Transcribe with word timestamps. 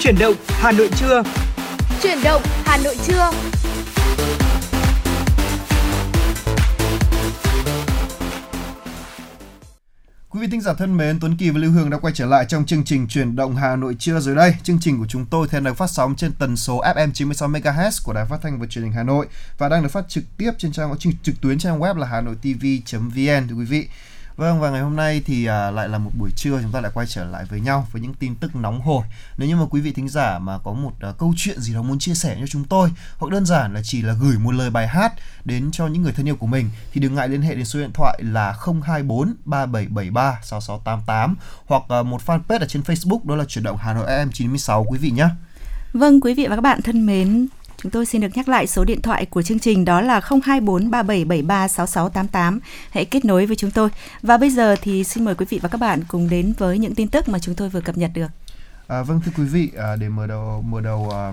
Chuyển 0.00 0.18
động 0.18 0.34
Hà 0.48 0.72
Nội 0.72 0.90
trưa. 0.96 1.22
Chuyển 2.02 2.18
động 2.24 2.42
Hà 2.64 2.76
Nội 2.84 2.96
trưa. 3.06 3.30
Quý 10.28 10.40
vị 10.40 10.46
thính 10.50 10.60
giả 10.60 10.72
thân 10.74 10.96
mến, 10.96 11.20
Tuấn 11.20 11.36
Kỳ 11.36 11.50
và 11.50 11.58
Lưu 11.58 11.70
Hương 11.70 11.90
đã 11.90 11.98
quay 11.98 12.14
trở 12.14 12.26
lại 12.26 12.44
trong 12.48 12.66
chương 12.66 12.84
trình 12.84 13.08
Chuyển 13.08 13.36
động 13.36 13.56
Hà 13.56 13.76
Nội 13.76 13.96
trưa 13.98 14.20
rồi 14.20 14.34
đây. 14.34 14.54
Chương 14.62 14.78
trình 14.80 14.98
của 14.98 15.06
chúng 15.08 15.26
tôi 15.26 15.48
thì 15.50 15.60
được 15.60 15.76
phát 15.76 15.90
sóng 15.90 16.16
trên 16.16 16.32
tần 16.32 16.56
số 16.56 16.82
FM 16.82 17.12
96 17.12 17.48
MHz 17.48 17.90
của 18.04 18.12
Đài 18.12 18.26
Phát 18.26 18.38
thanh 18.42 18.60
và 18.60 18.66
Truyền 18.66 18.84
hình 18.84 18.92
Hà 18.92 19.02
Nội 19.02 19.26
và 19.58 19.68
đang 19.68 19.82
được 19.82 19.88
phát 19.88 20.08
trực 20.08 20.24
tiếp 20.36 20.50
trên 20.58 20.72
trang 20.72 20.94
trực 21.22 21.40
tuyến 21.40 21.58
trang 21.58 21.80
web 21.80 21.94
là 21.94 22.06
hanoitv.vn 22.06 23.48
thưa 23.48 23.56
quý 23.58 23.64
vị. 23.64 23.88
Vâng 24.40 24.60
và 24.60 24.70
ngày 24.70 24.80
hôm 24.80 24.96
nay 24.96 25.22
thì 25.26 25.46
à, 25.46 25.70
lại 25.70 25.88
là 25.88 25.98
một 25.98 26.10
buổi 26.18 26.30
trưa 26.36 26.60
chúng 26.62 26.72
ta 26.72 26.80
lại 26.80 26.92
quay 26.94 27.06
trở 27.06 27.24
lại 27.24 27.44
với 27.44 27.60
nhau 27.60 27.86
với 27.92 28.02
những 28.02 28.14
tin 28.14 28.34
tức 28.34 28.56
nóng 28.56 28.80
hổi. 28.80 29.06
Nếu 29.36 29.48
như 29.48 29.56
mà 29.56 29.62
quý 29.70 29.80
vị 29.80 29.92
thính 29.92 30.08
giả 30.08 30.38
mà 30.38 30.58
có 30.58 30.72
một 30.72 30.92
à, 31.00 31.12
câu 31.18 31.34
chuyện 31.36 31.60
gì 31.60 31.74
đó 31.74 31.82
muốn 31.82 31.98
chia 31.98 32.14
sẻ 32.14 32.36
cho 32.40 32.46
chúng 32.46 32.64
tôi 32.64 32.90
hoặc 33.18 33.32
đơn 33.32 33.46
giản 33.46 33.74
là 33.74 33.80
chỉ 33.84 34.02
là 34.02 34.12
gửi 34.12 34.38
một 34.38 34.50
lời 34.50 34.70
bài 34.70 34.88
hát 34.88 35.12
đến 35.44 35.70
cho 35.72 35.86
những 35.86 36.02
người 36.02 36.12
thân 36.12 36.28
yêu 36.28 36.36
của 36.36 36.46
mình 36.46 36.70
thì 36.92 37.00
đừng 37.00 37.14
ngại 37.14 37.28
liên 37.28 37.42
hệ 37.42 37.54
đến 37.54 37.64
số 37.64 37.80
điện 37.80 37.92
thoại 37.94 38.20
là 38.22 38.54
024 38.82 39.34
3773 39.44 40.38
6688 40.42 41.36
hoặc 41.66 41.82
à, 41.88 42.02
một 42.02 42.20
fanpage 42.26 42.60
ở 42.60 42.66
trên 42.66 42.82
Facebook 42.82 43.20
đó 43.24 43.36
là 43.36 43.44
chuyển 43.44 43.64
động 43.64 43.76
Hà 43.76 43.94
Nội 43.94 44.06
em 44.06 44.30
96 44.32 44.84
quý 44.88 44.98
vị 44.98 45.10
nhé. 45.10 45.28
Vâng, 45.92 46.20
quý 46.20 46.34
vị 46.34 46.46
và 46.46 46.56
các 46.56 46.62
bạn 46.62 46.82
thân 46.82 47.06
mến, 47.06 47.46
Chúng 47.82 47.92
tôi 47.92 48.06
xin 48.06 48.20
được 48.20 48.28
nhắc 48.34 48.48
lại 48.48 48.66
số 48.66 48.84
điện 48.84 49.02
thoại 49.02 49.26
của 49.26 49.42
chương 49.42 49.58
trình 49.58 49.84
đó 49.84 50.00
là 50.00 50.20
024 50.44 50.90
3773 50.90 51.68
6688. 51.68 52.60
Hãy 52.90 53.04
kết 53.04 53.24
nối 53.24 53.46
với 53.46 53.56
chúng 53.56 53.70
tôi. 53.70 53.88
Và 54.22 54.36
bây 54.36 54.50
giờ 54.50 54.76
thì 54.82 55.04
xin 55.04 55.24
mời 55.24 55.34
quý 55.34 55.46
vị 55.48 55.58
và 55.62 55.68
các 55.68 55.78
bạn 55.80 56.00
cùng 56.08 56.28
đến 56.28 56.52
với 56.58 56.78
những 56.78 56.94
tin 56.94 57.08
tức 57.08 57.28
mà 57.28 57.38
chúng 57.38 57.54
tôi 57.54 57.68
vừa 57.68 57.80
cập 57.80 57.98
nhật 57.98 58.10
được. 58.14 58.26
À, 58.86 59.02
vâng 59.02 59.20
thưa 59.24 59.32
quý 59.36 59.44
vị, 59.44 59.70
à, 59.76 59.96
để 59.96 60.08
mở 60.08 60.26
đầu 60.26 60.62
mở 60.62 60.80
đầu 60.80 61.10
à, 61.10 61.32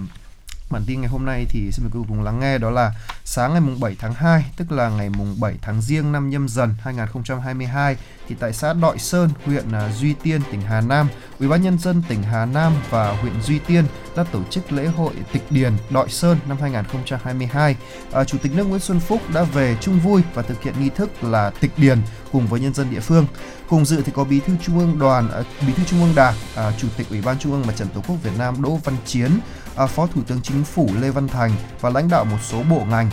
bản 0.69 0.83
tin 0.87 1.01
ngày 1.01 1.09
hôm 1.09 1.25
nay 1.25 1.45
thì 1.49 1.71
xin 1.71 1.83
mời 1.83 1.91
quý 1.93 1.99
vị 1.99 2.05
cùng 2.09 2.23
lắng 2.23 2.39
nghe 2.39 2.57
đó 2.57 2.69
là 2.69 2.91
sáng 3.25 3.51
ngày 3.51 3.61
mùng 3.61 3.79
7 3.79 3.95
tháng 3.99 4.13
2, 4.13 4.45
tức 4.57 4.71
là 4.71 4.89
ngày 4.89 5.09
mùng 5.09 5.35
7 5.39 5.55
tháng 5.61 5.81
Giêng 5.81 6.11
năm 6.11 6.29
Nhâm 6.29 6.47
Dần 6.47 6.73
2022 6.81 7.97
thì 8.27 8.35
tại 8.39 8.53
xã 8.53 8.73
Đội 8.73 8.99
Sơn, 8.99 9.29
huyện 9.45 9.71
à, 9.71 9.91
Duy 9.91 10.13
Tiên, 10.13 10.41
tỉnh 10.51 10.61
Hà 10.61 10.81
Nam, 10.81 11.07
Ủy 11.39 11.49
ban 11.49 11.61
nhân 11.61 11.79
dân 11.79 12.03
tỉnh 12.09 12.23
Hà 12.23 12.45
Nam 12.45 12.73
và 12.89 13.11
huyện 13.11 13.41
Duy 13.41 13.59
Tiên 13.59 13.85
đã 14.15 14.23
tổ 14.23 14.43
chức 14.49 14.71
lễ 14.71 14.85
hội 14.85 15.13
Tịch 15.33 15.43
Điền 15.49 15.73
Đội 15.89 16.09
Sơn 16.09 16.37
năm 16.47 16.57
2022. 16.61 17.75
À, 18.11 18.23
Chủ 18.23 18.37
tịch 18.37 18.55
nước 18.55 18.63
Nguyễn 18.63 18.79
Xuân 18.79 18.99
Phúc 18.99 19.21
đã 19.33 19.43
về 19.43 19.77
chung 19.81 19.99
vui 19.99 20.21
và 20.33 20.41
thực 20.41 20.63
hiện 20.63 20.73
nghi 20.79 20.89
thức 20.89 21.23
là 21.23 21.49
Tịch 21.49 21.71
Điền 21.77 21.99
cùng 22.31 22.47
với 22.47 22.59
nhân 22.59 22.73
dân 22.73 22.89
địa 22.91 22.99
phương. 22.99 23.25
Cùng 23.69 23.85
dự 23.85 24.01
thì 24.01 24.11
có 24.15 24.23
Bí 24.23 24.39
thư 24.39 24.53
Trung 24.61 24.79
ương 24.79 24.99
Đoàn, 24.99 25.31
à, 25.31 25.43
Bí 25.67 25.73
thư 25.73 25.83
Trung 25.83 26.01
ương 26.01 26.15
Đảng, 26.15 26.33
à, 26.55 26.71
Chủ 26.77 26.87
tịch 26.97 27.09
Ủy 27.09 27.21
ban 27.21 27.39
Trung 27.39 27.51
ương 27.51 27.63
Mặt 27.67 27.73
trận 27.75 27.87
Tổ 27.93 28.01
quốc 28.07 28.15
Việt 28.23 28.37
Nam 28.37 28.61
Đỗ 28.61 28.79
Văn 28.83 28.95
Chiến, 29.05 29.31
À, 29.77 29.85
Phó 29.85 30.07
Thủ 30.07 30.21
tướng 30.27 30.41
Chính 30.41 30.63
phủ 30.63 30.89
Lê 31.01 31.09
Văn 31.09 31.27
Thành 31.27 31.51
và 31.81 31.89
lãnh 31.89 32.09
đạo 32.09 32.25
một 32.25 32.37
số 32.41 32.63
bộ 32.69 32.83
ngành. 32.89 33.09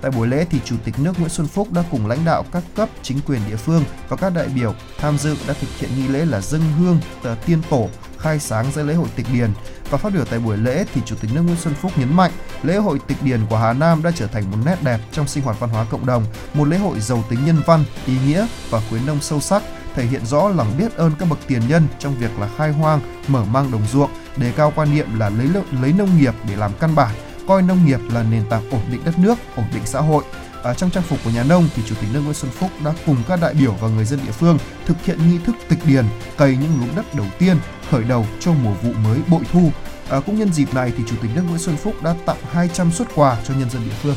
Tại 0.00 0.10
buổi 0.10 0.28
lễ 0.28 0.46
thì 0.50 0.60
Chủ 0.64 0.76
tịch 0.84 0.94
nước 0.98 1.12
Nguyễn 1.18 1.28
Xuân 1.28 1.46
Phúc 1.46 1.72
đã 1.72 1.84
cùng 1.90 2.06
lãnh 2.06 2.24
đạo 2.24 2.44
các 2.52 2.62
cấp 2.74 2.88
chính 3.02 3.18
quyền 3.26 3.40
địa 3.48 3.56
phương 3.56 3.84
và 4.08 4.16
các 4.16 4.34
đại 4.34 4.48
biểu 4.48 4.74
tham 4.98 5.18
dự 5.18 5.36
đã 5.48 5.54
thực 5.60 5.68
hiện 5.78 5.90
nghi 5.96 6.08
lễ 6.08 6.24
là 6.24 6.40
dâng 6.40 6.62
hương 6.78 7.00
tờ 7.22 7.34
tiên 7.46 7.62
tổ 7.70 7.88
khai 8.18 8.38
sáng 8.38 8.72
ra 8.72 8.82
lễ 8.82 8.94
hội 8.94 9.08
tịch 9.16 9.26
điền 9.32 9.50
và 9.90 9.98
phát 9.98 10.12
biểu 10.12 10.24
tại 10.24 10.38
buổi 10.38 10.56
lễ 10.56 10.84
thì 10.94 11.00
Chủ 11.06 11.16
tịch 11.20 11.30
nước 11.34 11.42
Nguyễn 11.42 11.56
Xuân 11.56 11.74
Phúc 11.74 11.92
nhấn 11.96 12.16
mạnh 12.16 12.30
lễ 12.62 12.76
hội 12.76 12.98
tịch 13.06 13.22
điền 13.22 13.40
của 13.50 13.56
Hà 13.56 13.72
Nam 13.72 14.02
đã 14.02 14.10
trở 14.14 14.26
thành 14.26 14.50
một 14.50 14.56
nét 14.64 14.76
đẹp 14.82 15.00
trong 15.12 15.28
sinh 15.28 15.44
hoạt 15.44 15.60
văn 15.60 15.70
hóa 15.70 15.86
cộng 15.90 16.06
đồng, 16.06 16.24
một 16.54 16.64
lễ 16.64 16.78
hội 16.78 17.00
giàu 17.00 17.24
tính 17.30 17.44
nhân 17.46 17.60
văn, 17.66 17.84
ý 18.06 18.14
nghĩa 18.26 18.46
và 18.70 18.80
khuyến 18.88 19.06
nông 19.06 19.20
sâu 19.20 19.40
sắc, 19.40 19.62
thể 19.94 20.06
hiện 20.06 20.26
rõ 20.26 20.48
lòng 20.48 20.74
biết 20.78 20.96
ơn 20.96 21.12
các 21.18 21.28
bậc 21.28 21.38
tiền 21.46 21.62
nhân 21.68 21.88
trong 21.98 22.14
việc 22.14 22.38
là 22.38 22.48
khai 22.56 22.70
hoang, 22.70 23.00
mở 23.28 23.44
mang 23.44 23.70
đồng 23.70 23.86
ruộng, 23.92 24.10
đề 24.36 24.52
cao 24.56 24.72
quan 24.76 24.94
niệm 24.94 25.18
là 25.18 25.28
lấy 25.30 25.48
lấy 25.82 25.92
nông 25.92 26.18
nghiệp 26.18 26.34
để 26.48 26.56
làm 26.56 26.72
căn 26.80 26.94
bản, 26.94 27.14
coi 27.48 27.62
nông 27.62 27.86
nghiệp 27.86 28.00
là 28.12 28.22
nền 28.22 28.48
tảng 28.50 28.70
ổn 28.70 28.80
định 28.90 29.00
đất 29.04 29.18
nước, 29.18 29.38
ổn 29.56 29.66
định 29.74 29.82
xã 29.86 30.00
hội. 30.00 30.24
À, 30.64 30.74
trong 30.74 30.90
trang 30.90 31.02
phục 31.02 31.18
của 31.24 31.30
nhà 31.30 31.42
nông 31.42 31.68
thì 31.74 31.82
chủ 31.86 31.94
tịch 32.00 32.10
nước 32.12 32.20
Nguyễn 32.20 32.34
Xuân 32.34 32.50
Phúc 32.50 32.70
đã 32.84 32.94
cùng 33.06 33.16
các 33.28 33.40
đại 33.42 33.54
biểu 33.54 33.72
và 33.72 33.88
người 33.88 34.04
dân 34.04 34.20
địa 34.26 34.32
phương 34.32 34.58
thực 34.86 35.04
hiện 35.04 35.18
nghi 35.28 35.38
thức 35.44 35.56
tịch 35.68 35.78
điền, 35.84 36.04
cày 36.38 36.56
những 36.56 36.80
luống 36.80 36.96
đất 36.96 37.14
đầu 37.14 37.26
tiên, 37.38 37.56
khởi 37.90 38.04
đầu 38.04 38.26
cho 38.40 38.52
mùa 38.52 38.72
vụ 38.82 38.92
mới 38.92 39.18
bội 39.28 39.42
thu. 39.52 39.70
À, 40.10 40.20
cũng 40.26 40.38
nhân 40.38 40.52
dịp 40.52 40.74
này 40.74 40.92
thì 40.96 41.04
chủ 41.06 41.16
tịch 41.22 41.30
nước 41.34 41.42
Nguyễn 41.48 41.58
Xuân 41.58 41.76
Phúc 41.76 41.94
đã 42.02 42.14
tặng 42.26 42.36
200 42.52 42.92
xuất 42.92 43.08
quà 43.14 43.36
cho 43.48 43.54
nhân 43.54 43.70
dân 43.70 43.82
địa 43.84 43.94
phương. 44.02 44.16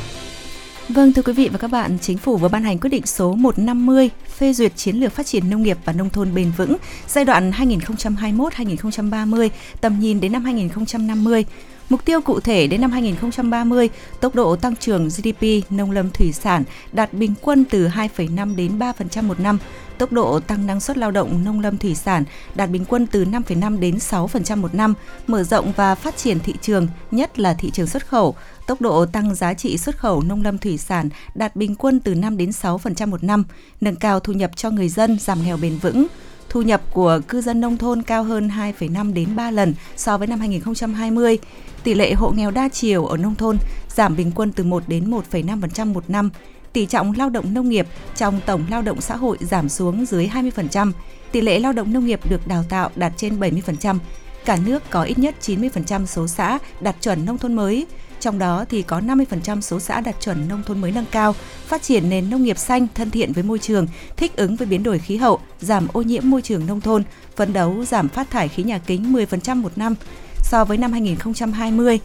Vâng 0.94 1.14
thưa 1.14 1.22
quý 1.22 1.34
vị 1.34 1.50
và 1.52 1.58
các 1.58 1.72
bạn, 1.72 1.98
Chính 2.02 2.18
phủ 2.18 2.38
vừa 2.38 2.48
ban 2.48 2.64
hành 2.64 2.78
quyết 2.80 2.90
định 2.90 3.06
số 3.06 3.34
150 3.34 4.10
phê 4.38 4.54
duyệt 4.54 4.76
chiến 4.76 4.96
lược 4.96 5.12
phát 5.12 5.26
triển 5.26 5.50
nông 5.50 5.64
nghiệp 5.64 5.78
và 5.86 5.94
nông 5.94 6.10
thôn 6.10 6.34
bền 6.34 6.52
vững 6.58 6.78
giai 7.08 7.26
đoạn 7.26 7.52
2021-2030, 7.52 9.50
tầm 9.82 10.00
nhìn 10.00 10.20
đến 10.20 10.32
năm 10.32 10.44
2050. 10.44 11.46
Mục 11.90 12.06
tiêu 12.06 12.22
cụ 12.22 12.40
thể 12.40 12.68
đến 12.68 12.82
năm 12.82 12.92
2030, 12.92 13.90
tốc 14.20 14.36
độ 14.36 14.56
tăng 14.56 14.76
trưởng 14.76 15.08
GDP 15.08 15.72
nông 15.72 15.92
lâm 15.92 16.10
thủy 16.10 16.32
sản 16.32 16.64
đạt 16.92 17.14
bình 17.14 17.34
quân 17.42 17.66
từ 17.70 17.88
2,5 17.88 18.56
đến 18.56 18.80
3% 18.80 19.24
một 19.24 19.40
năm, 19.40 19.58
tốc 20.02 20.12
độ 20.12 20.40
tăng 20.40 20.68
năng 20.68 20.80
suất 20.80 20.98
lao 20.98 21.12
động 21.12 21.44
nông 21.44 21.60
lâm 21.60 21.78
thủy 21.78 21.96
sản 21.96 22.24
đạt 22.56 22.70
bình 22.70 22.86
quân 22.86 23.08
từ 23.08 23.26
5,5 23.26 23.80
đến 23.80 23.96
6% 23.96 24.58
một 24.58 24.74
năm, 24.74 24.94
mở 25.28 25.44
rộng 25.44 25.72
và 25.76 25.96
phát 25.96 26.18
triển 26.18 26.40
thị 26.40 26.54
trường, 26.62 26.88
nhất 27.12 27.40
là 27.40 27.54
thị 27.54 27.72
trường 27.72 27.88
xuất 27.88 28.08
khẩu, 28.08 28.36
tốc 28.68 28.82
độ 28.82 29.06
tăng 29.06 29.36
giá 29.36 29.54
trị 29.54 29.78
xuất 29.78 29.98
khẩu 29.98 30.22
nông 30.22 30.44
lâm 30.44 30.58
thủy 30.58 30.78
sản 30.78 31.10
đạt 31.36 31.56
bình 31.56 31.76
quân 31.76 32.00
từ 32.00 32.16
5 32.16 32.38
đến 32.38 32.50
6% 32.50 33.08
một 33.08 33.24
năm, 33.24 33.44
nâng 33.82 33.96
cao 33.96 34.20
thu 34.20 34.34
nhập 34.34 34.52
cho 34.56 34.70
người 34.70 34.90
dân, 34.90 35.20
giảm 35.20 35.44
nghèo 35.44 35.58
bền 35.58 35.78
vững, 35.78 36.08
thu 36.50 36.62
nhập 36.62 36.82
của 36.94 37.20
cư 37.28 37.42
dân 37.42 37.62
nông 37.62 37.78
thôn 37.78 38.02
cao 38.02 38.24
hơn 38.24 38.50
2,5 38.50 39.14
đến 39.14 39.36
3 39.36 39.52
lần 39.52 39.74
so 39.96 40.18
với 40.18 40.28
năm 40.28 40.40
2020. 40.40 41.38
Tỷ 41.84 41.94
lệ 41.94 42.14
hộ 42.14 42.32
nghèo 42.32 42.52
đa 42.52 42.70
chiều 42.70 43.06
ở 43.06 43.18
nông 43.18 43.36
thôn 43.36 43.58
giảm 43.96 44.16
bình 44.16 44.32
quân 44.36 44.52
từ 44.52 44.64
1 44.64 44.84
đến 44.88 45.12
1,5% 45.12 45.94
một 45.94 46.10
năm. 46.10 46.30
Tỷ 46.74 46.86
trọng 46.86 47.14
lao 47.18 47.30
động 47.30 47.54
nông 47.54 47.70
nghiệp 47.70 47.88
trong 48.16 48.40
tổng 48.46 48.64
lao 48.70 48.82
động 48.82 49.02
xã 49.02 49.16
hội 49.16 49.38
giảm 49.42 49.70
xuống 49.70 50.06
dưới 50.06 50.28
20%. 50.28 50.92
Tỷ 51.32 51.42
lệ 51.42 51.60
lao 51.60 51.74
động 51.74 51.94
nông 51.94 52.06
nghiệp 52.06 52.20
được 52.30 52.48
đào 52.48 52.64
tạo 52.70 52.90
đạt 52.96 53.14
trên 53.18 53.40
70%. 53.40 53.98
Cả 54.46 54.58
nước 54.66 54.84
có 54.90 55.04
ít 55.04 55.20
nhất 55.20 55.36
90% 55.42 56.06
số 56.06 56.28
xã 56.28 56.60
đạt 56.82 56.96
chuẩn 57.02 57.26
nông 57.26 57.38
thôn 57.38 57.54
mới, 57.54 57.86
trong 58.20 58.40
đó 58.40 58.66
thì 58.70 58.82
có 58.82 59.00
50% 59.00 59.62
số 59.62 59.80
xã 59.80 60.02
đạt 60.02 60.16
chuẩn 60.22 60.48
nông 60.48 60.64
thôn 60.64 60.82
mới 60.82 60.92
nâng 60.92 61.06
cao, 61.12 61.36
phát 61.66 61.82
triển 61.82 62.10
nền 62.10 62.30
nông 62.30 62.44
nghiệp 62.44 62.58
xanh 62.58 62.88
thân 62.96 63.12
thiện 63.12 63.34
với 63.34 63.44
môi 63.44 63.60
trường, 63.60 63.88
thích 64.18 64.36
ứng 64.36 64.56
với 64.56 64.68
biến 64.68 64.84
đổi 64.84 65.00
khí 65.00 65.18
hậu, 65.18 65.40
giảm 65.60 65.88
ô 65.94 66.02
nhiễm 66.02 66.30
môi 66.30 66.42
trường 66.42 66.66
nông 66.66 66.82
thôn, 66.82 67.04
phấn 67.36 67.54
đấu 67.54 67.86
giảm 67.86 68.10
phát 68.10 68.30
thải 68.30 68.48
khí 68.48 68.64
nhà 68.64 68.78
kính 68.78 69.14
10% 69.14 69.62
một 69.62 69.78
năm 69.78 69.96
so 70.44 70.66
với 70.66 70.78
năm 70.78 70.92
2020. 70.92 72.00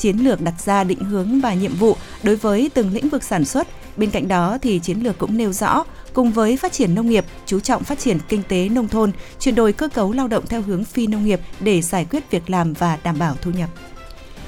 Chiến 0.00 0.16
lược 0.16 0.40
đặt 0.40 0.54
ra 0.64 0.84
định 0.84 0.98
hướng 0.98 1.40
và 1.40 1.54
nhiệm 1.54 1.74
vụ 1.74 1.96
đối 2.22 2.36
với 2.36 2.70
từng 2.74 2.92
lĩnh 2.92 3.08
vực 3.08 3.22
sản 3.22 3.44
xuất. 3.44 3.68
Bên 3.96 4.10
cạnh 4.10 4.28
đó 4.28 4.58
thì 4.62 4.78
chiến 4.78 5.00
lược 5.00 5.18
cũng 5.18 5.36
nêu 5.36 5.52
rõ, 5.52 5.84
cùng 6.12 6.32
với 6.32 6.56
phát 6.56 6.72
triển 6.72 6.94
nông 6.94 7.08
nghiệp, 7.08 7.24
chú 7.46 7.60
trọng 7.60 7.84
phát 7.84 7.98
triển 7.98 8.18
kinh 8.28 8.42
tế 8.48 8.68
nông 8.68 8.88
thôn, 8.88 9.12
chuyển 9.38 9.54
đổi 9.54 9.72
cơ 9.72 9.88
cấu 9.88 10.12
lao 10.12 10.28
động 10.28 10.46
theo 10.46 10.62
hướng 10.62 10.84
phi 10.84 11.06
nông 11.06 11.24
nghiệp 11.24 11.40
để 11.60 11.82
giải 11.82 12.06
quyết 12.10 12.30
việc 12.30 12.50
làm 12.50 12.72
và 12.72 12.98
đảm 13.04 13.18
bảo 13.18 13.36
thu 13.42 13.50
nhập. 13.50 13.70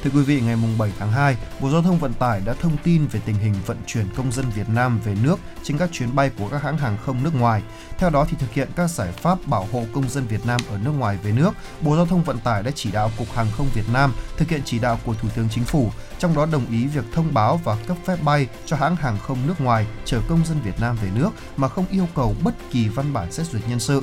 Thưa 0.02 0.10
quý 0.14 0.22
vị, 0.22 0.40
ngày 0.40 0.56
7 0.78 0.90
tháng 0.98 1.12
2, 1.12 1.36
Bộ 1.60 1.70
Giao 1.70 1.82
thông 1.82 1.98
Vận 1.98 2.14
tải 2.14 2.40
đã 2.44 2.52
thông 2.52 2.76
tin 2.84 3.06
về 3.06 3.20
tình 3.24 3.34
hình 3.34 3.54
vận 3.66 3.76
chuyển 3.86 4.06
công 4.16 4.32
dân 4.32 4.46
Việt 4.54 4.68
Nam 4.68 5.00
về 5.04 5.14
nước 5.22 5.36
trên 5.62 5.78
các 5.78 5.88
chuyến 5.92 6.14
bay 6.14 6.30
của 6.38 6.48
các 6.48 6.62
hãng 6.62 6.78
hàng 6.78 6.96
không 7.04 7.24
nước 7.24 7.34
ngoài. 7.34 7.62
Theo 7.98 8.10
đó 8.10 8.26
thì 8.30 8.36
thực 8.40 8.52
hiện 8.52 8.68
các 8.76 8.90
giải 8.90 9.12
pháp 9.12 9.38
bảo 9.46 9.68
hộ 9.72 9.84
công 9.94 10.08
dân 10.08 10.26
Việt 10.26 10.46
Nam 10.46 10.60
ở 10.70 10.78
nước 10.84 10.90
ngoài 10.90 11.18
về 11.22 11.32
nước, 11.32 11.50
Bộ 11.80 11.96
Giao 11.96 12.06
thông 12.06 12.24
Vận 12.24 12.38
tải 12.38 12.62
đã 12.62 12.70
chỉ 12.74 12.92
đạo 12.92 13.10
Cục 13.18 13.32
Hàng 13.32 13.46
không 13.56 13.66
Việt 13.74 13.88
Nam 13.92 14.12
thực 14.36 14.48
hiện 14.48 14.60
chỉ 14.64 14.78
đạo 14.78 14.98
của 15.04 15.14
Thủ 15.14 15.28
tướng 15.36 15.48
Chính 15.48 15.64
phủ, 15.64 15.90
trong 16.18 16.34
đó 16.34 16.46
đồng 16.52 16.66
ý 16.70 16.86
việc 16.86 17.04
thông 17.12 17.34
báo 17.34 17.60
và 17.64 17.76
cấp 17.86 17.96
phép 18.06 18.16
bay 18.24 18.48
cho 18.66 18.76
hãng 18.76 18.96
hàng 18.96 19.18
không 19.22 19.38
nước 19.46 19.60
ngoài 19.60 19.86
chở 20.04 20.20
công 20.28 20.46
dân 20.46 20.60
Việt 20.64 20.80
Nam 20.80 20.96
về 21.02 21.08
nước 21.14 21.30
mà 21.56 21.68
không 21.68 21.86
yêu 21.90 22.08
cầu 22.14 22.34
bất 22.44 22.54
kỳ 22.70 22.88
văn 22.88 23.12
bản 23.12 23.32
xét 23.32 23.46
duyệt 23.46 23.62
nhân 23.68 23.80
sự. 23.80 24.02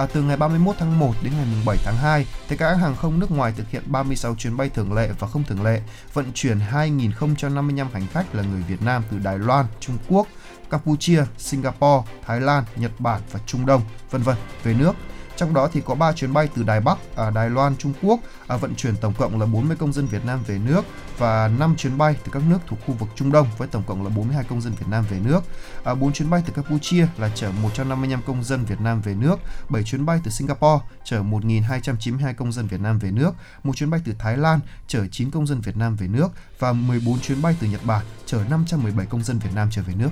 À, 0.00 0.06
từ 0.12 0.22
ngày 0.22 0.36
31 0.36 0.76
tháng 0.78 0.98
1 0.98 1.14
đến 1.22 1.32
ngày 1.36 1.46
7 1.66 1.76
tháng 1.84 1.96
2, 1.96 2.26
thì 2.48 2.56
các 2.56 2.68
hãng 2.68 2.78
hàng 2.78 2.96
không 2.96 3.20
nước 3.20 3.30
ngoài 3.30 3.52
thực 3.56 3.70
hiện 3.70 3.82
36 3.86 4.34
chuyến 4.34 4.56
bay 4.56 4.68
thường 4.68 4.92
lệ 4.92 5.10
và 5.18 5.28
không 5.28 5.44
thường 5.44 5.62
lệ, 5.62 5.80
vận 6.12 6.32
chuyển 6.34 6.58
2.055 6.72 7.86
hành 7.92 8.06
khách 8.12 8.34
là 8.34 8.42
người 8.42 8.62
Việt 8.68 8.82
Nam 8.82 9.02
từ 9.10 9.18
Đài 9.18 9.38
Loan, 9.38 9.66
Trung 9.80 9.98
Quốc, 10.08 10.26
Campuchia, 10.70 11.24
Singapore, 11.38 12.10
Thái 12.26 12.40
Lan, 12.40 12.64
Nhật 12.76 12.90
Bản 12.98 13.20
và 13.32 13.40
Trung 13.46 13.66
Đông, 13.66 13.82
vân 14.10 14.22
vân 14.22 14.36
về 14.62 14.74
nước 14.74 14.92
trong 15.40 15.54
đó 15.54 15.68
thì 15.72 15.80
có 15.84 15.94
3 15.94 16.12
chuyến 16.12 16.32
bay 16.32 16.48
từ 16.54 16.62
Đài 16.62 16.80
Bắc, 16.80 16.98
à, 17.16 17.30
Đài 17.30 17.50
Loan, 17.50 17.76
Trung 17.76 17.92
Quốc 18.02 18.20
à, 18.46 18.56
vận 18.56 18.74
chuyển 18.74 18.96
tổng 18.96 19.14
cộng 19.18 19.40
là 19.40 19.46
40 19.46 19.76
công 19.80 19.92
dân 19.92 20.06
Việt 20.06 20.24
Nam 20.24 20.40
về 20.46 20.58
nước 20.58 20.82
và 21.18 21.48
5 21.58 21.74
chuyến 21.76 21.98
bay 21.98 22.16
từ 22.24 22.32
các 22.32 22.42
nước 22.48 22.58
thuộc 22.66 22.78
khu 22.86 22.94
vực 22.94 23.08
Trung 23.14 23.32
Đông 23.32 23.46
với 23.58 23.68
tổng 23.68 23.82
cộng 23.86 24.04
là 24.04 24.10
42 24.16 24.44
công 24.44 24.60
dân 24.60 24.72
Việt 24.72 24.86
Nam 24.90 25.04
về 25.10 25.18
nước. 25.24 25.40
À, 25.84 25.94
4 25.94 26.12
chuyến 26.12 26.30
bay 26.30 26.42
từ 26.46 26.52
Campuchia 26.52 27.06
là 27.18 27.30
chở 27.34 27.50
155 27.62 28.22
công 28.26 28.44
dân 28.44 28.64
Việt 28.64 28.80
Nam 28.80 29.00
về 29.00 29.14
nước, 29.14 29.36
7 29.68 29.82
chuyến 29.82 30.06
bay 30.06 30.20
từ 30.24 30.30
Singapore 30.30 30.84
chở 31.04 31.22
1.292 31.22 32.34
công 32.34 32.52
dân 32.52 32.66
Việt 32.66 32.80
Nam 32.80 32.98
về 32.98 33.10
nước, 33.10 33.32
một 33.64 33.76
chuyến 33.76 33.90
bay 33.90 34.00
từ 34.04 34.12
Thái 34.18 34.36
Lan 34.36 34.60
chở 34.88 35.06
9 35.10 35.30
công 35.30 35.46
dân 35.46 35.60
Việt 35.60 35.76
Nam 35.76 35.96
về 35.96 36.08
nước 36.08 36.28
và 36.58 36.72
14 36.72 37.20
chuyến 37.20 37.42
bay 37.42 37.56
từ 37.60 37.66
Nhật 37.66 37.80
Bản 37.84 38.04
chở 38.26 38.44
517 38.50 39.06
công 39.06 39.22
dân 39.22 39.38
Việt 39.38 39.50
Nam 39.54 39.68
trở 39.70 39.82
về 39.82 39.94
nước. 39.94 40.10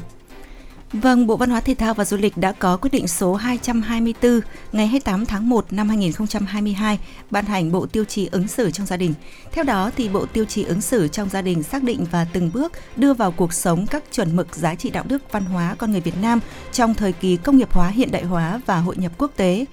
Vâng, 0.92 1.26
Bộ 1.26 1.36
Văn 1.36 1.50
hóa 1.50 1.60
Thể 1.60 1.74
thao 1.74 1.94
và 1.94 2.04
Du 2.04 2.16
lịch 2.16 2.36
đã 2.36 2.52
có 2.52 2.76
quyết 2.76 2.90
định 2.92 3.08
số 3.08 3.34
224 3.34 4.40
ngày 4.72 4.86
28 4.86 5.26
tháng 5.26 5.48
1 5.48 5.72
năm 5.72 5.88
2022 5.88 6.98
ban 7.30 7.44
hành 7.44 7.72
Bộ 7.72 7.86
Tiêu 7.86 8.04
chí 8.04 8.28
ứng 8.32 8.48
xử 8.48 8.70
trong 8.70 8.86
gia 8.86 8.96
đình. 8.96 9.14
Theo 9.52 9.64
đó 9.64 9.90
thì 9.96 10.08
Bộ 10.08 10.26
Tiêu 10.26 10.44
chí 10.44 10.64
ứng 10.64 10.80
xử 10.80 11.08
trong 11.08 11.28
gia 11.28 11.42
đình 11.42 11.62
xác 11.62 11.82
định 11.82 12.06
và 12.10 12.26
từng 12.32 12.50
bước 12.54 12.72
đưa 12.96 13.14
vào 13.14 13.32
cuộc 13.32 13.52
sống 13.52 13.86
các 13.86 14.04
chuẩn 14.12 14.36
mực 14.36 14.56
giá 14.56 14.74
trị 14.74 14.90
đạo 14.90 15.04
đức 15.08 15.22
văn 15.32 15.44
hóa 15.44 15.74
con 15.78 15.92
người 15.92 16.00
Việt 16.00 16.20
Nam 16.22 16.40
trong 16.72 16.94
thời 16.94 17.12
kỳ 17.12 17.36
công 17.36 17.56
nghiệp 17.56 17.72
hóa 17.72 17.88
hiện 17.88 18.10
đại 18.10 18.24
hóa 18.24 18.60
và 18.66 18.76
hội 18.76 18.96
nhập 18.96 19.12
quốc 19.18 19.32
tế 19.36 19.64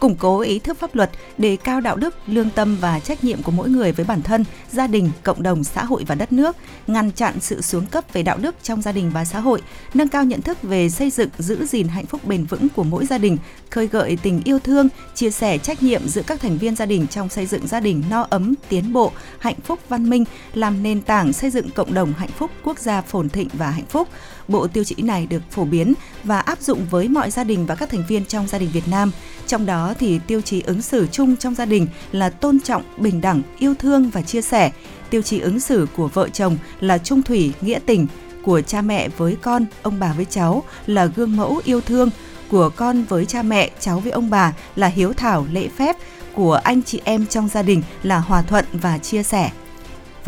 củng 0.00 0.16
cố 0.16 0.40
ý 0.40 0.58
thức 0.58 0.78
pháp 0.78 0.94
luật, 0.94 1.10
đề 1.38 1.56
cao 1.56 1.80
đạo 1.80 1.96
đức, 1.96 2.14
lương 2.26 2.50
tâm 2.50 2.76
và 2.80 3.00
trách 3.00 3.24
nhiệm 3.24 3.42
của 3.42 3.52
mỗi 3.52 3.68
người 3.68 3.92
với 3.92 4.06
bản 4.06 4.22
thân, 4.22 4.44
gia 4.72 4.86
đình, 4.86 5.10
cộng 5.22 5.42
đồng, 5.42 5.64
xã 5.64 5.84
hội 5.84 6.04
và 6.06 6.14
đất 6.14 6.32
nước, 6.32 6.56
ngăn 6.86 7.12
chặn 7.12 7.34
sự 7.40 7.60
xuống 7.60 7.86
cấp 7.86 8.04
về 8.12 8.22
đạo 8.22 8.38
đức 8.38 8.54
trong 8.62 8.82
gia 8.82 8.92
đình 8.92 9.10
và 9.14 9.24
xã 9.24 9.40
hội, 9.40 9.62
nâng 9.94 10.08
cao 10.08 10.24
nhận 10.24 10.42
thức 10.42 10.62
về 10.62 10.90
xây 10.90 11.10
dựng, 11.10 11.28
giữ 11.38 11.66
gìn 11.66 11.88
hạnh 11.88 12.06
phúc 12.06 12.24
bền 12.24 12.44
vững 12.44 12.68
của 12.68 12.84
mỗi 12.84 13.06
gia 13.06 13.18
đình, 13.18 13.36
khơi 13.70 13.86
gợi 13.86 14.18
tình 14.22 14.42
yêu 14.44 14.58
thương, 14.58 14.88
chia 15.14 15.30
sẻ 15.30 15.58
trách 15.58 15.82
nhiệm 15.82 16.08
giữa 16.08 16.22
các 16.26 16.40
thành 16.40 16.58
viên 16.58 16.76
gia 16.76 16.86
đình 16.86 17.06
trong 17.06 17.28
xây 17.28 17.46
dựng 17.46 17.66
gia 17.66 17.80
đình 17.80 18.02
no 18.10 18.26
ấm, 18.30 18.54
tiến 18.68 18.92
bộ, 18.92 19.12
hạnh 19.38 19.60
phúc 19.64 19.78
văn 19.88 20.10
minh, 20.10 20.24
làm 20.54 20.82
nền 20.82 21.02
tảng 21.02 21.32
xây 21.32 21.50
dựng 21.50 21.70
cộng 21.70 21.94
đồng 21.94 22.12
hạnh 22.12 22.30
phúc, 22.38 22.50
quốc 22.64 22.78
gia 22.78 23.00
phồn 23.00 23.28
thịnh 23.28 23.48
và 23.52 23.70
hạnh 23.70 23.86
phúc. 23.88 24.08
Bộ 24.50 24.66
tiêu 24.66 24.84
chí 24.84 24.94
này 24.98 25.26
được 25.26 25.42
phổ 25.50 25.64
biến 25.64 25.94
và 26.24 26.40
áp 26.40 26.60
dụng 26.60 26.86
với 26.90 27.08
mọi 27.08 27.30
gia 27.30 27.44
đình 27.44 27.66
và 27.66 27.74
các 27.74 27.90
thành 27.90 28.04
viên 28.08 28.24
trong 28.24 28.46
gia 28.46 28.58
đình 28.58 28.70
Việt 28.72 28.88
Nam. 28.88 29.10
Trong 29.46 29.66
đó 29.66 29.94
thì 29.98 30.20
tiêu 30.26 30.40
chí 30.40 30.62
ứng 30.62 30.82
xử 30.82 31.06
chung 31.12 31.36
trong 31.36 31.54
gia 31.54 31.64
đình 31.64 31.86
là 32.12 32.30
tôn 32.30 32.60
trọng, 32.60 32.82
bình 32.96 33.20
đẳng, 33.20 33.42
yêu 33.58 33.74
thương 33.78 34.10
và 34.10 34.22
chia 34.22 34.42
sẻ. 34.42 34.70
Tiêu 35.10 35.22
chí 35.22 35.40
ứng 35.40 35.60
xử 35.60 35.86
của 35.96 36.08
vợ 36.08 36.28
chồng 36.28 36.56
là 36.80 36.98
trung 36.98 37.22
thủy, 37.22 37.52
nghĩa 37.60 37.78
tình, 37.86 38.06
của 38.42 38.60
cha 38.60 38.82
mẹ 38.82 39.08
với 39.08 39.36
con, 39.42 39.66
ông 39.82 40.00
bà 40.00 40.12
với 40.12 40.24
cháu 40.24 40.62
là 40.86 41.06
gương 41.06 41.36
mẫu 41.36 41.60
yêu 41.64 41.80
thương, 41.80 42.10
của 42.48 42.70
con 42.76 43.04
với 43.04 43.26
cha 43.26 43.42
mẹ, 43.42 43.70
cháu 43.80 44.00
với 44.00 44.12
ông 44.12 44.30
bà 44.30 44.52
là 44.76 44.86
hiếu 44.86 45.12
thảo, 45.12 45.46
lễ 45.52 45.68
phép, 45.68 45.96
của 46.34 46.54
anh 46.54 46.82
chị 46.82 47.00
em 47.04 47.26
trong 47.26 47.48
gia 47.48 47.62
đình 47.62 47.82
là 48.02 48.18
hòa 48.18 48.42
thuận 48.42 48.64
và 48.72 48.98
chia 48.98 49.22
sẻ. 49.22 49.50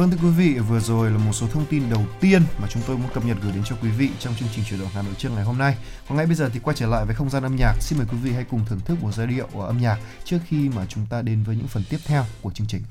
Vâng 0.03 0.11
thưa 0.11 0.29
quý 0.29 0.31
vị, 0.31 0.59
vừa 0.59 0.81
rồi 0.81 1.11
là 1.11 1.19
một 1.19 1.33
số 1.33 1.47
thông 1.47 1.67
tin 1.67 1.91
đầu 1.91 2.07
tiên 2.21 2.43
mà 2.59 2.69
chúng 2.69 2.83
tôi 2.87 2.99
muốn 2.99 3.09
cập 3.15 3.25
nhật 3.25 3.37
gửi 3.43 3.53
đến 3.53 3.63
cho 3.65 3.77
quý 3.83 3.89
vị 3.89 4.11
trong 4.19 4.35
chương 4.35 4.49
trình 4.55 4.65
chuyển 4.65 4.81
động 4.81 4.89
Hà 4.95 5.03
Nội 5.03 5.15
trưa 5.19 5.31
ngày 5.31 5.45
hôm 5.45 5.59
nay. 5.59 5.77
Còn 6.09 6.17
ngay 6.17 6.27
bây 6.27 6.35
giờ 6.35 6.51
thì 6.53 6.61
quay 6.61 6.77
trở 6.77 6.87
lại 6.87 7.05
với 7.05 7.15
không 7.15 7.31
gian 7.31 7.43
âm 7.43 7.57
nhạc, 7.57 7.75
xin 7.81 7.99
mời 7.99 8.07
quý 8.11 8.17
vị 8.23 8.33
hãy 8.33 8.45
cùng 8.45 8.65
thưởng 8.69 8.81
thức 8.85 9.03
một 9.03 9.13
giai 9.13 9.27
điệu 9.27 9.49
của 9.53 9.65
âm 9.65 9.79
nhạc 9.81 9.99
trước 10.25 10.39
khi 10.49 10.69
mà 10.69 10.87
chúng 10.87 11.07
ta 11.07 11.23
đến 11.23 11.43
với 11.43 11.57
những 11.57 11.69
phần 11.69 11.85
tiếp 11.91 11.99
theo 12.05 12.25
của 12.43 12.51
chương 12.51 12.67
trình. 12.67 12.83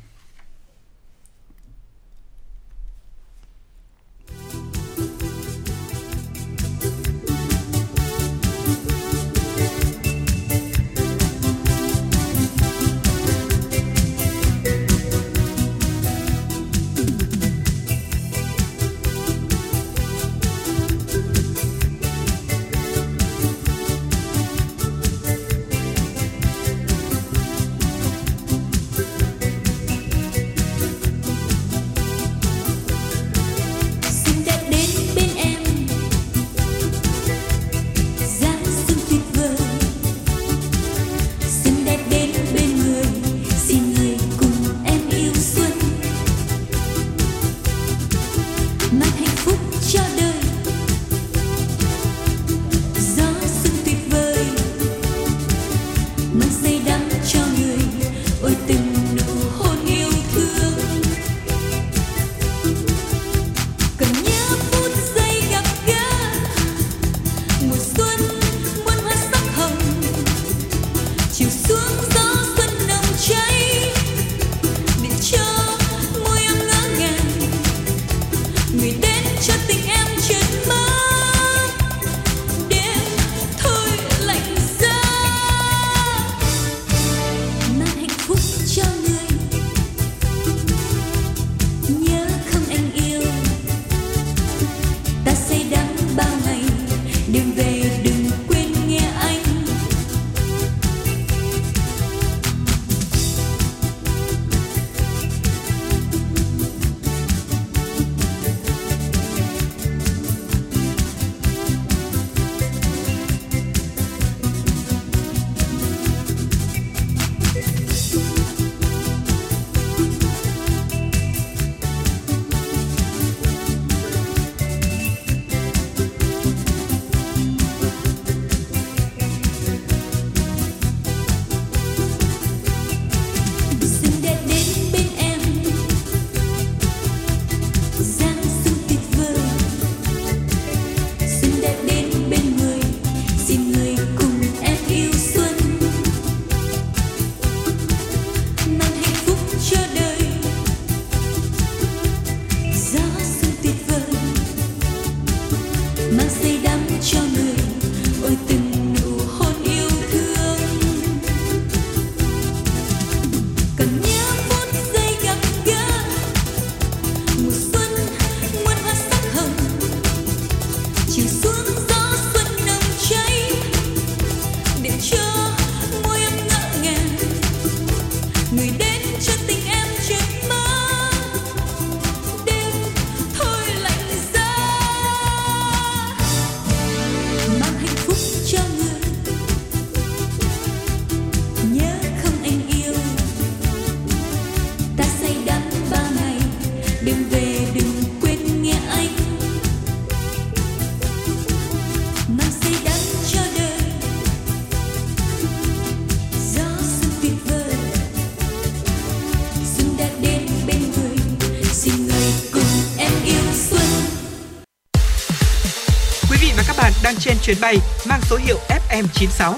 Chuyến 217.44 217.57
bay 217.62 217.78
mang 218.10 218.21
số 218.21 218.38
hiệu 218.38 218.57
FM96. 218.69 219.54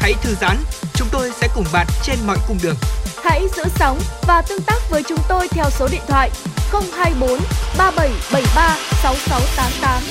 Hãy 0.00 0.14
thư 0.22 0.34
giãn, 0.40 0.56
chúng 0.94 1.08
tôi 1.12 1.30
sẽ 1.40 1.48
cùng 1.54 1.64
bạn 1.72 1.86
trên 2.02 2.18
mọi 2.26 2.38
cung 2.48 2.58
đường. 2.62 2.76
Hãy 3.24 3.48
giữ 3.56 3.62
sóng 3.76 4.00
và 4.26 4.42
tương 4.48 4.62
tác 4.62 4.78
với 4.90 5.02
chúng 5.08 5.18
tôi 5.28 5.48
theo 5.48 5.64
số 5.70 5.88
điện 5.92 6.02
thoại 6.08 6.30
024 6.72 7.40
3773 7.78 8.76
6688. 9.02 10.02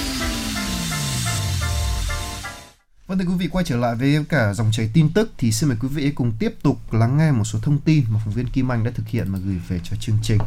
Vâng 3.08 3.20
thưa 3.20 3.26
quý 3.26 3.36
vị 3.38 3.48
quay 3.52 3.66
trở 3.66 3.78
lại 3.78 3.96
với 3.96 4.26
cả 4.30 4.54
dòng 4.54 4.72
chảy 4.72 4.90
tin 4.94 5.10
tức 5.14 5.32
thì 5.38 5.52
xin 5.52 5.70
mời 5.70 5.78
quý 5.82 5.88
vị 5.88 6.12
cùng 6.12 6.32
tiếp 6.40 6.54
tục 6.64 6.94
lắng 6.94 7.18
nghe 7.18 7.32
một 7.32 7.44
số 7.44 7.60
thông 7.62 7.80
tin 7.80 8.04
mà 8.10 8.20
phóng 8.26 8.34
viên 8.34 8.48
Kim 8.48 8.72
Anh 8.72 8.84
đã 8.84 8.92
thực 8.96 9.08
hiện 9.08 9.32
mà 9.32 9.40
gửi 9.46 9.58
về 9.68 9.80
cho 9.84 9.96
chương 10.00 10.18
trình. 10.24 10.40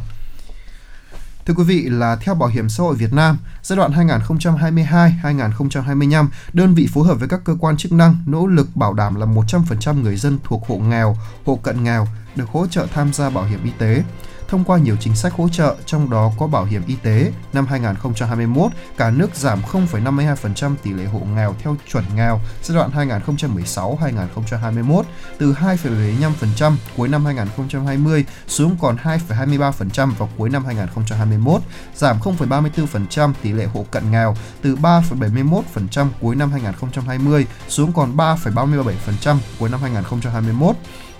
Thưa 1.45 1.53
quý 1.53 1.63
vị 1.63 1.81
là 1.89 2.15
theo 2.15 2.35
Bảo 2.35 2.49
hiểm 2.49 2.69
xã 2.69 2.83
hội 2.83 2.95
Việt 2.95 3.13
Nam, 3.13 3.37
giai 3.65 3.77
đoạn 3.77 3.91
2022-2025, 3.91 6.27
đơn 6.53 6.73
vị 6.73 6.87
phối 6.93 7.07
hợp 7.07 7.19
với 7.19 7.27
các 7.27 7.39
cơ 7.43 7.55
quan 7.59 7.77
chức 7.77 7.91
năng 7.91 8.15
nỗ 8.25 8.47
lực 8.47 8.75
bảo 8.75 8.93
đảm 8.93 9.15
là 9.15 9.25
100% 9.25 10.01
người 10.01 10.15
dân 10.15 10.37
thuộc 10.43 10.67
hộ 10.67 10.77
nghèo, 10.77 11.17
hộ 11.45 11.59
cận 11.63 11.83
nghèo 11.83 12.07
được 12.35 12.49
hỗ 12.49 12.67
trợ 12.67 12.87
tham 12.93 13.13
gia 13.13 13.29
bảo 13.29 13.45
hiểm 13.45 13.63
y 13.63 13.71
tế 13.77 14.03
thông 14.47 14.63
qua 14.63 14.77
nhiều 14.77 14.95
chính 14.99 15.15
sách 15.15 15.33
hỗ 15.33 15.49
trợ, 15.49 15.75
trong 15.85 16.09
đó 16.09 16.31
có 16.39 16.47
bảo 16.47 16.65
hiểm 16.65 16.81
y 16.87 16.95
tế. 17.03 17.31
Năm 17.53 17.65
2021, 17.67 18.71
cả 18.97 19.09
nước 19.09 19.35
giảm 19.35 19.61
0,52% 19.71 20.75
tỷ 20.83 20.93
lệ 20.93 21.05
hộ 21.05 21.19
nghèo 21.35 21.55
theo 21.59 21.75
chuẩn 21.91 22.03
nghèo 22.15 22.39
giai 22.63 22.75
đoạn 22.75 23.09
2016-2021 23.09 25.03
từ 25.37 25.53
2,75% 25.53 26.75
cuối 26.97 27.07
năm 27.07 27.25
2020 27.25 28.25
xuống 28.47 28.77
còn 28.81 28.95
2,23% 28.95 30.11
vào 30.11 30.29
cuối 30.37 30.49
năm 30.49 30.65
2021, 30.65 31.61
giảm 31.95 32.19
0,34% 32.19 33.33
tỷ 33.41 33.51
lệ 33.51 33.65
hộ 33.65 33.85
cận 33.91 34.11
nghèo 34.11 34.35
từ 34.61 34.75
3,71% 34.75 36.07
cuối 36.21 36.35
năm 36.35 36.51
2020 36.51 37.47
xuống 37.67 37.93
còn 37.93 38.17
3,37% 38.17 39.37
cuối 39.59 39.69
năm 39.69 39.81
2021 39.81 40.75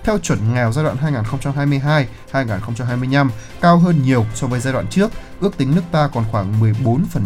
theo 0.06 0.18
chuẩn 0.18 0.54
nghèo 0.54 0.72
giai 0.72 0.86
đoạn 0.86 0.98
2022-2025 2.32 3.30
cao 3.62 3.78
hơn 3.78 4.02
nhiều 4.04 4.26
so 4.36 4.48
với 4.48 4.60
giai 4.60 4.74
đoạn 4.74 4.88
trước. 4.88 5.12
Ước 5.40 5.58
tính 5.58 5.76
nước 5.76 5.82
ta 5.92 6.10
còn 6.14 6.24
khoảng 6.32 6.76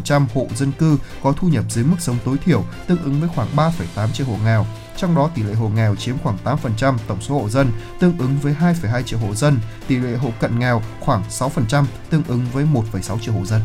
14% 0.08 0.26
hộ 0.34 0.48
dân 0.56 0.72
cư 0.72 0.98
có 1.24 1.32
thu 1.32 1.48
nhập 1.48 1.64
dưới 1.70 1.86
mức 1.86 1.96
sống 2.00 2.18
tối 2.26 2.38
thiểu, 2.46 2.64
tương 2.88 3.04
ứng 3.04 3.20
với 3.20 3.30
khoảng 3.36 3.48
3,8 3.56 4.12
triệu 4.12 4.28
hộ 4.28 4.36
nghèo. 4.46 4.66
Trong 4.98 5.16
đó 5.16 5.30
tỷ 5.36 5.44
lệ 5.44 5.54
hộ 5.54 5.70
nghèo 5.70 5.96
chiếm 5.96 6.18
khoảng 6.24 6.38
8% 6.44 6.98
tổng 7.08 7.22
số 7.22 7.42
hộ 7.42 7.50
dân, 7.50 7.72
tương 8.00 8.18
ứng 8.18 8.38
với 8.42 8.56
2,2 8.62 9.02
triệu 9.02 9.20
hộ 9.20 9.36
dân. 9.36 9.60
Tỷ 9.88 9.98
lệ 9.98 10.18
hộ 10.18 10.30
cận 10.40 10.60
nghèo 10.60 10.82
khoảng 11.00 11.24
6%, 11.30 11.86
tương 12.10 12.24
ứng 12.28 12.46
với 12.54 12.66
1,6 12.66 13.20
triệu 13.20 13.34
hộ 13.34 13.46
dân. 13.46 13.62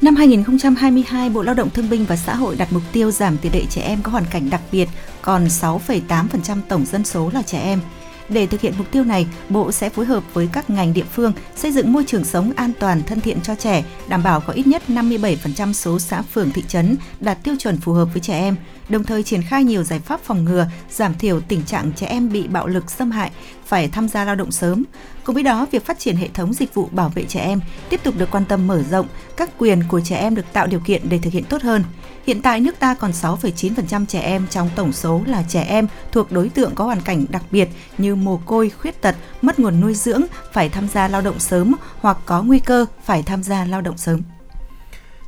Năm 0.00 0.16
2022, 0.16 1.30
Bộ 1.30 1.42
Lao 1.42 1.54
động 1.54 1.70
Thương 1.70 1.90
binh 1.90 2.04
và 2.04 2.16
Xã 2.16 2.34
hội 2.34 2.56
đặt 2.56 2.72
mục 2.72 2.82
tiêu 2.92 3.10
giảm 3.10 3.38
tỷ 3.38 3.50
lệ 3.50 3.62
trẻ 3.70 3.82
em 3.82 4.02
có 4.02 4.12
hoàn 4.12 4.24
cảnh 4.24 4.50
đặc 4.50 4.60
biệt, 4.72 4.88
còn 5.22 5.46
6,8% 5.46 6.56
tổng 6.68 6.86
dân 6.86 7.04
số 7.04 7.30
là 7.34 7.42
trẻ 7.42 7.58
em. 7.58 7.80
Để 8.28 8.46
thực 8.46 8.60
hiện 8.60 8.74
mục 8.78 8.90
tiêu 8.90 9.04
này, 9.04 9.26
Bộ 9.48 9.72
sẽ 9.72 9.88
phối 9.88 10.04
hợp 10.04 10.22
với 10.34 10.48
các 10.52 10.70
ngành 10.70 10.94
địa 10.94 11.04
phương 11.12 11.32
xây 11.56 11.72
dựng 11.72 11.92
môi 11.92 12.04
trường 12.06 12.24
sống 12.24 12.52
an 12.56 12.72
toàn 12.78 13.02
thân 13.02 13.20
thiện 13.20 13.40
cho 13.40 13.54
trẻ, 13.54 13.84
đảm 14.08 14.22
bảo 14.22 14.40
có 14.40 14.52
ít 14.52 14.66
nhất 14.66 14.82
57% 14.88 15.72
số 15.72 15.98
xã 15.98 16.22
phường 16.22 16.50
thị 16.50 16.64
trấn 16.68 16.96
đạt 17.20 17.38
tiêu 17.42 17.54
chuẩn 17.58 17.76
phù 17.76 17.92
hợp 17.92 18.08
với 18.12 18.20
trẻ 18.20 18.38
em, 18.38 18.56
đồng 18.88 19.04
thời 19.04 19.22
triển 19.22 19.42
khai 19.42 19.64
nhiều 19.64 19.82
giải 19.82 19.98
pháp 19.98 20.20
phòng 20.20 20.44
ngừa, 20.44 20.66
giảm 20.90 21.14
thiểu 21.14 21.40
tình 21.40 21.62
trạng 21.62 21.92
trẻ 21.92 22.06
em 22.06 22.32
bị 22.32 22.46
bạo 22.46 22.66
lực 22.66 22.90
xâm 22.90 23.10
hại, 23.10 23.30
phải 23.72 23.88
tham 23.88 24.08
gia 24.08 24.24
lao 24.24 24.34
động 24.34 24.50
sớm. 24.50 24.84
Cùng 25.24 25.34
với 25.34 25.42
đó, 25.42 25.66
việc 25.70 25.86
phát 25.86 25.98
triển 25.98 26.16
hệ 26.16 26.28
thống 26.34 26.52
dịch 26.52 26.74
vụ 26.74 26.88
bảo 26.92 27.08
vệ 27.08 27.24
trẻ 27.24 27.40
em 27.40 27.60
tiếp 27.90 28.00
tục 28.02 28.14
được 28.18 28.30
quan 28.30 28.44
tâm 28.44 28.66
mở 28.66 28.82
rộng, 28.82 29.06
các 29.36 29.50
quyền 29.58 29.82
của 29.88 30.00
trẻ 30.00 30.16
em 30.16 30.34
được 30.34 30.44
tạo 30.52 30.66
điều 30.66 30.80
kiện 30.80 31.08
để 31.08 31.18
thực 31.18 31.32
hiện 31.32 31.44
tốt 31.44 31.62
hơn. 31.62 31.84
Hiện 32.26 32.42
tại 32.42 32.60
nước 32.60 32.78
ta 32.78 32.94
còn 32.94 33.10
6,9% 33.10 34.06
trẻ 34.06 34.20
em 34.20 34.46
trong 34.50 34.70
tổng 34.76 34.92
số 34.92 35.22
là 35.26 35.44
trẻ 35.48 35.62
em 35.62 35.86
thuộc 36.12 36.32
đối 36.32 36.48
tượng 36.48 36.74
có 36.74 36.84
hoàn 36.84 37.00
cảnh 37.00 37.24
đặc 37.28 37.42
biệt 37.50 37.68
như 37.98 38.14
mồ 38.14 38.36
côi, 38.36 38.70
khuyết 38.70 39.02
tật, 39.02 39.16
mất 39.42 39.58
nguồn 39.58 39.80
nuôi 39.80 39.94
dưỡng, 39.94 40.22
phải 40.52 40.68
tham 40.68 40.88
gia 40.88 41.08
lao 41.08 41.20
động 41.20 41.38
sớm 41.38 41.74
hoặc 42.00 42.16
có 42.26 42.42
nguy 42.42 42.58
cơ 42.58 42.86
phải 43.04 43.22
tham 43.22 43.42
gia 43.42 43.64
lao 43.64 43.80
động 43.80 43.98
sớm. 43.98 44.20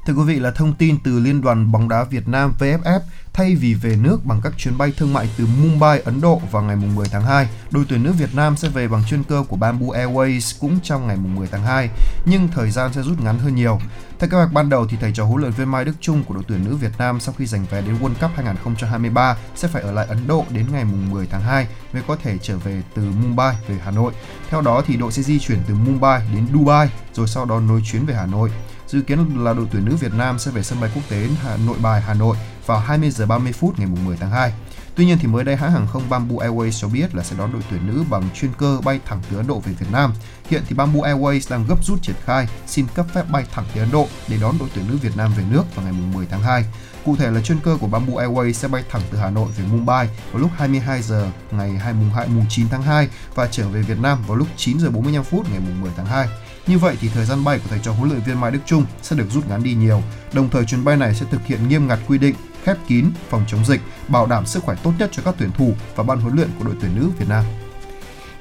Thưa 0.07 0.15
quý 0.15 0.23
vị 0.27 0.41
là 0.41 0.51
thông 0.51 0.75
tin 0.75 0.97
từ 1.05 1.21
Liên 1.21 1.41
đoàn 1.41 1.73
bóng 1.73 1.89
đá 1.89 2.05
Việt 2.05 2.29
Nam 2.29 2.53
VFF 2.59 3.01
thay 3.35 3.55
vì 3.55 3.75
về 3.75 3.97
nước 3.97 4.25
bằng 4.25 4.41
các 4.43 4.53
chuyến 4.57 4.79
bay 4.79 4.93
thương 4.97 5.13
mại 5.13 5.29
từ 5.39 5.47
Mumbai, 5.63 6.01
Ấn 6.01 6.21
Độ 6.21 6.41
vào 6.51 6.63
ngày 6.63 6.77
10 6.77 7.07
tháng 7.09 7.25
2, 7.25 7.49
đội 7.71 7.85
tuyển 7.89 8.03
nữ 8.03 8.13
Việt 8.13 8.35
Nam 8.35 8.57
sẽ 8.57 8.69
về 8.69 8.89
bằng 8.89 9.03
chuyên 9.05 9.23
cơ 9.25 9.45
của 9.49 9.57
Bamboo 9.57 9.87
Airways 9.87 10.57
cũng 10.61 10.79
trong 10.83 11.07
ngày 11.07 11.17
10 11.17 11.47
tháng 11.47 11.63
2, 11.63 11.91
nhưng 12.27 12.49
thời 12.49 12.71
gian 12.71 12.93
sẽ 12.93 13.03
rút 13.03 13.21
ngắn 13.21 13.39
hơn 13.39 13.55
nhiều. 13.55 13.79
Theo 14.19 14.31
kế 14.31 14.37
hoạch 14.37 14.53
ban 14.53 14.69
đầu 14.69 14.87
thì 14.87 14.97
thầy 15.01 15.13
trò 15.15 15.25
huấn 15.25 15.41
luyện 15.41 15.53
viên 15.53 15.69
Mai 15.69 15.85
Đức 15.85 15.93
Chung 16.01 16.25
của 16.25 16.35
đội 16.35 16.43
tuyển 16.49 16.65
nữ 16.65 16.77
Việt 16.77 16.93
Nam 16.99 17.21
sau 17.21 17.35
khi 17.39 17.47
giành 17.47 17.67
vé 17.71 17.81
đến 17.81 17.95
World 17.95 18.15
Cup 18.21 18.31
2023 18.35 19.37
sẽ 19.55 19.69
phải 19.69 19.83
ở 19.83 19.93
lại 19.93 20.07
Ấn 20.07 20.27
Độ 20.27 20.45
đến 20.51 20.67
ngày 20.73 20.85
10 20.85 21.27
tháng 21.27 21.43
2 21.43 21.67
mới 21.93 22.03
có 22.07 22.17
thể 22.17 22.39
trở 22.39 22.59
về 22.59 22.83
từ 22.95 23.03
Mumbai 23.03 23.57
về 23.69 23.77
Hà 23.85 23.91
Nội. 23.91 24.13
Theo 24.51 24.61
đó 24.61 24.83
thì 24.87 24.97
đội 24.97 25.13
sẽ 25.13 25.23
di 25.23 25.39
chuyển 25.39 25.59
từ 25.69 25.75
Mumbai 25.75 26.23
đến 26.35 26.47
Dubai 26.53 26.89
rồi 27.15 27.29
sau 27.29 27.45
đó 27.45 27.61
nối 27.61 27.83
chuyến 27.85 28.07
về 28.07 28.15
Hà 28.15 28.27
Nội. 28.27 28.51
Dự 28.87 29.01
kiến 29.01 29.45
là 29.45 29.53
đội 29.53 29.67
tuyển 29.71 29.85
nữ 29.85 29.97
Việt 29.97 30.15
Nam 30.15 30.39
sẽ 30.39 30.51
về 30.51 30.63
sân 30.63 30.81
bay 30.81 30.91
quốc 30.95 31.03
tế 31.09 31.29
Hà 31.43 31.57
Nội 31.57 31.77
Bài 31.83 32.01
Hà 32.01 32.15
Nội 32.15 32.37
vào 32.67 32.79
20 32.79 33.11
giờ 33.11 33.27
30 33.27 33.53
phút 33.53 33.79
ngày 33.79 33.89
10 34.05 34.17
tháng 34.17 34.31
2. 34.31 34.53
Tuy 34.97 35.05
nhiên 35.05 35.19
thì 35.19 35.27
mới 35.27 35.45
đây, 35.45 35.57
hãng 35.57 35.73
hàng 35.73 35.87
không 35.87 36.03
Bamboo 36.11 36.37
Airways 36.37 36.71
cho 36.71 36.89
biết 36.89 37.15
là 37.15 37.23
sẽ 37.23 37.37
đón 37.39 37.53
đội 37.53 37.63
tuyển 37.71 37.87
nữ 37.87 38.05
bằng 38.11 38.23
chuyên 38.35 38.51
cơ 38.59 38.81
bay 38.85 39.01
thẳng 39.07 39.23
từ 39.31 39.37
Ấn 39.37 39.47
Độ 39.47 39.61
về 39.61 39.73
Việt 39.73 39.87
Nam. 39.93 40.13
Hiện 40.49 40.63
thì 40.69 40.75
Bamboo 40.75 41.01
Airways 41.01 41.51
đang 41.51 41.67
gấp 41.67 41.85
rút 41.85 42.03
triển 42.03 42.17
khai, 42.25 42.49
xin 42.67 42.87
cấp 42.95 43.07
phép 43.15 43.25
bay 43.31 43.45
thẳng 43.53 43.65
từ 43.75 43.81
Ấn 43.81 43.91
Độ 43.93 44.09
để 44.29 44.37
đón 44.41 44.55
đội 44.61 44.69
tuyển 44.75 44.89
nữ 44.89 44.97
Việt 45.03 45.17
Nam 45.17 45.33
về 45.37 45.45
nước 45.51 45.65
vào 45.75 45.85
ngày 45.85 45.95
10 46.15 46.27
tháng 46.31 46.43
2. 46.43 46.65
Cụ 47.05 47.17
thể 47.17 47.31
là 47.31 47.41
chuyên 47.41 47.59
cơ 47.61 47.77
của 47.81 47.87
Bamboo 47.87 48.23
Airways 48.23 48.53
sẽ 48.53 48.69
bay 48.69 48.85
thẳng 48.91 49.03
từ 49.11 49.19
Hà 49.19 49.31
Nội 49.31 49.49
về 49.59 49.65
Mumbai 49.73 50.09
vào 50.33 50.43
lúc 50.43 50.51
22 50.57 51.03
giờ 51.03 51.31
ngày 51.51 51.71
2 51.71 51.95
mùng 52.29 52.47
9 52.49 52.69
tháng 52.69 52.83
2 52.83 53.09
và 53.35 53.47
trở 53.47 53.69
về 53.69 53.83
Việt 53.83 53.99
Nam 53.99 54.19
vào 54.27 54.37
lúc 54.37 54.49
9 54.57 54.79
giờ 54.79 54.91
45 54.91 55.25
phút 55.25 55.47
ngày 55.51 55.61
10 55.81 55.91
tháng 55.97 56.07
2. 56.07 56.29
Như 56.67 56.79
vậy 56.79 56.97
thì 57.01 57.09
thời 57.09 57.25
gian 57.25 57.45
bay 57.45 57.59
của 57.59 57.67
thầy 57.71 57.79
trò 57.83 57.93
huấn 57.93 58.11
luyện 58.11 58.23
viên 58.23 58.41
Mai 58.41 58.51
Đức 58.51 58.61
Chung 58.67 58.87
sẽ 59.03 59.17
được 59.17 59.27
rút 59.31 59.49
ngắn 59.49 59.63
đi 59.63 59.75
nhiều. 59.75 60.03
Đồng 60.33 60.51
thời 60.51 60.65
chuyến 60.65 60.85
bay 60.85 60.97
này 60.97 61.15
sẽ 61.15 61.27
thực 61.31 61.47
hiện 61.47 61.69
nghiêm 61.69 61.89
ngặt 61.89 61.99
quy 62.09 62.19
định 62.19 62.35
khép 62.65 62.77
kín, 62.89 63.11
phòng 63.31 63.45
chống 63.49 63.65
dịch, 63.65 63.81
bảo 64.09 64.27
đảm 64.27 64.47
sức 64.47 64.63
khỏe 64.63 64.77
tốt 64.83 64.93
nhất 64.99 65.11
cho 65.13 65.23
các 65.25 65.35
tuyển 65.39 65.51
thủ 65.59 65.73
và 65.97 66.05
ban 66.05 66.21
huấn 66.21 66.37
luyện 66.37 66.49
của 66.59 66.65
đội 66.65 66.75
tuyển 66.81 66.91
nữ 66.97 67.09
Việt 67.19 67.27
Nam. 67.29 67.45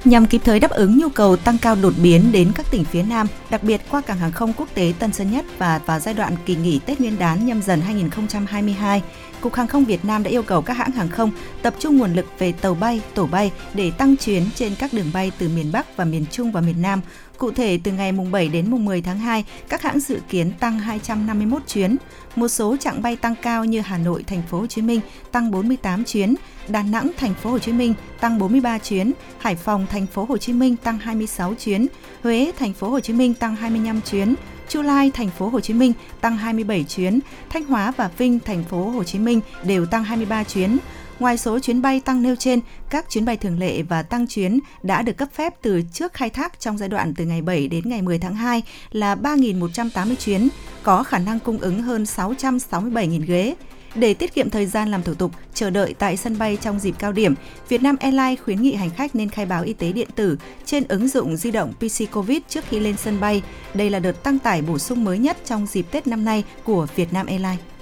Nhằm 0.05 0.25
kịp 0.25 0.41
thời 0.45 0.59
đáp 0.59 0.71
ứng 0.71 0.99
nhu 0.99 1.09
cầu 1.09 1.35
tăng 1.35 1.57
cao 1.57 1.75
đột 1.81 1.93
biến 2.03 2.31
đến 2.31 2.51
các 2.55 2.65
tỉnh 2.71 2.83
phía 2.83 3.03
Nam, 3.03 3.27
đặc 3.49 3.63
biệt 3.63 3.81
qua 3.89 4.01
cảng 4.01 4.17
hàng 4.17 4.31
không 4.31 4.53
quốc 4.53 4.67
tế 4.73 4.93
Tân 4.99 5.13
Sơn 5.13 5.31
Nhất 5.31 5.45
và 5.57 5.79
vào 5.85 5.99
giai 5.99 6.13
đoạn 6.13 6.35
kỳ 6.45 6.55
nghỉ 6.55 6.79
Tết 6.79 6.99
Nguyên 6.99 7.19
đán 7.19 7.45
nhâm 7.45 7.61
dần 7.61 7.81
2022, 7.81 9.01
Cục 9.41 9.53
Hàng 9.53 9.67
không 9.67 9.85
Việt 9.85 10.05
Nam 10.05 10.23
đã 10.23 10.29
yêu 10.29 10.43
cầu 10.43 10.61
các 10.61 10.77
hãng 10.77 10.91
hàng 10.91 11.09
không 11.09 11.31
tập 11.61 11.73
trung 11.79 11.97
nguồn 11.97 12.13
lực 12.13 12.25
về 12.39 12.51
tàu 12.51 12.75
bay, 12.75 13.01
tổ 13.13 13.25
bay 13.25 13.51
để 13.73 13.91
tăng 13.91 14.17
chuyến 14.17 14.43
trên 14.55 14.75
các 14.75 14.93
đường 14.93 15.11
bay 15.13 15.31
từ 15.37 15.49
miền 15.49 15.71
Bắc 15.71 15.97
và 15.97 16.05
miền 16.05 16.25
Trung 16.31 16.51
và 16.51 16.61
miền 16.61 16.81
Nam. 16.81 17.01
Cụ 17.37 17.51
thể, 17.51 17.79
từ 17.83 17.91
ngày 17.91 18.11
mùng 18.11 18.31
7 18.31 18.47
đến 18.47 18.71
mùng 18.71 18.85
10 18.85 19.01
tháng 19.01 19.19
2, 19.19 19.45
các 19.69 19.81
hãng 19.81 19.99
dự 19.99 20.19
kiến 20.29 20.51
tăng 20.59 20.79
251 20.79 21.61
chuyến. 21.67 21.95
Một 22.35 22.47
số 22.47 22.77
chặng 22.77 23.01
bay 23.01 23.15
tăng 23.15 23.35
cao 23.41 23.65
như 23.65 23.81
Hà 23.81 23.97
Nội, 23.97 24.23
Thành 24.23 24.41
phố 24.49 24.59
Hồ 24.59 24.67
Chí 24.67 24.81
Minh 24.81 25.01
tăng 25.31 25.51
48 25.51 26.03
chuyến, 26.03 26.35
Đà 26.67 26.83
Nẵng, 26.83 27.11
Thành 27.17 27.33
phố 27.33 27.49
Hồ 27.49 27.59
Chí 27.59 27.71
Minh 27.71 27.93
tăng 28.19 28.39
43 28.39 28.77
chuyến, 28.77 29.11
Hải 29.37 29.55
Phòng, 29.55 29.85
Thành 29.89 30.07
phố 30.07 30.25
Hồ 30.29 30.37
Chí 30.37 30.53
Minh 30.53 30.75
tăng 30.75 30.97
26 30.97 31.53
chuyến, 31.55 31.87
Huế, 32.23 32.51
Thành 32.59 32.73
phố 32.73 32.89
Hồ 32.89 32.99
Chí 32.99 33.13
Minh 33.13 33.33
tăng 33.33 33.55
25 33.55 34.01
chuyến, 34.01 34.35
Chu 34.69 34.81
Lai, 34.81 35.11
thành 35.13 35.29
phố 35.29 35.47
Hồ 35.47 35.59
Chí 35.59 35.73
Minh 35.73 35.93
tăng 36.21 36.37
27 36.37 36.83
chuyến, 36.83 37.19
Thanh 37.49 37.65
Hóa 37.65 37.93
và 37.97 38.09
Vinh, 38.17 38.39
thành 38.39 38.63
phố 38.63 38.89
Hồ 38.89 39.03
Chí 39.03 39.19
Minh 39.19 39.41
đều 39.63 39.85
tăng 39.85 40.03
23 40.03 40.43
chuyến. 40.43 40.77
Ngoài 41.19 41.37
số 41.37 41.59
chuyến 41.59 41.81
bay 41.81 41.99
tăng 41.99 42.21
nêu 42.21 42.35
trên, 42.35 42.59
các 42.89 43.05
chuyến 43.09 43.25
bay 43.25 43.37
thường 43.37 43.59
lệ 43.59 43.81
và 43.81 44.03
tăng 44.03 44.27
chuyến 44.27 44.59
đã 44.83 45.01
được 45.01 45.17
cấp 45.17 45.29
phép 45.33 45.53
từ 45.61 45.81
trước 45.93 46.13
khai 46.13 46.29
thác 46.29 46.59
trong 46.59 46.77
giai 46.77 46.89
đoạn 46.89 47.13
từ 47.13 47.25
ngày 47.25 47.41
7 47.41 47.67
đến 47.67 47.89
ngày 47.89 48.01
10 48.01 48.19
tháng 48.19 48.35
2 48.35 48.63
là 48.91 49.15
3.180 49.15 50.15
chuyến, 50.15 50.49
có 50.83 51.03
khả 51.03 51.19
năng 51.19 51.39
cung 51.39 51.57
ứng 51.57 51.81
hơn 51.81 52.03
667.000 52.03 53.25
ghế. 53.25 53.55
Để 53.95 54.13
tiết 54.13 54.33
kiệm 54.33 54.49
thời 54.49 54.65
gian 54.65 54.91
làm 54.91 55.03
thủ 55.03 55.13
tục, 55.13 55.31
chờ 55.53 55.69
đợi 55.69 55.93
tại 55.99 56.17
sân 56.17 56.37
bay 56.37 56.57
trong 56.61 56.79
dịp 56.79 56.95
cao 56.99 57.11
điểm, 57.11 57.35
Vietnam 57.69 57.95
Airlines 57.99 58.39
khuyến 58.39 58.61
nghị 58.61 58.73
hành 58.73 58.89
khách 58.89 59.15
nên 59.15 59.29
khai 59.29 59.45
báo 59.45 59.63
y 59.63 59.73
tế 59.73 59.91
điện 59.91 60.07
tử 60.15 60.37
trên 60.65 60.83
ứng 60.87 61.07
dụng 61.07 61.37
di 61.37 61.51
động 61.51 61.73
PC 61.73 62.11
Covid 62.13 62.37
trước 62.49 62.63
khi 62.69 62.79
lên 62.79 62.95
sân 62.97 63.19
bay. 63.19 63.41
Đây 63.73 63.89
là 63.89 63.99
đợt 63.99 64.23
tăng 64.23 64.39
tải 64.39 64.61
bổ 64.61 64.77
sung 64.77 65.03
mới 65.03 65.17
nhất 65.17 65.37
trong 65.45 65.67
dịp 65.67 65.85
Tết 65.91 66.07
năm 66.07 66.25
nay 66.25 66.43
của 66.63 66.87
Vietnam 66.95 67.25
Airlines. 67.25 67.72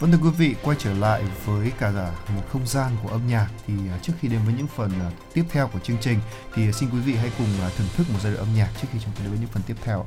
Vâng 0.00 0.12
thưa 0.12 0.18
quý 0.22 0.30
vị, 0.38 0.54
quay 0.62 0.76
trở 0.80 0.94
lại 0.94 1.22
với 1.44 1.72
cả 1.78 2.12
một 2.36 2.42
không 2.48 2.66
gian 2.66 2.92
của 3.02 3.08
âm 3.08 3.20
nhạc 3.28 3.48
thì 3.66 3.74
à, 3.90 3.98
trước 4.02 4.12
khi 4.20 4.28
đến 4.28 4.40
với 4.44 4.54
những 4.54 4.66
phần 4.66 4.90
à, 4.90 5.10
tiếp 5.34 5.44
theo 5.50 5.68
của 5.68 5.78
chương 5.78 5.96
trình 6.00 6.18
thì 6.54 6.68
à, 6.68 6.72
xin 6.72 6.90
quý 6.90 6.98
vị 6.98 7.14
hãy 7.14 7.30
cùng 7.38 7.46
thưởng 7.78 7.86
thức 7.96 8.06
một 8.12 8.18
giai 8.22 8.32
đoạn 8.32 8.46
âm 8.46 8.56
nhạc 8.56 8.70
trước 8.80 8.88
khi 8.92 8.98
chúng 9.04 9.12
ta 9.14 9.20
đến 9.22 9.30
với 9.30 9.38
những 9.38 9.48
phần 9.48 9.62
tiếp 9.66 9.76
theo. 9.84 10.04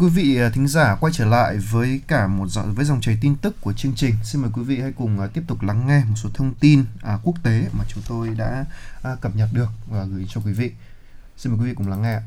quý 0.00 0.08
vị 0.08 0.36
à, 0.36 0.50
thính 0.50 0.68
giả 0.68 0.96
quay 1.00 1.12
trở 1.12 1.24
lại 1.24 1.56
với 1.56 2.00
cả 2.06 2.26
một 2.26 2.46
dòng, 2.48 2.74
với 2.74 2.84
dòng 2.84 3.00
chảy 3.00 3.18
tin 3.20 3.36
tức 3.36 3.60
của 3.60 3.72
chương 3.72 3.92
trình. 3.96 4.14
Xin 4.24 4.42
mời 4.42 4.50
quý 4.54 4.62
vị 4.62 4.80
hãy 4.80 4.92
cùng 4.92 5.20
à, 5.20 5.26
tiếp 5.26 5.42
tục 5.46 5.62
lắng 5.62 5.86
nghe 5.86 6.04
một 6.04 6.14
số 6.16 6.28
thông 6.34 6.54
tin 6.54 6.84
à, 7.02 7.18
quốc 7.24 7.34
tế 7.42 7.68
mà 7.78 7.84
chúng 7.88 8.02
tôi 8.08 8.28
đã 8.28 8.64
à, 9.02 9.16
cập 9.20 9.36
nhật 9.36 9.48
được 9.52 9.68
và 9.90 10.04
gửi 10.04 10.26
cho 10.28 10.40
quý 10.40 10.52
vị. 10.52 10.72
Xin 11.36 11.52
mời 11.52 11.60
quý 11.60 11.66
vị 11.68 11.74
cùng 11.74 11.88
lắng 11.88 12.02
nghe. 12.02 12.12
Ạ. 12.12 12.22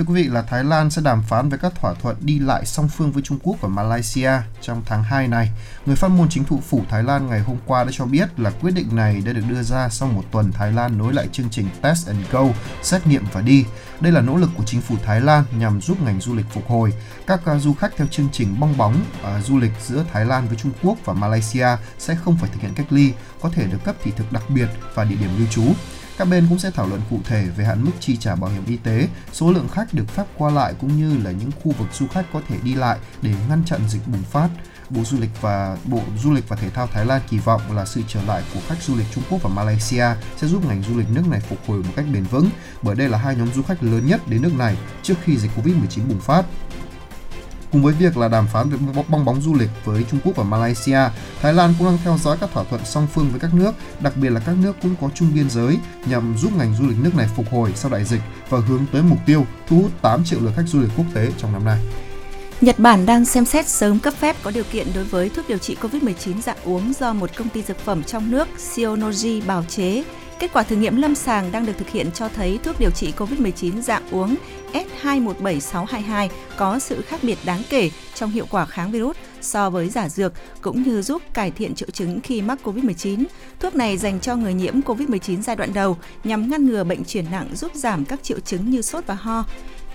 Thưa 0.00 0.06
quý 0.06 0.22
vị 0.22 0.28
là 0.28 0.42
Thái 0.42 0.64
Lan 0.64 0.90
sẽ 0.90 1.02
đàm 1.02 1.22
phán 1.22 1.48
về 1.48 1.58
các 1.62 1.72
thỏa 1.80 1.94
thuận 1.94 2.16
đi 2.20 2.38
lại 2.38 2.66
song 2.66 2.88
phương 2.88 3.12
với 3.12 3.22
Trung 3.22 3.38
Quốc 3.42 3.56
và 3.60 3.68
Malaysia 3.68 4.30
trong 4.60 4.82
tháng 4.86 5.02
2 5.02 5.28
này. 5.28 5.50
Người 5.86 5.96
phát 5.96 6.08
ngôn 6.10 6.28
chính 6.28 6.44
phủ 6.44 6.60
phủ 6.68 6.82
Thái 6.88 7.02
Lan 7.02 7.26
ngày 7.26 7.40
hôm 7.40 7.56
qua 7.66 7.84
đã 7.84 7.90
cho 7.92 8.04
biết 8.04 8.40
là 8.40 8.50
quyết 8.50 8.74
định 8.74 8.96
này 8.96 9.22
đã 9.26 9.32
được 9.32 9.40
đưa 9.48 9.62
ra 9.62 9.88
sau 9.88 10.08
một 10.08 10.22
tuần 10.30 10.52
Thái 10.52 10.72
Lan 10.72 10.98
nối 10.98 11.14
lại 11.14 11.28
chương 11.32 11.50
trình 11.50 11.66
Test 11.82 12.06
and 12.06 12.18
Go, 12.30 12.44
xét 12.82 13.06
nghiệm 13.06 13.24
và 13.32 13.40
đi. 13.40 13.64
Đây 14.00 14.12
là 14.12 14.20
nỗ 14.20 14.36
lực 14.36 14.50
của 14.56 14.64
chính 14.64 14.80
phủ 14.80 14.96
Thái 15.04 15.20
Lan 15.20 15.44
nhằm 15.58 15.80
giúp 15.80 16.02
ngành 16.02 16.20
du 16.20 16.34
lịch 16.34 16.46
phục 16.50 16.68
hồi. 16.68 16.92
Các 17.26 17.46
à, 17.46 17.58
du 17.58 17.74
khách 17.74 17.96
theo 17.96 18.06
chương 18.06 18.28
trình 18.32 18.60
bong 18.60 18.76
bóng 18.76 19.04
uh, 19.20 19.44
du 19.44 19.58
lịch 19.58 19.72
giữa 19.82 20.04
Thái 20.12 20.24
Lan 20.24 20.48
với 20.48 20.56
Trung 20.56 20.72
Quốc 20.82 20.98
và 21.04 21.12
Malaysia 21.12 21.68
sẽ 21.98 22.14
không 22.14 22.36
phải 22.36 22.50
thực 22.52 22.62
hiện 22.62 22.74
cách 22.74 22.86
ly, 22.90 23.12
có 23.40 23.50
thể 23.54 23.66
được 23.66 23.84
cấp 23.84 23.96
thị 24.02 24.12
thực 24.16 24.32
đặc 24.32 24.42
biệt 24.48 24.68
và 24.94 25.04
địa 25.04 25.16
điểm 25.16 25.30
lưu 25.38 25.46
trú. 25.50 25.64
Các 26.20 26.28
bên 26.28 26.46
cũng 26.48 26.58
sẽ 26.58 26.70
thảo 26.70 26.86
luận 26.88 27.00
cụ 27.10 27.18
thể 27.24 27.46
về 27.56 27.64
hạn 27.64 27.84
mức 27.84 27.90
chi 28.00 28.16
trả 28.16 28.34
bảo 28.34 28.50
hiểm 28.50 28.62
y 28.66 28.76
tế, 28.76 29.08
số 29.32 29.52
lượng 29.52 29.68
khách 29.68 29.94
được 29.94 30.08
phép 30.08 30.24
qua 30.38 30.50
lại 30.50 30.74
cũng 30.80 30.96
như 30.96 31.24
là 31.24 31.30
những 31.30 31.50
khu 31.62 31.72
vực 31.72 31.88
du 31.92 32.06
khách 32.06 32.24
có 32.32 32.40
thể 32.48 32.56
đi 32.62 32.74
lại 32.74 32.98
để 33.22 33.34
ngăn 33.48 33.64
chặn 33.64 33.80
dịch 33.88 34.06
bùng 34.06 34.22
phát. 34.22 34.48
Bộ 34.90 35.04
Du 35.04 35.20
lịch 35.20 35.30
và 35.40 35.76
Bộ 35.84 36.00
Du 36.22 36.32
lịch 36.32 36.48
và 36.48 36.56
Thể 36.56 36.70
thao 36.70 36.86
Thái 36.86 37.06
Lan 37.06 37.20
kỳ 37.30 37.38
vọng 37.38 37.60
là 37.76 37.84
sự 37.84 38.02
trở 38.08 38.22
lại 38.22 38.42
của 38.54 38.60
khách 38.68 38.82
du 38.82 38.96
lịch 38.96 39.06
Trung 39.14 39.24
Quốc 39.30 39.42
và 39.42 39.50
Malaysia 39.50 40.06
sẽ 40.36 40.46
giúp 40.46 40.66
ngành 40.66 40.82
du 40.82 40.98
lịch 40.98 41.10
nước 41.10 41.28
này 41.30 41.40
phục 41.40 41.58
hồi 41.66 41.78
một 41.78 41.92
cách 41.96 42.04
bền 42.12 42.24
vững, 42.24 42.50
bởi 42.82 42.94
đây 42.94 43.08
là 43.08 43.18
hai 43.18 43.36
nhóm 43.36 43.52
du 43.52 43.62
khách 43.62 43.82
lớn 43.82 44.06
nhất 44.06 44.20
đến 44.28 44.42
nước 44.42 44.54
này 44.54 44.76
trước 45.02 45.14
khi 45.24 45.36
dịch 45.36 45.50
Covid-19 45.56 46.08
bùng 46.08 46.20
phát. 46.20 46.44
Cùng 47.72 47.82
với 47.82 47.94
việc 47.94 48.16
là 48.16 48.28
đàm 48.28 48.46
phán 48.46 48.70
về 48.70 48.78
bong 49.08 49.24
bóng 49.24 49.40
du 49.40 49.54
lịch 49.54 49.70
với 49.84 50.04
Trung 50.10 50.20
Quốc 50.24 50.36
và 50.36 50.44
Malaysia, 50.44 50.98
Thái 51.42 51.52
Lan 51.52 51.74
cũng 51.78 51.86
đang 51.86 51.98
theo 52.04 52.18
dõi 52.18 52.36
các 52.40 52.50
thỏa 52.52 52.64
thuận 52.64 52.84
song 52.84 53.06
phương 53.14 53.30
với 53.30 53.40
các 53.40 53.54
nước, 53.54 53.72
đặc 54.00 54.12
biệt 54.16 54.30
là 54.30 54.40
các 54.40 54.56
nước 54.62 54.76
cũng 54.82 54.94
có 55.00 55.08
chung 55.14 55.34
biên 55.34 55.50
giới 55.50 55.78
nhằm 56.06 56.34
giúp 56.38 56.52
ngành 56.56 56.74
du 56.74 56.88
lịch 56.88 56.98
nước 57.02 57.14
này 57.14 57.28
phục 57.36 57.46
hồi 57.50 57.72
sau 57.74 57.90
đại 57.90 58.04
dịch 58.04 58.20
và 58.48 58.58
hướng 58.58 58.86
tới 58.92 59.02
mục 59.02 59.18
tiêu 59.26 59.46
thu 59.68 59.76
hút 59.76 59.90
8 60.02 60.24
triệu 60.24 60.40
lượt 60.40 60.52
khách 60.56 60.66
du 60.66 60.80
lịch 60.80 60.90
quốc 60.96 61.06
tế 61.14 61.28
trong 61.38 61.52
năm 61.52 61.64
nay. 61.64 61.78
Nhật 62.60 62.78
Bản 62.78 63.06
đang 63.06 63.24
xem 63.24 63.44
xét 63.44 63.68
sớm 63.68 63.98
cấp 63.98 64.14
phép 64.14 64.36
có 64.42 64.50
điều 64.50 64.64
kiện 64.72 64.86
đối 64.94 65.04
với 65.04 65.28
thuốc 65.28 65.48
điều 65.48 65.58
trị 65.58 65.76
COVID-19 65.80 66.40
dạng 66.40 66.56
uống 66.64 66.92
do 67.00 67.12
một 67.12 67.30
công 67.36 67.48
ty 67.48 67.62
dược 67.62 67.78
phẩm 67.78 68.04
trong 68.04 68.30
nước 68.30 68.48
Sionogi 68.58 69.46
bào 69.46 69.64
chế. 69.68 70.02
Kết 70.40 70.52
quả 70.52 70.62
thử 70.62 70.76
nghiệm 70.76 70.96
lâm 70.96 71.14
sàng 71.14 71.52
đang 71.52 71.66
được 71.66 71.72
thực 71.78 71.88
hiện 71.90 72.10
cho 72.14 72.28
thấy 72.28 72.58
thuốc 72.62 72.80
điều 72.80 72.90
trị 72.90 73.12
COVID-19 73.16 73.80
dạng 73.80 74.02
uống 74.10 74.36
S217622 74.72 76.28
có 76.56 76.78
sự 76.78 77.02
khác 77.02 77.20
biệt 77.22 77.38
đáng 77.44 77.62
kể 77.70 77.90
trong 78.14 78.30
hiệu 78.30 78.46
quả 78.50 78.66
kháng 78.66 78.90
virus 78.90 79.16
so 79.40 79.70
với 79.70 79.88
giả 79.88 80.08
dược 80.08 80.32
cũng 80.60 80.82
như 80.82 81.02
giúp 81.02 81.22
cải 81.34 81.50
thiện 81.50 81.74
triệu 81.74 81.90
chứng 81.90 82.20
khi 82.20 82.42
mắc 82.42 82.58
COVID-19. 82.64 83.24
Thuốc 83.60 83.74
này 83.74 83.96
dành 83.96 84.20
cho 84.20 84.36
người 84.36 84.54
nhiễm 84.54 84.80
COVID-19 84.80 85.42
giai 85.42 85.56
đoạn 85.56 85.74
đầu 85.74 85.96
nhằm 86.24 86.50
ngăn 86.50 86.66
ngừa 86.66 86.84
bệnh 86.84 87.04
chuyển 87.04 87.30
nặng 87.30 87.48
giúp 87.54 87.74
giảm 87.74 88.04
các 88.04 88.22
triệu 88.22 88.40
chứng 88.40 88.70
như 88.70 88.82
sốt 88.82 89.06
và 89.06 89.14
ho. 89.14 89.44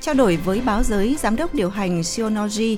Trao 0.02 0.16
đổi 0.16 0.38
với 0.38 0.62
báo 0.66 0.84
giới, 0.84 1.18
giám 1.22 1.36
đốc 1.36 1.54
điều 1.54 1.70
hành 1.70 2.04
Shionogi 2.04 2.78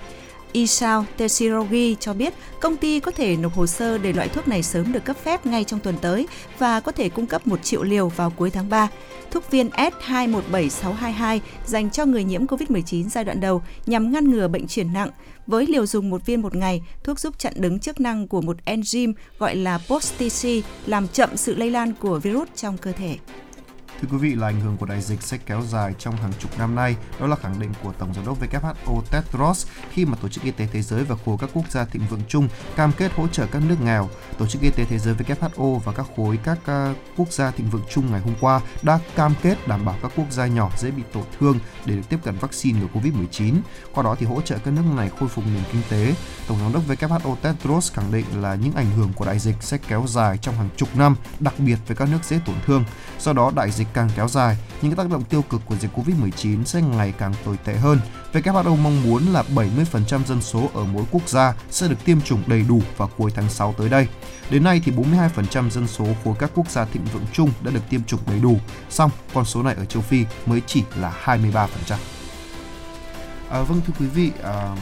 Isao 0.52 1.06
Teshirogi 1.18 1.96
cho 2.00 2.14
biết 2.14 2.34
công 2.62 2.78
ty 2.78 3.00
có 3.00 3.12
thể 3.12 3.36
nộp 3.38 3.54
hồ 3.56 3.68
sơ 3.68 3.98
để 3.98 4.14
loại 4.14 4.28
thuốc 4.28 4.48
này 4.48 4.64
sớm 4.64 4.94
được 4.94 5.06
cấp 5.06 5.18
phép 5.24 5.46
ngay 5.46 5.64
trong 5.64 5.80
tuần 5.80 5.96
tới 6.02 6.28
và 6.60 6.80
có 6.80 6.92
thể 6.92 7.10
cung 7.10 7.28
cấp 7.28 7.48
1 7.48 7.64
triệu 7.64 7.84
liều 7.84 8.08
vào 8.08 8.30
cuối 8.30 8.50
tháng 8.50 8.70
3. 8.70 8.88
Thuốc 9.32 9.52
viên 9.52 9.70
S217622 9.70 11.40
dành 11.66 11.90
cho 11.90 12.06
người 12.06 12.24
nhiễm 12.24 12.46
COVID-19 12.46 13.10
giai 13.10 13.24
đoạn 13.24 13.40
đầu 13.40 13.62
nhằm 13.86 14.12
ngăn 14.12 14.32
ngừa 14.32 14.48
bệnh 14.48 14.68
chuyển 14.68 14.94
nặng. 14.94 15.10
Với 15.48 15.68
liều 15.68 15.86
dùng 15.86 16.10
một 16.10 16.26
viên 16.26 16.42
một 16.42 16.56
ngày, 16.56 16.82
thuốc 17.04 17.20
giúp 17.20 17.40
chặn 17.40 17.54
đứng 17.56 17.80
chức 17.80 18.00
năng 18.00 18.28
của 18.28 18.42
một 18.42 18.58
enzyme 18.66 19.14
gọi 19.40 19.56
là 19.56 19.80
post-TC 19.88 20.62
làm 20.86 21.08
chậm 21.08 21.38
sự 21.38 21.56
lây 21.56 21.72
lan 21.72 21.94
của 22.00 22.20
virus 22.20 22.48
trong 22.56 22.78
cơ 22.78 22.92
thể. 22.92 23.18
Thưa 24.02 24.08
quý 24.12 24.18
vị, 24.18 24.36
là 24.36 24.48
ảnh 24.48 24.62
hưởng 24.62 24.78
của 24.78 24.86
đại 24.86 25.02
dịch 25.02 25.22
sẽ 25.22 25.38
kéo 25.46 25.62
dài 25.62 25.94
trong 26.00 26.16
hàng 26.16 26.34
chục 26.40 26.60
năm 26.60 26.76
nay. 26.76 26.96
Đó 27.20 27.28
là 27.28 27.36
khẳng 27.36 27.60
định 27.60 27.74
của 27.84 27.94
Tổng 28.00 28.14
giám 28.14 28.26
đốc 28.26 28.38
WHO 28.42 29.02
Tedros 29.12 29.68
khi 29.92 30.06
mà 30.06 30.18
Tổ 30.22 30.30
chức 30.30 30.44
Y 30.44 30.52
tế 30.52 30.68
Thế 30.74 30.82
giới 30.82 31.04
và 31.04 31.16
khối 31.26 31.38
các 31.40 31.50
quốc 31.54 31.72
gia 31.72 31.86
thịnh 31.86 32.02
vượng 32.10 32.22
chung 32.28 32.48
cam 32.76 32.92
kết 32.98 33.12
hỗ 33.16 33.28
trợ 33.28 33.48
các 33.52 33.62
nước 33.68 33.76
nghèo. 33.84 34.10
Tổ 34.38 34.48
chức 34.48 34.62
Y 34.62 34.70
tế 34.70 34.86
Thế 34.86 34.98
giới 34.98 35.16
WHO 35.16 35.78
và 35.80 35.92
các 35.92 36.06
khối 36.16 36.38
các 36.44 36.58
uh, 36.92 36.98
quốc 37.18 37.32
gia 37.32 37.52
thịnh 37.52 37.70
vượng 37.70 37.82
chung 37.90 38.12
ngày 38.12 38.22
hôm 38.22 38.34
qua 38.42 38.62
đã 38.82 39.00
cam 39.16 39.34
kết 39.42 39.68
đảm 39.68 39.86
bảo 39.86 39.96
các 40.02 40.12
quốc 40.16 40.32
gia 40.32 40.48
nhỏ 40.48 40.72
dễ 40.78 40.92
bị 40.92 41.04
tổn 41.14 41.24
thương 41.40 41.60
để 41.86 41.96
được 41.96 42.10
tiếp 42.10 42.20
cận 42.24 42.38
vaccine 42.38 42.80
ngừa 42.80 43.00
Covid-19. 43.00 43.56
Qua 43.94 44.04
đó 44.04 44.16
thì 44.20 44.26
hỗ 44.26 44.42
trợ 44.42 44.58
các 44.58 44.72
nước 44.72 44.84
này 44.96 45.12
khôi 45.20 45.30
phục 45.30 45.46
nền 45.46 45.64
kinh 45.72 45.82
tế. 45.90 46.16
Tổng 46.48 46.58
giám 46.60 46.74
đốc 46.74 46.84
WHO 46.88 47.36
Tedros 47.36 47.94
khẳng 47.94 48.12
định 48.12 48.26
là 48.42 48.56
những 48.56 48.74
ảnh 48.74 48.92
hưởng 48.92 49.14
của 49.14 49.26
đại 49.26 49.40
dịch 49.40 49.56
sẽ 49.60 49.78
kéo 49.88 50.06
dài 50.08 50.38
trong 50.38 50.56
hàng 50.56 50.70
chục 50.78 50.96
năm, 50.96 51.16
đặc 51.40 51.54
biệt 51.58 51.78
với 51.88 51.98
các 51.98 52.10
nước 52.12 52.20
dễ 52.24 52.40
tổn 52.46 52.56
thương. 52.66 52.84
Do 53.20 53.34
đó, 53.34 53.52
đại 53.56 53.72
dịch 53.72 53.87
càng 53.94 54.10
kéo 54.16 54.28
dài, 54.28 54.58
những 54.82 54.96
tác 54.96 55.10
động 55.10 55.24
tiêu 55.24 55.42
cực 55.42 55.62
của 55.66 55.76
dịch 55.76 55.92
Covid-19 55.96 56.64
sẽ 56.64 56.82
ngày 56.82 57.14
càng 57.18 57.34
tồi 57.46 57.58
tệ 57.66 57.76
hơn. 57.76 58.00
WHO 58.34 58.76
mong 58.76 59.04
muốn 59.04 59.24
là 59.34 59.44
70% 59.56 60.24
dân 60.26 60.42
số 60.42 60.70
ở 60.74 60.84
mỗi 60.84 61.04
quốc 61.12 61.30
gia 61.30 61.54
sẽ 61.70 61.88
được 61.88 62.06
tiêm 62.06 62.22
chủng 62.22 62.42
đầy 62.48 62.66
đủ 62.70 62.82
vào 62.98 63.10
cuối 63.18 63.32
tháng 63.36 63.50
6 63.50 63.74
tới 63.78 63.90
đây. 63.90 64.08
Đến 64.50 64.64
nay 64.64 64.82
thì 64.86 64.92
42% 64.92 65.70
dân 65.70 65.88
số 65.88 66.06
khối 66.24 66.34
các 66.40 66.52
quốc 66.56 66.70
gia 66.70 66.86
thịnh 66.86 67.06
vượng 67.06 67.26
chung 67.34 67.52
đã 67.62 67.72
được 67.72 67.90
tiêm 67.90 68.04
chủng 68.04 68.20
đầy 68.28 68.40
đủ, 68.40 68.60
song 68.90 69.12
con 69.34 69.46
số 69.46 69.64
này 69.64 69.76
ở 69.78 69.86
châu 69.86 70.02
Phi 70.02 70.26
mới 70.46 70.62
chỉ 70.66 70.84
là 70.96 71.14
23%. 71.24 71.68
À, 73.50 73.62
vâng 73.62 73.82
thưa 73.88 73.94
quý 74.00 74.06
vị, 74.06 74.32
à, 74.44 74.76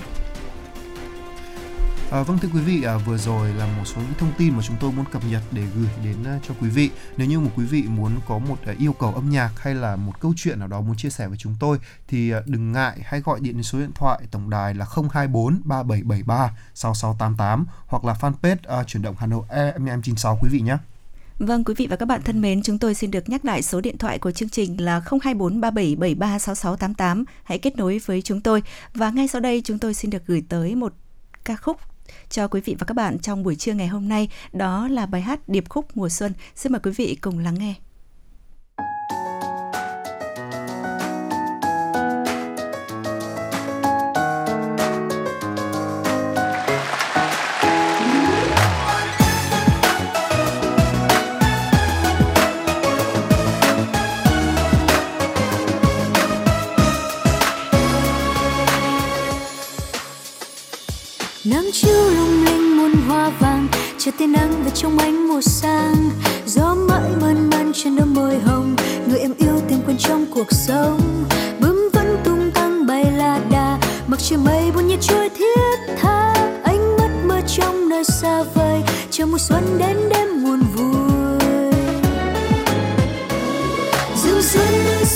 À, 2.16 2.24
vâng 2.24 2.38
thưa 2.38 2.50
quý 2.54 2.60
vị, 2.60 2.84
à, 2.84 2.98
vừa 2.98 3.18
rồi 3.18 3.54
là 3.54 3.66
một 3.78 3.84
số 3.86 4.02
những 4.02 4.14
thông 4.18 4.32
tin 4.38 4.54
mà 4.54 4.64
chúng 4.64 4.76
tôi 4.80 4.92
muốn 4.92 5.06
cập 5.12 5.22
nhật 5.30 5.42
để 5.52 5.62
gửi 5.76 5.90
đến 6.04 6.36
uh, 6.36 6.44
cho 6.48 6.54
quý 6.62 6.70
vị. 6.70 6.90
Nếu 7.18 7.28
như 7.28 7.40
một 7.40 7.50
quý 7.56 7.66
vị 7.66 7.84
muốn 7.88 8.12
có 8.28 8.38
một 8.40 8.58
uh, 8.72 8.78
yêu 8.78 8.94
cầu 8.94 9.14
âm 9.14 9.30
nhạc 9.30 9.52
hay 9.58 9.76
là 9.76 9.96
một 9.96 10.20
câu 10.20 10.34
chuyện 10.38 10.60
nào 10.60 10.68
đó 10.68 10.82
muốn 10.82 10.96
chia 10.96 11.10
sẻ 11.10 11.28
với 11.28 11.38
chúng 11.38 11.56
tôi 11.60 11.78
thì 12.08 12.34
uh, 12.36 12.48
đừng 12.48 12.72
ngại 12.72 12.98
hãy 13.04 13.22
gọi 13.22 13.40
điện 13.40 13.54
đến 13.54 13.64
số 13.64 13.80
điện 13.80 13.92
thoại 13.96 14.22
tổng 14.32 14.50
đài 14.50 14.74
là 14.74 14.86
024 15.12 15.62
3773 15.64 16.52
6688 16.74 17.66
hoặc 17.88 18.06
là 18.06 18.14
fanpage 18.14 18.82
uh, 18.82 18.88
chuyển 18.88 19.04
động 19.04 19.16
Hà 19.20 19.28
Nội 19.28 19.46
em 19.76 20.02
96 20.02 20.38
quý 20.42 20.50
vị 20.52 20.60
nhé. 20.60 20.78
Vâng, 21.40 21.64
quý 21.64 21.74
vị 21.78 21.88
và 21.90 21.96
các 21.96 22.06
bạn 22.06 22.22
thân 22.22 22.42
mến, 22.42 22.62
chúng 22.64 22.80
tôi 22.80 22.94
xin 22.94 23.12
được 23.12 23.30
nhắc 23.30 23.46
lại 23.46 23.62
số 23.62 23.82
điện 23.82 23.98
thoại 23.98 24.20
của 24.20 24.32
chương 24.32 24.50
trình 24.50 24.82
là 24.82 25.02
024 25.24 25.62
3773 25.62 26.40
6688. 26.40 27.26
Hãy 27.44 27.60
kết 27.60 27.78
nối 27.78 28.00
với 28.06 28.22
chúng 28.22 28.42
tôi. 28.42 28.64
Và 28.94 29.12
ngay 29.12 29.28
sau 29.28 29.42
đây 29.42 29.62
chúng 29.66 29.80
tôi 29.80 29.94
xin 29.94 30.12
được 30.12 30.26
gửi 30.26 30.44
tới 30.50 30.76
một 30.76 30.94
ca 31.44 31.56
khúc 31.56 31.78
cho 32.30 32.48
quý 32.48 32.62
vị 32.62 32.76
và 32.80 32.86
các 32.86 32.94
bạn 32.94 33.20
trong 33.20 33.44
buổi 33.44 33.56
trưa 33.56 33.74
ngày 33.74 33.88
hôm 33.88 34.10
nay. 34.10 34.30
Đó 34.54 34.88
là 34.88 35.06
bài 35.06 35.22
hát 35.22 35.50
Điệp 35.50 35.70
khúc 35.70 35.98
mùa 35.98 36.10
xuân. 36.10 36.34
Xin 36.56 36.72
mời 36.72 36.80
quý 36.84 36.92
vị 36.92 37.18
cùng 37.22 37.40
lắng 37.40 37.56
nghe. 37.60 37.74
Chiếu 61.82 62.10
lung 62.10 62.46
linh 62.46 62.78
muôn 62.78 62.92
hoa 63.08 63.32
vàng, 63.40 63.68
chờ 63.98 64.12
tia 64.18 64.28
nắng 64.28 64.64
về 64.64 64.72
trong 64.74 64.98
ánh 64.98 65.28
mùa 65.28 65.42
sang. 65.42 66.10
Gió 66.46 66.76
mãi 66.76 67.12
mơn 67.22 67.50
man 67.50 67.72
trên 67.74 67.96
đôi 67.96 68.06
môi 68.06 68.40
hồng, 68.40 68.76
người 69.10 69.20
em 69.20 69.34
yêu 69.38 69.62
tìm 69.70 69.80
quên 69.86 69.98
trong 69.98 70.26
cuộc 70.36 70.48
sống. 70.52 71.00
Bướm 71.60 71.90
vẫn 71.94 72.18
tung 72.24 72.52
tăng 72.52 72.86
bay 72.88 73.12
la 73.18 73.40
đà, 73.52 73.78
mặc 74.08 74.20
trời 74.20 74.40
mây 74.40 74.72
buồn 74.76 74.88
nhiệt 74.88 75.00
trôi 75.02 75.30
thiết 75.30 75.96
tha. 76.02 76.34
Ánh 76.64 76.98
mắt 76.98 77.10
mơ 77.28 77.42
trong 77.48 77.90
nơi 77.90 78.04
xa 78.04 78.44
vời, 78.56 78.82
chờ 79.12 79.26
mùa 79.26 79.38
xuân 79.38 79.64
đến 79.80 79.98
đêm 80.10 80.44
buồn 80.44 80.62
vui. 80.76 81.05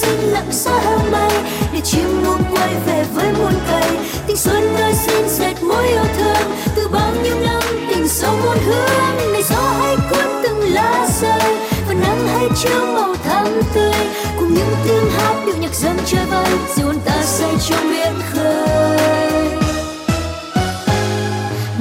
Xuân 0.02 0.20
lặng 0.20 0.52
xa 0.52 0.72
hương 0.72 1.12
mây 1.12 1.32
để 1.74 1.80
chim 1.84 2.24
muôn 2.26 2.42
quay 2.52 2.70
về 2.86 3.06
với 3.14 3.26
muôn 3.40 3.54
cây. 3.68 3.98
Tình 4.28 4.38
xuân 4.38 4.74
nơi 4.78 4.94
xin 4.94 5.30
dệt 5.30 5.64
mối 5.64 5.88
yêu 5.88 6.04
thương, 6.18 6.52
từ 6.76 6.88
bao 6.88 7.12
nhiêu 7.24 7.36
năm 7.46 7.64
tình 7.90 8.08
sâu 8.08 8.34
muôn 8.44 8.58
hương. 8.66 9.34
Này 9.34 9.44
gió 9.50 9.62
hay 9.80 9.96
cuốn 10.10 10.26
từng 10.44 10.74
lá 10.74 11.08
rơi, 11.22 11.58
và 11.88 11.94
nắng 11.94 12.28
hay 12.28 12.48
chiếu 12.64 12.86
màu 12.94 13.16
thắm 13.16 13.48
tươi. 13.74 13.94
Cùng 14.40 14.54
những 14.54 14.76
tiếng 14.84 15.10
hát 15.18 15.36
điệu 15.46 15.56
nhạc 15.60 15.74
dân 15.74 15.98
chơi 16.06 16.26
vơi 16.26 16.58
dìu 16.76 16.94
ta 17.06 17.24
say 17.24 17.52
trong 17.70 17.90
biển 17.90 18.14
khơi. 18.34 18.98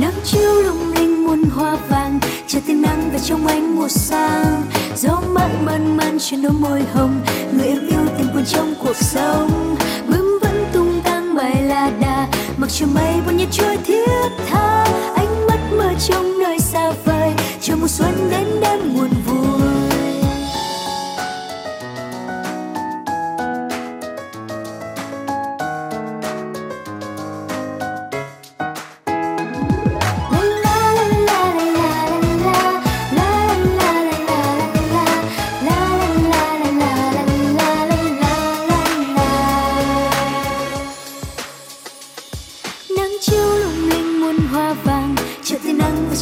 Nắng 0.00 0.20
chiếu 0.24 0.54
lung 0.54 0.92
linh 0.94 1.26
muôn 1.26 1.42
hoa 1.50 1.76
vàng 1.88 2.07
chờ 2.48 2.60
tia 2.66 2.74
nắng 2.74 3.10
về 3.10 3.18
trong 3.18 3.46
ánh 3.46 3.76
mùa 3.76 3.88
sang. 3.88 4.62
Gió 4.96 5.20
mát 5.28 5.48
mơn 5.64 5.96
man 5.96 6.18
trên 6.18 6.42
đôi 6.42 6.52
môi 6.52 6.82
hồng. 6.92 7.20
Người 7.52 7.66
em 7.66 7.86
yêu 7.88 8.00
tìm 8.18 8.26
quên 8.34 8.44
trong 8.44 8.74
cuộc 8.82 8.96
sống. 8.96 9.76
Bướm 10.08 10.38
vẫn 10.42 10.64
tung 10.72 11.00
tăng 11.04 11.34
bay 11.34 11.62
là 11.62 11.90
đà. 12.00 12.28
Mặc 12.56 12.70
cho 12.70 12.86
mây 12.86 13.14
buồn 13.26 13.36
nhiệt 13.36 13.48
trôi 13.52 13.76
thiết 13.76 14.28
tha. 14.48 14.84
Ánh 15.16 15.46
mắt 15.46 15.58
mơ 15.76 15.92
trong 16.08 16.38
nơi 16.38 16.58
xa 16.58 16.92
vời. 17.04 17.32
Chờ 17.60 17.76
mùa 17.76 17.88
xuân 17.88 18.28
đến 18.30 18.46
đêm 18.60 18.94
buồn 18.94 19.10
vui. 19.26 19.87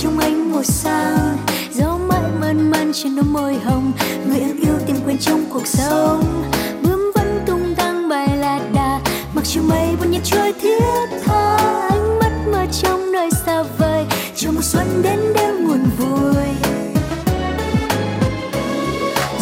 Trong 0.03 0.19
ánh 0.19 0.53
mùa 0.53 0.63
sang 0.63 1.37
gió 1.75 1.99
mãi 2.09 2.23
mơn 2.41 2.71
man 2.71 2.93
trên 2.95 3.17
đôi 3.17 3.25
môi 3.25 3.55
hồng, 3.55 3.93
người 4.29 4.41
em 4.41 4.61
yêu 4.61 4.75
tìm 4.87 4.97
quên 5.05 5.19
trong 5.19 5.45
cuộc 5.53 5.67
sống. 5.67 6.45
Bướm 6.83 7.13
vẫn 7.15 7.41
tung 7.47 7.75
tăng 7.75 8.09
bài 8.09 8.29
lạc 8.37 8.61
đà, 8.75 9.01
mặc 9.35 9.45
chiều 9.45 9.63
mây 9.63 9.97
buồn 10.01 10.11
nhạt 10.11 10.23
trôi 10.25 10.53
thiết 10.61 11.07
tha. 11.25 11.57
Ánh 11.91 12.19
mắt 12.19 12.31
mơ 12.53 12.67
trong 12.83 13.13
nơi 13.13 13.31
xa 13.47 13.63
vời 13.79 14.05
cho 14.37 14.51
mùa 14.53 14.63
xuân 14.63 15.03
đến 15.03 15.19
đêm 15.35 15.69
nguồn 15.69 15.85
vui. 15.99 16.45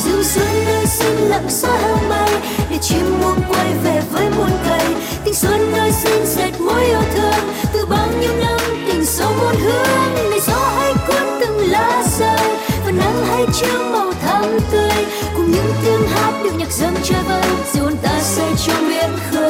Rừng 0.05 0.25
xuân 0.25 0.49
nơi 0.67 0.87
xinh 0.87 1.29
lặng 1.29 1.51
xóa 1.51 1.79
hương 1.79 2.09
mây 2.09 2.31
để 2.71 2.79
chim 2.81 3.21
muông 3.23 3.39
quay 3.49 3.75
về 3.85 4.03
với 4.13 4.27
muôn 4.37 4.51
cây. 4.69 4.95
Tình 5.25 5.35
xuân 5.35 5.73
nơi 5.73 5.93
xinh 5.93 6.27
dệt 6.27 6.61
mối 6.61 6.85
yêu 6.85 7.03
thương, 7.15 7.55
từ 7.73 7.87
bao 7.87 8.09
nhiêu 8.21 8.33
năm 8.41 8.61
tình 8.87 9.05
sâu 9.05 9.33
muôn 9.41 9.55
hương 9.61 10.24
trắng 13.61 13.93
màu 13.93 14.13
thắm 14.13 14.45
tươi. 14.71 15.05
Cùng 15.37 15.51
những 15.51 15.73
tiếng 15.85 16.09
hát 16.09 16.33
điệu 16.45 16.53
nhạc 16.59 16.73
dâng 16.73 16.95
chơi 17.03 17.23
vơi 17.29 17.43
dù 17.75 17.91
ta 18.03 18.21
say 18.21 18.51
trong 18.67 18.89
biển 18.89 19.11
khơi 19.31 19.44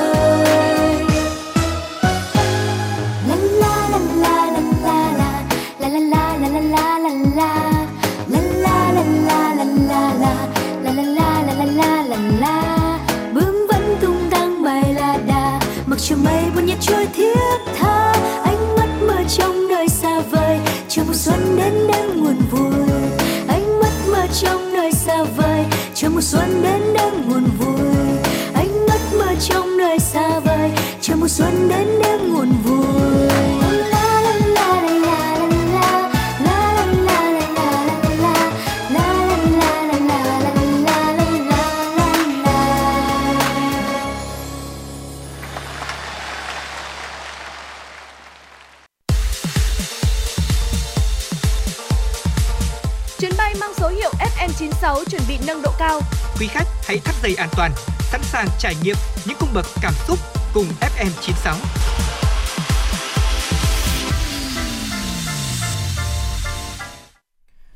an 57.45 57.51
toàn, 57.57 57.73
sẵn 58.01 58.23
sàng 58.23 58.49
trải 58.59 58.75
nghiệm 58.83 58.97
những 59.27 59.37
cung 59.41 59.49
bậc 59.55 59.67
cảm 59.83 59.93
xúc 60.07 60.19
cùng 60.55 60.67
FM96. 60.81 61.55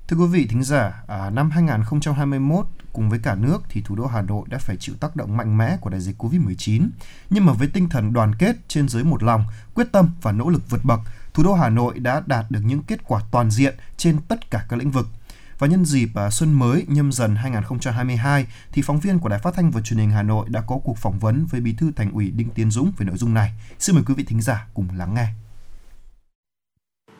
Thưa 0.09 0.17
quý 0.17 0.27
vị 0.27 0.47
thính 0.51 0.63
giả, 0.63 1.03
à, 1.09 1.31
năm 1.31 1.51
2021 1.51 2.67
cùng 2.93 3.11
với 3.11 3.19
cả 3.23 3.35
nước 3.35 3.59
thì 3.69 3.83
thủ 3.83 3.97
đô 3.97 4.07
Hà 4.07 4.23
Nội 4.23 4.47
đã 4.51 4.59
phải 4.59 4.77
chịu 4.81 4.95
tác 5.01 5.17
động 5.17 5.37
mạnh 5.37 5.59
mẽ 5.59 5.77
của 5.81 5.91
đại 5.91 6.01
dịch 6.01 6.23
Covid-19. 6.23 6.89
Nhưng 7.31 7.47
mà 7.47 7.53
với 7.53 7.69
tinh 7.69 7.89
thần 7.89 8.13
đoàn 8.13 8.35
kết 8.35 8.57
trên 8.69 8.89
dưới 8.89 9.05
một 9.05 9.23
lòng, 9.23 9.45
quyết 9.75 9.93
tâm 9.93 10.11
và 10.23 10.33
nỗ 10.33 10.49
lực 10.49 10.71
vượt 10.71 10.85
bậc, 10.85 11.01
thủ 11.35 11.43
đô 11.43 11.55
Hà 11.55 11.69
Nội 11.69 11.99
đã 11.99 12.23
đạt 12.27 12.51
được 12.51 12.61
những 12.65 12.83
kết 12.83 13.01
quả 13.05 13.21
toàn 13.31 13.51
diện 13.51 13.75
trên 13.97 14.19
tất 14.29 14.51
cả 14.51 14.67
các 14.69 14.79
lĩnh 14.79 14.91
vực. 14.91 15.07
Và 15.59 15.67
nhân 15.67 15.85
dịp 15.85 16.09
à, 16.15 16.31
xuân 16.31 16.53
mới 16.53 16.85
nhâm 16.89 17.13
dần 17.13 17.37
2022 17.37 18.47
thì 18.73 18.83
phóng 18.83 19.01
viên 19.01 19.19
của 19.19 19.29
Đài 19.29 19.39
Phát 19.39 19.55
thanh 19.55 19.71
và 19.71 19.81
Truyền 19.81 19.99
hình 19.99 20.11
Hà 20.11 20.23
Nội 20.23 20.47
đã 20.49 20.63
có 20.67 20.81
cuộc 20.85 20.99
phỏng 20.99 21.19
vấn 21.19 21.47
với 21.51 21.61
Bí 21.61 21.75
thư 21.79 21.91
Thành 21.97 22.13
ủy 22.13 22.31
Đinh 22.31 22.49
Tiến 22.55 22.71
Dũng 22.71 22.93
về 22.99 23.07
nội 23.07 23.17
dung 23.17 23.35
này. 23.35 23.51
Xin 23.79 23.95
mời 23.95 24.05
quý 24.07 24.15
vị 24.15 24.25
thính 24.25 24.43
giả 24.43 24.67
cùng 24.75 24.89
lắng 24.97 25.15
nghe. 25.15 25.27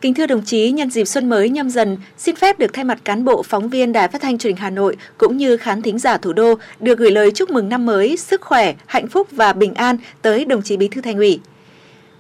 Kính 0.01 0.15
thưa 0.15 0.27
đồng 0.27 0.45
chí, 0.45 0.71
nhân 0.71 0.91
dịp 0.91 1.05
xuân 1.05 1.29
mới 1.29 1.51
nhâm 1.51 1.71
dần, 1.71 1.97
xin 2.19 2.37
phép 2.37 2.59
được 2.59 2.71
thay 2.73 2.85
mặt 2.85 2.99
cán 3.05 3.25
bộ 3.25 3.43
phóng 3.43 3.69
viên 3.69 3.93
Đài 3.93 4.09
Phát 4.09 4.23
thanh 4.23 4.39
Truyền 4.39 4.53
hình 4.53 4.63
Hà 4.63 4.71
Nội 4.71 4.97
cũng 5.19 5.37
như 5.37 5.57
khán 5.57 5.83
thính 5.83 5.99
giả 5.99 6.17
thủ 6.17 6.33
đô 6.33 6.55
được 6.81 6.99
gửi 6.99 7.11
lời 7.11 7.31
chúc 7.35 7.51
mừng 7.51 7.69
năm 7.69 7.87
mới, 7.87 8.17
sức 8.17 8.41
khỏe, 8.41 8.75
hạnh 8.87 9.09
phúc 9.09 9.29
và 9.31 9.53
bình 9.53 9.75
an 9.75 9.97
tới 10.23 10.45
đồng 10.45 10.63
chí 10.63 10.77
Bí 10.77 10.89
thư 10.89 11.01
Thành 11.01 11.17
ủy. 11.17 11.41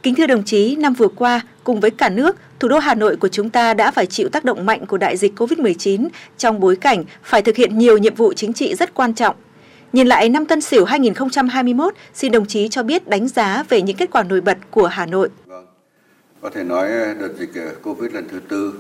Kính 0.03 0.15
thưa 0.15 0.27
đồng 0.27 0.45
chí, 0.45 0.77
năm 0.77 0.95
vừa 0.95 1.09
qua, 1.09 1.41
cùng 1.65 1.81
với 1.81 1.91
cả 1.91 2.09
nước, 2.09 2.37
thủ 2.61 2.69
đô 2.69 2.79
Hà 2.79 2.95
Nội 2.95 3.17
của 3.17 3.29
chúng 3.29 3.51
ta 3.51 3.75
đã 3.75 3.91
phải 3.91 4.07
chịu 4.07 4.29
tác 4.29 4.45
động 4.45 4.67
mạnh 4.67 4.87
của 4.87 4.99
đại 4.99 5.17
dịch 5.17 5.39
COVID-19 5.41 6.09
trong 6.37 6.61
bối 6.61 6.77
cảnh 6.77 7.05
phải 7.23 7.43
thực 7.43 7.57
hiện 7.57 7.79
nhiều 7.79 7.99
nhiệm 7.99 8.15
vụ 8.15 8.33
chính 8.33 8.53
trị 8.53 8.75
rất 8.75 8.95
quan 8.95 9.15
trọng. 9.15 9.37
Nhìn 9.93 10.07
lại 10.07 10.29
năm 10.29 10.47
Tân 10.47 10.61
Sửu 10.61 10.85
2021, 10.85 11.95
xin 12.15 12.33
đồng 12.33 12.47
chí 12.47 12.69
cho 12.69 12.83
biết 12.83 13.09
đánh 13.09 13.29
giá 13.29 13.65
về 13.69 13.83
những 13.83 13.97
kết 13.97 14.11
quả 14.11 14.23
nổi 14.23 14.41
bật 14.41 14.59
của 14.71 14.87
Hà 14.87 15.07
Nội. 15.07 15.29
Vâng. 15.47 15.67
Có 16.41 16.51
thể 16.51 16.65
nói 16.65 16.91
ờ, 16.93 17.15
đợt 17.15 17.33
dịch 17.39 17.55
ờ, 17.55 17.75
Covid 17.83 18.13
lần 18.13 18.29
thứ 18.29 18.41
tư 18.49 18.75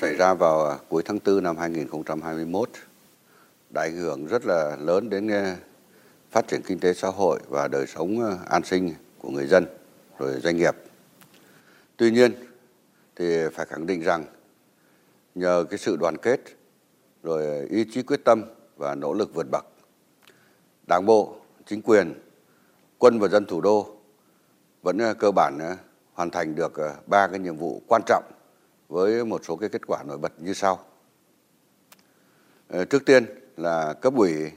xảy 0.00 0.16
ra 0.16 0.34
vào 0.34 0.64
ờ, 0.64 0.78
cuối 0.88 1.02
tháng 1.06 1.18
4 1.26 1.42
năm 1.42 1.56
2021 1.56 2.68
đã 3.70 3.82
ảnh 3.82 3.96
hưởng 3.96 4.26
rất 4.26 4.46
là 4.46 4.76
lớn 4.80 5.10
đến 5.10 5.30
phát 6.30 6.48
triển 6.48 6.62
kinh 6.66 6.78
tế 6.78 6.94
xã 6.94 7.08
hội 7.08 7.40
và 7.48 7.68
đời 7.68 7.86
sống 7.86 8.38
an 8.50 8.64
sinh 8.64 8.94
của 9.18 9.30
người 9.30 9.46
dân 9.46 9.64
rồi 10.18 10.40
doanh 10.40 10.56
nghiệp. 10.56 10.74
Tuy 11.96 12.10
nhiên 12.10 12.32
thì 13.16 13.48
phải 13.52 13.66
khẳng 13.66 13.86
định 13.86 14.00
rằng 14.00 14.24
nhờ 15.34 15.64
cái 15.70 15.78
sự 15.78 15.96
đoàn 15.96 16.16
kết 16.16 16.40
rồi 17.22 17.66
ý 17.70 17.84
chí 17.92 18.02
quyết 18.02 18.20
tâm 18.24 18.42
và 18.76 18.94
nỗ 18.94 19.12
lực 19.12 19.34
vượt 19.34 19.46
bậc 19.50 19.64
Đảng 20.86 21.06
bộ, 21.06 21.36
chính 21.66 21.82
quyền, 21.82 22.14
quân 22.98 23.18
và 23.18 23.28
dân 23.28 23.46
thủ 23.46 23.60
đô 23.60 23.96
vẫn 24.82 24.98
à, 24.98 25.14
cơ 25.18 25.30
bản 25.30 25.58
à, 25.58 25.76
hoàn 26.12 26.30
thành 26.30 26.54
được 26.54 26.76
à, 26.76 26.94
ba 27.06 27.26
cái 27.28 27.38
nhiệm 27.38 27.56
vụ 27.56 27.82
quan 27.88 28.02
trọng 28.06 28.24
với 28.88 29.24
một 29.24 29.40
số 29.44 29.56
cái 29.56 29.68
kết 29.68 29.86
quả 29.86 30.02
nổi 30.02 30.18
bật 30.18 30.32
như 30.38 30.52
sau. 30.52 30.78
Ờ, 32.68 32.84
trước 32.84 33.06
tiên 33.06 33.24
là 33.56 33.92
cấp 33.92 34.14
ủy 34.16 34.50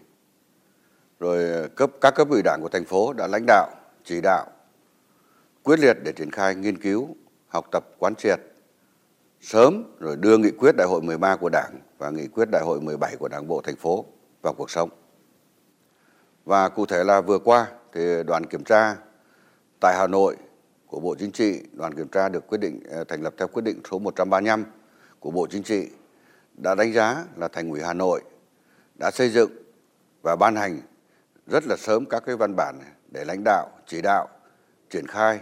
rồi 1.19 1.69
cấp 1.75 1.91
các 2.01 2.15
cấp 2.15 2.29
ủy 2.29 2.41
đảng 2.41 2.59
của 2.61 2.69
thành 2.69 2.85
phố 2.85 3.13
đã 3.13 3.27
lãnh 3.27 3.45
đạo, 3.47 3.69
chỉ 4.03 4.21
đạo 4.21 4.45
quyết 5.67 5.79
liệt 5.79 5.97
để 6.03 6.11
triển 6.11 6.31
khai 6.31 6.55
nghiên 6.55 6.77
cứu, 6.77 7.15
học 7.47 7.65
tập 7.71 7.83
quán 7.99 8.15
triệt 8.15 8.39
sớm 9.41 9.83
rồi 9.99 10.15
đưa 10.15 10.37
nghị 10.37 10.51
quyết 10.51 10.75
đại 10.77 10.87
hội 10.87 11.01
13 11.01 11.35
của 11.35 11.49
Đảng 11.49 11.79
và 11.97 12.09
nghị 12.09 12.27
quyết 12.27 12.47
đại 12.51 12.61
hội 12.65 12.81
17 12.81 13.15
của 13.19 13.27
Đảng 13.27 13.47
bộ 13.47 13.61
thành 13.61 13.75
phố 13.75 14.05
vào 14.41 14.53
cuộc 14.53 14.69
sống. 14.69 14.89
Và 16.45 16.69
cụ 16.69 16.85
thể 16.85 17.03
là 17.03 17.21
vừa 17.21 17.39
qua 17.39 17.67
thì 17.93 18.23
đoàn 18.23 18.45
kiểm 18.45 18.63
tra 18.63 18.95
tại 19.81 19.95
Hà 19.97 20.07
Nội 20.07 20.35
của 20.85 20.99
Bộ 20.99 21.15
Chính 21.19 21.31
trị, 21.31 21.63
đoàn 21.73 21.93
kiểm 21.93 22.07
tra 22.07 22.29
được 22.29 22.47
quyết 22.47 22.57
định 22.57 22.79
ờ, 22.89 23.03
thành 23.03 23.21
lập 23.21 23.33
theo 23.37 23.47
quyết 23.47 23.63
định 23.63 23.81
số 23.91 23.99
135 23.99 24.65
của 25.19 25.31
Bộ 25.31 25.47
Chính 25.49 25.63
trị 25.63 25.89
đã 26.53 26.75
đánh 26.75 26.93
giá 26.93 27.25
là 27.35 27.47
Thành 27.47 27.69
ủy 27.69 27.81
Hà 27.81 27.93
Nội 27.93 28.21
đã 28.99 29.11
xây 29.11 29.29
dựng 29.29 29.51
và 30.21 30.35
ban 30.35 30.55
hành 30.55 30.79
rất 31.47 31.63
là 31.67 31.75
sớm 31.77 32.05
các 32.05 32.23
cái 32.25 32.35
văn 32.35 32.55
bản 32.55 32.79
để 33.11 33.25
lãnh 33.25 33.41
đạo, 33.45 33.69
chỉ 33.87 34.01
đạo, 34.01 34.27
triển 34.89 35.07
khai, 35.07 35.39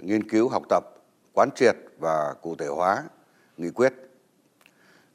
nghiên 0.00 0.28
cứu, 0.28 0.48
học 0.48 0.62
tập, 0.68 0.84
quán 1.32 1.48
triệt 1.54 1.76
và 1.98 2.34
cụ 2.42 2.54
thể 2.56 2.66
hóa 2.66 3.04
nghị 3.56 3.70
quyết. 3.70 3.92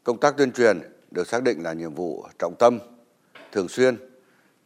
Công 0.03 0.19
tác 0.19 0.37
tuyên 0.37 0.51
truyền 0.51 0.79
được 1.11 1.27
xác 1.27 1.43
định 1.43 1.63
là 1.63 1.73
nhiệm 1.73 1.93
vụ 1.93 2.25
trọng 2.39 2.55
tâm, 2.59 2.79
thường 3.51 3.67
xuyên 3.67 3.97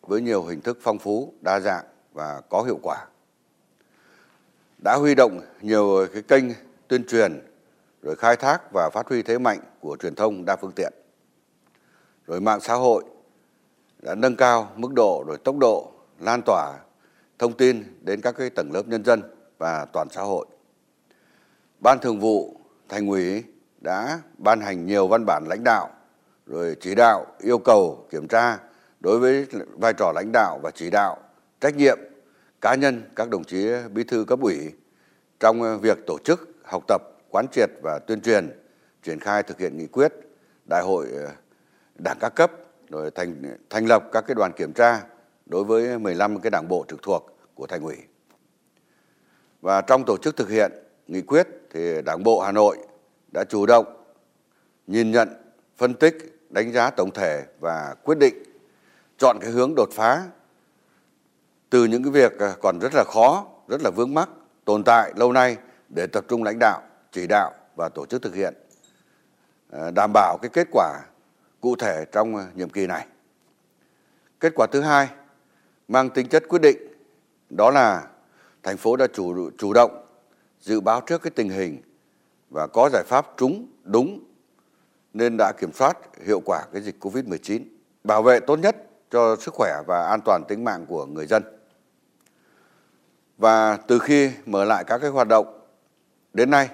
với 0.02 0.21
nhiều 0.21 0.43
hình 0.43 0.62
thức 0.62 0.78
phong 0.82 1.00
phú, 1.00 1.34
đa 1.41 1.60
dạng 1.60 1.86
và 2.13 2.41
có 2.50 2.63
hiệu 2.63 2.80
quả. 2.84 3.06
Đã 4.84 4.95
huy 4.95 5.15
động 5.15 5.41
nhiều 5.62 6.08
cái 6.13 6.21
kênh 6.21 6.43
tuyên 6.88 7.06
truyền 7.06 7.47
rồi 8.02 8.15
khai 8.15 8.36
thác 8.36 8.62
và 8.74 8.89
phát 8.93 9.08
huy 9.08 9.21
thế 9.21 9.38
mạnh 9.38 9.60
của 9.80 9.97
truyền 10.00 10.15
thông 10.15 10.45
đa 10.45 10.56
phương 10.56 10.71
tiện. 10.76 10.93
Rồi 12.28 12.41
mạng 12.41 12.60
xã 12.62 12.74
hội 12.74 13.04
đã 14.00 14.15
nâng 14.15 14.36
cao 14.36 14.71
mức 14.76 14.93
độ 14.95 15.24
rồi 15.28 15.38
tốc 15.38 15.56
độ 15.60 15.91
lan 16.19 16.41
tỏa 16.45 16.78
thông 17.39 17.58
tin 17.58 17.84
đến 18.02 18.21
các 18.21 18.36
cái 18.38 18.50
tầng 18.50 18.71
lớp 18.74 18.88
nhân 18.88 19.06
dân 19.06 19.21
và 19.62 19.86
toàn 19.86 20.08
xã 20.10 20.21
hội. 20.21 20.45
Ban 21.80 22.00
Thường 22.00 22.19
vụ 22.19 22.56
Thành 22.89 23.08
ủy 23.08 23.43
đã 23.82 24.19
ban 24.38 24.62
hành 24.62 24.86
nhiều 24.86 25.08
văn 25.08 25.26
bản 25.26 25.43
lãnh 25.50 25.63
đạo, 25.63 25.89
rồi 26.45 26.76
chỉ 26.82 26.95
đạo, 26.95 27.26
yêu 27.39 27.58
cầu 27.58 28.08
kiểm 28.12 28.28
tra 28.28 28.58
đối 29.00 29.19
với 29.19 29.47
vai 29.80 29.93
trò 29.93 30.12
lãnh 30.15 30.32
đạo 30.34 30.60
và 30.63 30.71
chỉ 30.71 30.89
đạo 30.89 31.17
trách 31.60 31.76
nhiệm 31.76 32.00
cá 32.62 32.76
nhân 32.76 33.04
các 33.15 33.30
đồng 33.30 33.43
chí 33.43 33.67
bí 33.93 34.04
thư 34.04 34.26
cấp 34.28 34.39
ủy 34.41 34.71
trong 35.39 35.80
việc 35.82 35.97
tổ 36.08 36.17
chức, 36.24 36.50
học 36.63 36.84
tập, 36.88 37.02
quán 37.30 37.45
triệt 37.52 37.69
và 37.84 38.00
tuyên 38.08 38.21
truyền, 38.21 38.50
triển 39.04 39.19
khai 39.19 39.43
thực 39.43 39.60
hiện 39.60 39.78
nghị 39.78 39.88
quyết 39.88 40.13
đại 40.69 40.82
hội 40.84 41.08
ờ, 41.13 41.32
đảng 41.95 42.17
các 42.19 42.36
cấp, 42.36 42.52
rồi 42.89 43.12
thành 43.12 43.58
thành 43.69 43.86
lập 43.86 44.04
các 44.12 44.24
cái 44.28 44.36
đoàn 44.36 44.52
kiểm 44.58 44.74
tra 44.74 45.02
đối 45.45 45.63
với 45.63 46.00
15 46.00 46.39
cái 46.39 46.50
đảng 46.52 46.67
bộ 46.67 46.86
trực 46.88 47.04
thuộc 47.04 47.38
của 47.56 47.67
thành 47.67 47.84
ủy 47.84 47.95
và 49.62 49.82
trong 49.82 50.04
tổ 50.06 50.17
chức 50.17 50.38
thực 50.38 50.50
hiện 50.50 50.71
nghị 51.08 51.21
quyết 51.21 51.47
thì 51.74 52.02
đảng 52.02 52.24
bộ 52.24 52.41
Hà 52.41 52.52
Nội 52.52 52.78
đã 53.32 53.43
chủ 53.43 53.65
động 53.65 53.86
nhìn 54.88 55.12
nhận, 55.12 55.30
phân 55.78 55.93
tích, 55.93 56.39
đánh 56.50 56.71
giá 56.71 56.89
tổng 56.89 57.12
thể 57.12 57.45
và 57.60 57.95
quyết 58.04 58.17
định 58.17 58.43
chọn 59.17 59.38
cái 59.41 59.52
hướng 59.52 59.74
đột 59.76 59.89
phá 59.91 60.24
từ 61.69 61.86
những 61.86 62.04
cái 62.04 62.12
việc 62.12 62.39
à, 62.39 62.56
còn 62.62 62.80
rất 62.80 62.93
là 62.93 63.04
khó, 63.04 63.45
rất 63.67 63.82
là 63.82 63.89
vướng 63.89 64.13
mắc, 64.13 64.30
tồn 64.65 64.84
tại 64.84 65.13
lâu 65.15 65.32
nay 65.32 65.58
để 65.89 66.08
tập 66.08 66.26
trung 66.28 66.43
lãnh 66.43 66.60
đạo, 66.60 66.82
chỉ 67.12 67.28
đạo 67.28 67.52
và 67.76 67.89
tổ 67.89 68.06
chức 68.06 68.21
thực 68.21 68.36
hiện 68.36 68.54
à, 69.71 69.91
đảm 69.91 70.12
bảo 70.13 70.38
cái 70.41 70.50
kết 70.50 70.67
quả 70.71 71.00
cụ 71.62 71.76
thể 71.76 72.06
trong 72.12 72.47
nhiệm 72.56 72.69
kỳ 72.69 72.88
này. 72.88 73.08
Kết 74.39 74.54
quả 74.56 74.67
thứ 74.71 74.82
hai 74.82 75.10
mang 75.88 76.10
tính 76.10 76.28
chất 76.28 76.43
quyết 76.50 76.62
định 76.62 76.78
đó 77.50 77.71
là 77.71 78.08
thành 78.63 78.78
phố 78.78 78.95
đã 78.95 79.08
chủ 79.13 79.50
chủ 79.58 79.74
động 79.74 80.06
dự 80.60 80.82
báo 80.82 81.02
trước 81.02 81.21
cái 81.21 81.32
tình 81.36 81.50
hình 81.50 81.82
và 82.50 82.67
có 82.67 82.89
giải 82.93 83.04
pháp 83.08 83.28
trúng 83.38 83.67
đúng 83.84 84.24
nên 85.13 85.38
đã 85.38 85.52
kiểm 85.52 85.74
soát 85.74 85.97
hiệu 86.26 86.41
quả 86.45 86.65
cái 86.74 86.82
dịch 86.82 86.95
Covid-19, 87.00 87.63
bảo 88.04 88.24
vệ 88.24 88.39
tốt 88.39 88.60
nhất 88.60 88.76
cho 89.12 89.36
sức 89.36 89.54
khỏe 89.54 89.82
và 89.88 90.08
an 90.08 90.19
toàn 90.26 90.43
tính 90.47 90.63
mạng 90.63 90.86
của 90.86 91.06
người 91.06 91.26
dân. 91.26 91.43
Và 93.38 93.78
từ 93.78 94.00
khi 94.00 94.32
mở 94.45 94.65
lại 94.65 94.84
các 94.84 94.97
cái 94.97 95.10
hoạt 95.10 95.28
động 95.28 95.60
đến 96.34 96.50
nay 96.50 96.69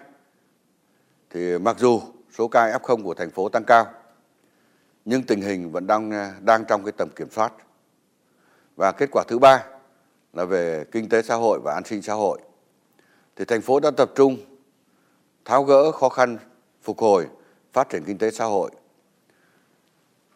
thì 1.30 1.58
mặc 1.58 1.80
dù 1.80 2.02
số 2.38 2.48
ca 2.48 2.78
F0 2.78 3.04
của 3.04 3.14
thành 3.14 3.32
phố 3.32 3.50
tăng 3.50 3.64
cao 3.64 3.86
nhưng 5.06 5.24
tình 5.24 5.42
hình 5.42 5.72
vẫn 5.72 5.88
đang 5.88 6.12
đang 6.42 6.66
trong 6.66 6.84
cái 6.84 6.92
tầm 6.92 7.10
kiểm 7.16 7.30
soát. 7.30 7.54
Và 8.76 8.92
kết 8.92 9.10
quả 9.12 9.24
thứ 9.28 9.40
ba 9.40 9.64
là 10.34 10.46
về 10.46 10.86
kinh 10.92 11.10
tế 11.10 11.22
xã 11.22 11.36
hội 11.36 11.60
và 11.64 11.74
an 11.74 11.84
sinh 11.86 12.02
xã 12.02 12.14
hội. 12.14 12.40
Thì 13.36 13.46
thành 13.46 13.62
phố 13.62 13.80
đã 13.80 13.92
tập 13.92 14.12
trung 14.16 14.38
tháo 15.46 15.64
gỡ 15.64 15.92
khó 15.92 16.10
khăn 16.10 16.38
phục 16.82 17.00
hồi, 17.00 17.28
phát 17.74 17.90
triển 17.90 18.04
kinh 18.06 18.18
tế 18.18 18.32
xã 18.32 18.46
hội. 18.46 18.72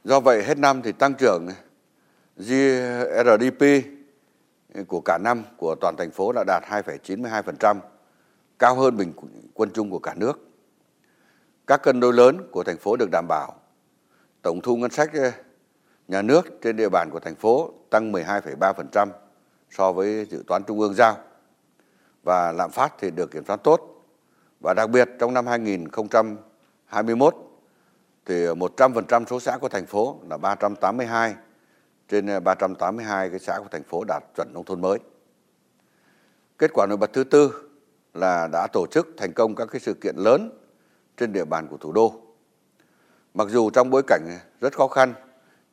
Do 0.03 0.19
vậy 0.19 0.43
hết 0.43 0.57
năm 0.57 0.81
thì 0.81 0.91
tăng 0.91 1.13
trưởng 1.13 1.47
GRDP 2.37 3.63
của 4.87 5.01
cả 5.05 5.17
năm 5.17 5.43
của 5.57 5.75
toàn 5.81 5.95
thành 5.97 6.11
phố 6.11 6.31
đã 6.31 6.43
đạt 6.47 6.63
2,92%, 6.63 7.79
cao 8.59 8.75
hơn 8.75 8.97
bình 8.97 9.13
quân 9.53 9.69
chung 9.73 9.91
của 9.91 9.99
cả 9.99 10.13
nước. 10.17 10.39
Các 11.67 11.81
cân 11.83 11.99
đối 11.99 12.13
lớn 12.13 12.47
của 12.51 12.63
thành 12.63 12.77
phố 12.77 12.95
được 12.95 13.09
đảm 13.11 13.25
bảo. 13.29 13.55
Tổng 14.41 14.61
thu 14.61 14.77
ngân 14.77 14.91
sách 14.91 15.13
eh, 15.13 15.33
nhà 16.07 16.21
nước 16.21 16.61
trên 16.61 16.77
địa 16.77 16.89
bàn 16.89 17.09
của 17.11 17.19
thành 17.19 17.35
phố 17.35 17.71
tăng 17.89 18.11
12,3% 18.11 19.07
so 19.71 19.91
với 19.91 20.25
dự 20.29 20.43
toán 20.47 20.63
trung 20.63 20.79
ương 20.79 20.93
giao. 20.93 21.17
Và 22.23 22.51
lạm 22.51 22.71
phát 22.71 22.93
thì 22.99 23.11
được 23.11 23.31
kiểm 23.31 23.45
soát 23.45 23.57
tốt. 23.63 24.05
Và 24.63 24.73
đặc 24.73 24.89
biệt 24.89 25.09
trong 25.19 25.33
năm 25.33 25.47
2021 25.47 27.35
thì 28.25 28.35
100% 28.45 29.25
số 29.25 29.39
xã 29.39 29.57
của 29.57 29.69
thành 29.69 29.85
phố 29.85 30.19
là 30.29 30.37
382 30.37 31.35
trên 32.09 32.43
382 32.43 33.29
cái 33.29 33.39
xã 33.39 33.59
của 33.59 33.67
thành 33.71 33.83
phố 33.83 34.03
đạt 34.07 34.23
chuẩn 34.35 34.53
nông 34.53 34.65
thôn 34.65 34.81
mới. 34.81 34.99
Kết 36.57 36.71
quả 36.73 36.85
nổi 36.89 36.97
bật 36.97 37.13
thứ 37.13 37.23
tư 37.23 37.69
là 38.13 38.47
đã 38.51 38.67
tổ 38.73 38.85
chức 38.91 39.07
thành 39.17 39.33
công 39.33 39.55
các 39.55 39.65
cái 39.65 39.79
sự 39.79 39.93
kiện 39.93 40.15
lớn 40.17 40.59
trên 41.17 41.33
địa 41.33 41.45
bàn 41.45 41.67
của 41.67 41.77
thủ 41.77 41.91
đô. 41.91 42.21
Mặc 43.33 43.47
dù 43.49 43.69
trong 43.69 43.89
bối 43.89 44.01
cảnh 44.07 44.39
rất 44.61 44.73
khó 44.77 44.87
khăn, 44.87 45.13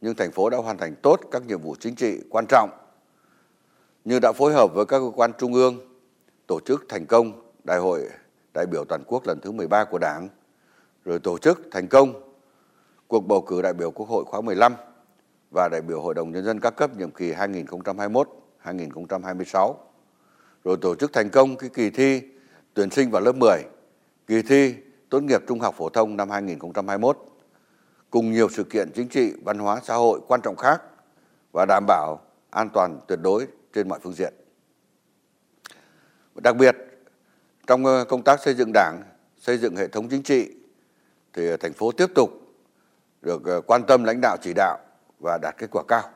nhưng 0.00 0.14
thành 0.14 0.32
phố 0.32 0.50
đã 0.50 0.58
hoàn 0.58 0.78
thành 0.78 0.94
tốt 1.02 1.20
các 1.30 1.46
nhiệm 1.46 1.61
vụ 1.62 1.76
chính 1.80 1.94
trị 1.94 2.20
quan 2.30 2.44
trọng 2.48 2.70
như 4.08 4.18
đã 4.18 4.32
phối 4.32 4.52
hợp 4.52 4.74
với 4.74 4.86
các 4.86 4.98
cơ 4.98 5.10
quan 5.14 5.32
trung 5.38 5.54
ương 5.54 5.78
tổ 6.46 6.60
chức 6.60 6.84
thành 6.88 7.06
công 7.06 7.32
Đại 7.64 7.78
hội 7.78 8.08
đại 8.54 8.66
biểu 8.66 8.84
toàn 8.88 9.02
quốc 9.06 9.26
lần 9.26 9.40
thứ 9.40 9.52
13 9.52 9.84
của 9.84 9.98
Đảng, 9.98 10.28
rồi 11.04 11.18
tổ 11.18 11.38
chức 11.38 11.60
thành 11.70 11.88
công 11.88 12.32
cuộc 13.08 13.20
bầu 13.20 13.40
cử 13.42 13.62
đại 13.62 13.72
biểu 13.72 13.90
Quốc 13.90 14.08
hội 14.08 14.24
khóa 14.24 14.40
15 14.40 14.74
và 15.50 15.68
đại 15.72 15.80
biểu 15.80 16.00
Hội 16.00 16.14
đồng 16.14 16.32
Nhân 16.32 16.44
dân 16.44 16.60
các 16.60 16.70
cấp 16.70 16.96
nhiệm 16.96 17.10
kỳ 17.10 17.32
2021-2026, 18.64 19.74
rồi 20.64 20.76
tổ 20.80 20.94
chức 20.94 21.12
thành 21.12 21.30
công 21.30 21.56
cái 21.56 21.70
kỳ 21.74 21.90
thi 21.90 22.22
tuyển 22.74 22.90
sinh 22.90 23.10
vào 23.10 23.22
lớp 23.22 23.32
10, 23.32 23.62
kỳ 24.26 24.42
thi 24.42 24.74
tốt 25.10 25.22
nghiệp 25.22 25.42
trung 25.48 25.60
học 25.60 25.74
phổ 25.78 25.88
thông 25.88 26.16
năm 26.16 26.30
2021, 26.30 27.18
cùng 28.10 28.32
nhiều 28.32 28.48
sự 28.48 28.64
kiện 28.64 28.90
chính 28.94 29.08
trị, 29.08 29.32
văn 29.44 29.58
hóa, 29.58 29.80
xã 29.84 29.94
hội 29.94 30.20
quan 30.28 30.40
trọng 30.40 30.56
khác 30.56 30.82
và 31.52 31.66
đảm 31.68 31.84
bảo 31.86 32.20
an 32.50 32.68
toàn 32.74 33.00
tuyệt 33.08 33.18
đối 33.22 33.46
trên 33.72 33.88
mọi 33.88 33.98
phương 34.02 34.12
diện. 34.12 34.35
Đặc 36.35 36.57
biệt, 36.57 36.76
trong 37.66 37.87
ờ, 37.87 38.04
công 38.04 38.22
tác 38.22 38.40
xây 38.40 38.54
dựng 38.54 38.70
đảng, 38.74 39.02
xây 39.38 39.59
dựng 39.59 39.76
hệ 39.76 39.88
thống 39.88 40.09
chính 40.09 40.22
trị, 40.22 40.50
thì 41.33 41.57
thành 41.61 41.72
phố 41.72 41.92
tiếp 41.92 42.07
tục 42.14 42.31
được 43.22 43.44
ờ, 43.44 43.61
quan 43.61 43.83
tâm 43.87 44.04
lãnh 44.04 44.20
đạo 44.20 44.37
chỉ 44.42 44.52
đạo 44.57 44.78
và 45.20 45.38
đạt 45.42 45.54
kết 45.59 45.70
quả 45.70 45.83
cao. 45.88 46.11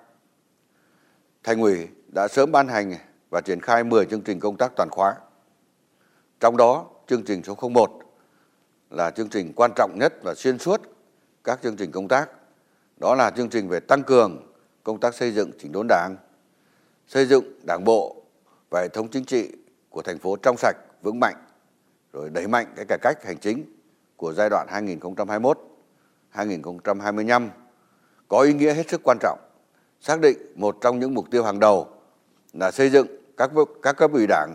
Thành 1.43 1.61
ủy 1.61 1.88
đã 2.09 2.29
sớm 2.29 2.53
ban 2.53 2.69
hành 2.69 2.95
và 3.31 3.41
triển 3.41 3.61
khai 3.61 3.85
10 3.85 4.07
chương 4.07 4.23
trình 4.23 4.41
công 4.41 4.57
tác 4.57 4.73
toàn 4.77 4.88
khóa. 4.91 5.15
Trong 6.41 6.57
đó, 6.57 6.87
chương 7.07 7.25
trình 7.25 7.43
số 7.45 7.57
01 7.69 7.91
là 8.91 9.11
chương 9.11 9.29
trình 9.29 9.53
quan 9.57 9.71
trọng 9.77 9.99
nhất 9.99 10.12
và 10.23 10.35
xuyên 10.35 10.59
suốt 10.59 10.81
các 11.45 11.62
chương 11.62 11.77
trình 11.77 11.93
công 11.93 12.09
tác. 12.09 12.31
Đó 12.97 13.15
là 13.15 13.31
chương 13.31 13.49
trình 13.49 13.69
về 13.69 13.81
tăng 13.81 14.03
cường 14.03 14.53
công 14.85 15.01
tác 15.01 15.15
xây 15.15 15.33
dựng 15.33 15.51
chỉnh 15.59 15.73
đốn 15.73 15.87
đảng, 15.88 16.17
xây 17.12 17.27
dựng 17.27 17.44
đảng 17.66 17.85
bộ 17.85 18.16
và 18.70 18.81
hệ 18.81 18.88
thống 18.88 19.09
chính 19.09 19.25
trị 19.25 19.51
của 19.90 20.03
thành 20.03 20.18
phố 20.18 20.37
trong 20.37 20.57
sạch, 20.57 20.77
vững 21.03 21.20
mạnh, 21.20 21.35
rồi 22.12 22.31
đẩy 22.31 22.46
mạnh 22.46 22.66
cái 22.77 22.85
cải 22.88 22.98
cách 23.03 23.25
hành 23.25 23.38
chính 23.38 23.64
của 24.16 24.33
giai 24.33 24.51
đoạn 24.51 24.66
2021-2025 26.35 27.48
có 28.29 28.40
ý 28.40 28.53
nghĩa 28.53 28.75
hết 28.75 28.90
sức 28.90 29.01
quan 29.05 29.18
trọng, 29.20 29.38
xác 30.01 30.20
định 30.20 30.37
một 30.55 30.76
trong 30.80 30.99
những 30.99 31.14
mục 31.14 31.30
tiêu 31.30 31.45
hàng 31.45 31.61
đầu 31.61 31.89
là 32.53 32.70
xây 32.70 32.91
dựng 32.91 33.07
các 33.37 33.51
các 33.82 33.97
cấp 33.97 34.12
ủy 34.12 34.26
đảng 34.26 34.55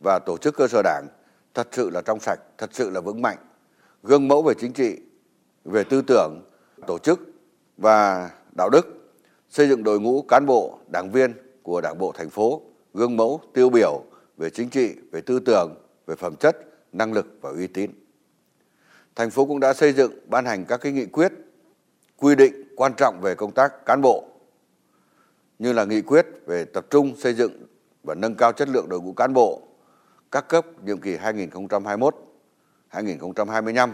và 0.00 0.18
tổ 0.26 0.36
chức 0.38 0.56
cơ 0.56 0.68
sở 0.68 0.82
đảng 0.84 1.06
thật 1.54 1.68
sự 1.72 1.90
là 1.90 2.00
trong 2.00 2.20
sạch, 2.20 2.40
thật 2.58 2.70
sự 2.72 2.90
là 2.90 3.00
vững 3.00 3.22
mạnh, 3.22 3.38
gương 4.02 4.28
mẫu 4.28 4.42
về 4.42 4.54
chính 4.58 4.72
trị, 4.72 4.98
về 5.64 5.84
tư 5.84 6.02
tưởng, 6.06 6.42
tổ 6.86 6.98
chức 6.98 7.20
và 7.76 8.30
đạo 8.56 8.70
đức, 8.70 8.86
xây 9.48 9.68
dựng 9.68 9.84
đội 9.84 10.00
ngũ 10.00 10.22
cán 10.22 10.46
bộ, 10.46 10.78
đảng 10.92 11.10
viên 11.10 11.45
của 11.66 11.80
Đảng 11.80 11.98
bộ 11.98 12.12
thành 12.12 12.30
phố, 12.30 12.62
gương 12.94 13.16
mẫu 13.16 13.40
tiêu 13.54 13.70
biểu 13.70 14.02
về 14.36 14.50
chính 14.50 14.70
trị, 14.70 14.94
về 15.12 15.20
tư 15.20 15.38
tưởng, 15.38 15.74
về 16.06 16.14
phẩm 16.16 16.36
chất, 16.36 16.56
năng 16.92 17.12
lực 17.12 17.38
và 17.40 17.50
uy 17.50 17.66
tín. 17.66 17.90
Thành 19.14 19.30
phố 19.30 19.44
cũng 19.44 19.60
đã 19.60 19.74
xây 19.74 19.92
dựng 19.92 20.12
ban 20.26 20.44
hành 20.44 20.64
các 20.64 20.76
cái 20.80 20.92
nghị 20.92 21.06
quyết 21.06 21.32
quy 22.16 22.34
định 22.34 22.74
quan 22.76 22.92
trọng 22.96 23.20
về 23.20 23.34
công 23.34 23.52
tác 23.52 23.86
cán 23.86 24.00
bộ 24.02 24.24
như 25.58 25.72
là 25.72 25.84
nghị 25.84 26.02
quyết 26.02 26.26
về 26.46 26.64
tập 26.64 26.86
trung 26.90 27.16
xây 27.16 27.34
dựng 27.34 27.66
và 28.04 28.14
nâng 28.14 28.34
cao 28.34 28.52
chất 28.52 28.68
lượng 28.68 28.88
đội 28.88 29.00
ngũ 29.00 29.12
cán 29.12 29.32
bộ 29.34 29.62
các 30.32 30.48
cấp 30.48 30.66
nhiệm 30.84 31.00
kỳ 31.00 31.16
2021 31.16 32.14
2025 32.88 33.92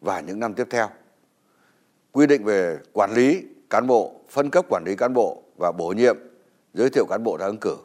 và 0.00 0.20
những 0.20 0.40
năm 0.40 0.54
tiếp 0.54 0.66
theo. 0.70 0.88
Quy 2.12 2.26
định 2.26 2.44
về 2.44 2.78
quản 2.92 3.12
lý 3.12 3.44
cán 3.70 3.86
bộ, 3.86 4.20
phân 4.28 4.50
cấp 4.50 4.64
quản 4.68 4.84
lý 4.86 4.96
cán 4.96 5.14
bộ 5.14 5.42
và 5.58 5.72
bổ 5.72 5.88
nhiệm, 5.88 6.27
giới 6.74 6.90
thiệu 6.90 7.06
cán 7.06 7.24
bộ 7.24 7.36
ra 7.36 7.46
ứng 7.46 7.60
cử. 7.60 7.76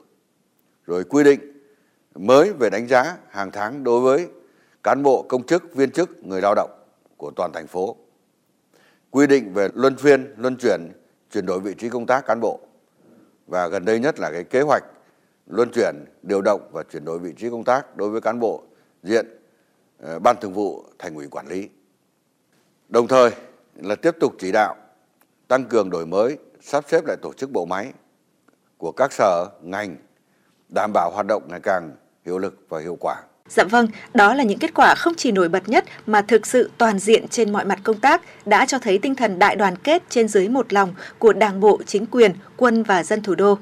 Rồi 0.86 1.04
quy 1.04 1.24
định 1.24 1.40
mới 2.16 2.54
về 2.54 2.70
đánh 2.70 2.88
giá 2.88 3.18
hàng 3.30 3.52
tháng 3.52 3.84
đối 3.84 4.02
với 4.02 4.28
cán 4.84 5.04
bộ, 5.04 5.26
công 5.30 5.46
chức, 5.46 5.76
viên 5.76 5.92
chức, 5.92 6.26
người 6.26 6.42
lao 6.42 6.54
động 6.56 6.72
của 7.18 7.32
toàn 7.36 7.52
thành 7.54 7.68
phố 7.68 7.98
quy 9.12 9.28
định 9.28 9.54
về 9.54 9.70
luân 9.74 9.98
phiên, 9.98 10.34
luân 10.38 10.58
chuyển, 10.58 10.92
chuyển 11.32 11.46
đổi 11.46 11.60
vị 11.60 11.74
trí 11.78 11.90
công 11.90 12.06
tác 12.06 12.26
cán 12.26 12.40
bộ. 12.40 12.60
Và 13.48 13.68
gần 13.68 13.86
đây 13.86 14.00
nhất 14.00 14.20
là 14.20 14.32
cái 14.32 14.44
kế 14.44 14.62
hoạch 14.62 14.84
luân 15.48 15.70
chuyển, 15.74 15.96
điều 16.24 16.42
động 16.42 16.70
và 16.72 16.84
chuyển 16.92 17.06
đổi 17.06 17.20
vị 17.20 17.34
trí 17.38 17.50
công 17.50 17.64
tác 17.64 17.98
đối 17.98 18.10
với 18.10 18.22
cán 18.22 18.40
bộ 18.40 18.64
diện 19.04 19.26
ờ, 20.00 20.20
ban 20.20 20.36
thường 20.42 20.54
vụ 20.54 20.86
thành 21.00 21.16
ủy 21.16 21.28
quản 21.28 21.48
lý. 21.48 21.70
Đồng 22.90 23.08
thời 23.08 23.32
là 23.76 23.96
tiếp 23.96 24.16
tục 24.20 24.34
chỉ 24.40 24.52
đạo 24.52 24.76
tăng 25.48 25.66
cường 25.66 25.90
đổi 25.90 26.06
mới, 26.06 26.38
sắp 26.62 26.86
xếp 26.88 27.06
lại 27.06 27.18
tổ 27.22 27.34
chức 27.34 27.52
bộ 27.52 27.66
máy 27.66 27.94
của 28.84 28.92
các 28.92 29.14
sở, 29.14 29.50
ngành, 29.62 29.96
đảm 30.70 30.92
bảo 30.94 31.12
hoạt 31.14 31.26
động 31.26 31.44
ngày 31.50 31.60
càng 31.64 31.92
hiệu 32.26 32.38
lực 32.38 32.66
và 32.70 32.80
hiệu 32.80 32.98
quả. 33.00 33.16
Dạ 33.48 33.64
vâng, 33.64 33.88
đó 34.14 34.34
là 34.34 34.44
những 34.44 34.60
kết 34.60 34.74
quả 34.74 34.96
không 34.96 35.14
chỉ 35.18 35.32
nổi 35.32 35.50
bật 35.50 35.70
nhất 35.70 35.86
mà 36.06 36.22
thực 36.22 36.48
sự 36.48 36.72
toàn 36.78 37.00
diện 37.00 37.28
trên 37.28 37.54
mọi 37.54 37.66
mặt 37.66 37.80
công 37.84 38.00
tác 38.00 38.22
đã 38.46 38.66
cho 38.66 38.80
thấy 38.80 38.98
tinh 38.98 39.16
thần 39.16 39.40
đại 39.40 39.56
đoàn 39.56 39.76
kết 39.76 40.04
trên 40.10 40.28
dưới 40.28 40.50
một 40.50 40.74
lòng 40.74 40.94
của 41.20 41.34
Đảng 41.34 41.60
bộ, 41.60 41.80
chính 41.86 42.06
quyền, 42.06 42.32
quân 42.58 42.84
và 42.84 43.04
dân 43.04 43.22
thủ 43.22 43.36
đô. 43.36 43.58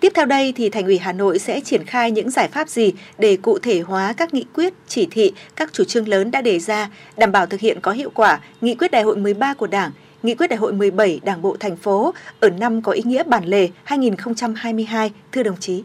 Tiếp 0.00 0.12
theo 0.14 0.26
đây 0.26 0.52
thì 0.56 0.70
Thành 0.70 0.84
ủy 0.84 0.98
Hà 0.98 1.12
Nội 1.12 1.38
sẽ 1.38 1.60
triển 1.60 1.84
khai 1.84 2.10
những 2.10 2.30
giải 2.30 2.48
pháp 2.48 2.68
gì 2.68 2.92
để 3.18 3.36
cụ 3.36 3.58
thể 3.58 3.80
hóa 3.80 4.14
các 4.16 4.34
nghị 4.34 4.44
quyết, 4.54 4.74
chỉ 4.88 5.08
thị, 5.10 5.32
các 5.56 5.72
chủ 5.72 5.84
trương 5.84 6.08
lớn 6.08 6.30
đã 6.30 6.40
đề 6.40 6.58
ra, 6.58 6.90
đảm 7.16 7.32
bảo 7.32 7.46
thực 7.46 7.60
hiện 7.60 7.80
có 7.80 7.92
hiệu 7.92 8.10
quả 8.14 8.40
nghị 8.60 8.74
quyết 8.74 8.90
đại 8.90 9.02
hội 9.02 9.16
13 9.16 9.54
của 9.54 9.66
Đảng, 9.66 9.90
nghị 10.22 10.34
quyết 10.34 10.46
đại 10.46 10.56
hội 10.56 10.72
17 10.72 11.20
Đảng 11.24 11.42
bộ 11.42 11.56
thành 11.60 11.76
phố 11.76 12.14
ở 12.40 12.50
năm 12.50 12.82
có 12.82 12.92
ý 12.92 13.02
nghĩa 13.02 13.22
bản 13.22 13.44
lề 13.44 13.68
2022, 13.84 15.12
thưa 15.32 15.42
đồng 15.42 15.56
chí. 15.60 15.84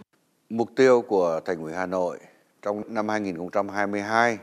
Mục 0.49 0.69
tiêu 0.75 1.01
của 1.01 1.39
Thành 1.45 1.61
ủy 1.61 1.73
Hà 1.73 1.85
Nội 1.85 2.19
trong 2.61 2.81
năm 2.87 3.09
2022 3.09 4.37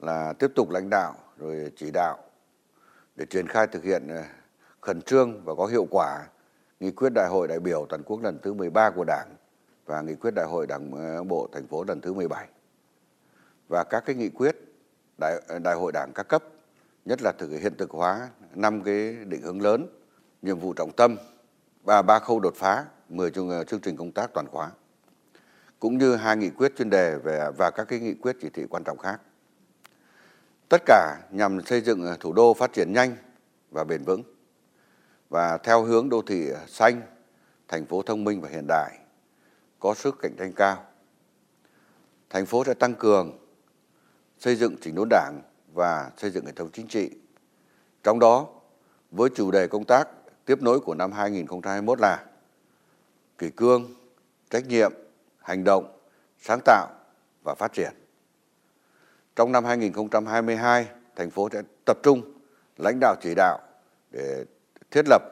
là 0.00 0.32
tiếp 0.32 0.48
tục 0.54 0.70
lãnh 0.70 0.90
đạo 0.90 1.14
rồi 1.38 1.72
chỉ 1.76 1.90
đạo 1.90 2.18
để 3.16 3.24
triển 3.30 3.46
khai 3.46 3.66
thực 3.66 3.84
hiện 3.84 4.08
ờ, 4.08 4.22
khẩn 4.80 5.02
trương 5.02 5.44
và 5.44 5.54
có 5.54 5.66
hiệu 5.66 5.86
quả 5.90 6.26
nghị 6.80 6.90
quyết 6.90 7.12
đại 7.14 7.28
hội 7.28 7.48
đại 7.48 7.60
biểu 7.60 7.86
toàn 7.88 8.02
quốc 8.02 8.22
lần 8.22 8.38
thứ 8.42 8.52
13 8.52 8.90
của 8.90 9.04
Đảng 9.04 9.28
và 9.86 10.00
nghị 10.00 10.14
quyết 10.14 10.30
đại 10.34 10.46
hội 10.46 10.66
Đảng 10.66 10.92
ờ, 10.92 11.24
bộ 11.24 11.48
thành 11.52 11.66
phố 11.66 11.84
lần 11.84 12.00
thứ 12.00 12.12
17 12.12 12.48
và 13.68 13.84
các 13.84 14.04
cái 14.06 14.16
nghị 14.16 14.28
quyết 14.28 14.56
đại 15.20 15.40
ờ, 15.48 15.58
đại 15.58 15.74
hội 15.74 15.92
Đảng 15.92 16.12
các 16.14 16.28
cấp 16.28 16.42
nhất 17.04 17.22
là 17.22 17.32
thực 17.38 17.50
hiện 17.62 17.74
thực 17.78 17.90
hóa 17.90 18.28
năm 18.54 18.82
cái 18.82 19.16
định 19.24 19.42
hướng 19.42 19.60
lớn 19.60 19.86
nhiệm 20.42 20.58
vụ 20.58 20.72
trọng 20.72 20.92
tâm 20.92 21.16
và 21.84 22.02
ba 22.02 22.18
khâu 22.18 22.40
đột 22.40 22.54
phá 22.56 22.84
10 23.08 23.30
chương, 23.30 23.50
ờ, 23.50 23.64
chương 23.64 23.80
trình 23.80 23.96
công 23.96 24.12
tác 24.12 24.30
toàn 24.34 24.46
khóa 24.46 24.70
cũng 25.78 25.98
như 25.98 26.16
hai 26.16 26.36
nghị 26.36 26.50
quyết 26.50 26.72
chuyên 26.78 26.90
đề 26.90 27.16
về 27.24 27.50
và 27.58 27.70
các 27.70 27.84
cái 27.88 27.98
nghị 27.98 28.14
quyết 28.14 28.36
chỉ 28.40 28.48
thị 28.54 28.62
quan 28.70 28.84
trọng 28.84 28.98
khác 28.98 29.20
tất 30.68 30.82
cả 30.86 31.16
nhằm 31.30 31.60
xây 31.66 31.80
dựng 31.80 32.02
ờ, 32.04 32.16
thủ 32.20 32.32
đô 32.32 32.54
phát 32.54 32.72
triển 32.72 32.92
nhanh 32.92 33.16
và 33.70 33.84
bền 33.84 34.02
vững 34.02 34.22
và 35.28 35.58
theo 35.58 35.82
hướng 35.82 36.08
đô 36.08 36.22
thị 36.22 36.48
ờ, 36.48 36.60
xanh, 36.66 37.02
thành 37.68 37.86
phố 37.86 38.02
thông 38.02 38.24
minh 38.24 38.40
và 38.40 38.48
hiện 38.48 38.66
đại, 38.68 38.98
có 39.80 39.94
sức 39.94 40.16
cạnh 40.22 40.36
tranh 40.38 40.52
cao. 40.52 40.84
Thành 42.30 42.46
phố 42.46 42.64
sẽ 42.64 42.74
tăng 42.74 42.94
cường 42.94 43.38
xây 44.38 44.56
dựng 44.56 44.76
chỉnh 44.80 44.94
đốn 44.94 45.08
đảng 45.10 45.42
và 45.74 46.10
xây 46.16 46.30
dựng 46.30 46.46
hệ 46.46 46.52
thống 46.52 46.70
chính 46.72 46.88
trị. 46.88 47.10
Trong 48.02 48.18
đó, 48.18 48.46
với 49.10 49.30
chủ 49.34 49.50
đề 49.50 49.66
công 49.66 49.84
tác 49.84 50.08
tiếp 50.44 50.62
nối 50.62 50.80
của 50.80 50.94
năm 50.94 51.12
2021 51.12 52.00
là 52.00 52.24
kỷ 53.38 53.50
cương, 53.50 53.94
trách 54.50 54.66
nhiệm, 54.66 54.92
hành 55.38 55.64
động, 55.64 55.98
sáng 56.38 56.60
tạo 56.64 56.88
và 57.44 57.54
phát 57.54 57.72
triển. 57.72 57.92
Trong 59.36 59.52
năm 59.52 59.64
2022, 59.64 60.86
thành 61.16 61.30
phố 61.30 61.48
sẽ 61.52 61.62
tập 61.84 61.98
trung 62.02 62.32
lãnh 62.76 62.98
đạo 63.00 63.14
chỉ 63.20 63.34
đạo 63.36 63.58
để 64.10 64.44
thiết 64.90 65.02
lập 65.08 65.22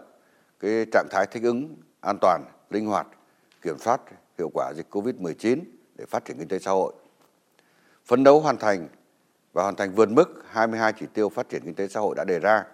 cái 0.60 0.86
trạng 0.92 1.06
thái 1.10 1.26
thích 1.26 1.42
ứng 1.42 1.76
an 2.00 2.18
toàn, 2.20 2.44
linh 2.70 2.86
hoạt, 2.86 3.06
kiểm 3.62 3.78
soát 3.78 4.00
hiệu 4.38 4.50
quả 4.54 4.72
dịch 4.76 4.86
Covid-19 4.90 5.60
để 5.94 6.04
phát 6.06 6.24
triển 6.24 6.38
kinh 6.38 6.48
tế 6.48 6.58
xã 6.58 6.70
hội. 6.70 6.92
Phấn 8.04 8.24
đấu 8.24 8.40
hoàn 8.40 8.56
thành 8.56 8.88
và 9.56 9.62
hoàn 9.62 9.76
thành 9.76 9.94
vượt 9.94 10.10
mức 10.10 10.42
22 10.50 10.92
chỉ 10.92 11.06
tiêu 11.14 11.28
phát 11.28 11.48
triển 11.48 11.62
kinh 11.64 11.74
tế 11.74 11.88
xã 11.88 12.00
hội 12.00 12.14
đã 12.14 12.24
đề 12.24 12.38
ra. 12.38 12.64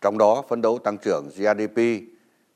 Trong 0.00 0.18
đó 0.18 0.42
phấn 0.48 0.62
đấu 0.62 0.78
tăng 0.78 0.98
trưởng 0.98 1.28
GDP 1.28 1.80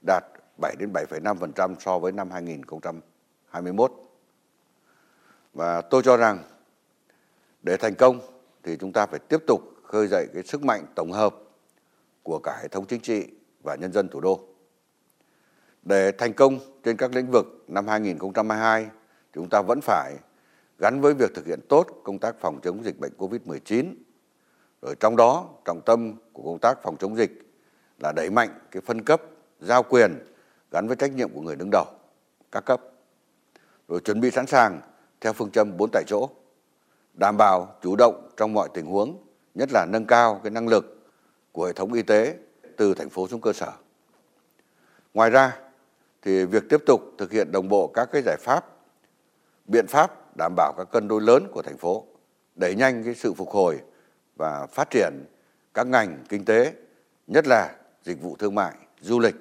đạt 0.06 0.24
7 0.60 0.76
đến 0.78 0.92
7,5% 0.92 1.74
so 1.78 1.98
với 1.98 2.12
năm 2.12 2.30
2021. 2.30 3.92
Và 5.54 5.80
tôi 5.80 6.02
cho 6.02 6.16
rằng 6.16 6.38
để 7.62 7.76
thành 7.76 7.94
công 7.94 8.20
thì 8.62 8.76
chúng 8.76 8.92
ta 8.92 9.06
phải 9.06 9.18
tiếp 9.18 9.38
tục 9.46 9.60
khơi 9.84 10.06
dậy 10.06 10.26
cái 10.34 10.42
sức 10.42 10.62
mạnh 10.64 10.84
tổng 10.94 11.12
hợp 11.12 11.34
của 12.22 12.38
cả 12.38 12.58
hệ 12.62 12.68
thống 12.68 12.86
chính 12.86 13.00
trị 13.00 13.26
và 13.62 13.74
nhân 13.74 13.92
dân 13.92 14.08
thủ 14.08 14.20
đô. 14.20 14.40
Để 15.82 16.12
thành 16.12 16.32
công 16.32 16.58
trên 16.84 16.96
các 16.96 17.14
lĩnh 17.14 17.30
vực 17.30 17.46
năm 17.68 17.88
2022, 17.88 18.86
chúng 19.34 19.48
ta 19.50 19.62
vẫn 19.62 19.80
phải 19.80 20.14
gắn 20.78 21.00
với 21.00 21.14
việc 21.14 21.34
thực 21.34 21.46
hiện 21.46 21.60
tốt 21.68 21.86
công 22.04 22.18
tác 22.18 22.36
phòng 22.40 22.60
chống 22.62 22.84
dịch 22.84 22.98
bệnh 22.98 23.12
COVID-19. 23.18 23.94
Rồi 24.82 24.94
trong 25.00 25.16
đó, 25.16 25.48
trọng 25.64 25.80
tâm 25.86 26.14
của 26.32 26.42
công 26.42 26.58
tác 26.58 26.82
phòng 26.82 26.96
chống 26.96 27.16
dịch 27.16 27.30
là 27.98 28.12
đẩy 28.12 28.30
mạnh 28.30 28.58
cái 28.70 28.82
phân 28.86 29.04
cấp, 29.04 29.22
giao 29.60 29.82
quyền 29.82 30.14
gắn 30.70 30.86
với 30.86 30.96
trách 30.96 31.12
nhiệm 31.12 31.34
của 31.34 31.40
người 31.40 31.56
đứng 31.56 31.70
đầu, 31.72 31.86
các 32.52 32.64
cấp. 32.64 32.80
Rồi 33.88 34.00
chuẩn 34.00 34.20
bị 34.20 34.30
sẵn 34.30 34.46
sàng 34.46 34.80
theo 35.20 35.32
phương 35.32 35.50
châm 35.50 35.76
bốn 35.76 35.90
tại 35.92 36.04
chỗ, 36.06 36.28
đảm 37.14 37.36
bảo 37.36 37.76
chủ 37.82 37.96
động 37.96 38.30
trong 38.36 38.52
mọi 38.52 38.68
tình 38.74 38.86
huống, 38.86 39.24
nhất 39.54 39.68
là 39.72 39.86
nâng 39.88 40.04
cao 40.04 40.40
cái 40.44 40.50
năng 40.50 40.68
lực 40.68 41.06
của 41.52 41.66
hệ 41.66 41.72
thống 41.72 41.92
y 41.92 42.02
tế 42.02 42.36
từ 42.76 42.94
thành 42.94 43.10
phố 43.10 43.28
xuống 43.28 43.40
cơ 43.40 43.52
sở. 43.52 43.72
Ngoài 45.14 45.30
ra, 45.30 45.58
thì 46.22 46.44
việc 46.44 46.62
tiếp 46.68 46.82
tục 46.86 47.00
thực 47.18 47.32
hiện 47.32 47.52
đồng 47.52 47.68
bộ 47.68 47.86
các 47.86 48.08
cái 48.12 48.22
giải 48.22 48.36
pháp, 48.40 48.64
biện 49.66 49.86
pháp 49.86 50.27
đảm 50.38 50.54
bảo 50.56 50.74
các 50.76 50.84
cân 50.92 51.08
đối 51.08 51.20
lớn 51.20 51.48
của 51.52 51.62
thành 51.62 51.76
phố, 51.76 52.04
đẩy 52.56 52.74
nhanh 52.74 53.04
cái 53.04 53.14
sự 53.14 53.34
phục 53.34 53.50
hồi 53.50 53.80
và 54.36 54.66
phát 54.66 54.90
triển 54.90 55.24
các 55.74 55.86
ngành 55.86 56.24
kinh 56.28 56.44
tế, 56.44 56.72
nhất 57.26 57.46
là 57.46 57.74
dịch 58.02 58.22
vụ 58.22 58.36
thương 58.38 58.54
mại, 58.54 58.74
du 59.00 59.18
lịch, 59.18 59.34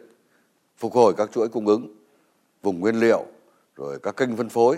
phục 0.77 0.93
hồi 0.93 1.13
các 1.17 1.31
chuỗi 1.31 1.47
cung 1.49 1.67
ứng, 1.67 1.95
vùng 2.61 2.79
nguyên 2.79 2.95
liệu, 2.95 3.25
rồi 3.75 3.99
các 4.03 4.17
kênh 4.17 4.35
phân 4.37 4.49
phối, 4.49 4.77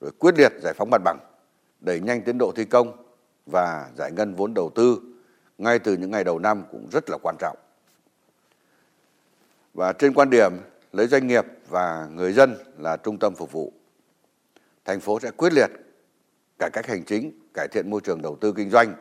rồi 0.00 0.10
quyết 0.18 0.38
liệt 0.38 0.52
giải 0.62 0.74
phóng 0.74 0.90
mặt 0.90 1.02
bằng, 1.04 1.18
đẩy 1.80 2.00
nhanh 2.00 2.22
tiến 2.22 2.38
độ 2.38 2.52
thi 2.56 2.64
công 2.64 3.04
và 3.46 3.90
giải 3.96 4.12
ngân 4.12 4.34
vốn 4.34 4.54
đầu 4.54 4.70
tư 4.74 5.00
ngay 5.58 5.78
từ 5.78 5.96
những 5.96 6.10
ngày 6.10 6.24
đầu 6.24 6.38
năm 6.38 6.64
cũng 6.70 6.88
rất 6.92 7.10
là 7.10 7.18
quan 7.22 7.36
trọng. 7.38 7.56
Và 9.74 9.92
trên 9.92 10.14
quan 10.14 10.30
điểm 10.30 10.52
lấy 10.92 11.06
doanh 11.06 11.26
nghiệp 11.26 11.46
và 11.68 12.08
người 12.12 12.32
dân 12.32 12.56
là 12.78 12.96
trung 12.96 13.18
tâm 13.18 13.34
phục 13.34 13.52
vụ, 13.52 13.72
thành 14.84 15.00
phố 15.00 15.20
sẽ 15.20 15.30
quyết 15.30 15.52
liệt 15.52 15.70
cải 16.58 16.70
cách 16.70 16.86
hành 16.86 17.04
chính, 17.04 17.40
cải 17.54 17.68
thiện 17.68 17.90
môi 17.90 18.00
trường 18.00 18.22
đầu 18.22 18.36
tư 18.40 18.52
kinh 18.56 18.70
doanh, 18.70 18.94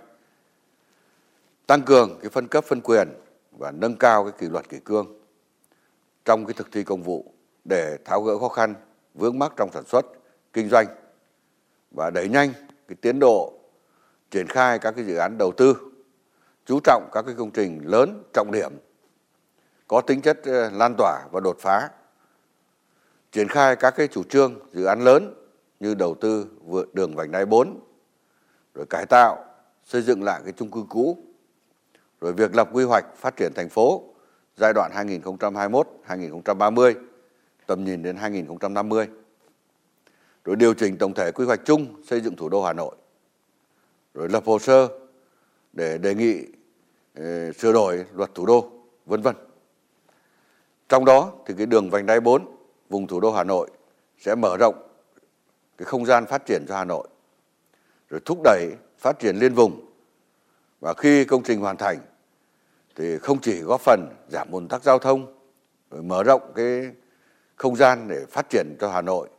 tăng 1.68 1.82
cường 1.82 2.20
cái 2.22 2.30
phân 2.30 2.48
cấp 2.48 2.66
phân 2.68 2.82
quyền 2.82 3.08
và 3.52 3.72
nâng 3.72 3.96
cao 3.96 4.24
cái 4.24 4.34
kỷ 4.40 4.50
luật 4.50 4.70
kỷ 4.70 4.80
cương 4.80 5.20
trong 6.26 6.46
cái 6.46 6.54
thực 6.54 6.72
thi 6.72 6.84
công 6.84 7.04
vụ 7.04 7.34
để 7.64 7.98
tháo 8.06 8.22
gỡ 8.22 8.38
khó 8.38 8.50
khăn 8.50 8.76
vướng 9.14 9.40
mắc 9.40 9.54
trong 9.56 9.70
sản 9.74 9.86
xuất, 9.86 10.06
kinh 10.54 10.70
doanh 10.70 10.88
và 11.92 12.10
đẩy 12.10 12.30
nhanh 12.30 12.54
cái 12.88 12.96
tiến 13.02 13.20
độ 13.20 13.54
triển 14.32 14.48
khai 14.48 14.80
các 14.80 14.92
cái 14.96 15.06
dự 15.06 15.16
án 15.16 15.38
đầu 15.38 15.52
tư, 15.52 15.78
chú 16.66 16.80
trọng 16.84 17.10
các 17.12 17.22
cái 17.26 17.36
công 17.38 17.52
trình 17.52 17.82
lớn 17.86 18.24
trọng 18.34 18.52
điểm 18.52 18.72
có 19.88 20.02
tính 20.02 20.22
chất 20.22 20.40
lan 20.72 20.96
tỏa 20.98 21.28
và 21.32 21.40
đột 21.40 21.58
phá. 21.60 21.90
Triển 23.32 23.48
khai 23.48 23.76
các 23.76 23.92
cái 23.92 24.08
chủ 24.08 24.24
trương, 24.24 24.60
dự 24.72 24.86
án 24.86 25.02
lớn 25.02 25.41
như 25.82 25.94
đầu 25.94 26.16
tư 26.16 26.48
vượt 26.66 26.96
đường 26.96 27.16
vành 27.16 27.32
đai 27.32 27.46
4, 27.46 27.80
rồi 28.74 28.86
cải 28.90 29.06
tạo, 29.06 29.46
xây 29.86 30.02
dựng 30.02 30.24
lại 30.24 30.42
cái 30.44 30.54
chung 30.58 30.72
cư 30.72 30.84
cũ, 30.90 31.18
rồi 32.22 32.34
việc 32.34 32.56
lập 32.56 32.70
quy 32.74 32.84
hoạch 32.84 33.06
phát 33.16 33.38
triển 33.38 33.54
thành 33.56 33.70
phố 33.70 34.04
giai 34.58 34.74
đoạn 34.74 34.92
2021-2030, 36.08 36.94
tầm 37.66 37.84
nhìn 37.84 38.04
đến 38.04 38.16
2050. 38.16 39.08
Rồi 40.46 40.56
điều 40.56 40.74
chỉnh 40.74 40.98
tổng 40.98 41.14
thể 41.14 41.32
quy 41.32 41.46
hoạch 41.46 41.62
chung 41.66 42.04
xây 42.04 42.22
dựng 42.22 42.36
thủ 42.36 42.50
đô 42.50 42.64
Hà 42.64 42.74
Nội. 42.74 42.96
Rồi 44.14 44.30
lập 44.30 44.44
hồ 44.46 44.60
sơ 44.60 44.88
để 45.74 45.98
đề 45.98 46.16
nghị 46.16 46.46
ờ, 47.16 47.52
sửa 47.52 47.74
đổi 47.74 48.06
luật 48.14 48.36
thủ 48.36 48.46
đô, 48.46 48.72
vân 49.06 49.22
vân. 49.22 49.36
Trong 50.90 51.06
đó 51.06 51.34
thì 51.46 51.54
cái 51.58 51.66
đường 51.66 51.90
vành 51.90 52.06
đai 52.06 52.20
4 52.20 52.46
vùng 52.90 53.08
thủ 53.08 53.20
đô 53.20 53.32
Hà 53.32 53.44
Nội 53.44 53.70
sẽ 54.18 54.36
mở 54.36 54.58
rộng 54.58 54.91
cái 55.82 55.86
không 55.86 56.06
gian 56.06 56.26
phát 56.26 56.46
triển 56.46 56.66
cho 56.68 56.78
Hà 56.78 56.86
Nội, 56.86 57.08
rồi 58.10 58.22
thúc 58.26 58.40
đẩy 58.44 58.72
phát 58.98 59.20
triển 59.20 59.36
liên 59.36 59.54
vùng 59.54 59.86
và 60.80 60.94
khi 60.94 61.26
công 61.26 61.44
trình 61.44 61.60
hoàn 61.60 61.78
thành 61.78 61.98
thì 62.96 63.18
không 63.18 63.40
chỉ 63.42 63.62
góp 63.62 63.82
phần 63.82 64.10
giảm 64.30 64.52
ùn 64.52 64.68
tắc 64.68 64.84
giao 64.84 65.00
thông, 65.00 65.38
rồi 65.92 66.04
mở 66.04 66.24
rộng 66.24 66.52
cái 66.56 66.92
không 67.56 67.76
gian 67.76 68.08
để 68.08 68.26
phát 68.30 68.50
triển 68.50 68.76
cho 68.80 68.90
Hà 68.90 69.02
Nội, 69.02 69.30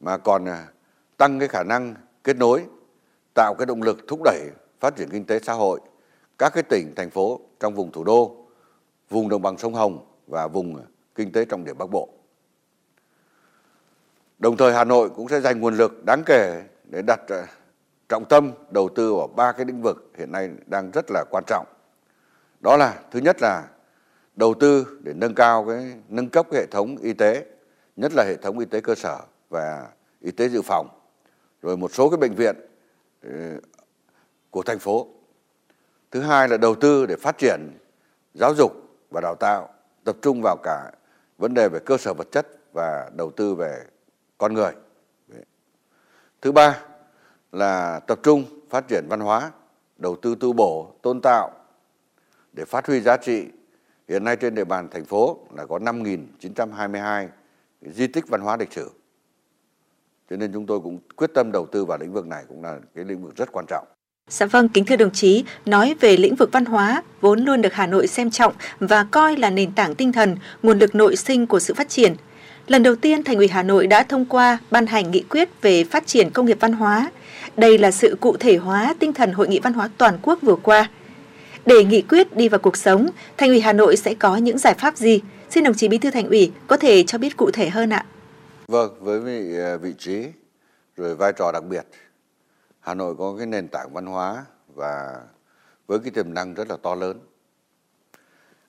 mà 0.00 0.18
còn 0.18 0.44
à, 0.44 0.66
tăng 1.16 1.38
cái 1.38 1.48
khả 1.48 1.62
năng 1.62 1.94
kết 2.24 2.36
nối, 2.36 2.64
tạo 3.34 3.54
cái 3.54 3.66
động 3.66 3.82
lực 3.82 3.98
thúc 4.08 4.20
đẩy 4.24 4.50
phát 4.80 4.96
triển 4.96 5.08
kinh 5.10 5.24
tế 5.24 5.38
xã 5.38 5.52
hội 5.52 5.80
các 6.38 6.52
cái 6.54 6.62
tỉnh, 6.62 6.92
thành 6.96 7.10
phố 7.10 7.40
trong 7.60 7.74
vùng 7.74 7.92
thủ 7.92 8.04
đô, 8.04 8.46
vùng 9.08 9.28
đồng 9.28 9.42
bằng 9.42 9.58
sông 9.58 9.74
Hồng 9.74 10.06
và 10.26 10.48
vùng 10.48 10.76
kinh 11.14 11.32
tế 11.32 11.44
trọng 11.44 11.64
điểm 11.64 11.78
Bắc 11.78 11.90
Bộ. 11.90 12.17
Đồng 14.38 14.56
thời 14.56 14.72
Hà 14.72 14.84
Nội 14.84 15.10
cũng 15.10 15.28
sẽ 15.28 15.40
dành 15.40 15.60
nguồn 15.60 15.76
lực 15.76 16.04
đáng 16.04 16.22
kể 16.26 16.62
để 16.84 17.02
đặt 17.06 17.20
ờ, 17.28 17.46
trọng 18.08 18.24
tâm 18.24 18.52
đầu 18.70 18.88
tư 18.88 19.14
vào 19.14 19.26
ba 19.26 19.52
cái 19.52 19.66
lĩnh 19.66 19.82
vực 19.82 20.12
hiện 20.18 20.32
nay 20.32 20.50
đang 20.66 20.90
rất 20.90 21.10
là 21.10 21.24
quan 21.30 21.44
trọng. 21.46 21.66
Đó 22.60 22.76
là 22.76 23.00
thứ 23.10 23.20
nhất 23.20 23.36
là 23.40 23.68
đầu 24.36 24.54
tư 24.60 24.98
để 25.02 25.12
nâng 25.14 25.34
cao 25.34 25.66
cái 25.68 25.94
nâng 26.08 26.28
cấp 26.28 26.46
cái 26.50 26.60
hệ 26.60 26.66
thống 26.66 26.96
y 26.96 27.12
tế, 27.12 27.44
nhất 27.96 28.12
là 28.14 28.24
hệ 28.24 28.36
thống 28.36 28.58
y 28.58 28.64
tế 28.64 28.80
cơ 28.80 28.94
sở 28.94 29.18
và 29.48 29.86
y 30.20 30.30
tế 30.30 30.48
dự 30.48 30.62
phòng, 30.62 30.88
rồi 31.62 31.76
một 31.76 31.94
số 31.94 32.10
cái 32.10 32.16
bệnh 32.16 32.34
viện 32.34 32.56
ờ, 33.22 33.30
của 34.50 34.62
thành 34.62 34.78
phố. 34.78 35.06
Thứ 36.10 36.20
hai 36.20 36.48
là 36.48 36.56
đầu 36.56 36.74
tư 36.74 37.06
để 37.06 37.16
phát 37.16 37.38
triển 37.38 37.78
giáo 38.34 38.54
dục 38.54 38.72
và 39.10 39.20
đào 39.20 39.34
tạo 39.34 39.68
tập 40.04 40.16
trung 40.22 40.40
vào 40.42 40.56
cả 40.62 40.90
vấn 41.38 41.54
đề 41.54 41.68
về 41.68 41.78
cơ 41.86 41.96
sở 41.96 42.14
vật 42.14 42.28
chất 42.32 42.46
và 42.72 43.10
đầu 43.16 43.30
tư 43.30 43.54
về 43.54 43.84
con 44.38 44.54
người. 44.54 44.72
Thứ 46.40 46.52
ba 46.52 46.78
là 47.52 48.00
tập 48.00 48.20
trung 48.22 48.44
phát 48.70 48.88
triển 48.88 49.06
văn 49.08 49.20
hóa, 49.20 49.50
đầu 49.96 50.16
tư 50.16 50.34
tu 50.40 50.52
bổ, 50.52 50.94
tôn 51.02 51.20
tạo 51.22 51.50
để 52.52 52.64
phát 52.64 52.86
huy 52.86 53.00
giá 53.00 53.16
trị. 53.16 53.44
Hiện 54.08 54.24
nay 54.24 54.36
trên 54.36 54.54
địa 54.54 54.64
bàn 54.64 54.88
thành 54.90 55.04
phố 55.04 55.38
là 55.56 55.66
có 55.66 55.78
5.922 55.78 57.28
di 57.82 58.06
tích 58.06 58.28
văn 58.28 58.40
hóa 58.40 58.56
lịch 58.56 58.72
sử. 58.72 58.90
Cho 60.30 60.36
nên 60.36 60.52
chúng 60.52 60.66
tôi 60.66 60.80
cũng 60.80 60.98
quyết 61.16 61.30
tâm 61.34 61.52
đầu 61.52 61.66
tư 61.72 61.84
vào 61.84 61.98
lĩnh 61.98 62.12
vực 62.12 62.26
này 62.26 62.44
cũng 62.48 62.62
là 62.62 62.78
cái 62.94 63.04
lĩnh 63.04 63.24
vực 63.24 63.36
rất 63.36 63.52
quan 63.52 63.66
trọng. 63.68 63.86
Dạ 64.28 64.46
vâng, 64.46 64.68
kính 64.68 64.84
thưa 64.84 64.96
đồng 64.96 65.10
chí, 65.10 65.44
nói 65.66 65.94
về 66.00 66.16
lĩnh 66.16 66.34
vực 66.34 66.48
văn 66.52 66.64
hóa 66.64 67.02
vốn 67.20 67.40
luôn 67.40 67.62
được 67.62 67.72
Hà 67.72 67.86
Nội 67.86 68.06
xem 68.06 68.30
trọng 68.30 68.54
và 68.80 69.06
coi 69.10 69.36
là 69.36 69.50
nền 69.50 69.74
tảng 69.74 69.94
tinh 69.94 70.12
thần, 70.12 70.36
nguồn 70.62 70.78
lực 70.78 70.94
nội 70.94 71.16
sinh 71.16 71.46
của 71.46 71.60
sự 71.60 71.74
phát 71.74 71.88
triển. 71.88 72.16
Lần 72.68 72.82
đầu 72.82 72.96
tiên 72.96 73.24
Thành 73.24 73.36
ủy 73.36 73.48
Hà 73.48 73.62
Nội 73.62 73.86
đã 73.86 74.02
thông 74.02 74.24
qua 74.24 74.58
ban 74.70 74.86
hành 74.86 75.10
nghị 75.10 75.24
quyết 75.30 75.62
về 75.62 75.84
phát 75.84 76.06
triển 76.06 76.30
công 76.30 76.46
nghiệp 76.46 76.56
văn 76.60 76.72
hóa. 76.72 77.10
Đây 77.56 77.78
là 77.78 77.90
sự 77.90 78.16
cụ 78.20 78.36
thể 78.36 78.56
hóa 78.56 78.94
tinh 78.98 79.12
thần 79.12 79.32
hội 79.32 79.48
nghị 79.48 79.60
văn 79.60 79.72
hóa 79.72 79.90
toàn 79.98 80.18
quốc 80.22 80.38
vừa 80.42 80.56
qua. 80.56 80.90
Để 81.66 81.84
nghị 81.84 82.02
quyết 82.02 82.36
đi 82.36 82.48
vào 82.48 82.58
cuộc 82.58 82.76
sống, 82.76 83.08
Thành 83.36 83.48
ủy 83.48 83.60
Hà 83.60 83.72
Nội 83.72 83.96
sẽ 83.96 84.14
có 84.14 84.36
những 84.36 84.58
giải 84.58 84.74
pháp 84.74 84.96
gì? 84.96 85.20
Xin 85.50 85.64
đồng 85.64 85.74
chí 85.74 85.88
Bí 85.88 85.98
thư 85.98 86.10
Thành 86.10 86.28
ủy 86.28 86.52
có 86.66 86.76
thể 86.76 87.02
cho 87.02 87.18
biết 87.18 87.36
cụ 87.36 87.50
thể 87.50 87.68
hơn 87.68 87.90
ạ. 87.90 88.06
Vâng, 88.66 88.94
với 89.00 89.20
vị, 89.20 89.58
à, 89.58 89.76
vị 89.76 89.94
trí 89.98 90.26
rồi 90.96 91.14
vai 91.14 91.32
trò 91.32 91.52
đặc 91.52 91.64
biệt 91.64 91.86
Hà 92.80 92.94
Nội 92.94 93.14
có 93.18 93.34
cái 93.38 93.46
nền 93.46 93.68
tảng 93.68 93.92
văn 93.92 94.06
hóa 94.06 94.44
và 94.74 95.20
với 95.86 95.98
cái 95.98 96.10
tiềm 96.10 96.34
năng 96.34 96.54
rất 96.54 96.70
là 96.70 96.76
to 96.82 96.94
lớn. 96.94 97.20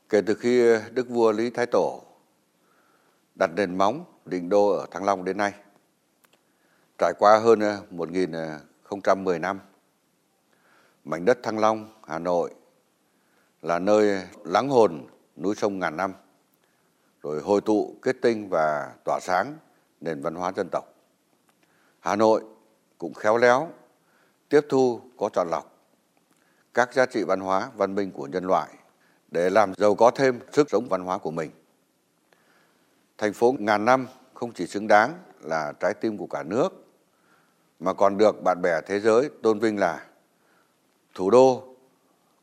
Kể 0.09 0.21
từ 0.21 0.35
khi 0.35 0.63
Đức 0.91 1.09
vua 1.09 1.31
Lý 1.31 1.49
Thái 1.49 1.65
Tổ 1.65 2.03
đặt 3.39 3.49
nền 3.55 3.77
móng 3.77 4.05
định 4.25 4.49
đô 4.49 4.69
ở 4.69 4.85
Thăng 4.91 5.03
Long 5.03 5.25
đến 5.25 5.37
nay, 5.37 5.53
trải 6.97 7.13
qua 7.19 7.39
hơn 7.39 7.59
ờ, 7.59 7.81
1010 7.89 9.35
ờ, 9.35 9.39
năm, 9.39 9.59
mảnh 11.03 11.25
đất 11.25 11.39
Thăng 11.43 11.59
Long, 11.59 11.89
Hà 12.07 12.19
Nội 12.19 12.53
là 13.61 13.79
nơi 13.79 14.23
lắng 14.45 14.69
hồn 14.69 15.07
núi 15.37 15.55
sông 15.55 15.79
ngàn 15.79 15.97
năm, 15.97 16.13
rồi 17.21 17.41
hồi 17.41 17.61
tụ 17.61 17.95
kết 18.01 18.15
tinh 18.21 18.49
và 18.49 18.93
tỏa 19.05 19.19
sáng 19.21 19.57
nền 20.01 20.21
văn 20.21 20.35
hóa 20.35 20.51
dân 20.55 20.67
tộc. 20.71 20.85
Hà 21.99 22.15
Nội 22.15 22.43
cũng 22.97 23.13
khéo 23.13 23.37
léo 23.37 23.69
tiếp 24.49 24.61
thu 24.69 25.01
có 25.17 25.29
chọn 25.33 25.47
lọc 25.49 25.77
các 26.73 26.93
giá 26.93 27.05
trị 27.05 27.23
văn 27.23 27.39
hóa, 27.39 27.69
văn 27.75 27.95
minh 27.95 28.11
của 28.11 28.27
nhân 28.27 28.45
loại 28.45 28.69
để 29.31 29.49
làm 29.49 29.73
giàu 29.77 29.95
có 29.95 30.11
thêm 30.11 30.39
sức 30.51 30.67
sống 30.71 30.87
văn 30.89 31.03
hóa 31.03 31.17
của 31.17 31.31
mình. 31.31 31.51
Thành 33.19 33.33
phố 33.33 33.55
ngàn 33.59 33.85
năm 33.85 34.07
không 34.33 34.53
chỉ 34.53 34.67
xứng 34.67 34.87
đáng 34.87 35.13
là 35.41 35.73
trái 35.79 35.93
tim 35.93 36.17
của 36.17 36.27
cả 36.27 36.43
nước 36.43 36.69
mà 37.79 37.93
còn 37.93 38.17
được 38.17 38.43
bạn 38.43 38.61
bè 38.61 38.81
thế 38.85 38.99
giới 38.99 39.29
tôn 39.43 39.59
vinh 39.59 39.79
là 39.79 40.05
thủ 41.13 41.29
đô 41.29 41.63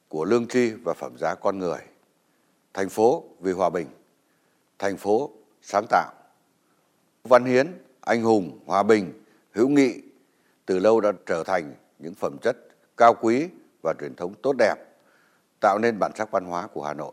của 0.09 0.25
lương 0.25 0.49
tri 0.49 0.71
và 0.71 0.95
phẩm 0.95 1.19
giá 1.19 1.35
con 1.35 1.59
người. 1.59 1.79
Thành 2.75 2.89
phố 2.89 3.25
vì 3.41 3.53
hòa 3.53 3.71
bình, 3.71 3.87
thành 4.79 4.97
phố 4.97 5.31
sáng 5.63 5.87
tạo. 5.89 6.13
Văn 7.25 7.45
hiến, 7.45 7.73
anh 8.01 8.23
hùng, 8.23 8.61
hòa 8.67 8.83
bình, 8.83 9.23
hữu 9.53 9.69
nghị 9.69 10.03
từ 10.67 10.79
lâu 10.79 11.01
đã 11.01 11.13
trở 11.27 11.45
thành 11.45 11.75
những 11.99 12.15
phẩm 12.15 12.37
chất 12.43 12.57
cao 12.97 13.15
quý 13.21 13.49
và 13.83 13.95
truyền 14.01 14.15
thống 14.15 14.35
tốt 14.43 14.53
đẹp 14.59 14.75
tạo 15.61 15.79
nên 15.79 15.99
bản 15.99 16.13
sắc 16.15 16.31
văn 16.31 16.45
hóa 16.45 16.67
của 16.67 16.83
Hà 16.83 16.95
Nội. 16.95 17.13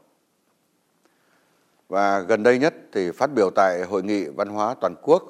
Và 1.93 2.19
gần 2.19 2.43
đây 2.43 2.59
nhất 2.59 2.73
thì 2.91 3.11
phát 3.11 3.27
biểu 3.35 3.49
tại 3.55 3.83
Hội 3.83 4.03
nghị 4.03 4.25
Văn 4.25 4.47
hóa 4.47 4.75
Toàn 4.81 4.95
quốc 5.01 5.23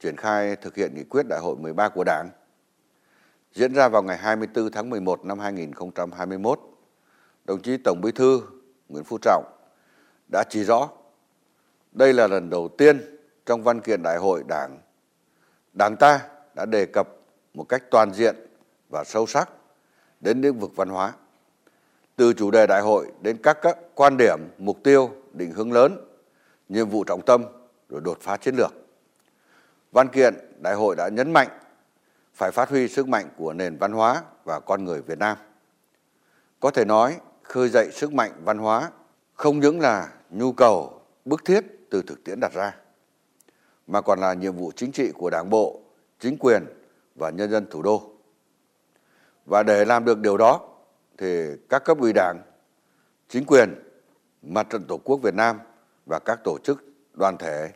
triển 0.00 0.16
khai 0.16 0.56
thực 0.56 0.76
hiện 0.76 0.94
nghị 0.94 1.04
quyết 1.04 1.26
Đại 1.28 1.40
hội 1.40 1.56
13 1.56 1.88
của 1.88 2.04
Đảng 2.04 2.30
diễn 3.52 3.74
ra 3.74 3.88
vào 3.88 4.02
ngày 4.02 4.16
24 4.16 4.70
tháng 4.70 4.90
11 4.90 5.24
năm 5.24 5.38
2021, 5.38 6.60
đồng 7.44 7.62
chí 7.62 7.76
Tổng 7.76 8.00
Bí 8.00 8.12
thư 8.12 8.42
Nguyễn 8.88 9.04
Phú 9.04 9.18
Trọng 9.22 9.44
đã 10.32 10.44
chỉ 10.50 10.64
rõ 10.64 10.88
đây 11.92 12.12
là 12.12 12.26
lần 12.26 12.50
đầu 12.50 12.68
tiên 12.78 13.18
trong 13.46 13.62
văn 13.62 13.80
kiện 13.80 14.02
Đại 14.02 14.18
hội 14.18 14.42
Đảng, 14.48 14.78
Đảng 15.72 15.96
ta 15.96 16.20
đã 16.54 16.66
đề 16.66 16.86
cập 16.86 17.08
một 17.54 17.64
cách 17.64 17.82
toàn 17.90 18.12
diện 18.12 18.36
và 18.90 19.04
sâu 19.04 19.26
sắc 19.26 19.50
đến 20.20 20.40
lĩnh 20.40 20.58
vực 20.58 20.76
văn 20.76 20.88
hóa. 20.88 21.12
Từ 22.16 22.32
chủ 22.32 22.50
đề 22.50 22.66
đại 22.66 22.80
hội 22.80 23.06
đến 23.20 23.36
các, 23.42 23.58
các 23.62 23.78
quan 23.94 24.16
điểm, 24.16 24.38
mục 24.58 24.78
tiêu, 24.84 25.21
định 25.34 25.50
hướng 25.50 25.72
lớn, 25.72 25.96
nhiệm 26.68 26.88
vụ 26.88 27.04
trọng 27.04 27.22
tâm 27.22 27.44
rồi 27.88 28.00
đột 28.00 28.18
phá 28.20 28.36
chiến 28.36 28.54
lược. 28.56 28.72
Văn 29.92 30.08
kiện 30.08 30.34
đại 30.58 30.74
hội 30.74 30.96
đã 30.96 31.08
nhấn 31.08 31.32
mạnh 31.32 31.48
phải 32.34 32.50
phát 32.50 32.68
huy 32.68 32.88
sức 32.88 33.08
mạnh 33.08 33.28
của 33.36 33.52
nền 33.52 33.76
văn 33.76 33.92
hóa 33.92 34.22
và 34.44 34.60
con 34.60 34.84
người 34.84 35.02
Việt 35.02 35.18
Nam. 35.18 35.36
Có 36.60 36.70
thể 36.70 36.84
nói, 36.84 37.16
khơi 37.42 37.68
dậy 37.68 37.90
sức 37.92 38.12
mạnh 38.12 38.32
văn 38.44 38.58
hóa 38.58 38.90
không 39.34 39.60
những 39.60 39.80
là 39.80 40.12
nhu 40.30 40.52
cầu 40.52 41.00
bức 41.24 41.44
thiết 41.44 41.64
từ 41.90 42.02
thực 42.02 42.24
tiễn 42.24 42.40
đặt 42.40 42.52
ra, 42.54 42.76
mà 43.86 44.00
còn 44.00 44.20
là 44.20 44.34
nhiệm 44.34 44.56
vụ 44.56 44.72
chính 44.76 44.92
trị 44.92 45.12
của 45.14 45.30
Đảng 45.30 45.50
bộ, 45.50 45.80
chính 46.18 46.36
quyền 46.38 46.64
và 47.14 47.30
nhân 47.30 47.50
dân 47.50 47.66
thủ 47.70 47.82
đô. 47.82 48.10
Và 49.46 49.62
để 49.62 49.84
làm 49.84 50.04
được 50.04 50.18
điều 50.18 50.36
đó 50.36 50.68
thì 51.18 51.46
các 51.68 51.84
cấp 51.84 51.98
ủy 52.00 52.12
đảng, 52.12 52.42
chính 53.28 53.44
quyền, 53.44 53.74
mặt 54.42 54.66
trận 54.70 54.84
Tổ 54.88 54.96
quốc 55.04 55.16
Việt 55.16 55.34
Nam 55.34 55.60
và 56.06 56.18
các 56.18 56.40
tổ 56.44 56.58
chức, 56.64 56.84
đoàn 57.14 57.36
thể 57.38 57.72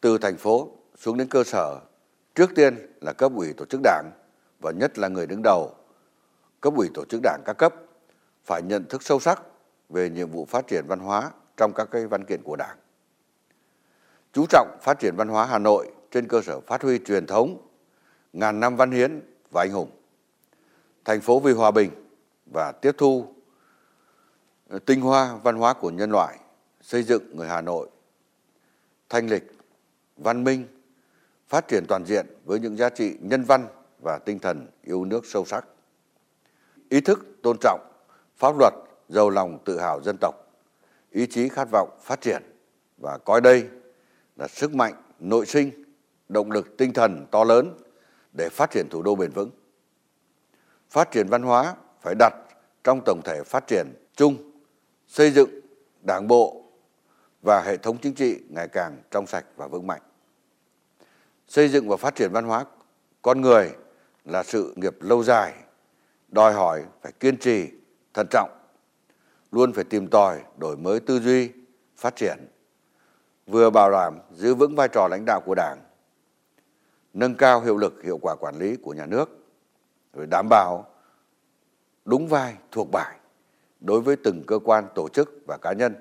từ 0.00 0.18
thành 0.18 0.36
phố 0.36 0.70
xuống 0.96 1.16
đến 1.16 1.28
cơ 1.28 1.44
sở. 1.44 1.80
Trước 2.34 2.50
tiên 2.54 2.96
là 3.00 3.12
cấp 3.12 3.32
ủy 3.34 3.52
tổ 3.52 3.64
chức 3.64 3.80
đảng 3.84 4.10
và 4.60 4.72
nhất 4.72 4.98
là 4.98 5.08
người 5.08 5.26
đứng 5.26 5.42
đầu. 5.42 5.74
Cấp 6.60 6.74
ủy 6.76 6.90
tổ 6.94 7.04
chức 7.04 7.20
đảng 7.22 7.42
các 7.44 7.52
cấp 7.52 7.74
phải 8.44 8.62
nhận 8.62 8.84
thức 8.84 9.02
sâu 9.02 9.20
sắc 9.20 9.42
về 9.88 10.10
nhiệm 10.10 10.30
vụ 10.30 10.44
phát 10.44 10.66
triển 10.66 10.84
văn 10.88 10.98
hóa 10.98 11.30
trong 11.56 11.72
các 11.74 11.88
cái 11.90 12.06
văn 12.06 12.24
kiện 12.24 12.42
của 12.42 12.56
đảng. 12.56 12.76
Chú 14.32 14.46
trọng 14.48 14.78
phát 14.82 14.98
triển 14.98 15.16
văn 15.16 15.28
hóa 15.28 15.46
Hà 15.46 15.58
Nội 15.58 15.90
trên 16.10 16.28
cơ 16.28 16.42
sở 16.42 16.60
phát 16.60 16.82
huy 16.82 16.98
truyền 16.98 17.26
thống, 17.26 17.66
ngàn 18.32 18.60
năm 18.60 18.76
văn 18.76 18.90
hiến 18.90 19.20
và 19.50 19.62
anh 19.62 19.70
hùng. 19.70 19.90
Thành 21.04 21.20
phố 21.20 21.40
vì 21.40 21.52
hòa 21.52 21.70
bình 21.70 21.90
và 22.52 22.72
tiếp 22.72 22.92
thu 22.98 23.34
Ờ, 24.72 24.78
tinh 24.78 25.00
hoa 25.00 25.36
văn 25.42 25.56
hóa 25.56 25.74
của 25.74 25.90
nhân 25.90 26.10
loại, 26.10 26.38
xây 26.80 27.02
dựng 27.02 27.36
người 27.36 27.48
Hà 27.48 27.60
Nội. 27.60 27.88
Thanh 29.08 29.30
lịch, 29.30 29.42
văn 30.16 30.44
minh, 30.44 30.66
phát 31.48 31.68
triển 31.68 31.84
toàn 31.88 32.04
diện 32.06 32.26
với 32.44 32.60
những 32.60 32.76
giá 32.76 32.88
trị 32.88 33.16
nhân 33.20 33.44
văn 33.44 33.66
và 34.02 34.18
tinh 34.18 34.38
thần 34.38 34.66
yêu 34.84 35.04
nước 35.04 35.26
sâu 35.26 35.44
sắc. 35.44 35.64
Ý 36.88 37.00
thức 37.00 37.26
tôn 37.42 37.56
trọng, 37.60 37.80
pháp 38.36 38.58
luật, 38.58 38.72
giàu 39.08 39.30
lòng 39.30 39.58
tự 39.64 39.80
hào 39.80 40.00
dân 40.02 40.16
tộc, 40.20 40.34
ý 41.10 41.26
chí 41.26 41.48
khát 41.48 41.68
vọng 41.72 41.98
phát 42.02 42.20
triển 42.20 42.42
và 42.98 43.18
coi 43.18 43.40
đây 43.40 43.68
là 44.36 44.48
sức 44.48 44.74
mạnh 44.74 44.94
nội 45.18 45.46
sinh, 45.46 45.70
động 46.28 46.50
lực 46.50 46.76
tinh 46.78 46.92
thần 46.92 47.26
to 47.30 47.44
lớn 47.44 47.78
để 48.36 48.48
phát 48.48 48.70
triển 48.70 48.88
thủ 48.90 49.02
đô 49.02 49.14
bền 49.14 49.30
vững. 49.30 49.50
Phát 50.90 51.10
triển 51.10 51.28
văn 51.28 51.42
hóa 51.42 51.74
phải 52.00 52.14
đặt 52.18 52.34
trong 52.84 53.00
tổng 53.04 53.20
thể 53.24 53.42
phát 53.46 53.66
triển 53.66 53.86
chung, 54.16 54.51
xây 55.12 55.30
dựng 55.30 55.50
đảng 56.02 56.28
bộ 56.28 56.62
và 57.42 57.60
hệ 57.60 57.76
thống 57.76 57.98
chính 57.98 58.14
trị 58.14 58.40
ngày 58.48 58.68
càng 58.68 59.02
trong 59.10 59.26
sạch 59.26 59.44
và 59.56 59.66
vững 59.68 59.86
mạnh. 59.86 60.02
Xây 61.48 61.68
dựng 61.68 61.88
và 61.88 61.96
phát 61.96 62.14
triển 62.14 62.32
văn 62.32 62.44
hóa 62.44 62.64
con 63.22 63.40
người 63.40 63.70
là 64.24 64.42
sự 64.42 64.74
nghiệp 64.76 64.96
lâu 65.00 65.24
dài, 65.24 65.54
đòi 66.28 66.52
hỏi 66.52 66.84
phải 67.02 67.12
kiên 67.20 67.36
trì, 67.36 67.68
thận 68.14 68.26
trọng, 68.30 68.50
luôn 69.50 69.72
phải 69.72 69.84
tìm 69.84 70.08
tòi, 70.08 70.40
đổi 70.56 70.76
mới 70.76 71.00
tư 71.00 71.20
duy, 71.20 71.50
phát 71.96 72.16
triển, 72.16 72.38
vừa 73.46 73.70
bảo 73.70 73.90
đảm 73.90 74.18
giữ 74.30 74.54
vững 74.54 74.76
vai 74.76 74.88
trò 74.88 75.08
lãnh 75.10 75.24
đạo 75.24 75.40
của 75.46 75.54
Đảng, 75.54 75.78
nâng 77.14 77.34
cao 77.34 77.60
hiệu 77.60 77.76
lực 77.76 78.02
hiệu 78.04 78.18
quả 78.22 78.36
quản 78.36 78.58
lý 78.58 78.76
của 78.76 78.92
nhà 78.92 79.06
nước 79.06 79.30
rồi 80.12 80.26
đảm 80.30 80.46
bảo 80.50 80.86
đúng 82.04 82.28
vai 82.28 82.56
thuộc 82.70 82.90
bài 82.92 83.18
đối 83.84 84.00
với 84.00 84.16
từng 84.16 84.42
cơ 84.46 84.58
quan, 84.58 84.84
tổ 84.94 85.08
chức 85.08 85.42
và 85.46 85.58
cá 85.62 85.72
nhân 85.72 85.94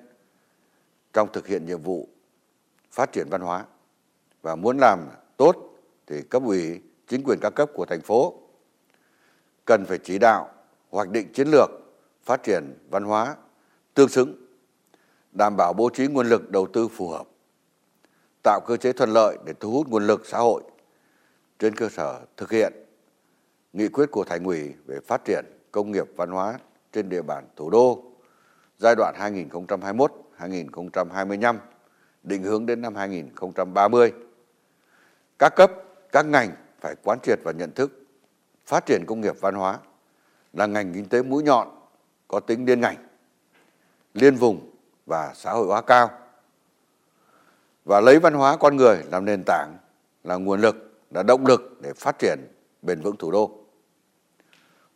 trong 1.13 1.31
thực 1.33 1.47
hiện 1.47 1.65
nhiệm 1.65 1.81
vụ 1.81 2.07
phát 2.91 3.11
triển 3.11 3.27
văn 3.29 3.41
hóa 3.41 3.65
và 4.41 4.55
muốn 4.55 4.77
làm 4.77 4.99
tốt 5.37 5.55
thì 6.07 6.21
cấp 6.21 6.43
ủy, 6.45 6.81
chính 7.07 7.23
quyền 7.23 7.39
các 7.41 7.49
cấp 7.55 7.69
của 7.73 7.85
thành 7.85 8.01
phố 8.01 8.33
cần 9.65 9.85
phải 9.85 9.97
chỉ 10.03 10.17
đạo, 10.17 10.49
hoạch 10.89 11.09
định 11.09 11.33
chiến 11.33 11.47
lược 11.47 11.69
phát 12.23 12.43
triển 12.43 12.77
văn 12.89 13.03
hóa 13.03 13.35
tương 13.93 14.09
xứng, 14.09 14.45
đảm 15.31 15.57
bảo 15.57 15.73
bố 15.73 15.89
trí 15.89 16.07
nguồn 16.07 16.29
lực 16.29 16.51
đầu 16.51 16.67
tư 16.73 16.87
phù 16.87 17.09
hợp, 17.09 17.27
tạo 18.43 18.59
cơ 18.67 18.77
chế 18.77 18.93
thuận 18.93 19.09
lợi 19.09 19.37
để 19.45 19.53
thu 19.59 19.71
hút 19.71 19.87
nguồn 19.87 20.07
lực 20.07 20.25
xã 20.25 20.37
hội 20.37 20.63
trên 21.59 21.75
cơ 21.75 21.89
sở 21.89 22.21
thực 22.37 22.51
hiện 22.51 22.73
nghị 23.73 23.87
quyết 23.87 24.11
của 24.11 24.23
Thành 24.23 24.43
ủy 24.43 24.73
về 24.85 24.99
phát 25.07 25.25
triển 25.25 25.45
công 25.71 25.91
nghiệp 25.91 26.05
văn 26.15 26.29
hóa 26.29 26.59
trên 26.91 27.09
địa 27.09 27.21
bàn 27.21 27.47
thủ 27.55 27.69
đô. 27.69 28.03
Giai 28.77 28.95
đoạn 28.95 29.15
2021-2025, 30.39 31.57
định 32.23 32.43
hướng 32.43 32.65
đến 32.65 32.81
năm 32.81 32.95
2030. 32.95 34.13
Các 35.39 35.53
cấp, 35.55 35.71
các 36.11 36.25
ngành 36.25 36.51
phải 36.79 36.95
quán 37.03 37.19
triệt 37.23 37.39
và 37.43 37.51
nhận 37.51 37.71
thức 37.71 38.05
phát 38.65 38.85
triển 38.85 39.05
công 39.07 39.21
nghiệp 39.21 39.35
văn 39.41 39.55
hóa 39.55 39.79
là 40.53 40.65
ngành 40.65 40.93
kinh 40.93 41.09
tế 41.09 41.23
mũi 41.23 41.43
nhọn 41.43 41.67
có 42.27 42.39
tính 42.39 42.65
liên 42.65 42.81
ngành, 42.81 42.97
liên 44.13 44.35
vùng 44.35 44.71
và 45.05 45.31
xã 45.35 45.51
hội 45.51 45.67
hóa 45.67 45.81
cao. 45.81 46.09
Và 47.85 48.01
lấy 48.01 48.19
văn 48.19 48.33
hóa 48.33 48.57
con 48.57 48.75
người 48.75 49.03
làm 49.11 49.25
nền 49.25 49.43
tảng 49.45 49.77
là 50.23 50.35
nguồn 50.35 50.61
lực, 50.61 50.75
là 51.11 51.23
động 51.23 51.45
lực 51.45 51.77
để 51.81 51.93
phát 51.93 52.19
triển 52.19 52.39
bền 52.81 53.01
vững 53.01 53.17
thủ 53.17 53.31
đô 53.31 53.60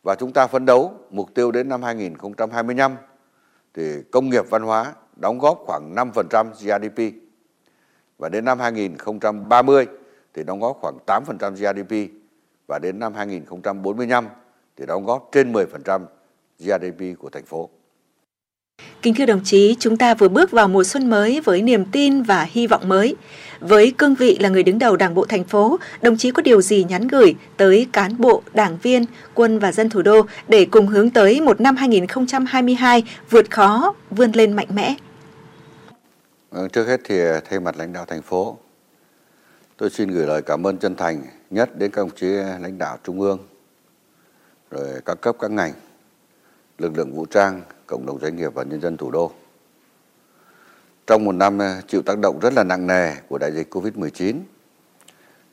và 0.06 0.16
chúng 0.16 0.34
ta 0.34 0.48
phấn 0.48 0.66
đấu 0.66 0.94
mục 1.10 1.34
tiêu 1.36 1.52
đến 1.52 1.70
năm 1.70 1.84
2025 1.84 2.96
thì 3.74 4.02
công 4.12 4.30
nghiệp 4.30 4.46
văn 4.50 4.62
hóa 4.62 4.94
đóng 5.16 5.40
góp 5.40 5.64
khoảng 5.66 5.96
5% 5.96 6.50
GDP 6.52 7.16
và 8.18 8.30
đến 8.30 8.46
năm 8.46 8.60
2030 8.60 9.88
thì 10.34 10.44
đóng 10.44 10.60
góp 10.60 10.78
khoảng 10.82 10.98
8% 11.08 11.52
GDP 11.52 12.12
và 12.68 12.80
đến 12.80 13.00
năm 13.00 13.14
2045 13.14 14.28
thì 14.76 14.86
đóng 14.86 15.06
góp 15.06 15.30
trên 15.32 15.54
10% 15.54 16.06
GDP 16.60 17.20
của 17.20 17.30
thành 17.30 17.46
phố. 17.46 17.70
Kính 19.06 19.14
thưa 19.14 19.26
đồng 19.26 19.42
chí, 19.44 19.76
chúng 19.80 19.98
ta 19.98 20.14
vừa 20.14 20.28
bước 20.28 20.52
vào 20.52 20.68
mùa 20.68 20.84
xuân 20.84 21.10
mới 21.10 21.42
với 21.42 21.62
niềm 21.62 21.86
tin 21.92 22.24
và 22.24 22.48
hy 22.52 22.68
vọng 22.68 22.90
mới. 22.90 23.16
Với 23.60 23.94
cương 23.98 24.16
vị 24.16 24.38
là 24.40 24.50
người 24.50 24.64
đứng 24.64 24.80
đầu 24.80 24.96
Đảng 24.96 25.14
bộ 25.14 25.26
thành 25.26 25.44
phố, 25.44 25.80
đồng 26.02 26.18
chí 26.18 26.32
có 26.32 26.42
điều 26.42 26.62
gì 26.62 26.86
nhắn 26.90 27.08
gửi 27.08 27.36
tới 27.58 27.88
cán 27.94 28.22
bộ, 28.22 28.44
đảng 28.54 28.78
viên, 28.82 29.06
quân 29.34 29.60
và 29.60 29.72
dân 29.72 29.90
thủ 29.90 30.02
đô 30.02 30.26
để 30.48 30.68
cùng 30.72 30.88
hướng 30.88 31.10
tới 31.10 31.42
một 31.42 31.62
năm 31.62 31.76
2022 31.76 33.04
vượt 33.30 33.52
khó, 33.52 33.94
vươn 34.10 34.32
lên 34.32 34.54
mạnh 34.54 34.68
mẽ? 34.74 34.96
Vâng, 36.52 36.70
trước 36.70 36.88
hết 36.88 37.02
thì 37.04 37.20
à, 37.20 37.42
thay 37.50 37.60
mặt 37.60 37.76
lãnh 37.78 37.94
đạo 37.94 38.06
thành 38.06 38.22
phố, 38.22 38.58
tôi 39.78 39.90
xin 39.90 40.10
gửi 40.10 40.28
lời 40.28 40.42
cảm 40.42 40.68
ơn 40.68 40.78
chân 40.78 40.96
thành 40.96 41.24
nhất 41.50 41.78
đến 41.78 41.92
các 41.92 42.02
đồng 42.02 42.16
chí 42.16 42.28
lãnh 42.62 42.78
đạo 42.78 42.98
trung 43.04 43.22
ương, 43.22 43.40
rồi 44.72 44.88
các 45.06 45.22
cấp 45.22 45.36
các 45.40 45.52
ngành, 45.52 45.74
lực 46.78 46.98
lượng 46.98 47.16
vũ 47.16 47.26
trang, 47.26 47.62
cộng 47.88 48.06
đồng 48.06 48.20
doanh 48.20 48.36
nghiệp 48.36 48.54
và 48.54 48.64
nhân 48.64 48.82
dân 48.82 48.98
thủ 48.98 49.12
đô. 49.12 49.32
Trong 51.08 51.26
một 51.26 51.32
năm 51.32 51.60
eh, 51.60 51.88
chịu 51.88 52.02
tác 52.02 52.20
động 52.20 52.40
rất 52.42 52.54
là 52.54 52.64
nặng 52.64 52.88
nề 52.88 53.16
của 53.30 53.38
đại 53.38 53.52
dịch 53.52 53.76
Covid-19, 53.76 54.40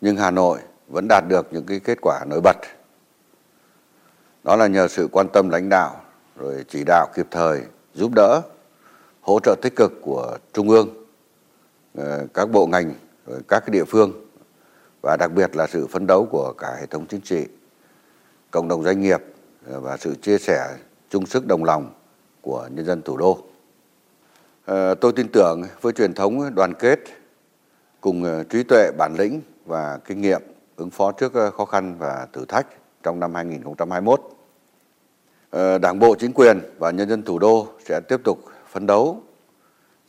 nhưng 0.01 0.16
Hà 0.16 0.30
Nội 0.30 0.59
vẫn 0.89 1.07
đạt 1.09 1.24
được 1.28 1.49
những 1.51 1.66
cái 1.66 1.80
kết 1.80 1.99
quả 2.03 2.24
nổi 2.26 2.41
bật. 2.45 2.57
Đó 4.45 4.57
là 4.57 4.66
nhờ 4.66 4.89
sự 4.89 5.09
quan 5.12 5.28
tâm 5.28 5.49
lãnh 5.49 5.68
đạo, 5.68 6.01
rồi 6.37 6.64
chỉ 6.68 6.85
đạo 6.87 7.07
kịp 7.14 7.26
thời, 7.30 7.62
giúp 7.95 8.12
đỡ, 8.14 8.43
hỗ 9.20 9.41
trợ 9.41 9.55
tích 9.62 9.76
cực 9.76 9.93
của 10.03 10.39
Trung 10.53 10.68
ương, 10.68 11.07
ờ, 11.95 12.26
các 12.35 12.51
bộ 12.51 12.66
ngành, 12.66 12.95
rồi 13.26 13.41
các 13.49 13.61
cái 13.61 13.70
địa 13.72 13.85
phương 13.85 14.12
và 15.03 15.16
đặc 15.16 15.33
biệt 15.33 15.57
là 15.57 15.66
sự 15.66 15.87
phấn 15.87 16.07
đấu 16.07 16.28
của 16.30 16.53
cả 16.59 16.76
hệ 16.80 16.87
thống 16.87 17.07
chính 17.07 17.20
trị, 17.20 17.47
cộng 18.51 18.68
đồng 18.68 18.85
doanh 18.85 19.01
nghiệp 19.01 19.20
ờ, 19.66 19.80
và 19.80 19.97
sự 19.97 20.14
chia 20.22 20.39
sẻ 20.39 20.76
chung 21.11 21.26
sức 21.26 21.47
đồng 21.47 21.64
lòng 21.64 21.91
của 22.43 22.68
nhân 22.70 22.86
dân 22.86 23.03
thủ 23.03 23.16
đô. 23.16 23.38
Ờ, 24.64 24.95
tôi 24.95 25.12
tin 25.12 25.28
tưởng 25.32 25.62
với 25.80 25.93
truyền 25.93 26.14
thống 26.14 26.55
đoàn 26.55 26.74
kết 26.74 27.01
cùng 28.01 28.24
ờ, 28.24 28.45
trí 28.45 28.62
tuệ, 28.62 28.90
bản 28.99 29.14
lĩnh 29.18 29.40
và 29.66 29.99
kinh 30.05 30.20
nghiệm 30.20 30.43
ứng 30.76 30.90
phó 30.90 31.12
trước 31.12 31.34
ờ, 31.34 31.51
khó 31.51 31.64
khăn 31.64 31.97
và 31.99 32.26
thử 32.32 32.45
thách 32.45 32.66
trong 33.03 33.20
năm 33.20 33.34
2021. 33.34 34.20
Đảng 35.82 35.99
bộ, 35.99 36.14
chính 36.18 36.32
quyền 36.32 36.61
và 36.78 36.90
nhân 36.90 37.09
dân 37.09 37.22
thủ 37.22 37.38
đô 37.38 37.66
sẽ 37.84 38.01
tiếp 38.09 38.20
tục 38.24 38.38
phấn 38.68 38.86
đấu 38.86 39.22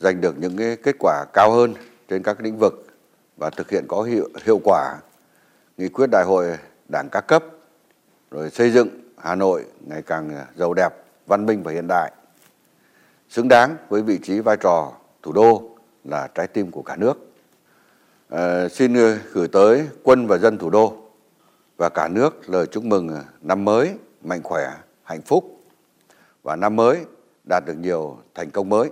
giành 0.00 0.20
được 0.20 0.38
những 0.38 0.56
cái 0.56 0.76
kết 0.76 0.96
quả 0.98 1.24
cao 1.32 1.52
hơn 1.52 1.74
trên 2.08 2.22
các 2.22 2.40
lĩnh 2.40 2.58
vực 2.58 2.86
và 3.36 3.50
thực 3.50 3.70
hiện 3.70 3.84
có 3.88 4.02
hiệu, 4.02 4.28
hiệu 4.44 4.60
quả 4.64 4.96
nghị 5.76 5.88
quyết 5.88 6.06
đại 6.12 6.24
hội 6.24 6.56
đảng 6.88 7.08
các 7.12 7.20
cấp 7.20 7.44
rồi 8.30 8.50
xây 8.50 8.70
dựng 8.70 8.88
Hà 9.16 9.34
Nội 9.34 9.64
ngày 9.86 10.02
càng 10.02 10.30
giàu 10.56 10.74
đẹp, 10.74 10.88
văn 11.26 11.46
minh 11.46 11.62
và 11.62 11.72
hiện 11.72 11.86
đại 11.88 12.12
xứng 13.34 13.48
đáng 13.48 13.76
với 13.88 14.02
vị 14.02 14.18
trí 14.22 14.40
vai 14.40 14.56
trò 14.56 14.92
thủ 15.22 15.32
đô 15.32 15.70
là 16.04 16.28
trái 16.34 16.46
tim 16.46 16.70
của 16.70 16.82
cả 16.82 16.96
nước. 16.96 17.14
À, 18.28 18.68
xin 18.68 18.94
ờ, 18.94 19.18
gửi 19.32 19.48
tới 19.48 19.88
quân 20.02 20.26
và 20.26 20.38
dân 20.38 20.58
thủ 20.58 20.70
đô 20.70 20.96
và 21.76 21.88
cả 21.88 22.08
nước 22.08 22.50
lời 22.50 22.66
chúc 22.66 22.84
mừng 22.84 23.08
ờ, 23.08 23.24
năm 23.40 23.64
mới 23.64 23.94
mạnh 24.22 24.42
khỏe, 24.42 24.72
hạnh 25.02 25.22
phúc 25.22 25.64
và 26.42 26.56
năm 26.56 26.76
mới 26.76 27.04
đạt 27.48 27.64
được 27.66 27.74
nhiều 27.74 28.18
thành 28.34 28.50
công 28.50 28.68
mới. 28.68 28.90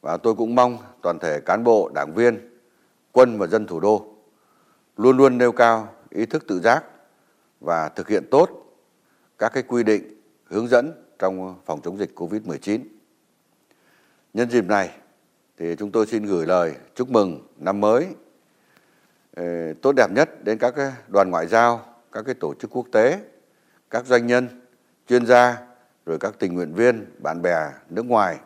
Và 0.00 0.16
tôi 0.16 0.34
cũng 0.34 0.54
mong 0.54 0.78
toàn 1.02 1.18
thể 1.18 1.40
cán 1.40 1.64
bộ, 1.64 1.90
đảng 1.94 2.14
viên, 2.14 2.58
quân 3.12 3.38
và 3.38 3.46
dân 3.46 3.66
thủ 3.66 3.80
đô 3.80 4.06
luôn 4.96 5.16
luôn 5.16 5.38
nêu 5.38 5.52
cao 5.52 5.88
ý 6.10 6.26
thức 6.26 6.44
tự 6.48 6.60
giác 6.60 6.84
và 7.60 7.88
thực 7.88 8.08
hiện 8.08 8.24
tốt 8.30 8.48
các 9.38 9.52
cái 9.52 9.62
quy 9.62 9.82
định 9.82 10.20
hướng 10.44 10.68
dẫn 10.68 10.92
trong 11.18 11.56
phòng 11.66 11.80
chống 11.82 11.98
dịch 11.98 12.10
Covid-19. 12.14 12.80
Nhân 14.34 14.50
dịp 14.50 14.64
này 14.64 14.90
thì 15.58 15.76
chúng 15.78 15.90
tôi 15.90 16.06
xin 16.06 16.26
gửi 16.26 16.46
lời 16.46 16.74
chúc 16.94 17.10
mừng 17.10 17.46
năm 17.58 17.80
mới 17.80 18.06
ờ, 19.36 19.44
tốt 19.82 19.92
đẹp 19.96 20.10
nhất 20.14 20.44
đến 20.44 20.58
các 20.58 20.74
ờ, 20.76 20.92
đoàn 21.08 21.30
ngoại 21.30 21.46
giao, 21.46 21.84
các 22.12 22.22
cái 22.26 22.34
tổ 22.34 22.54
chức 22.54 22.70
quốc 22.76 22.86
tế, 22.92 23.18
các 23.90 24.06
doanh 24.06 24.26
nhân, 24.26 24.48
chuyên 25.08 25.26
gia, 25.26 25.56
rồi 26.06 26.18
các 26.18 26.34
tình 26.38 26.54
nguyện 26.54 26.74
viên, 26.74 27.06
bạn 27.18 27.42
bè 27.42 27.56
nước 27.90 28.06
ngoài 28.06 28.36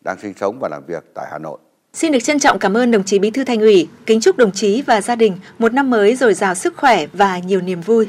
đang 0.00 0.18
sinh 0.18 0.34
sống 0.34 0.58
và 0.60 0.68
làm 0.68 0.86
việc 0.86 1.04
tại 1.14 1.26
Hà 1.30 1.38
Nội. 1.38 1.58
Xin 1.92 2.12
được 2.12 2.18
trân 2.22 2.38
trọng 2.38 2.58
cảm 2.58 2.76
ơn 2.76 2.90
đồng 2.90 3.04
chí 3.04 3.18
Bí 3.18 3.30
thư 3.30 3.44
Thành 3.44 3.60
ủy, 3.60 3.88
kính 4.06 4.20
chúc 4.20 4.36
đồng 4.36 4.52
chí 4.52 4.82
và 4.82 5.00
gia 5.00 5.16
đình 5.16 5.38
một 5.58 5.72
năm 5.72 5.90
mới 5.90 6.16
dồi 6.16 6.34
dào 6.34 6.54
sức 6.54 6.76
khỏe 6.76 7.06
và 7.12 7.38
nhiều 7.38 7.60
niềm 7.60 7.80
vui. 7.80 8.08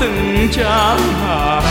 Từng 0.00 0.48
trang 0.52 0.98
hàng. 1.22 1.69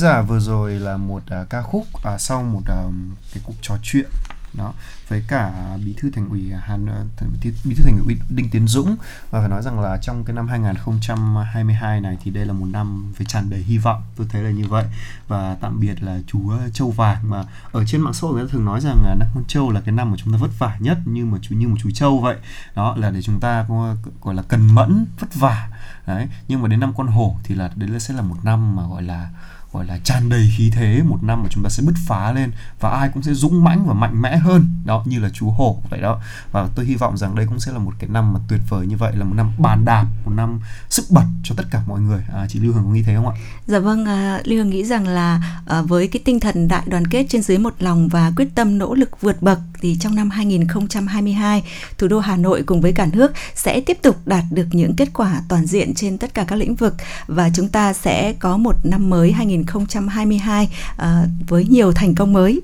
Giả, 0.00 0.22
vừa 0.22 0.40
rồi 0.40 0.72
là 0.72 0.96
một 0.96 1.22
uh, 1.42 1.50
ca 1.50 1.62
khúc 1.62 1.86
uh, 1.96 2.20
sau 2.20 2.42
một 2.42 2.62
à, 2.66 2.84
cái 3.34 3.42
cuộc 3.46 3.54
trò 3.62 3.76
chuyện 3.82 4.10
đó 4.54 4.72
với 5.08 5.24
cả 5.28 5.52
bí 5.84 5.94
thư 5.98 6.10
thành 6.10 6.28
ủy 6.28 6.52
Hàn 6.60 6.86
à, 6.86 7.04
bí 7.42 7.50
thư, 7.76 7.82
thành 7.84 8.00
ủy 8.04 8.16
Đinh 8.28 8.50
Tiến 8.50 8.68
Dũng. 8.68 8.96
Và 9.30 9.40
phải 9.40 9.48
nói 9.48 9.62
rằng 9.62 9.80
là 9.80 9.98
trong 10.02 10.24
cái 10.24 10.36
năm 10.36 10.48
2022 10.48 12.00
này 12.00 12.18
thì 12.24 12.30
đây 12.30 12.46
là 12.46 12.52
một 12.52 12.66
năm 12.66 13.12
với 13.16 13.26
tràn 13.26 13.50
đầy 13.50 13.60
hy 13.60 13.78
vọng 13.78 14.02
tôi 14.16 14.26
thấy 14.30 14.42
là 14.42 14.50
như 14.50 14.68
vậy. 14.68 14.84
Và 15.28 15.56
tạm 15.60 15.80
biệt 15.80 16.02
là 16.02 16.18
chú 16.26 16.52
Châu 16.72 16.90
Vàng. 16.90 17.30
Mà 17.30 17.44
ở 17.72 17.84
trên 17.86 18.00
mạng 18.00 18.12
xã 18.12 18.20
hội 18.20 18.34
người 18.34 18.46
ta 18.46 18.52
thường 18.52 18.64
nói 18.64 18.80
rằng 18.80 19.02
là 19.04 19.14
năm 19.14 19.28
con 19.34 19.44
trâu 19.48 19.70
là 19.70 19.80
cái 19.80 19.94
năm 19.94 20.10
mà 20.10 20.16
chúng 20.16 20.32
ta 20.32 20.38
vất 20.38 20.50
vả 20.58 20.76
nhất 20.80 20.98
như 21.04 21.24
mà 21.26 21.38
chú 21.42 21.54
như 21.54 21.68
một 21.68 21.76
chú 21.82 21.90
trâu 21.94 22.20
vậy. 22.20 22.36
Đó 22.74 22.96
là 22.96 23.10
để 23.10 23.22
chúng 23.22 23.40
ta 23.40 23.66
gọi 24.22 24.34
là 24.34 24.42
cần 24.42 24.74
mẫn 24.74 25.06
vất 25.18 25.34
vả. 25.34 25.68
Đấy 26.06 26.28
nhưng 26.48 26.62
mà 26.62 26.68
đến 26.68 26.80
năm 26.80 26.92
con 26.96 27.06
hổ 27.06 27.36
thì 27.44 27.54
là 27.54 27.70
đấy 27.76 28.00
sẽ 28.00 28.14
là 28.14 28.22
một 28.22 28.36
năm 28.42 28.76
mà 28.76 28.86
gọi 28.86 29.02
là 29.02 29.30
gọi 29.72 29.86
là 29.86 29.98
tràn 30.04 30.28
đầy 30.28 30.50
khí 30.56 30.70
thế 30.74 31.02
một 31.02 31.18
năm 31.22 31.42
mà 31.42 31.48
chúng 31.50 31.64
ta 31.64 31.70
sẽ 31.70 31.82
bứt 31.82 31.94
phá 32.06 32.32
lên 32.32 32.52
và 32.80 32.90
ai 32.90 33.10
cũng 33.14 33.22
sẽ 33.22 33.34
dũng 33.34 33.64
mãnh 33.64 33.86
và 33.86 33.94
mạnh 33.94 34.22
mẽ 34.22 34.36
hơn. 34.36 34.66
Đó 34.84 35.04
như 35.06 35.18
là 35.18 35.30
chú 35.32 35.50
hổ 35.50 35.82
vậy 35.90 36.00
đó. 36.00 36.20
Và 36.52 36.68
tôi 36.74 36.86
hy 36.86 36.94
vọng 36.94 37.16
rằng 37.16 37.34
đây 37.34 37.46
cũng 37.46 37.60
sẽ 37.60 37.72
là 37.72 37.78
một 37.78 37.92
cái 37.98 38.10
năm 38.10 38.32
mà 38.32 38.40
tuyệt 38.48 38.60
vời 38.68 38.86
như 38.86 38.96
vậy 38.96 39.16
là 39.16 39.24
một 39.24 39.34
năm 39.34 39.52
bàn 39.58 39.84
đạp 39.84 40.06
một 40.24 40.32
năm 40.32 40.60
sức 40.88 41.04
bật 41.10 41.24
cho 41.42 41.54
tất 41.58 41.64
cả 41.70 41.82
mọi 41.86 42.00
người. 42.00 42.24
À, 42.34 42.46
chị 42.48 42.58
Lưu 42.58 42.72
Hương 42.72 42.84
có 42.84 42.90
nghĩ 42.90 43.02
thế 43.02 43.14
không 43.16 43.28
ạ? 43.28 43.34
Dạ 43.66 43.78
vâng, 43.78 44.04
à, 44.04 44.40
Lưu 44.44 44.58
Hương 44.58 44.70
nghĩ 44.70 44.84
rằng 44.84 45.08
là 45.08 45.60
à, 45.66 45.82
với 45.82 46.08
cái 46.08 46.22
tinh 46.24 46.40
thần 46.40 46.68
đại 46.68 46.82
đoàn 46.86 47.06
kết 47.06 47.26
trên 47.28 47.42
dưới 47.42 47.58
một 47.58 47.74
lòng 47.78 48.08
và 48.08 48.32
quyết 48.36 48.54
tâm 48.54 48.78
nỗ 48.78 48.94
lực 48.94 49.20
vượt 49.20 49.42
bậc 49.42 49.58
thì 49.82 49.96
trong 50.00 50.14
năm 50.14 50.30
2022, 50.30 51.62
thủ 51.98 52.08
đô 52.08 52.18
Hà 52.18 52.36
Nội 52.36 52.62
cùng 52.66 52.80
với 52.80 52.92
cả 52.92 53.08
nước 53.12 53.32
sẽ 53.54 53.80
tiếp 53.80 53.98
tục 54.02 54.16
đạt 54.26 54.44
được 54.50 54.66
những 54.72 54.96
kết 54.96 55.08
quả 55.14 55.42
toàn 55.48 55.66
diện 55.66 55.94
trên 55.94 56.18
tất 56.18 56.34
cả 56.34 56.44
các 56.48 56.56
lĩnh 56.56 56.74
vực 56.74 56.94
và 57.26 57.50
chúng 57.54 57.68
ta 57.68 57.92
sẽ 57.92 58.32
có 58.38 58.56
một 58.56 58.74
năm 58.84 59.10
mới 59.10 59.32
2022 59.32 60.64
uh, 60.64 60.70
ờ, 60.96 61.26
với 61.48 61.64
nhiều 61.64 61.92
thành 61.92 62.14
công 62.14 62.32
mới. 62.32 62.60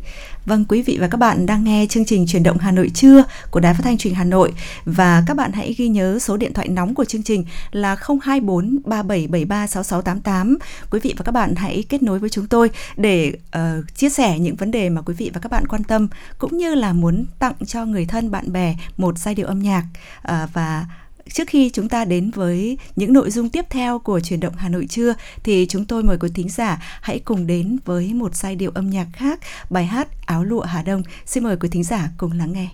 Vâng, 0.47 0.64
quý 0.68 0.82
vị 0.82 0.99
và 1.01 1.09
các 1.09 1.16
bạn 1.16 1.47
đang 1.47 1.64
nghe 1.64 1.86
chương 1.88 2.05
trình 2.05 2.26
Truyền 2.26 2.42
động 2.42 2.59
Hà 2.59 2.70
Nội 2.70 2.90
trưa 2.94 3.24
của 3.51 3.61
Đài 3.61 3.74
Phát 3.74 3.80
thanh 3.84 3.99
Truyền 3.99 4.11
hình 4.11 4.18
Hà 4.18 4.24
Nội 4.24 4.53
và 4.84 5.22
các 5.26 5.36
bạn 5.36 5.53
hãy 5.53 5.74
ghi 5.78 5.88
nhớ 5.88 6.18
số 6.18 6.36
điện 6.36 6.53
thoại 6.53 6.68
nóng 6.68 6.94
của 6.94 7.05
chương 7.05 7.22
trình 7.22 7.44
là 7.70 7.97
024 8.22 8.78
3773 8.84 9.66
6688. 9.66 10.59
Quý 10.90 11.01
vị 11.03 11.14
và 11.18 11.24
các 11.24 11.32
bạn 11.32 11.55
hãy 11.55 11.84
kết 11.88 12.03
nối 12.03 12.18
với 12.18 12.30
chúng 12.30 12.47
tôi 12.47 12.70
để 12.97 13.32
uh, 13.57 13.94
chia 13.94 14.09
sẻ 14.09 14.38
những 14.38 14.57
vấn 14.57 14.70
đề 14.70 14.88
mà 14.88 15.03
quý 15.03 15.14
vị 15.14 15.30
và 15.34 15.40
các 15.40 15.53
bạn 15.53 15.66
quan 15.66 15.84
tâm 15.84 16.09
cũng 16.38 16.59
như 16.59 16.74
là 16.74 16.92
muốn 16.92 17.24
tặng 17.38 17.55
cho 17.66 17.84
người 17.84 18.07
thân 18.07 18.30
bạn 18.30 18.53
bè 18.53 18.76
một 18.97 19.18
giai 19.18 19.34
điệu 19.34 19.47
âm 19.47 19.59
nhạc 19.59 19.84
uh, 20.28 20.53
và 20.53 20.86
Trước 21.32 21.48
khi 21.48 21.70
chúng 21.70 21.88
ta 21.88 22.04
đến 22.04 22.30
với 22.30 22.78
những 22.96 23.12
nội 23.12 23.30
dung 23.30 23.48
tiếp 23.48 23.64
theo 23.70 23.98
của 23.98 24.20
truyền 24.20 24.40
động 24.40 24.54
Hà 24.56 24.68
Nội 24.68 24.86
trưa 24.90 25.14
thì 25.42 25.66
chúng 25.68 25.84
tôi 25.84 26.02
mời 26.02 26.18
quý 26.20 26.28
thính 26.34 26.48
giả 26.48 26.82
hãy 27.00 27.18
cùng 27.18 27.46
đến 27.46 27.78
với 27.84 28.14
một 28.14 28.36
giai 28.36 28.56
điệu 28.56 28.70
âm 28.74 28.90
nhạc 28.90 29.06
khác, 29.12 29.40
bài 29.70 29.86
hát 29.86 30.08
Áo 30.26 30.44
lụa 30.44 30.62
Hà 30.62 30.82
Đông. 30.82 31.02
Xin 31.26 31.44
mời 31.44 31.56
quý 31.56 31.68
thính 31.68 31.84
giả 31.84 32.08
cùng 32.18 32.32
lắng 32.32 32.52
nghe. 32.52 32.68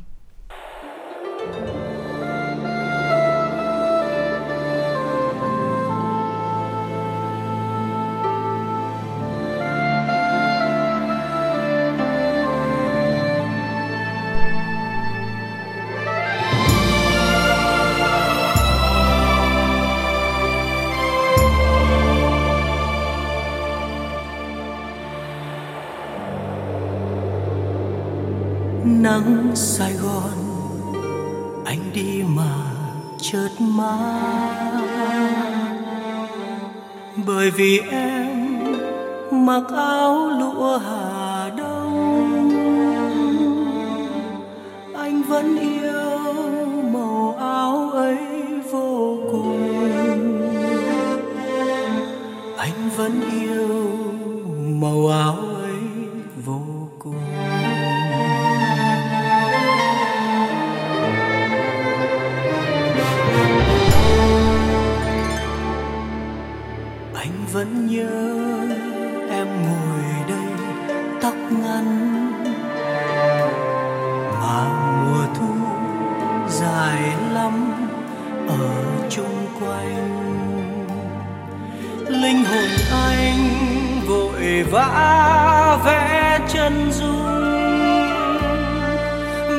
Nắng 29.13 29.51
Sài 29.55 29.93
Gòn, 29.93 30.33
anh 31.65 31.79
đi 31.95 32.23
mà 32.37 32.55
chợt 33.21 33.49
mắt 33.59 34.81
bởi 37.27 37.51
vì 37.51 37.81
em 37.91 38.29
mặc 39.31 39.63
áo 39.77 40.31
lụa 40.31 40.79
Hà 40.79 41.51
Đông, 41.57 42.51
anh 44.95 45.23
vẫn 45.23 45.59
yêu 45.59 46.21
màu 46.93 47.37
áo 47.39 47.91
ấy 47.91 48.19
vô 48.71 49.17
cùng. 49.33 49.63
Anh 52.57 52.91
vẫn 52.97 53.21
yêu 53.31 53.69
màu 54.81 55.09
áo 55.09 55.52
nhớ 67.93 68.07
em 69.31 69.49
ngồi 69.63 70.05
đây 70.29 70.53
tóc 71.23 71.35
ngắn. 71.51 71.87
Mà 74.41 74.65
mùa 75.05 75.25
thu 75.35 75.55
dài 76.49 77.03
lắm 77.33 77.75
ở 78.49 78.69
chung 79.11 79.47
quanh. 79.61 80.09
Linh 82.07 82.45
hồn 82.45 82.71
anh 82.93 83.39
vội 84.09 84.63
vã 84.71 85.79
vẽ 85.85 86.39
chân 86.49 86.93
dung. 86.93 87.23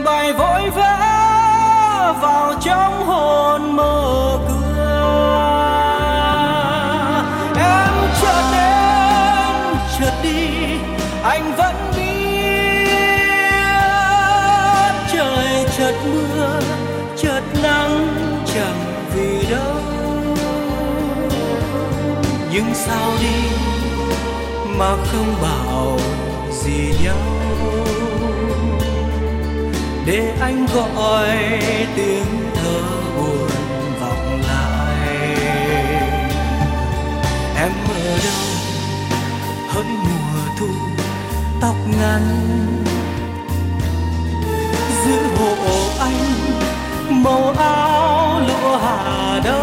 Bài 0.05 0.33
vội 0.33 0.69
vã 0.69 0.99
vào 2.21 2.53
trong 2.61 3.05
hồn 3.05 3.75
mơ 3.75 4.37
cửa 4.47 4.52
anh 11.23 11.55
vẫn 11.57 11.75
biết 11.95 12.03
trời 15.13 15.65
chợt 15.77 15.95
mưa, 16.05 16.59
chợt 17.17 17.41
nắng 17.63 18.07
chẳng 18.53 19.05
vì 19.15 19.49
đâu 19.51 19.75
nhưng 22.51 22.73
sao 22.73 23.11
đi 23.21 23.49
mà 24.77 24.95
không 25.11 25.35
bảo 25.41 25.99
gì 26.51 26.93
nhau 27.03 27.17
để 30.05 30.33
anh 30.41 30.65
gọi 30.75 31.29
tiếng 31.95 32.51
thơ 32.55 32.81
buồn 33.17 33.49
vọng 34.01 34.41
lại 34.47 35.07
em 37.57 37.71
ở 37.89 38.17
đâu 38.23 38.53
hỡi 39.69 39.85
người? 39.85 40.12
Ngăn. 41.99 42.21
Ngắn 44.41 44.91
giữ 45.05 45.19
hộ 45.37 45.55
anh 45.99 46.19
màu 47.23 47.53
áo 47.57 48.41
lụa 48.47 48.77
hà 48.77 49.41
đông. 49.45 49.62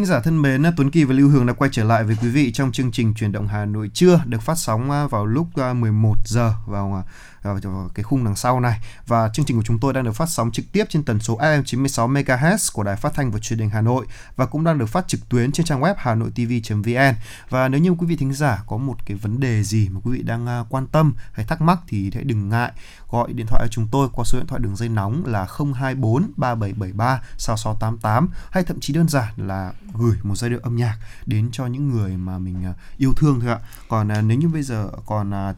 Thính 0.00 0.06
giả 0.06 0.20
thân 0.20 0.42
mến, 0.42 0.62
Tuấn 0.76 0.90
Kỳ 0.90 1.04
và 1.04 1.14
Lưu 1.14 1.28
Hương 1.28 1.46
đã 1.46 1.52
quay 1.52 1.70
trở 1.72 1.84
lại 1.84 2.04
với 2.04 2.16
quý 2.22 2.28
vị 2.28 2.52
trong 2.52 2.72
chương 2.72 2.92
trình 2.92 3.14
Chuyển 3.14 3.32
động 3.32 3.48
Hà 3.48 3.64
Nội 3.64 3.90
trưa 3.94 4.20
được 4.26 4.42
phát 4.42 4.58
sóng 4.58 4.90
à, 4.90 5.06
vào 5.06 5.26
lúc 5.26 5.46
à, 5.56 5.72
11 5.72 6.14
giờ 6.24 6.52
vào 6.66 6.94
à, 6.94 7.02
vào 7.42 7.90
cái 7.94 8.02
khung 8.02 8.24
đằng 8.24 8.36
sau 8.36 8.60
này 8.60 8.80
và 9.06 9.30
chương 9.34 9.44
trình 9.44 9.56
của 9.56 9.62
chúng 9.62 9.78
tôi 9.78 9.92
đang 9.92 10.04
được 10.04 10.12
phát 10.12 10.28
sóng 10.28 10.50
trực 10.50 10.72
tiếp 10.72 10.84
trên 10.88 11.02
tần 11.02 11.20
số 11.20 11.38
FM 11.38 11.62
96 11.62 12.08
MHz 12.08 12.70
của 12.72 12.82
Đài 12.82 12.96
Phát 12.96 13.14
thanh 13.14 13.30
và 13.30 13.38
Truyền 13.38 13.58
hình 13.58 13.70
Hà 13.70 13.80
Nội 13.80 14.06
và 14.36 14.46
cũng 14.46 14.64
đang 14.64 14.78
được 14.78 14.86
phát 14.86 15.08
trực 15.08 15.28
tuyến 15.28 15.52
trên 15.52 15.66
trang 15.66 15.80
web 15.80 15.94
hanoitv.vn. 15.98 17.14
Và 17.50 17.68
nếu 17.68 17.80
như 17.80 17.90
quý 17.90 18.06
vị 18.06 18.16
thính 18.16 18.32
giả 18.32 18.62
có 18.66 18.76
một 18.76 19.06
cái 19.06 19.16
vấn 19.16 19.40
đề 19.40 19.62
gì 19.62 19.88
mà 19.88 20.00
quý 20.04 20.18
vị 20.18 20.22
đang 20.22 20.64
quan 20.68 20.86
tâm 20.86 21.14
hay 21.32 21.46
thắc 21.46 21.60
mắc 21.60 21.78
thì 21.88 22.10
hãy 22.14 22.24
đừng 22.24 22.48
ngại 22.48 22.72
gọi 23.10 23.32
điện 23.32 23.46
thoại 23.46 23.62
cho 23.62 23.68
chúng 23.68 23.88
tôi 23.92 24.08
qua 24.12 24.24
số 24.24 24.38
điện 24.38 24.46
thoại 24.46 24.60
đường 24.60 24.76
dây 24.76 24.88
nóng 24.88 25.26
là 25.26 25.46
024 25.74 26.30
3773 26.36 27.22
6688 27.38 28.28
hay 28.50 28.64
thậm 28.64 28.80
chí 28.80 28.92
đơn 28.92 29.08
giản 29.08 29.34
là 29.36 29.72
gửi 29.94 30.16
một 30.22 30.36
giai 30.36 30.50
điệu 30.50 30.60
âm 30.62 30.76
nhạc 30.76 30.98
đến 31.26 31.48
cho 31.52 31.66
những 31.66 31.88
người 31.88 32.16
mà 32.16 32.38
mình 32.38 32.64
à, 32.64 32.74
yêu 32.98 33.12
thương 33.16 33.40
thôi 33.40 33.50
ạ. 33.50 33.58
Còn 33.88 34.12
à, 34.12 34.20
nếu 34.20 34.38
như 34.38 34.48
bây 34.48 34.62
giờ 34.62 34.88
còn 35.06 35.34
à, 35.34 35.54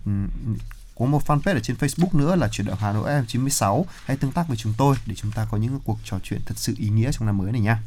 có 0.98 1.04
một 1.04 1.22
fanpage 1.26 1.54
ở 1.54 1.60
trên 1.60 1.76
Facebook 1.76 2.18
nữa 2.18 2.36
là 2.36 2.48
chuyển 2.48 2.66
động 2.66 2.78
Hà 2.80 2.92
Nội 2.92 3.10
FM 3.10 3.24
96 3.24 3.86
hãy 4.04 4.16
tương 4.16 4.32
tác 4.32 4.48
với 4.48 4.56
chúng 4.56 4.74
tôi 4.78 4.96
để 5.06 5.14
chúng 5.14 5.30
ta 5.30 5.46
có 5.50 5.56
những 5.56 5.80
cuộc 5.84 5.98
trò 6.04 6.18
chuyện 6.22 6.40
thật 6.46 6.54
sự 6.56 6.74
ý 6.78 6.88
nghĩa 6.88 7.12
trong 7.12 7.26
năm 7.26 7.38
mới 7.38 7.52
này 7.52 7.60
nha. 7.60 7.82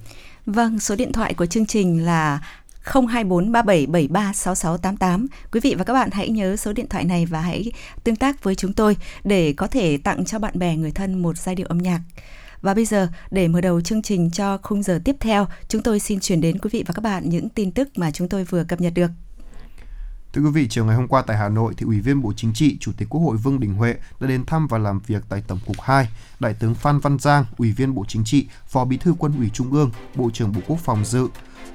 Vâng, 0.46 0.80
số 0.80 0.96
điện 0.96 1.14
thoại 1.14 1.34
của 1.34 1.46
chương 1.46 1.66
trình 1.66 2.06
là 2.06 2.40
02437736688. 2.86 5.28
Quý 5.52 5.60
vị 5.60 5.76
và 5.78 5.84
các 5.84 5.94
bạn 5.94 6.10
hãy 6.12 6.30
nhớ 6.30 6.56
số 6.56 6.74
điện 6.74 6.90
thoại 6.90 7.04
này 7.04 7.26
và 7.26 7.42
hãy 7.42 7.72
tương 8.04 8.16
tác 8.16 8.44
với 8.44 8.56
chúng 8.56 8.74
tôi 8.74 8.98
để 9.24 9.54
có 9.54 9.68
thể 9.68 9.98
tặng 9.98 10.26
cho 10.26 10.40
bạn 10.40 10.60
bè 10.60 10.76
người 10.76 10.92
thân 10.92 11.22
một 11.22 11.38
giai 11.38 11.56
điệu 11.56 11.68
âm 11.68 11.78
nhạc. 11.78 12.02
Và 12.62 12.74
bây 12.74 12.86
giờ, 12.86 13.08
để 13.32 13.48
mở 13.48 13.62
đầu 13.62 13.82
chương 13.82 14.02
trình 14.02 14.32
cho 14.32 14.58
khung 14.64 14.84
giờ 14.84 15.00
tiếp 15.06 15.16
theo, 15.20 15.48
chúng 15.68 15.84
tôi 15.84 16.00
xin 16.00 16.20
chuyển 16.20 16.42
đến 16.42 16.60
quý 16.60 16.70
vị 16.74 16.84
và 16.88 16.94
các 16.94 17.02
bạn 17.02 17.30
những 17.30 17.50
tin 17.50 17.72
tức 17.72 17.90
mà 17.96 18.12
chúng 18.12 18.30
tôi 18.30 18.44
vừa 18.44 18.64
cập 18.64 18.82
nhật 18.82 18.94
được. 18.94 19.12
Thưa 20.34 20.42
quý 20.42 20.52
vị, 20.52 20.68
chiều 20.70 20.86
ngày 20.86 20.96
hôm 20.96 21.08
qua 21.08 21.22
tại 21.22 21.38
Hà 21.38 21.50
Nội, 21.50 21.74
thì 21.78 21.86
Ủy 21.86 22.00
viên 22.00 22.22
Bộ 22.22 22.34
Chính 22.36 22.54
trị, 22.54 22.78
Chủ 22.80 22.92
tịch 22.98 23.10
Quốc 23.10 23.22
hội 23.22 23.38
Vương 23.38 23.60
Đình 23.60 23.74
Huệ 23.74 23.96
đã 24.20 24.28
đến 24.28 24.46
thăm 24.46 24.68
và 24.68 24.78
làm 24.78 25.00
việc 25.00 25.24
tại 25.30 25.44
Tổng 25.48 25.60
cục 25.66 25.82
2. 25.82 26.08
Đại 26.40 26.54
tướng 26.54 26.76
Phan 26.76 27.00
Văn 27.00 27.20
Giang, 27.20 27.46
Ủy 27.58 27.72
viên 27.72 27.96
Bộ 27.96 28.06
Chính 28.08 28.24
trị, 28.24 28.48
Phó 28.68 28.86
Bí 28.86 28.98
thư 28.98 29.14
Quân 29.20 29.34
ủy 29.38 29.50
Trung 29.50 29.72
ương, 29.72 29.92
Bộ 30.16 30.30
trưởng 30.34 30.54
Bộ 30.54 30.62
Quốc 30.68 30.80
phòng 30.80 31.06
dự. 31.06 31.28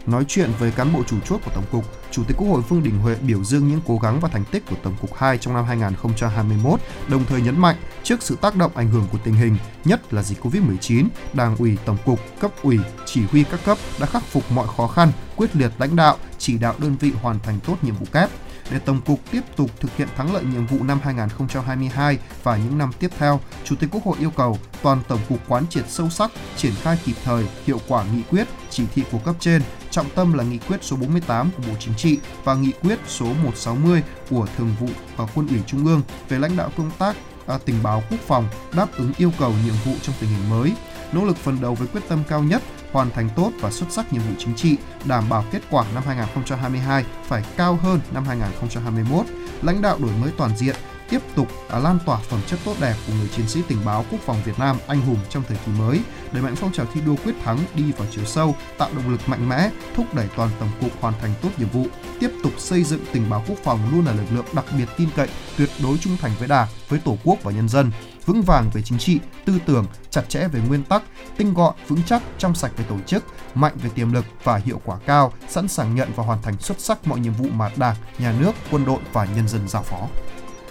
Nói 0.07 0.25
chuyện 0.29 0.51
với 0.59 0.71
cán 0.71 0.93
bộ 0.93 1.03
chủ 1.07 1.17
chốt 1.25 1.41
của 1.45 1.51
Tổng 1.55 1.65
cục, 1.71 1.85
Chủ 2.11 2.25
tịch 2.25 2.37
Quốc 2.37 2.49
hội 2.49 2.63
Vương 2.69 2.83
Đình 2.83 2.99
Huệ 2.99 3.15
biểu 3.15 3.45
dương 3.45 3.69
những 3.69 3.81
cố 3.87 3.99
gắng 3.99 4.21
và 4.21 4.29
thành 4.29 4.45
tích 4.45 4.63
của 4.71 4.77
Tổng 4.83 4.95
cục 5.01 5.15
2 5.15 5.39
trong 5.39 5.55
năm 5.55 5.65
2021, 5.65 6.81
đồng 7.09 7.25
thời 7.25 7.41
nhấn 7.41 7.59
mạnh 7.59 7.77
trước 8.03 8.23
sự 8.23 8.37
tác 8.41 8.57
động 8.57 8.73
ảnh 8.75 8.91
hưởng 8.91 9.07
của 9.13 9.19
tình 9.25 9.35
hình, 9.35 9.57
nhất 9.85 10.13
là 10.13 10.23
dịch 10.23 10.45
Covid-19, 10.45 11.07
Đảng 11.33 11.57
ủy 11.57 11.79
Tổng 11.85 11.97
cục, 12.05 12.21
cấp 12.41 12.51
ủy, 12.63 12.79
chỉ 13.07 13.23
huy 13.23 13.45
các 13.45 13.61
cấp 13.65 13.79
đã 14.01 14.07
khắc 14.07 14.23
phục 14.23 14.51
mọi 14.51 14.67
khó 14.77 14.87
khăn, 14.87 15.13
quyết 15.37 15.57
liệt 15.57 15.71
lãnh 15.79 15.97
đạo, 15.97 16.17
chỉ 16.39 16.59
đạo 16.59 16.75
đơn 16.79 16.97
vị 17.01 17.13
hoàn 17.23 17.41
thành 17.41 17.59
tốt 17.67 17.77
nhiệm 17.83 17.95
vụ 17.95 18.07
kép. 18.13 18.31
Để 18.71 18.79
Tổng 18.79 19.01
cục 19.01 19.21
tiếp 19.31 19.41
tục 19.57 19.71
thực 19.81 19.97
hiện 19.97 20.09
thắng 20.17 20.35
lợi 20.35 20.45
nhiệm 20.45 20.67
vụ 20.67 20.85
năm 20.85 21.01
2022 21.03 22.19
và 22.43 22.57
những 22.57 22.79
năm 22.79 22.91
tiếp 22.99 23.11
theo, 23.19 23.41
Chủ 23.65 23.77
tịch 23.77 23.91
Quốc 23.93 24.05
hội 24.05 24.17
yêu 24.21 24.31
cầu 24.31 24.59
toàn 24.83 25.03
Tổng 25.09 25.21
cục 25.29 25.39
quán 25.49 25.67
triệt 25.71 25.85
sâu 25.89 26.11
sắc, 26.11 26.31
triển 26.57 26.73
khai 26.83 26.99
kịp 27.05 27.17
thời, 27.25 27.45
hiệu 27.67 27.81
quả 27.89 28.05
nghị 28.05 28.23
quyết, 28.23 28.47
chỉ 28.71 28.85
thị 28.95 29.05
của 29.13 29.19
cấp 29.19 29.35
trên, 29.41 29.63
trọng 29.91 30.11
tâm 30.15 30.33
là 30.33 30.45
nghị 30.45 30.59
quyết 30.59 30.85
số 30.85 30.97
48 30.97 31.51
của 31.57 31.63
Bộ 31.69 31.75
Chính 31.79 31.95
trị 31.95 32.19
và 32.45 32.55
nghị 32.55 32.73
quyết 32.83 32.99
số 33.07 33.27
160 33.27 34.03
của 34.31 34.47
Thường 34.57 34.75
vụ 34.81 34.89
và 35.17 35.27
Quân 35.35 35.49
ủy 35.49 35.59
Trung 35.67 35.87
ương 35.87 36.03
về 36.29 36.39
lãnh 36.39 36.57
đạo 36.57 36.71
công 36.77 36.91
tác 36.99 37.17
à, 37.47 37.59
tình 37.65 37.77
báo 37.83 38.03
quốc 38.11 38.21
phòng 38.27 38.49
đáp 38.77 38.87
ứng 38.97 39.13
yêu 39.19 39.33
cầu 39.39 39.53
nhiệm 39.65 39.75
vụ 39.85 39.93
trong 40.03 40.15
tình 40.21 40.31
hình 40.31 40.51
mới, 40.51 40.73
nỗ 41.13 41.25
lực 41.25 41.37
phấn 41.37 41.61
đấu 41.61 41.75
với 41.75 41.89
quyết 41.89 42.01
tâm 42.09 42.23
cao 42.29 42.43
nhất 42.43 42.63
hoàn 42.93 43.11
thành 43.11 43.29
tốt 43.37 43.51
và 43.61 43.71
xuất 43.71 43.87
sắc 43.91 44.13
nhiệm 44.13 44.23
vụ 44.23 44.35
chính 44.39 44.55
trị, 44.55 44.77
đảm 45.05 45.25
bảo 45.29 45.45
kết 45.53 45.61
quả 45.71 45.85
năm 45.95 46.03
2022 46.07 47.05
phải 47.25 47.45
cao 47.57 47.79
hơn 47.83 48.01
năm 48.15 48.25
2021, 48.25 49.27
lãnh 49.63 49.83
đạo 49.83 49.99
đổi 49.99 50.13
mới 50.21 50.31
toàn 50.37 50.57
diện, 50.57 50.77
tiếp 51.11 51.21
tục 51.37 51.49
à, 51.69 51.79
lan 51.79 51.99
tỏa 52.07 52.19
phẩm 52.19 52.41
chất 52.47 52.59
tốt 52.65 52.75
đẹp 52.81 52.95
của 53.07 53.13
người 53.19 53.29
chiến 53.37 53.49
sĩ 53.49 53.63
tình 53.69 53.79
báo 53.85 54.05
quốc 54.11 54.21
phòng 54.27 54.43
Việt 54.45 54.59
Nam 54.59 54.77
anh 54.87 55.01
hùng 55.01 55.19
trong 55.29 55.43
thời 55.49 55.57
kỳ 55.67 55.73
mới, 55.79 56.01
đẩy 56.33 56.43
mạnh 56.43 56.57
phong 56.57 56.73
trào 56.73 56.87
thi 56.95 57.01
đua 57.07 57.17
quyết 57.25 57.35
thắng 57.45 57.59
đi 57.75 57.93
vào 57.93 58.09
chiều 58.11 58.25
sâu, 58.25 58.55
tạo 58.79 58.91
động 58.97 59.11
lực 59.11 59.29
mạnh 59.29 59.49
mẽ, 59.49 59.71
thúc 59.95 60.15
đẩy 60.15 60.27
toàn 60.37 60.51
tổng 60.61 60.71
cục 60.81 60.91
hoàn 61.01 61.15
thành 61.21 61.35
tốt 61.43 61.49
nhiệm 61.59 61.69
vụ, 61.69 61.87
tiếp 62.21 62.31
tục 62.43 62.53
xây 62.59 62.85
dựng 62.85 63.05
tình 63.13 63.31
báo 63.31 63.45
quốc 63.49 63.59
phòng 63.65 63.81
luôn 63.93 64.07
là 64.07 64.13
lực 64.13 64.27
lượng 64.31 64.45
đặc 64.53 64.65
biệt 64.79 64.87
tin 64.97 65.09
cậy, 65.17 65.29
tuyệt 65.57 65.69
đối 65.83 65.99
trung 65.99 66.17
thành 66.21 66.33
với 66.39 66.49
Đảng, 66.49 66.69
với 66.89 67.01
Tổ 67.05 67.17
quốc 67.25 67.39
và 67.43 67.53
nhân 67.53 67.69
dân, 67.69 67.91
vững 68.27 68.43
vàng 68.43 68.71
về 68.75 68.83
chính 68.83 68.99
trị, 68.99 69.19
tư 69.45 69.59
tưởng, 69.67 69.87
chặt 70.11 70.23
chẽ 70.29 70.49
về 70.49 70.61
nguyên 70.69 70.85
tắc, 70.85 71.03
tinh 71.37 71.55
gọn, 71.55 71.75
vững 71.89 72.03
chắc, 72.07 72.23
trong 72.39 72.55
sạch 72.55 72.73
về 72.77 72.85
tổ 72.89 72.97
chức, 73.07 73.25
mạnh 73.55 73.73
về 73.83 73.91
tiềm 73.95 74.13
lực 74.13 74.25
và 74.45 74.57
hiệu 74.57 74.81
quả 74.85 74.99
cao, 75.07 75.33
sẵn 75.49 75.69
sàng 75.69 75.95
nhận 75.95 76.09
và 76.17 76.25
hoàn 76.25 76.43
thành 76.43 76.59
xuất 76.59 76.81
sắc 76.81 77.07
mọi 77.07 77.21
nhiệm 77.21 77.33
vụ 77.33 77.47
mà 77.53 77.71
Đảng, 77.77 77.97
Nhà 78.19 78.35
nước, 78.41 78.53
quân 78.71 78.85
đội 78.85 78.99
và 79.13 79.25
nhân 79.25 79.49
dân 79.49 79.69
giao 79.69 79.83
phó. 79.83 80.09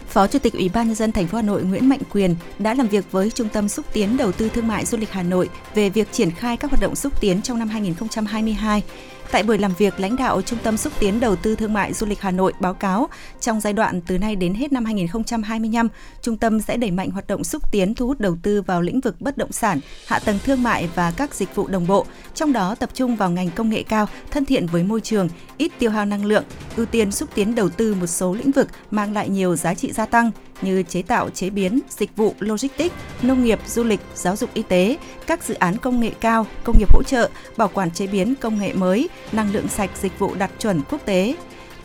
Phó 0.10 0.28
Chủ 0.28 0.40
tịch 0.40 0.54
Ủy 0.54 0.70
ban 0.74 0.88
nhân 0.88 0.96
dân 0.96 1.12
thành 1.12 1.28
phố 1.28 1.36
Hà 1.36 1.42
Nội 1.42 1.64
Nguyễn 1.64 1.90
Mạnh 1.90 2.00
Quyền 2.12 2.36
đã 2.60 2.74
làm 2.74 2.88
việc 2.88 3.12
với 3.12 3.32
Trung 3.32 3.50
tâm 3.50 3.70
xúc 3.70 3.86
tiến 3.94 4.18
đầu 4.18 4.32
tư 4.32 4.50
thương 4.50 4.68
mại 4.68 4.86
du 4.86 4.98
lịch 4.98 5.12
Hà 5.12 5.24
Nội 5.24 5.50
về 5.76 5.90
việc 5.90 6.12
triển 6.12 6.32
khai 6.32 6.58
các 6.58 6.72
hoạt 6.72 6.82
động 6.82 6.96
xúc 6.96 7.22
tiến 7.22 7.42
trong 7.42 7.60
năm 7.60 7.70
2022. 7.70 8.84
Tại 9.32 9.44
buổi 9.44 9.58
làm 9.58 9.74
việc, 9.78 10.00
lãnh 10.00 10.16
đạo 10.16 10.42
Trung 10.42 10.60
tâm 10.64 10.78
xúc 10.78 10.94
tiến 11.00 11.20
đầu 11.20 11.36
tư 11.36 11.56
thương 11.56 11.74
mại 11.74 11.94
du 11.94 12.08
lịch 12.08 12.22
Hà 12.22 12.32
Nội 12.32 12.54
báo 12.60 12.74
cáo, 12.74 13.10
trong 13.40 13.60
giai 13.60 13.74
đoạn 13.74 14.02
từ 14.02 14.18
nay 14.18 14.36
đến 14.36 14.54
hết 14.54 14.72
năm 14.72 14.86
2025, 14.86 15.88
trung 16.22 16.38
tâm 16.38 16.62
sẽ 16.62 16.78
đẩy 16.78 16.92
mạnh 16.92 17.10
hoạt 17.12 17.28
động 17.28 17.44
xúc 17.44 17.72
tiến 17.72 17.96
thu 17.96 18.08
hút 18.08 18.20
đầu 18.20 18.38
tư 18.44 18.62
vào 18.62 18.82
lĩnh 18.82 19.00
vực 19.00 19.22
bất 19.22 19.38
động 19.38 19.52
sản, 19.52 19.80
hạ 20.08 20.20
tầng 20.20 20.40
thương 20.44 20.64
mại 20.64 20.90
và 20.96 21.12
các 21.18 21.36
dịch 21.36 21.56
vụ 21.56 21.68
đồng 21.68 21.88
bộ, 21.88 22.06
trong 22.36 22.54
đó 22.54 22.76
tập 22.76 22.90
trung 22.94 23.16
vào 23.16 23.32
ngành 23.32 23.50
công 23.50 23.70
nghệ 23.70 23.84
cao, 23.84 24.08
thân 24.32 24.46
thiện 24.46 24.68
với 24.68 24.84
môi 24.84 25.02
trường, 25.02 25.30
ít 25.58 25.72
tiêu 25.80 25.92
hao 25.92 26.06
năng 26.06 26.26
lượng, 26.26 26.44
ưu 26.76 26.86
tiên 26.86 27.12
xúc 27.12 27.30
tiến 27.36 27.56
đầu 27.56 27.70
tư 27.70 27.96
một 27.96 28.08
số 28.08 28.34
lĩnh 28.34 28.52
vực 28.52 28.68
mang 28.92 29.14
lại 29.14 29.30
nhiều 29.30 29.56
giá 29.56 29.74
trị 29.74 29.92
gia 29.92 30.06
tăng 30.06 30.32
như 30.62 30.84
chế 30.84 31.02
tạo, 31.02 31.30
chế 31.30 31.50
biến, 31.50 31.80
dịch 31.90 32.16
vụ, 32.16 32.36
logistics, 32.40 32.96
nông 33.22 33.44
nghiệp, 33.44 33.60
du 33.68 33.84
lịch, 33.84 34.00
giáo 34.16 34.36
dục 34.36 34.50
y 34.54 34.62
tế, 34.62 34.98
các 35.28 35.44
dự 35.44 35.54
án 35.54 35.78
công 35.78 36.00
nghệ 36.00 36.12
cao, 36.20 36.46
công 36.64 36.76
nghiệp 36.80 36.94
hỗ 36.94 37.04
trợ, 37.04 37.30
bảo 37.58 37.68
quản 37.74 37.92
chế 37.92 38.08
biến 38.08 38.34
công 38.42 38.60
nghệ 38.60 38.74
mới, 38.74 39.10
năng 39.32 39.54
lượng 39.54 39.68
sạch, 39.68 39.90
dịch 40.02 40.20
vụ 40.20 40.36
đạt 40.36 40.52
chuẩn 40.60 40.82
quốc 40.90 41.06
tế. 41.06 41.36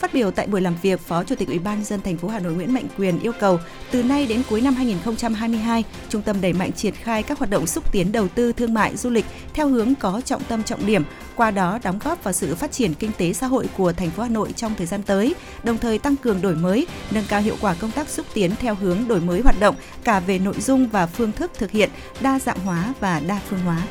Phát 0.04 0.14
biểu 0.14 0.30
tại 0.30 0.46
buổi 0.46 0.60
làm 0.60 0.74
việc, 0.82 1.00
Phó 1.00 1.24
Chủ 1.24 1.34
tịch 1.34 1.48
Ủy 1.48 1.58
ban 1.58 1.84
dân 1.84 2.00
thành 2.00 2.16
phố 2.16 2.28
Hà 2.28 2.38
Nội 2.38 2.52
Nguyễn 2.52 2.74
Mạnh 2.74 2.86
Quyền 2.98 3.20
yêu 3.20 3.32
cầu 3.40 3.60
từ 3.90 4.02
nay 4.02 4.26
đến 4.26 4.42
cuối 4.50 4.60
năm 4.60 4.74
2022, 4.74 5.84
trung 6.08 6.22
tâm 6.22 6.40
đẩy 6.40 6.52
mạnh 6.52 6.72
triển 6.72 6.94
khai 6.94 7.22
các 7.22 7.38
hoạt 7.38 7.50
động 7.50 7.66
xúc 7.66 7.92
tiến 7.92 8.12
đầu 8.12 8.28
tư 8.28 8.52
thương 8.52 8.74
mại 8.74 8.96
du 8.96 9.10
lịch 9.10 9.24
theo 9.54 9.68
hướng 9.68 9.94
có 9.94 10.20
trọng 10.24 10.44
tâm 10.44 10.62
trọng 10.62 10.86
điểm, 10.86 11.04
qua 11.36 11.50
đó 11.50 11.78
đóng 11.82 11.98
góp 12.04 12.24
vào 12.24 12.32
sự 12.32 12.54
phát 12.54 12.72
triển 12.72 12.94
kinh 12.94 13.10
tế 13.18 13.32
xã 13.32 13.46
hội 13.46 13.68
của 13.76 13.92
thành 13.92 14.10
phố 14.10 14.22
Hà 14.22 14.28
Nội 14.28 14.52
trong 14.52 14.74
thời 14.74 14.86
gian 14.86 15.02
tới, 15.02 15.34
đồng 15.62 15.78
thời 15.78 15.98
tăng 15.98 16.16
cường 16.16 16.42
đổi 16.42 16.54
mới, 16.54 16.86
nâng 17.10 17.24
cao 17.28 17.40
hiệu 17.40 17.56
quả 17.60 17.74
công 17.74 17.90
tác 17.90 18.08
xúc 18.08 18.26
tiến 18.34 18.50
theo 18.60 18.74
hướng 18.74 19.08
đổi 19.08 19.20
mới 19.20 19.40
hoạt 19.40 19.60
động 19.60 19.74
cả 20.04 20.20
về 20.20 20.38
nội 20.38 20.60
dung 20.60 20.88
và 20.88 21.06
phương 21.06 21.32
thức 21.32 21.50
thực 21.54 21.70
hiện, 21.70 21.90
đa 22.20 22.38
dạng 22.38 22.58
hóa 22.58 22.94
và 23.00 23.20
đa 23.20 23.40
phương 23.48 23.60
hóa. 23.60 23.82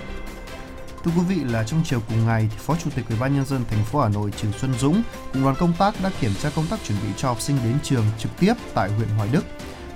Thưa 1.03 1.11
quý 1.17 1.21
vị 1.27 1.43
là 1.43 1.63
trong 1.63 1.81
chiều 1.85 2.01
cùng 2.07 2.25
ngày, 2.25 2.47
thì 2.51 2.57
Phó 2.57 2.75
Chủ 2.75 2.89
tịch 2.95 3.05
Ủy 3.09 3.19
ban 3.19 3.35
nhân 3.35 3.45
dân 3.45 3.65
thành 3.69 3.85
phố 3.85 4.01
Hà 4.01 4.09
Nội 4.09 4.31
trần 4.37 4.51
Xuân 4.53 4.73
Dũng 4.73 5.03
cùng 5.33 5.43
đoàn 5.43 5.55
công 5.59 5.73
tác 5.79 5.95
đã 6.03 6.11
kiểm 6.19 6.31
tra 6.41 6.49
công 6.55 6.67
tác 6.67 6.79
chuẩn 6.87 6.97
bị 7.03 7.09
cho 7.17 7.27
học 7.27 7.41
sinh 7.41 7.57
đến 7.63 7.77
trường 7.83 8.05
trực 8.19 8.31
tiếp 8.39 8.53
tại 8.73 8.89
huyện 8.91 9.07
Hoài 9.07 9.29
Đức. 9.31 9.45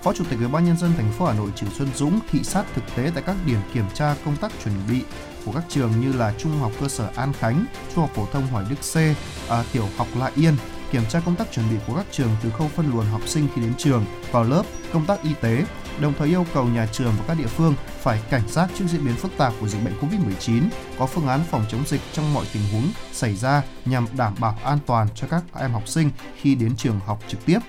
Phó 0.03 0.13
Chủ 0.13 0.23
tịch 0.29 0.39
Ủy 0.39 0.47
ban 0.47 0.65
nhân 0.65 0.77
dân 0.77 0.93
thành 0.97 1.11
phố 1.11 1.25
Hà 1.25 1.33
Nội 1.33 1.49
trần 1.55 1.69
Xuân 1.77 1.89
Dũng 1.95 2.19
thị 2.31 2.43
sát 2.43 2.65
thực 2.75 2.83
tế 2.95 3.11
tại 3.13 3.23
các 3.25 3.35
điểm 3.45 3.59
kiểm 3.73 3.85
tra 3.93 4.15
công 4.25 4.35
tác 4.35 4.51
chuẩn 4.63 4.73
bị 4.89 5.01
của 5.45 5.51
các 5.51 5.63
trường 5.69 5.91
như 6.01 6.13
là 6.13 6.33
Trung 6.37 6.59
học 6.59 6.71
cơ 6.81 6.87
sở 6.87 7.09
An 7.15 7.33
Khánh, 7.33 7.65
Trung 7.95 8.01
học 8.01 8.11
phổ 8.15 8.25
thông 8.33 8.47
Hoài 8.47 8.65
Đức 8.69 8.75
C, 8.93 8.95
à, 9.49 9.63
Tiểu 9.73 9.85
học 9.97 10.07
Lại 10.17 10.31
Yên, 10.35 10.53
kiểm 10.91 11.03
tra 11.09 11.19
công 11.19 11.35
tác 11.35 11.51
chuẩn 11.51 11.69
bị 11.69 11.75
của 11.87 11.95
các 11.95 12.05
trường 12.11 12.29
từ 12.43 12.49
khâu 12.49 12.67
phân 12.75 12.91
luồng 12.91 13.05
học 13.05 13.21
sinh 13.25 13.47
khi 13.55 13.61
đến 13.61 13.73
trường, 13.77 14.05
vào 14.31 14.43
lớp, 14.43 14.63
công 14.93 15.05
tác 15.05 15.23
y 15.23 15.33
tế, 15.41 15.65
đồng 16.01 16.13
thời 16.17 16.27
yêu 16.27 16.45
cầu 16.53 16.65
nhà 16.65 16.87
trường 16.91 17.13
và 17.17 17.23
các 17.27 17.37
địa 17.37 17.47
phương 17.47 17.73
phải 18.01 18.21
cảnh 18.29 18.47
giác 18.47 18.69
trước 18.77 18.85
diễn 18.87 19.05
biến 19.05 19.15
phức 19.15 19.31
tạp 19.37 19.53
của 19.61 19.67
dịch 19.67 19.83
bệnh 19.83 19.93
COVID-19, 20.01 20.63
có 20.99 21.05
phương 21.05 21.27
án 21.27 21.39
phòng 21.51 21.65
chống 21.69 21.83
dịch 21.87 22.01
trong 22.13 22.33
mọi 22.33 22.45
tình 22.53 22.63
huống 22.71 22.91
xảy 23.11 23.35
ra 23.35 23.63
nhằm 23.85 24.07
đảm 24.17 24.33
bảo 24.39 24.59
an 24.63 24.79
toàn 24.85 25.07
cho 25.15 25.27
các 25.27 25.43
em 25.59 25.71
học 25.71 25.87
sinh 25.87 26.11
khi 26.41 26.55
đến 26.55 26.75
trường 26.75 26.99
học 27.05 27.23
trực 27.27 27.45
tiếp. 27.45 27.59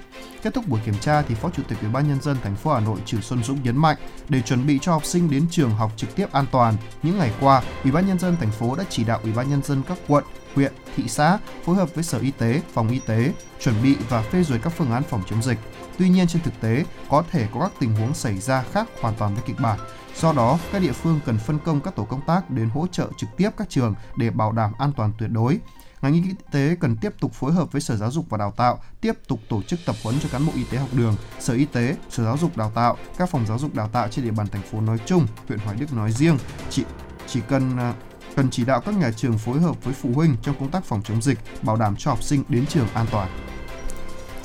Kết 0.43 0.55
thúc 0.55 0.69
buổi 0.69 0.81
kiểm 0.87 0.95
tra 1.01 1.23
thì 1.23 1.35
Phó 1.35 1.51
Chủ 1.51 1.63
tịch 1.69 1.79
Ủy 1.81 1.91
ban 1.91 2.09
nhân 2.09 2.23
dân 2.23 2.37
thành 2.43 2.57
phố 2.57 2.75
Hà 2.75 2.81
Nội 2.81 2.99
Trừ 3.07 3.21
Xuân 3.21 3.43
Dũng 3.45 3.63
nhấn 3.63 3.77
mạnh 3.77 3.97
để 4.29 4.43
chuẩn 4.43 4.67
bị 4.67 4.79
cho 4.83 4.93
học 4.93 5.05
sinh 5.05 5.31
đến 5.31 5.47
trường 5.51 5.71
học 5.71 5.93
trực 5.97 6.17
tiếp 6.17 6.33
an 6.33 6.45
toàn, 6.53 6.75
những 7.03 7.19
ngày 7.19 7.33
qua, 7.41 7.63
Ủy 7.83 7.93
ban 7.93 8.07
nhân 8.07 8.19
dân 8.19 8.37
thành 8.37 8.51
phố 8.51 8.75
đã 8.75 8.85
chỉ 8.89 9.05
đạo 9.05 9.21
Ủy 9.23 9.33
ban 9.33 9.51
nhân 9.51 9.63
dân 9.63 9.83
các 9.89 9.99
quận, 10.09 10.25
huyện, 10.55 10.73
thị 10.97 11.05
xã 11.09 11.39
phối 11.65 11.77
hợp 11.77 11.95
với 11.95 12.05
Sở 12.05 12.19
Y 12.19 12.31
tế, 12.31 12.61
Phòng 12.73 12.89
Y 12.89 12.99
tế 12.99 13.33
chuẩn 13.61 13.83
bị 13.83 13.97
và 14.09 14.23
phê 14.23 14.43
duyệt 14.43 14.61
các 14.63 14.73
phương 14.77 14.93
án 14.93 15.03
phòng 15.03 15.23
chống 15.31 15.43
dịch. 15.43 15.59
Tuy 15.99 16.09
nhiên 16.09 16.27
trên 16.27 16.43
thực 16.43 16.61
tế 16.61 16.85
có 17.09 17.25
thể 17.31 17.47
có 17.55 17.61
các 17.61 17.73
tình 17.81 17.97
huống 17.97 18.15
xảy 18.15 18.39
ra 18.39 18.63
khác 18.63 18.89
hoàn 19.01 19.15
toàn 19.15 19.35
với 19.35 19.43
kịch 19.47 19.57
bản. 19.61 19.79
Do 20.17 20.33
đó, 20.33 20.59
các 20.73 20.83
địa 20.83 20.93
phương 20.93 21.21
cần 21.27 21.39
phân 21.39 21.59
công 21.65 21.81
các 21.81 21.97
tổ 21.97 22.05
công 22.05 22.21
tác 22.27 22.51
đến 22.51 22.69
hỗ 22.69 22.87
trợ 22.87 23.09
trực 23.17 23.29
tiếp 23.37 23.51
các 23.57 23.71
trường 23.71 23.95
để 24.17 24.31
bảo 24.31 24.53
đảm 24.53 24.73
an 24.79 24.93
toàn 24.97 25.13
tuyệt 25.19 25.31
đối. 25.31 25.59
Ngành 26.03 26.15
y 26.15 26.23
tế 26.53 26.77
cần 26.81 26.97
tiếp 26.97 27.15
tục 27.21 27.33
phối 27.35 27.53
hợp 27.53 27.73
với 27.73 27.81
Sở 27.81 27.97
Giáo 27.97 28.11
dục 28.11 28.27
và 28.29 28.39
Đào 28.39 28.51
tạo, 28.57 28.83
tiếp 29.01 29.13
tục 29.29 29.41
tổ 29.49 29.63
chức 29.63 29.81
tập 29.87 29.97
huấn 30.03 30.21
cho 30.21 30.29
cán 30.33 30.47
bộ 30.47 30.53
y 30.57 30.65
tế 30.65 30.79
học 30.79 30.89
đường, 30.93 31.17
Sở 31.41 31.55
Y 31.55 31.65
tế, 31.65 31.97
Sở 32.11 32.25
Giáo 32.25 32.39
dục 32.39 32.57
Đào 32.57 32.73
tạo, 32.75 32.97
các 33.19 33.31
phòng 33.31 33.47
giáo 33.47 33.59
dục 33.59 33.75
đào 33.75 33.89
tạo 33.89 34.09
trên 34.09 34.25
địa 34.25 34.31
bàn 34.31 34.47
thành 34.47 34.63
phố 34.63 34.81
nói 34.81 34.99
chung, 35.07 35.27
huyện 35.49 35.59
Hoài 35.59 35.77
Đức 35.77 35.93
nói 35.93 36.13
riêng. 36.13 36.39
Chỉ 36.71 36.85
chỉ 37.27 37.41
cần 37.49 37.77
à, 37.79 37.95
cần 38.37 38.51
chỉ 38.51 38.65
đạo 38.65 38.81
các 38.81 38.95
nhà 38.95 39.11
trường 39.17 39.39
phối 39.39 39.61
hợp 39.61 39.85
với 39.85 39.95
phụ 39.95 40.11
huynh 40.15 40.37
trong 40.43 40.61
công 40.61 40.71
tác 40.71 40.85
phòng 40.85 41.03
chống 41.03 41.23
dịch, 41.23 41.39
bảo 41.63 41.77
đảm 41.77 41.97
cho 41.97 42.11
học 42.11 42.23
sinh 42.23 42.45
đến 42.49 42.67
trường 42.67 42.89
an 42.95 43.07
toàn. 43.11 43.29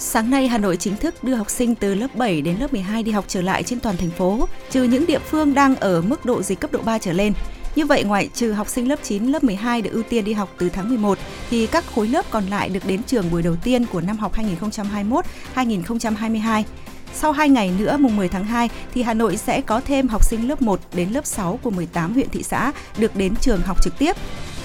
Sáng 0.06 0.30
nay, 0.30 0.48
Hà 0.48 0.58
Nội 0.58 0.78
chính 0.78 0.98
thức 0.98 1.24
đưa 1.24 1.36
học 1.36 1.50
sinh 1.50 1.76
từ 1.76 1.96
lớp 1.96 2.16
7 2.16 2.42
đến 2.42 2.58
lớp 2.60 2.74
12 2.74 3.04
đi 3.04 3.12
học 3.12 3.26
trở 3.28 3.42
lại 3.42 3.64
trên 3.64 3.80
toàn 3.80 3.98
thành 3.98 4.10
phố, 4.10 4.48
trừ 4.72 4.84
những 4.84 5.06
địa 5.06 5.20
phương 5.20 5.54
đang 5.54 5.76
ở 5.76 6.02
mức 6.02 6.26
độ 6.26 6.42
dịch 6.42 6.60
cấp 6.60 6.72
độ 6.72 6.80
3 6.82 6.98
trở 6.98 7.14
lên. 7.14 7.34
Như 7.76 7.86
vậy, 7.86 8.04
ngoại 8.04 8.30
trừ 8.34 8.52
học 8.52 8.70
sinh 8.70 8.90
lớp 8.90 9.00
9, 9.04 9.26
lớp 9.26 9.44
12 9.44 9.82
được 9.82 9.92
ưu 9.94 10.04
tiên 10.04 10.26
đi 10.26 10.34
học 10.34 10.50
từ 10.58 10.70
tháng 10.70 10.90
11, 10.90 11.18
thì 11.50 11.68
các 11.68 11.86
khối 11.96 12.08
lớp 12.08 12.26
còn 12.32 12.46
lại 12.46 12.70
được 12.70 12.86
đến 12.88 13.04
trường 13.04 13.32
buổi 13.32 13.42
đầu 13.42 13.56
tiên 13.64 13.86
của 13.86 14.02
năm 14.02 14.18
học 14.18 14.36
2021-2022. 15.56 16.64
Sau 17.14 17.32
2 17.32 17.50
ngày 17.50 17.72
nữa, 17.80 17.98
mùng 17.98 18.16
10 18.16 18.28
tháng 18.28 18.46
2, 18.46 18.70
thì 18.94 19.04
Hà 19.04 19.14
Nội 19.14 19.38
sẽ 19.38 19.62
có 19.62 19.82
thêm 19.86 20.08
học 20.08 20.24
sinh 20.24 20.48
lớp 20.48 20.62
1 20.62 20.80
đến 20.94 21.10
lớp 21.10 21.26
6 21.26 21.60
của 21.64 21.70
18 21.70 22.14
huyện 22.14 22.30
thị 22.30 22.44
xã 22.44 22.72
được 22.98 23.16
đến 23.16 23.34
trường 23.42 23.62
học 23.62 23.84
trực 23.84 23.94
tiếp. 24.00 24.16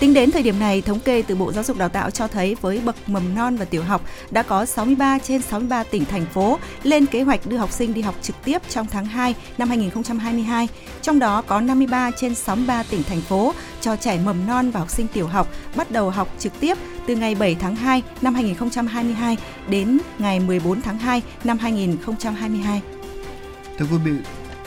Tính 0.01 0.15
đến 0.15 0.31
thời 0.31 0.43
điểm 0.43 0.59
này, 0.59 0.83
thống 0.83 1.01
kê 1.01 1.23
từ 1.23 1.35
Bộ 1.35 1.53
Giáo 1.53 1.65
dục 1.65 1.77
Đào 1.77 1.89
tạo 1.89 2.11
cho 2.11 2.29
thấy 2.29 2.57
với 2.61 2.81
bậc 2.85 3.09
mầm 3.09 3.35
non 3.35 3.57
và 3.57 3.65
tiểu 3.65 3.83
học 3.83 4.03
đã 4.31 4.43
có 4.43 4.65
63 4.65 5.19
trên 5.19 5.43
63 5.43 5.83
tỉnh 5.83 6.05
thành 6.05 6.27
phố 6.27 6.59
lên 6.83 7.07
kế 7.07 7.23
hoạch 7.23 7.47
đưa 7.47 7.57
học 7.57 7.73
sinh 7.73 7.95
đi 7.95 8.01
học 8.01 8.15
trực 8.23 8.37
tiếp 8.45 8.63
trong 8.69 8.87
tháng 8.87 9.05
2 9.05 9.35
năm 9.59 9.69
2022. 9.69 10.69
Trong 11.03 11.19
đó 11.19 11.43
có 11.43 11.61
53 11.61 12.11
trên 12.11 12.35
63 12.35 12.83
tỉnh 12.83 13.03
thành 13.03 13.21
phố 13.21 13.55
cho 13.81 13.97
trẻ 13.97 14.19
mầm 14.25 14.47
non 14.47 14.71
và 14.71 14.81
học 14.81 14.91
sinh 14.91 15.07
tiểu 15.09 15.27
học 15.27 15.49
bắt 15.77 15.91
đầu 15.91 16.11
học 16.11 16.29
trực 16.39 16.61
tiếp 16.61 16.79
từ 17.07 17.17
ngày 17.17 17.35
7 17.35 17.55
tháng 17.61 17.77
2 17.77 18.03
năm 18.23 18.35
2022 18.35 19.37
đến 19.69 19.99
ngày 20.19 20.41
14 20.41 20.81
tháng 20.81 20.99
2 20.99 21.23
năm 21.45 21.59
2022. 21.59 22.83
Thưa 23.79 23.87
quý 23.91 23.99
vị, 24.05 24.13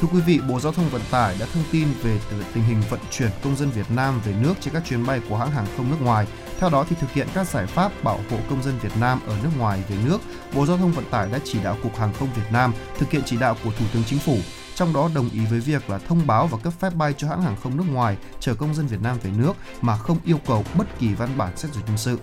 Thưa 0.01 0.07
quý 0.13 0.21
vị, 0.21 0.39
Bộ 0.47 0.59
Giao 0.59 0.71
thông 0.71 0.89
Vận 0.89 1.01
tải 1.11 1.35
đã 1.39 1.45
thông 1.53 1.63
tin 1.71 1.87
về 2.03 2.19
tình 2.53 2.63
hình 2.63 2.81
vận 2.89 2.99
chuyển 3.11 3.29
công 3.43 3.55
dân 3.55 3.69
Việt 3.69 3.91
Nam 3.91 4.21
về 4.25 4.33
nước 4.41 4.53
trên 4.59 4.73
các 4.73 4.83
chuyến 4.85 5.05
bay 5.05 5.21
của 5.29 5.37
hãng 5.37 5.51
hàng 5.51 5.65
không 5.77 5.89
nước 5.89 5.97
ngoài. 6.01 6.27
Theo 6.59 6.69
đó 6.69 6.85
thì 6.89 6.95
thực 6.99 7.11
hiện 7.11 7.27
các 7.33 7.47
giải 7.47 7.67
pháp 7.67 8.03
bảo 8.03 8.19
hộ 8.29 8.37
công 8.49 8.63
dân 8.63 8.79
Việt 8.81 8.97
Nam 8.99 9.19
ở 9.27 9.35
nước 9.43 9.49
ngoài 9.57 9.83
về 9.89 9.95
nước, 10.05 10.21
Bộ 10.55 10.65
Giao 10.65 10.77
thông 10.77 10.91
Vận 10.91 11.05
tải 11.11 11.29
đã 11.31 11.39
chỉ 11.43 11.59
đạo 11.63 11.77
Cục 11.83 11.97
Hàng 11.97 12.13
không 12.13 12.33
Việt 12.35 12.51
Nam 12.51 12.73
thực 12.97 13.11
hiện 13.11 13.21
chỉ 13.25 13.37
đạo 13.37 13.55
của 13.63 13.71
Thủ 13.79 13.85
tướng 13.93 14.03
Chính 14.03 14.19
phủ, 14.19 14.37
trong 14.75 14.93
đó 14.93 15.09
đồng 15.15 15.29
ý 15.29 15.39
với 15.45 15.59
việc 15.59 15.89
là 15.89 15.97
thông 15.97 16.27
báo 16.27 16.47
và 16.47 16.57
cấp 16.57 16.73
phép 16.79 16.93
bay 16.95 17.13
cho 17.17 17.27
hãng 17.27 17.41
hàng 17.41 17.55
không 17.63 17.77
nước 17.77 17.85
ngoài 17.91 18.17
chở 18.39 18.55
công 18.55 18.75
dân 18.75 18.87
Việt 18.87 19.01
Nam 19.01 19.17
về 19.23 19.31
nước 19.37 19.53
mà 19.81 19.97
không 19.97 20.17
yêu 20.25 20.39
cầu 20.47 20.65
bất 20.77 20.99
kỳ 20.99 21.13
văn 21.13 21.29
bản 21.37 21.57
xét 21.57 21.73
duyệt 21.73 21.85
nhân 21.87 21.97
sự. 21.97 22.19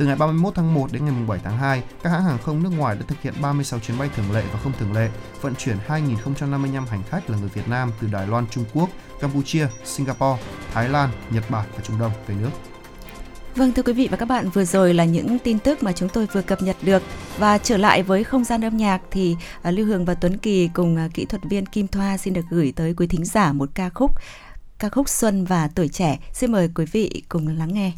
Từ 0.00 0.06
ngày 0.06 0.16
31 0.16 0.54
tháng 0.54 0.74
1 0.74 0.92
đến 0.92 1.04
ngày 1.04 1.14
7 1.26 1.38
tháng 1.44 1.58
2, 1.58 1.82
các 2.02 2.10
hãng 2.10 2.24
hàng 2.24 2.38
không 2.38 2.62
nước 2.62 2.70
ngoài 2.78 2.96
đã 2.96 3.02
thực 3.08 3.22
hiện 3.22 3.34
36 3.42 3.80
chuyến 3.80 3.98
bay 3.98 4.10
thường 4.16 4.32
lệ 4.32 4.42
và 4.52 4.58
không 4.58 4.72
thường 4.78 4.92
lệ, 4.92 5.10
vận 5.40 5.54
chuyển 5.54 5.76
2.055 5.88 6.86
hành 6.86 7.02
khách 7.10 7.30
là 7.30 7.38
người 7.38 7.48
Việt 7.48 7.68
Nam 7.68 7.92
từ 8.00 8.08
Đài 8.12 8.26
Loan, 8.26 8.46
Trung 8.50 8.64
Quốc, 8.74 8.88
Campuchia, 9.20 9.66
Singapore, 9.84 10.42
Thái 10.72 10.88
Lan, 10.88 11.10
Nhật 11.30 11.50
Bản 11.50 11.66
và 11.76 11.82
Trung 11.82 11.98
Đông 11.98 12.12
về 12.26 12.34
nước. 12.40 12.50
Vâng 13.56 13.72
thưa 13.72 13.82
quý 13.82 13.92
vị 13.92 14.08
và 14.10 14.16
các 14.16 14.26
bạn, 14.26 14.50
vừa 14.50 14.64
rồi 14.64 14.94
là 14.94 15.04
những 15.04 15.38
tin 15.38 15.58
tức 15.58 15.82
mà 15.82 15.92
chúng 15.92 16.08
tôi 16.08 16.26
vừa 16.32 16.42
cập 16.42 16.62
nhật 16.62 16.76
được 16.82 17.02
và 17.38 17.58
trở 17.58 17.76
lại 17.76 18.02
với 18.02 18.24
không 18.24 18.44
gian 18.44 18.64
âm 18.64 18.76
nhạc 18.76 19.00
thì 19.10 19.36
uh, 19.68 19.74
Lưu 19.74 19.86
Hương 19.86 20.04
và 20.04 20.14
Tuấn 20.14 20.36
Kỳ 20.36 20.68
cùng 20.68 20.98
uh, 21.06 21.14
kỹ 21.14 21.24
thuật 21.24 21.42
viên 21.44 21.66
Kim 21.66 21.88
Thoa 21.88 22.16
xin 22.16 22.34
được 22.34 22.44
gửi 22.50 22.72
tới 22.76 22.94
quý 22.96 23.06
thính 23.06 23.24
giả 23.24 23.52
một 23.52 23.68
ca 23.74 23.88
khúc 23.88 24.10
ca 24.78 24.88
khúc 24.88 25.08
Xuân 25.08 25.44
và 25.44 25.68
tuổi 25.74 25.88
trẻ. 25.88 26.18
Xin 26.32 26.52
mời 26.52 26.68
quý 26.74 26.84
vị 26.92 27.22
cùng 27.28 27.58
lắng 27.58 27.74
nghe. 27.74 27.92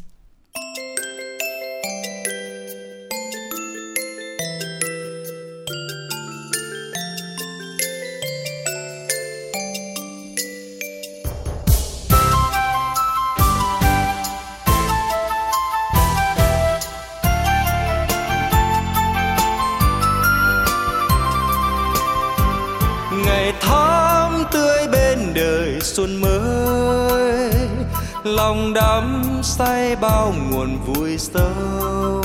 Lòng 28.72 29.22
đắm 29.22 29.40
say 29.42 29.96
bao 29.96 30.34
nguồn 30.50 30.78
vui 30.86 31.18
sông 31.18 32.22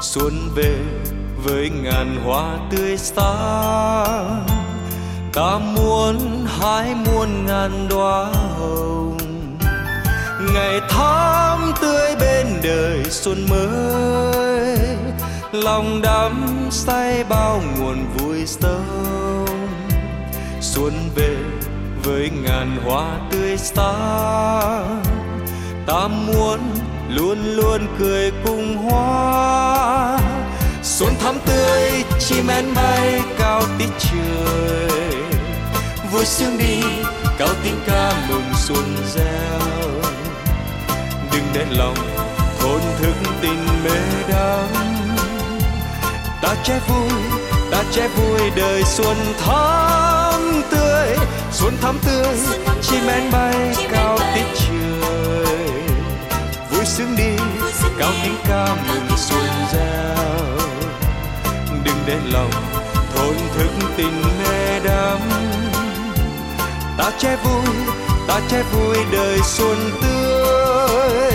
xuân 0.00 0.48
về 0.54 0.76
với 1.44 1.70
ngàn 1.70 2.16
hoa 2.24 2.58
tươi 2.70 2.96
sáng. 2.96 4.46
Ta 5.32 5.58
muốn 5.58 6.46
hái 6.46 6.94
muôn 6.94 7.46
ngàn 7.46 7.88
đóa 7.88 8.24
hồng. 8.58 9.18
Ngày 10.54 10.80
tháng 10.88 11.72
tươi 11.80 12.16
bên 12.20 12.46
đời 12.62 13.04
xuân 13.10 13.46
mới. 13.50 14.78
Lòng 15.52 16.02
đắm 16.02 16.46
say 16.70 17.24
bao 17.24 17.62
nguồn 17.78 18.06
vui 18.18 18.46
sông 18.46 19.46
xuân 20.60 20.92
về 21.14 21.36
với 22.04 22.30
ngàn 22.42 22.76
hoa 22.84 23.18
tươi 23.30 23.56
sáng 23.56 25.09
ta 25.90 26.08
muốn 26.08 26.60
luôn 27.08 27.38
luôn 27.56 27.86
cười 27.98 28.32
cùng 28.44 28.76
hoa. 28.76 30.18
Xuân 30.82 31.14
thắm 31.20 31.38
tươi, 31.46 32.04
chim 32.18 32.46
én 32.46 32.74
bay, 32.74 33.20
cao 33.38 33.62
tít 33.78 33.88
trời. 33.98 35.12
Vui 36.12 36.24
sương 36.24 36.58
đi, 36.58 36.82
cao 37.38 37.48
tiếng 37.64 37.80
ca 37.86 38.12
mừng 38.28 38.52
xuân 38.56 38.96
reo. 39.14 39.90
Đừng 41.32 41.44
để 41.54 41.66
lòng 41.70 41.96
thôn 42.60 42.80
thức 42.98 43.14
tình 43.42 43.66
mê 43.84 44.00
đắm. 44.28 44.68
Ta 46.42 46.54
che 46.64 46.78
vui, 46.88 47.10
ta 47.70 47.82
che 47.92 48.08
vui 48.08 48.50
đời 48.56 48.82
xuân 48.84 49.16
thắm 49.44 50.62
tươi. 50.70 51.16
Xuân 51.52 51.76
thắm 51.82 51.98
tươi, 52.06 52.36
chim 52.82 53.06
én 53.06 53.30
bay, 53.32 53.74
cao 53.92 54.18
tít 54.34 54.46
trời 54.54 54.89
sướng 57.00 57.16
đi, 57.16 57.36
cao 57.98 58.12
tiếng 58.22 58.36
ca 58.48 58.76
mừng 58.88 59.16
xuân 59.16 59.44
giao. 59.72 60.58
Đừng 61.84 61.96
để 62.06 62.16
lòng 62.32 62.50
thôn 63.14 63.34
thức 63.54 63.70
tình 63.96 64.22
mê 64.38 64.80
đắm. 64.84 65.18
Ta 66.98 67.10
che 67.18 67.36
vui, 67.36 67.74
ta 68.28 68.40
che 68.48 68.62
vui 68.62 68.96
đời 69.12 69.38
xuân 69.44 69.90
tươi. 70.02 71.32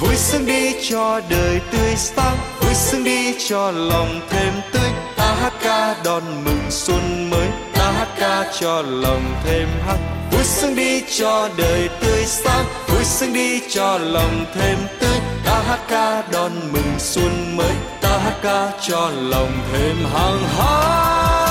Vui 0.00 0.16
sướng 0.16 0.46
đi 0.46 0.74
cho 0.90 1.20
đời 1.28 1.60
tươi 1.72 1.96
sáng, 1.96 2.36
vui 2.60 2.74
sướng 2.74 3.04
đi 3.04 3.34
cho 3.48 3.70
lòng 3.70 4.20
thêm 4.30 4.52
tươi. 4.72 4.90
Ta 5.16 5.34
hát 5.42 5.52
ca 5.62 5.96
đón 6.04 6.22
mừng 6.44 6.70
xuân 6.70 7.30
mới, 7.30 7.48
ta 7.74 7.92
hát 7.92 8.08
ca 8.18 8.44
cho 8.60 8.82
lòng 8.82 9.34
thêm 9.44 9.68
hăng 9.86 10.25
sướng 10.46 10.74
đi 10.74 11.02
cho 11.18 11.48
đời 11.56 11.88
tươi 12.00 12.24
sáng 12.26 12.64
vui 12.88 13.04
sướng 13.04 13.32
đi 13.32 13.60
cho 13.68 13.98
lòng 13.98 14.44
thêm 14.54 14.78
tươi. 15.00 15.18
Ta 15.44 15.62
hát 15.68 15.78
ca 15.88 16.22
đón 16.32 16.52
mừng 16.72 16.94
xuân 16.98 17.56
mới 17.56 17.72
ta 18.00 18.18
hát 18.18 18.34
ca 18.42 18.72
cho 18.88 19.10
lòng 19.14 19.52
thêm 19.72 19.96
hăng 20.14 20.48
hái. 20.56 21.46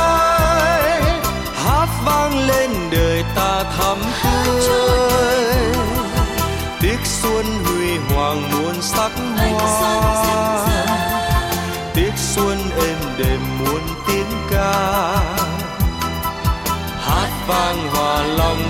Hát 1.56 1.88
vang 2.06 2.48
lên 2.48 2.72
đời 2.92 3.24
ta 3.36 3.64
thắm 3.78 3.98
tươi. 4.24 5.46
Tiếc 6.82 7.00
xuân 7.04 7.46
huy 7.66 7.98
hoàng 7.98 8.42
muôn 8.52 8.82
sắc 8.82 9.12
hoa. 9.40 10.68
Tiếc 11.94 12.12
xuân 12.18 12.58
êm 12.78 12.98
đềm 13.18 13.40
muôn 13.60 13.82
tiếng 14.08 14.32
ca. 14.52 14.74
Hát 17.00 17.30
vang 17.48 17.90
hòa 17.94 18.24
lòng 18.24 18.64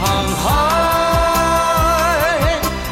hăng 0.00 0.30
hái 0.44 1.88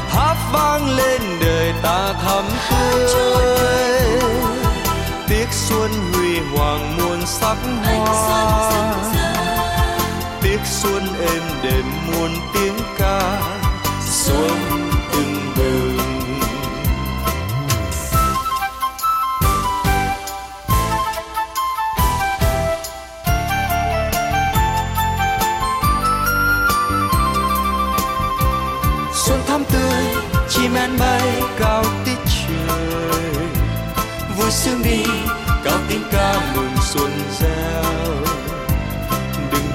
hát 0.08 0.36
vang 0.52 0.96
lên 0.96 1.22
đời 1.40 1.72
ta 1.82 2.12
thắm 2.12 2.44
tươi. 2.70 4.20
Tiếc 5.28 5.46
xuân 5.50 5.90
huy 6.12 6.40
hoàng 6.54 6.96
muôn 6.96 7.26
sắc 7.26 7.56
hoa. 7.84 8.70
tiếc 10.42 10.60
xuân 10.64 11.02
êm 11.20 11.42
đềm 11.62 11.84
muôn 12.06 12.30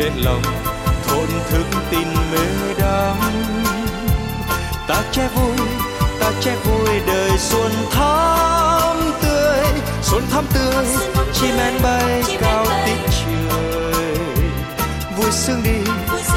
đừng 0.02 0.14
để 0.15 0.22
lòng 0.23 0.41
thôn 1.07 1.28
thức 1.49 1.65
tin 1.91 2.07
mê 2.32 2.73
đắm. 2.80 3.18
Ta 4.88 5.03
che 5.11 5.28
vui 5.36 5.57
ta 6.19 6.32
che 6.41 6.56
vui 6.56 6.99
đời 7.07 7.32
xuân 7.38 7.72
thắm 7.91 9.11
tươi. 9.22 9.82
Xuân 10.02 10.23
thắm 10.32 10.45
tươi 10.53 10.86
chim 11.34 11.57
én 11.57 11.73
bay 11.84 12.23
cao 12.40 12.65
tít 12.86 12.98
trời. 13.10 14.18
Vui 15.18 15.32
sướng 15.32 15.64
đi 15.64 15.91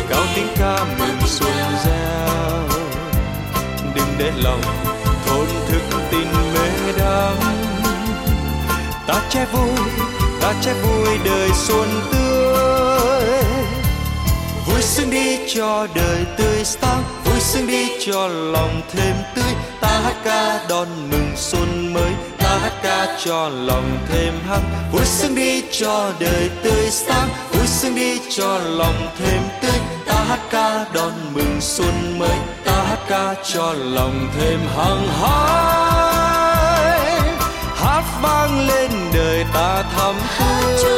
cao 0.08 0.22
tiếng 0.34 0.48
ca 0.58 0.84
mừng 0.98 1.26
xuân 1.26 1.52
reo 1.84 2.68
đừng 3.94 4.14
để 4.18 4.32
lòng 4.42 4.62
thôn 5.26 5.46
thức 5.68 5.82
tin 6.10 6.26
mê 6.54 6.92
đắm. 6.98 7.34
Ta 9.06 9.14
che 9.30 9.46
vui 9.52 9.78
ta 10.40 10.52
che 10.62 10.72
vui 10.74 11.18
đời 11.24 11.50
xuân 11.54 11.88
tươi 12.12 13.53
vui 14.74 14.82
sướng 14.82 15.10
đi 15.10 15.38
cho 15.54 15.86
đời 15.94 16.24
tươi 16.36 16.64
sáng, 16.64 17.02
vui 17.24 17.40
sướng 17.40 17.66
đi 17.66 17.88
cho 18.06 18.26
lòng 18.28 18.80
thêm 18.92 19.16
tươi. 19.34 19.54
Ta 19.80 20.00
hát 20.04 20.14
ca 20.24 20.66
đón 20.68 20.88
mừng 21.10 21.32
xuân 21.36 21.94
mới, 21.94 22.12
ta 22.38 22.58
hát 22.58 22.72
ca 22.82 23.16
cho 23.24 23.48
lòng 23.48 23.98
thêm 24.08 24.34
hăng. 24.48 24.90
Vui 24.92 25.04
sướng 25.04 25.34
đi 25.34 25.62
cho 25.72 26.12
đời 26.20 26.50
tươi 26.62 26.90
sáng, 26.90 27.28
vui 27.52 27.66
sướng 27.66 27.94
đi 27.94 28.18
cho 28.30 28.58
lòng 28.58 29.08
thêm 29.18 29.42
tươi. 29.62 29.80
Ta 30.06 30.14
hát 30.28 30.40
ca 30.50 30.84
đón 30.94 31.12
mừng 31.34 31.60
xuân 31.60 32.18
mới, 32.18 32.38
ta 32.64 32.84
hát 32.88 33.00
ca 33.08 33.34
cho 33.54 33.72
lòng 33.72 34.28
thêm 34.38 34.60
hăng 34.76 35.08
hái. 35.08 36.40
Hát 37.76 38.04
vang 38.22 38.68
lên 38.68 38.90
đời 39.14 39.44
ta 39.54 39.82
thắm 39.96 40.14
tươi. 40.82 40.94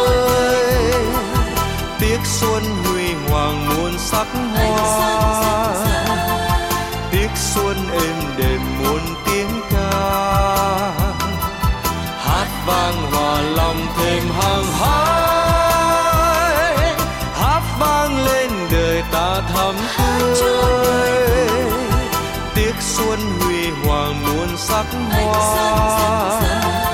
Tiếc 2.01 2.19
xuân 2.25 2.63
huy 2.85 3.06
hoàng 3.31 3.69
muôn 3.69 3.99
sắc 3.99 4.27
hoa. 4.55 5.75
Tiếc 7.11 7.31
xuân 7.35 7.77
êm 7.93 8.17
đềm 8.37 8.61
muôn 8.79 9.01
tiếng 9.27 9.61
ca. 9.71 9.91
Hát 12.19 12.47
vang 12.67 13.13
hòa 13.13 13.41
lòng 13.41 13.87
thêm 13.99 14.23
hăng 14.41 14.65
hái. 14.81 16.17
Hát 17.35 17.63
vang 17.81 18.25
lên 18.27 18.51
đời 18.71 19.03
ta 19.13 19.41
thắm 19.55 19.75
tươi. 20.41 21.11
Tiếc 22.55 22.75
xuân 22.81 23.19
huy 23.41 23.71
hoàng 23.85 24.23
muôn 24.27 24.57
sắc 24.57 24.87
hoa 25.11 26.86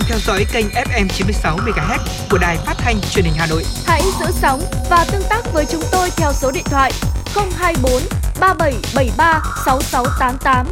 đang 0.00 0.08
theo 0.08 0.18
dõi 0.18 0.46
kênh 0.52 0.66
FM 0.66 1.08
96 1.08 1.56
MHz 1.56 1.98
của 2.30 2.38
đài 2.38 2.56
phát 2.56 2.74
thanh 2.78 3.00
truyền 3.10 3.24
hình 3.24 3.34
Hà 3.36 3.46
Nội. 3.46 3.64
Hãy 3.86 4.02
giữ 4.20 4.26
sóng 4.32 4.60
và 4.90 5.04
tương 5.12 5.22
tác 5.30 5.52
với 5.52 5.66
chúng 5.70 5.82
tôi 5.92 6.10
theo 6.16 6.32
số 6.32 6.50
điện 6.50 6.64
thoại 6.64 6.92
024 7.34 8.02
3773 8.40 9.42
6688. 9.64 10.66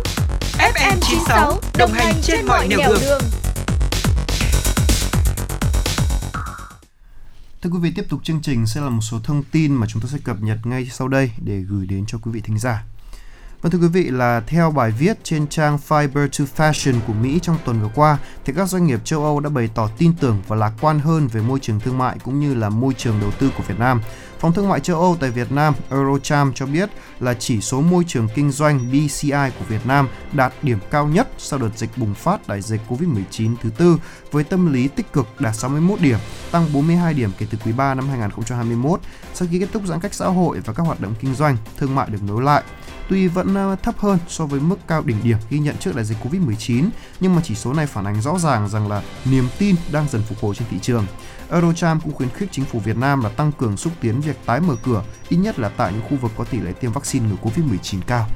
FM 0.59 0.97
96 1.01 1.61
đồng 1.79 1.93
hành 1.93 2.15
trên 2.23 2.47
mọi 2.47 2.69
nẻo 2.69 2.79
đường. 3.01 3.23
Thưa 7.63 7.71
quý 7.71 7.79
vị, 7.81 7.93
tiếp 7.97 8.05
tục 8.09 8.21
chương 8.25 8.41
trình 8.43 8.67
sẽ 8.67 8.81
là 8.81 8.89
một 8.89 9.03
số 9.03 9.19
thông 9.25 9.43
tin 9.43 9.75
mà 9.75 9.87
chúng 9.91 10.03
tôi 10.03 10.11
sẽ 10.11 10.19
cập 10.25 10.37
nhật 10.41 10.59
ngay 10.65 10.89
sau 10.93 11.09
đây 11.09 11.31
để 11.39 11.59
gửi 11.59 11.87
đến 11.87 12.05
cho 12.07 12.19
quý 12.23 12.31
vị 12.33 12.41
thính 12.41 12.59
giả. 12.59 12.85
Vâng 13.63 13.73
thưa 13.73 13.79
quý 13.79 13.89
vị 13.89 14.05
là 14.11 14.41
theo 14.47 14.71
bài 14.71 14.91
viết 14.99 15.25
trên 15.25 15.47
trang 15.47 15.79
Fiber 15.89 16.29
to 16.39 16.45
Fashion 16.57 17.01
của 17.07 17.13
Mỹ 17.13 17.39
trong 17.43 17.57
tuần 17.65 17.81
vừa 17.83 17.91
qua 17.95 18.19
thì 18.45 18.53
các 18.57 18.69
doanh 18.69 18.87
nghiệp 18.87 19.01
châu 19.05 19.25
Âu 19.25 19.41
đã 19.41 19.51
bày 19.51 19.71
tỏ 19.75 19.89
tin 19.99 20.13
tưởng 20.21 20.43
và 20.49 20.57
lạc 20.57 20.73
quan 20.81 20.99
hơn 20.99 21.27
về 21.27 21.41
môi 21.41 21.61
trường 21.61 21.81
thương 21.81 21.99
mại 21.99 22.17
cũng 22.25 22.41
như 22.41 22.55
là 22.55 22.69
môi 22.69 22.95
trường 22.95 23.21
đầu 23.21 23.31
tư 23.39 23.51
của 23.57 23.63
Việt 23.69 23.79
Nam. 23.79 24.01
Phòng 24.41 24.53
thương 24.53 24.69
mại 24.69 24.81
châu 24.81 25.01
Âu 25.01 25.17
tại 25.21 25.31
Việt 25.31 25.53
Nam 25.53 25.75
Eurocharm 25.91 26.53
cho 26.55 26.67
biết 26.67 26.91
là 27.21 27.35
chỉ 27.35 27.61
số 27.61 27.81
môi 27.81 28.05
trường 28.07 28.29
kinh 28.35 28.51
doanh 28.51 28.91
BCI 28.93 29.51
của 29.59 29.65
Việt 29.69 29.87
Nam 29.87 30.09
đạt 30.33 30.53
điểm 30.63 30.79
cao 30.91 31.07
nhất 31.07 31.29
sau 31.39 31.59
đợt 31.59 31.71
dịch 31.77 31.91
bùng 31.97 32.15
phát 32.15 32.49
đại 32.49 32.63
dịch 32.63 32.81
Covid-19 32.89 33.55
thứ 33.63 33.71
tư 33.71 33.99
với 34.31 34.45
tâm 34.45 34.73
lý 34.73 34.89
tích 34.89 35.13
cực 35.13 35.27
đạt 35.41 35.57
61 35.57 36.01
điểm, 36.01 36.19
tăng 36.51 36.73
42 36.73 37.15
điểm 37.15 37.31
kể 37.39 37.47
từ 37.51 37.59
quý 37.65 37.73
3 37.73 37.95
năm 37.95 38.09
2021 38.09 39.01
sau 39.35 39.49
khi 39.51 39.59
kết 39.59 39.69
thúc 39.73 39.83
giãn 39.87 40.01
cách 40.01 40.15
xã 40.15 40.27
hội 40.27 40.61
và 40.65 40.73
các 40.73 40.83
hoạt 40.83 41.01
động 41.01 41.15
kinh 41.21 41.35
doanh, 41.35 41.57
thương 41.77 41.95
mại 41.95 42.11
được 42.11 42.23
nối 42.23 42.43
lại. 42.43 42.63
Tuy 43.09 43.29
vẫn 43.29 43.55
ờ, 43.55 43.77
thấp 43.83 43.99
hơn 43.99 44.19
so 44.29 44.47
với 44.47 44.61
mức 44.61 44.77
cao 44.87 45.03
đỉnh 45.03 45.17
điểm 45.23 45.37
ghi 45.51 45.59
nhận 45.59 45.77
trước 45.77 45.97
đại 45.97 46.05
dịch 46.05 46.19
Covid-19, 46.23 46.89
nhưng 47.21 47.35
mà 47.35 47.43
chỉ 47.45 47.55
số 47.55 47.73
này 47.73 47.87
phản 47.87 48.05
ánh 48.05 48.23
rõ 48.23 48.39
ràng 48.39 48.69
rằng 48.69 48.89
là 48.89 49.03
niềm 49.25 49.49
tin 49.59 49.77
đang 49.93 50.09
dần 50.09 50.23
phục 50.23 50.39
hồi 50.41 50.55
trên 50.55 50.69
thị 50.71 50.79
trường. 50.83 51.07
Eurocharm 51.51 52.01
cũng 52.01 52.13
khuyến 52.13 52.29
khích 52.29 52.49
chính 52.53 52.65
phủ 52.65 52.79
Việt 52.79 52.97
Nam 52.97 53.23
là 53.23 53.29
tăng 53.29 53.53
cường 53.53 53.77
xúc 53.77 53.93
tiến 54.01 54.21
việc 54.21 54.37
tái 54.47 54.61
mở 54.61 54.77
cửa, 54.85 55.03
ít 55.29 55.37
nhất 55.37 55.59
là 55.59 55.69
tại 55.69 55.93
những 55.93 56.03
khu 56.11 56.17
vực 56.17 56.33
có 56.37 56.45
tỷ 56.45 56.61
lệ 56.61 56.73
tiêm 56.73 56.93
vaccine 56.93 57.29
ngừa 57.29 57.51
Covid-19 57.51 57.99
cao. 58.07 58.29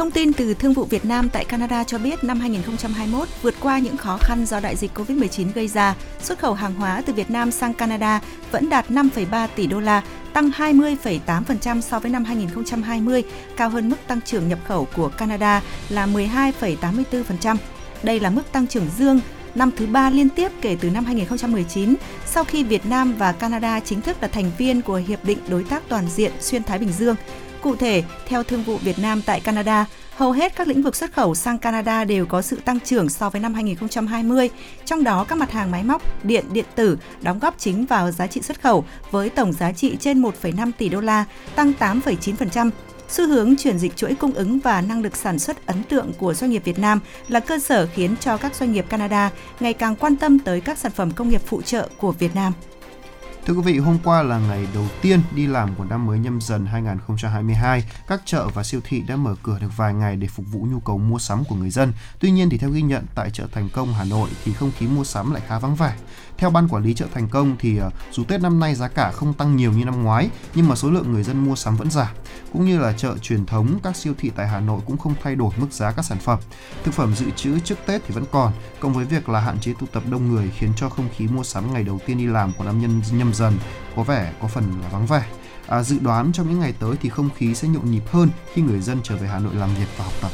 Thông 0.00 0.10
tin 0.10 0.32
từ 0.32 0.54
Thương 0.54 0.72
vụ 0.72 0.84
Việt 0.84 1.04
Nam 1.04 1.28
tại 1.32 1.44
Canada 1.44 1.84
cho 1.84 1.98
biết 1.98 2.24
năm 2.24 2.40
2021 2.40 3.28
vượt 3.42 3.54
qua 3.60 3.78
những 3.78 3.96
khó 3.96 4.16
khăn 4.20 4.46
do 4.46 4.60
đại 4.60 4.76
dịch 4.76 4.90
Covid-19 4.94 5.46
gây 5.54 5.68
ra, 5.68 5.94
xuất 6.22 6.38
khẩu 6.38 6.54
hàng 6.54 6.74
hóa 6.74 7.02
từ 7.06 7.12
Việt 7.12 7.30
Nam 7.30 7.50
sang 7.50 7.74
Canada 7.74 8.20
vẫn 8.50 8.70
đạt 8.70 8.90
5,3 8.90 9.48
tỷ 9.56 9.66
đô 9.66 9.80
la, 9.80 10.02
tăng 10.32 10.50
20,8% 10.50 11.80
so 11.80 11.98
với 11.98 12.10
năm 12.10 12.24
2020, 12.24 13.22
cao 13.56 13.68
hơn 13.68 13.88
mức 13.88 13.96
tăng 14.06 14.20
trưởng 14.20 14.48
nhập 14.48 14.58
khẩu 14.68 14.88
của 14.96 15.08
Canada 15.08 15.62
là 15.88 16.06
12,84%. 16.06 17.56
Đây 18.02 18.20
là 18.20 18.30
mức 18.30 18.52
tăng 18.52 18.66
trưởng 18.66 18.86
dương 18.98 19.20
năm 19.54 19.70
thứ 19.76 19.86
ba 19.86 20.10
liên 20.10 20.28
tiếp 20.28 20.52
kể 20.60 20.76
từ 20.80 20.90
năm 20.90 21.04
2019, 21.04 21.94
sau 22.26 22.44
khi 22.44 22.64
Việt 22.64 22.86
Nam 22.86 23.14
và 23.18 23.32
Canada 23.32 23.80
chính 23.80 24.00
thức 24.00 24.16
là 24.20 24.28
thành 24.28 24.50
viên 24.58 24.82
của 24.82 25.02
Hiệp 25.08 25.24
định 25.24 25.38
Đối 25.48 25.64
tác 25.64 25.82
Toàn 25.88 26.08
diện 26.08 26.32
Xuyên 26.40 26.62
Thái 26.62 26.78
Bình 26.78 26.92
Dương. 26.92 27.16
Cụ 27.62 27.76
thể, 27.76 28.02
theo 28.26 28.42
Thương 28.42 28.62
vụ 28.62 28.76
Việt 28.76 28.98
Nam 28.98 29.22
tại 29.26 29.40
Canada, 29.40 29.86
hầu 30.16 30.32
hết 30.32 30.56
các 30.56 30.68
lĩnh 30.68 30.82
vực 30.82 30.96
xuất 30.96 31.12
khẩu 31.12 31.34
sang 31.34 31.58
Canada 31.58 32.04
đều 32.04 32.26
có 32.26 32.42
sự 32.42 32.58
tăng 32.64 32.80
trưởng 32.80 33.08
so 33.08 33.30
với 33.30 33.40
năm 33.40 33.54
2020, 33.54 34.50
trong 34.84 35.04
đó 35.04 35.24
các 35.24 35.38
mặt 35.38 35.50
hàng 35.50 35.70
máy 35.70 35.84
móc, 35.84 36.02
điện, 36.24 36.44
điện 36.52 36.64
tử 36.74 36.98
đóng 37.22 37.38
góp 37.38 37.54
chính 37.58 37.86
vào 37.86 38.10
giá 38.10 38.26
trị 38.26 38.42
xuất 38.42 38.62
khẩu 38.62 38.84
với 39.10 39.28
tổng 39.28 39.52
giá 39.52 39.72
trị 39.72 39.96
trên 40.00 40.22
1,5 40.22 40.70
tỷ 40.78 40.88
đô 40.88 41.00
la, 41.00 41.24
tăng 41.54 41.72
8,9%. 41.80 42.70
Xu 43.08 43.26
hướng 43.26 43.56
chuyển 43.56 43.78
dịch 43.78 43.96
chuỗi 43.96 44.14
cung 44.14 44.32
ứng 44.32 44.58
và 44.58 44.80
năng 44.80 45.02
lực 45.02 45.16
sản 45.16 45.38
xuất 45.38 45.66
ấn 45.66 45.82
tượng 45.82 46.12
của 46.18 46.34
doanh 46.34 46.50
nghiệp 46.50 46.64
Việt 46.64 46.78
Nam 46.78 47.00
là 47.28 47.40
cơ 47.40 47.58
sở 47.58 47.88
khiến 47.94 48.14
cho 48.20 48.36
các 48.36 48.54
doanh 48.54 48.72
nghiệp 48.72 48.86
Canada 48.88 49.30
ngày 49.60 49.72
càng 49.72 49.96
quan 49.96 50.16
tâm 50.16 50.38
tới 50.38 50.60
các 50.60 50.78
sản 50.78 50.92
phẩm 50.92 51.10
công 51.10 51.28
nghiệp 51.28 51.42
phụ 51.46 51.62
trợ 51.62 51.88
của 51.98 52.12
Việt 52.12 52.34
Nam. 52.34 52.52
Thưa 53.46 53.54
quý 53.54 53.62
vị, 53.62 53.78
hôm 53.78 53.98
qua 54.04 54.22
là 54.22 54.38
ngày 54.38 54.68
đầu 54.74 54.84
tiên 55.02 55.20
đi 55.34 55.46
làm 55.46 55.74
của 55.74 55.84
năm 55.84 56.06
mới 56.06 56.18
nhâm 56.18 56.40
dần 56.40 56.66
2022. 56.66 57.84
Các 58.06 58.22
chợ 58.24 58.48
và 58.54 58.62
siêu 58.62 58.80
thị 58.84 59.00
đã 59.00 59.16
mở 59.16 59.34
cửa 59.42 59.58
được 59.60 59.76
vài 59.76 59.94
ngày 59.94 60.16
để 60.16 60.26
phục 60.26 60.46
vụ 60.52 60.66
nhu 60.70 60.80
cầu 60.80 60.98
mua 60.98 61.18
sắm 61.18 61.44
của 61.44 61.54
người 61.54 61.70
dân. 61.70 61.92
Tuy 62.20 62.30
nhiên 62.30 62.50
thì 62.50 62.58
theo 62.58 62.70
ghi 62.70 62.82
nhận 62.82 63.04
tại 63.14 63.30
chợ 63.30 63.46
Thành 63.52 63.68
Công 63.72 63.94
Hà 63.94 64.04
Nội 64.04 64.30
thì 64.44 64.52
không 64.52 64.70
khí 64.78 64.86
mua 64.86 65.04
sắm 65.04 65.32
lại 65.32 65.42
khá 65.46 65.58
vắng 65.58 65.74
vẻ. 65.74 65.94
Theo 66.38 66.50
ban 66.50 66.68
quản 66.68 66.82
lý 66.82 66.94
chợ 66.94 67.06
Thành 67.14 67.28
Công 67.28 67.56
thì 67.58 67.76
ờ, 67.76 67.90
dù 68.10 68.24
Tết 68.24 68.40
năm 68.40 68.60
nay 68.60 68.74
giá 68.74 68.88
cả 68.88 69.10
không 69.10 69.34
tăng 69.34 69.56
nhiều 69.56 69.72
như 69.72 69.84
năm 69.84 70.02
ngoái 70.02 70.30
nhưng 70.54 70.68
mà 70.68 70.74
số 70.74 70.90
lượng 70.90 71.12
người 71.12 71.22
dân 71.22 71.44
mua 71.44 71.56
sắm 71.56 71.76
vẫn 71.76 71.90
giảm. 71.90 72.14
Cũng 72.52 72.64
như 72.64 72.78
là 72.78 72.92
chợ 72.92 73.18
truyền 73.18 73.46
thống, 73.46 73.78
các 73.82 73.96
siêu 73.96 74.14
thị 74.18 74.30
tại 74.36 74.48
Hà 74.48 74.60
Nội 74.60 74.80
cũng 74.86 74.98
không 74.98 75.14
thay 75.22 75.36
đổi 75.36 75.50
mức 75.56 75.72
giá 75.72 75.92
các 75.92 76.04
sản 76.04 76.18
phẩm. 76.18 76.38
Thực 76.84 76.94
phẩm 76.94 77.14
dự 77.16 77.26
trữ 77.36 77.60
trước 77.60 77.78
Tết 77.86 78.02
thì 78.06 78.14
vẫn 78.14 78.24
còn, 78.30 78.52
cộng 78.80 78.92
với 78.92 79.04
việc 79.04 79.28
là 79.28 79.40
hạn 79.40 79.60
chế 79.60 79.72
tụ 79.80 79.86
tập 79.92 80.02
đông 80.10 80.28
người 80.28 80.50
khiến 80.58 80.70
cho 80.76 80.88
không 80.88 81.08
khí 81.16 81.26
mua 81.26 81.42
sắm 81.42 81.72
ngày 81.72 81.84
đầu 81.84 82.00
tiên 82.06 82.18
đi 82.18 82.26
làm 82.26 82.52
của 82.58 82.64
năm 82.64 82.80
nhân 82.80 83.02
nhâm 83.12 83.34
dần 83.34 83.58
có 83.96 84.02
vẻ 84.02 84.32
có 84.40 84.48
phần 84.48 84.64
là 84.82 84.88
vắng 84.88 85.06
vẻ. 85.06 85.24
À, 85.66 85.82
dự 85.82 85.98
đoán 85.98 86.32
trong 86.32 86.48
những 86.48 86.60
ngày 86.60 86.74
tới 86.78 86.96
thì 87.02 87.08
không 87.08 87.28
khí 87.36 87.54
sẽ 87.54 87.68
nhộn 87.68 87.90
nhịp 87.90 88.02
hơn 88.10 88.28
khi 88.54 88.62
người 88.62 88.80
dân 88.80 88.98
trở 89.02 89.16
về 89.16 89.28
Hà 89.28 89.38
Nội 89.38 89.54
làm 89.54 89.74
việc 89.74 89.88
và 89.98 90.04
học 90.04 90.14
tập. 90.20 90.30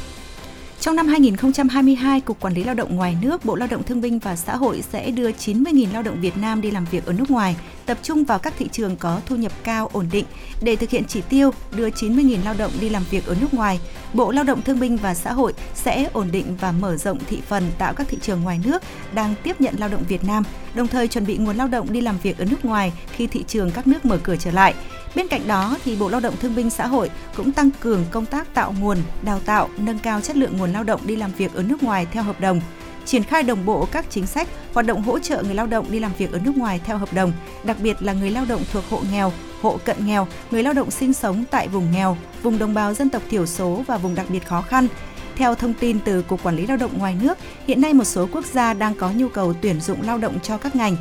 Trong 0.79 0.95
năm 0.95 1.07
2022, 1.07 2.21
Cục 2.21 2.39
Quản 2.39 2.53
lý 2.53 2.63
Lao 2.63 2.75
động 2.75 2.95
ngoài 2.95 3.17
nước, 3.21 3.45
Bộ 3.45 3.55
Lao 3.55 3.67
động 3.71 3.83
Thương 3.83 4.01
binh 4.01 4.19
và 4.19 4.35
Xã 4.35 4.55
hội 4.55 4.83
sẽ 4.91 5.11
đưa 5.11 5.31
90.000 5.31 5.93
lao 5.93 6.03
động 6.03 6.21
Việt 6.21 6.37
Nam 6.37 6.61
đi 6.61 6.71
làm 6.71 6.85
việc 6.85 7.05
ở 7.05 7.13
nước 7.13 7.31
ngoài, 7.31 7.55
tập 7.85 7.97
trung 8.03 8.23
vào 8.23 8.39
các 8.39 8.53
thị 8.59 8.69
trường 8.71 8.95
có 8.95 9.21
thu 9.25 9.35
nhập 9.35 9.51
cao, 9.63 9.89
ổn 9.93 10.07
định. 10.11 10.25
Để 10.61 10.75
thực 10.75 10.89
hiện 10.89 11.03
chỉ 11.07 11.21
tiêu 11.21 11.51
đưa 11.75 11.89
90.000 11.89 12.43
lao 12.43 12.53
động 12.53 12.71
đi 12.81 12.89
làm 12.89 13.03
việc 13.09 13.25
ở 13.25 13.35
nước 13.41 13.53
ngoài, 13.53 13.79
Bộ 14.13 14.31
Lao 14.31 14.43
động 14.43 14.61
Thương 14.61 14.79
binh 14.79 14.97
và 14.97 15.13
Xã 15.13 15.33
hội 15.33 15.53
sẽ 15.75 16.09
ổn 16.13 16.27
định 16.31 16.57
và 16.59 16.71
mở 16.71 16.97
rộng 16.97 17.19
thị 17.29 17.41
phần 17.47 17.63
tạo 17.77 17.93
các 17.93 18.07
thị 18.07 18.17
trường 18.21 18.41
ngoài 18.41 18.59
nước 18.65 18.83
đang 19.13 19.35
tiếp 19.43 19.61
nhận 19.61 19.75
lao 19.77 19.89
động 19.89 20.03
Việt 20.07 20.23
Nam, 20.23 20.43
đồng 20.75 20.87
thời 20.87 21.07
chuẩn 21.07 21.25
bị 21.25 21.37
nguồn 21.37 21.57
lao 21.57 21.67
động 21.67 21.93
đi 21.93 22.01
làm 22.01 22.17
việc 22.23 22.37
ở 22.37 22.45
nước 22.45 22.65
ngoài 22.65 22.93
khi 23.11 23.27
thị 23.27 23.43
trường 23.47 23.71
các 23.71 23.87
nước 23.87 24.05
mở 24.05 24.19
cửa 24.23 24.35
trở 24.35 24.51
lại. 24.51 24.73
Bên 25.15 25.27
cạnh 25.27 25.47
đó 25.47 25.77
thì 25.85 25.95
Bộ 25.95 26.09
Lao 26.09 26.19
động 26.19 26.35
Thương 26.41 26.55
binh 26.55 26.69
Xã 26.69 26.87
hội 26.87 27.09
cũng 27.35 27.51
tăng 27.51 27.69
cường 27.79 28.05
công 28.11 28.25
tác 28.25 28.53
tạo 28.53 28.73
nguồn, 28.79 28.97
đào 29.21 29.39
tạo, 29.39 29.69
nâng 29.77 29.99
cao 29.99 30.21
chất 30.21 30.37
lượng 30.37 30.57
nguồn 30.57 30.73
lao 30.73 30.83
động 30.83 31.01
đi 31.05 31.15
làm 31.15 31.31
việc 31.31 31.53
ở 31.53 31.63
nước 31.63 31.83
ngoài 31.83 32.07
theo 32.11 32.23
hợp 32.23 32.39
đồng, 32.39 32.61
triển 33.05 33.23
khai 33.23 33.43
đồng 33.43 33.65
bộ 33.65 33.87
các 33.91 34.05
chính 34.09 34.25
sách, 34.25 34.47
hoạt 34.73 34.85
động 34.85 35.01
hỗ 35.01 35.19
trợ 35.19 35.43
người 35.43 35.55
lao 35.55 35.67
động 35.67 35.85
đi 35.91 35.99
làm 35.99 36.11
việc 36.17 36.31
ở 36.31 36.39
nước 36.39 36.57
ngoài 36.57 36.81
theo 36.85 36.97
hợp 36.97 37.13
đồng, 37.13 37.31
đặc 37.63 37.77
biệt 37.83 37.97
là 37.99 38.13
người 38.13 38.31
lao 38.31 38.45
động 38.45 38.61
thuộc 38.73 38.83
hộ 38.89 39.01
nghèo, 39.11 39.31
hộ 39.61 39.79
cận 39.85 40.05
nghèo, 40.05 40.27
người 40.51 40.63
lao 40.63 40.73
động 40.73 40.91
sinh 40.91 41.13
sống 41.13 41.43
tại 41.51 41.67
vùng 41.67 41.91
nghèo, 41.91 42.17
vùng 42.43 42.57
đồng 42.57 42.73
bào 42.73 42.93
dân 42.93 43.09
tộc 43.09 43.21
thiểu 43.29 43.45
số 43.45 43.83
và 43.87 43.97
vùng 43.97 44.15
đặc 44.15 44.25
biệt 44.29 44.45
khó 44.47 44.61
khăn. 44.61 44.87
Theo 45.35 45.55
thông 45.55 45.73
tin 45.73 45.99
từ 45.99 46.21
Cục 46.21 46.43
Quản 46.43 46.55
lý 46.55 46.67
Lao 46.67 46.77
động 46.77 46.97
ngoài 46.97 47.15
nước, 47.21 47.37
hiện 47.67 47.81
nay 47.81 47.93
một 47.93 48.03
số 48.03 48.27
quốc 48.31 48.45
gia 48.45 48.73
đang 48.73 48.95
có 48.95 49.11
nhu 49.11 49.29
cầu 49.29 49.53
tuyển 49.61 49.81
dụng 49.81 50.01
lao 50.01 50.17
động 50.17 50.39
cho 50.43 50.57
các 50.57 50.75
ngành 50.75 50.95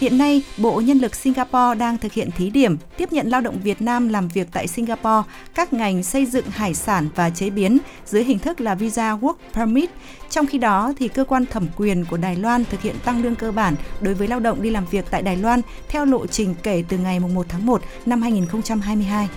Hiện 0.00 0.18
nay, 0.18 0.42
Bộ 0.58 0.80
Nhân 0.80 0.98
lực 0.98 1.14
Singapore 1.14 1.74
đang 1.78 1.98
thực 1.98 2.12
hiện 2.12 2.30
thí 2.30 2.50
điểm 2.50 2.76
tiếp 2.96 3.12
nhận 3.12 3.28
lao 3.28 3.40
động 3.40 3.58
Việt 3.62 3.82
Nam 3.82 4.08
làm 4.08 4.28
việc 4.28 4.48
tại 4.52 4.66
Singapore 4.66 5.28
các 5.54 5.72
ngành 5.72 6.02
xây 6.02 6.26
dựng 6.26 6.44
hải 6.50 6.74
sản 6.74 7.08
và 7.14 7.30
chế 7.30 7.50
biến 7.50 7.78
dưới 8.06 8.24
hình 8.24 8.38
thức 8.38 8.60
là 8.60 8.74
visa 8.74 9.16
work 9.16 9.34
permit. 9.54 9.90
Trong 10.30 10.46
khi 10.46 10.58
đó, 10.58 10.92
thì 10.98 11.08
cơ 11.08 11.24
quan 11.24 11.46
thẩm 11.46 11.66
quyền 11.76 12.04
của 12.04 12.16
Đài 12.16 12.36
Loan 12.36 12.64
thực 12.64 12.82
hiện 12.82 12.96
tăng 13.04 13.22
lương 13.22 13.34
cơ 13.34 13.52
bản 13.52 13.74
đối 14.00 14.14
với 14.14 14.28
lao 14.28 14.40
động 14.40 14.62
đi 14.62 14.70
làm 14.70 14.86
việc 14.86 15.04
tại 15.10 15.22
Đài 15.22 15.36
Loan 15.36 15.60
theo 15.88 16.04
lộ 16.04 16.26
trình 16.26 16.54
kể 16.62 16.84
từ 16.88 16.98
ngày 16.98 17.20
1 17.20 17.46
tháng 17.48 17.66
1 17.66 17.82
năm 18.06 18.22
2022. 18.22 19.28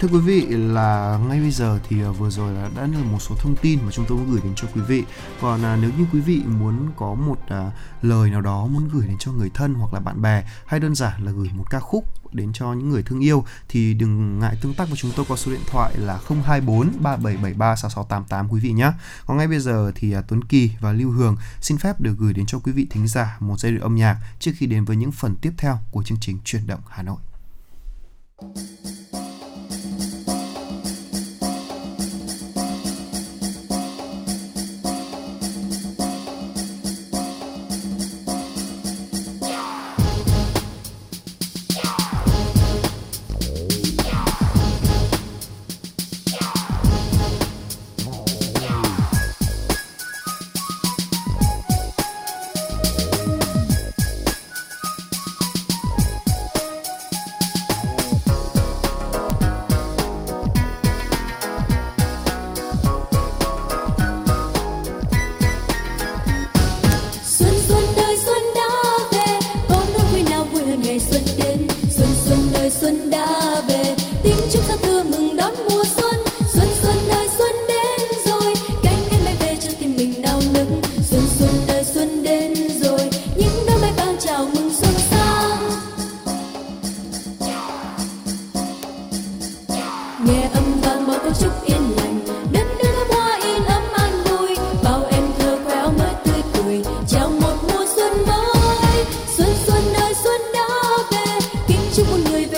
Thưa 0.00 0.08
quý 0.08 0.18
vị 0.18 0.46
là 0.50 1.18
ngay 1.28 1.40
bây 1.40 1.50
giờ 1.50 1.78
thì 1.88 2.02
à, 2.02 2.10
vừa 2.10 2.30
rồi 2.30 2.52
là 2.52 2.70
đã 2.76 2.82
là 2.82 2.98
một 2.98 3.18
số 3.20 3.34
thông 3.38 3.56
tin 3.56 3.78
mà 3.82 3.90
chúng 3.90 4.04
tôi 4.08 4.18
muốn 4.18 4.30
gửi 4.30 4.40
đến 4.44 4.52
cho 4.56 4.68
quý 4.74 4.80
vị. 4.80 5.04
Còn 5.40 5.64
à, 5.64 5.78
nếu 5.80 5.90
như 5.98 6.04
quý 6.12 6.20
vị 6.20 6.42
muốn 6.46 6.90
có 6.96 7.14
một 7.14 7.38
à, 7.48 7.70
lời 8.02 8.30
nào 8.30 8.40
đó 8.40 8.66
muốn 8.66 8.88
gửi 8.92 9.06
đến 9.06 9.16
cho 9.18 9.32
người 9.32 9.50
thân 9.54 9.74
hoặc 9.74 9.94
là 9.94 10.00
bạn 10.00 10.22
bè 10.22 10.44
hay 10.66 10.80
đơn 10.80 10.94
giản 10.94 11.24
là 11.24 11.32
gửi 11.32 11.50
một 11.54 11.64
ca 11.70 11.80
khúc 11.80 12.04
đến 12.34 12.52
cho 12.52 12.72
những 12.72 12.90
người 12.90 13.02
thương 13.02 13.20
yêu 13.20 13.44
thì 13.68 13.94
đừng 13.94 14.38
ngại 14.38 14.56
tương 14.62 14.74
tác 14.74 14.88
với 14.88 14.96
chúng 14.96 15.10
tôi 15.16 15.26
qua 15.28 15.36
số 15.36 15.52
điện 15.52 15.60
thoại 15.66 15.96
là 15.96 16.20
024 16.28 16.92
3773 17.00 17.76
6688 17.76 18.48
quý 18.48 18.60
vị 18.60 18.72
nhé. 18.72 18.92
Còn 19.26 19.36
ngay 19.36 19.48
bây 19.48 19.58
giờ 19.58 19.92
thì 19.94 20.12
à, 20.12 20.22
Tuấn 20.28 20.44
Kỳ 20.44 20.70
và 20.80 20.92
Lưu 20.92 21.10
Hường 21.10 21.36
xin 21.60 21.78
phép 21.78 22.00
được 22.00 22.14
gửi 22.18 22.32
đến 22.32 22.46
cho 22.46 22.58
quý 22.58 22.72
vị 22.72 22.86
thính 22.90 23.08
giả 23.08 23.36
một 23.40 23.60
giai 23.60 23.72
điệu 23.72 23.82
âm 23.82 23.94
nhạc 23.94 24.16
trước 24.38 24.52
khi 24.56 24.66
đến 24.66 24.84
với 24.84 24.96
những 24.96 25.12
phần 25.12 25.36
tiếp 25.36 25.52
theo 25.58 25.78
của 25.90 26.02
chương 26.02 26.18
trình 26.20 26.38
Chuyển 26.44 26.66
động 26.66 26.80
Hà 26.88 27.02
Nội. 27.02 27.18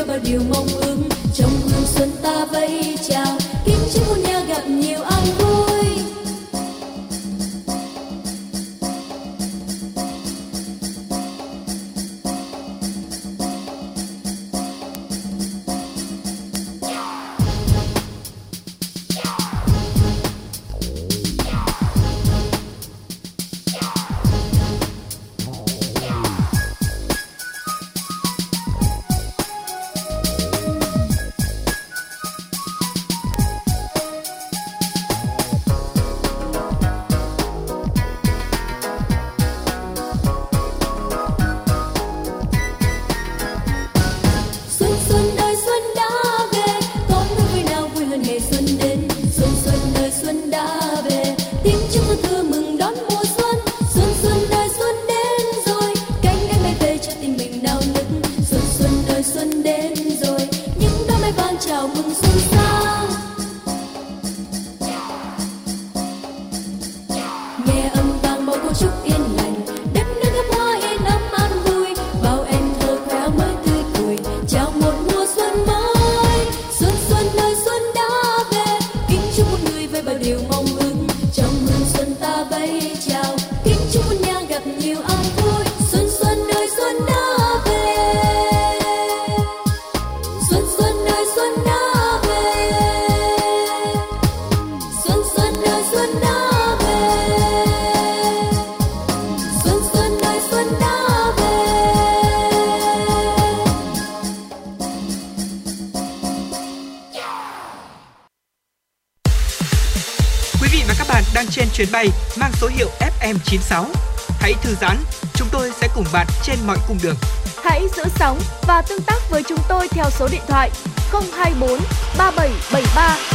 Bao 0.08 0.18
điều 0.24 0.40
mong 0.50 0.66
ước. 0.80 0.96
Trong 1.34 1.50
hương 1.50 1.86
xuân 1.86 2.10
ta 2.22 2.44
vẫy 2.52 2.96
chào 3.08 3.17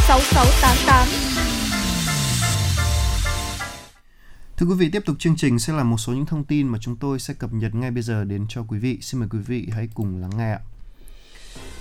6688. 0.07 1.07
Thưa 4.57 4.65
quý 4.65 4.76
vị, 4.76 4.89
tiếp 4.89 5.03
tục 5.05 5.15
chương 5.19 5.35
trình 5.35 5.60
sẽ 5.60 5.73
là 5.73 5.84
một 5.84 5.97
số 5.97 6.14
những 6.14 6.26
thông 6.26 6.43
tin 6.43 6.68
mà 6.68 6.77
chúng 6.81 6.95
tôi 6.95 7.19
sẽ 7.19 7.34
cập 7.34 7.53
nhật 7.53 7.76
ngay 7.76 7.91
bây 7.91 8.03
giờ 8.03 8.23
đến 8.23 8.45
cho 8.49 8.64
quý 8.68 8.80
vị. 8.80 8.97
Xin 9.01 9.19
mời 9.19 9.30
quý 9.31 9.39
vị 9.39 9.68
hãy 9.72 9.89
cùng 9.93 10.22
lắng 10.22 10.31
nghe 10.38 10.51
ạ. 10.51 10.60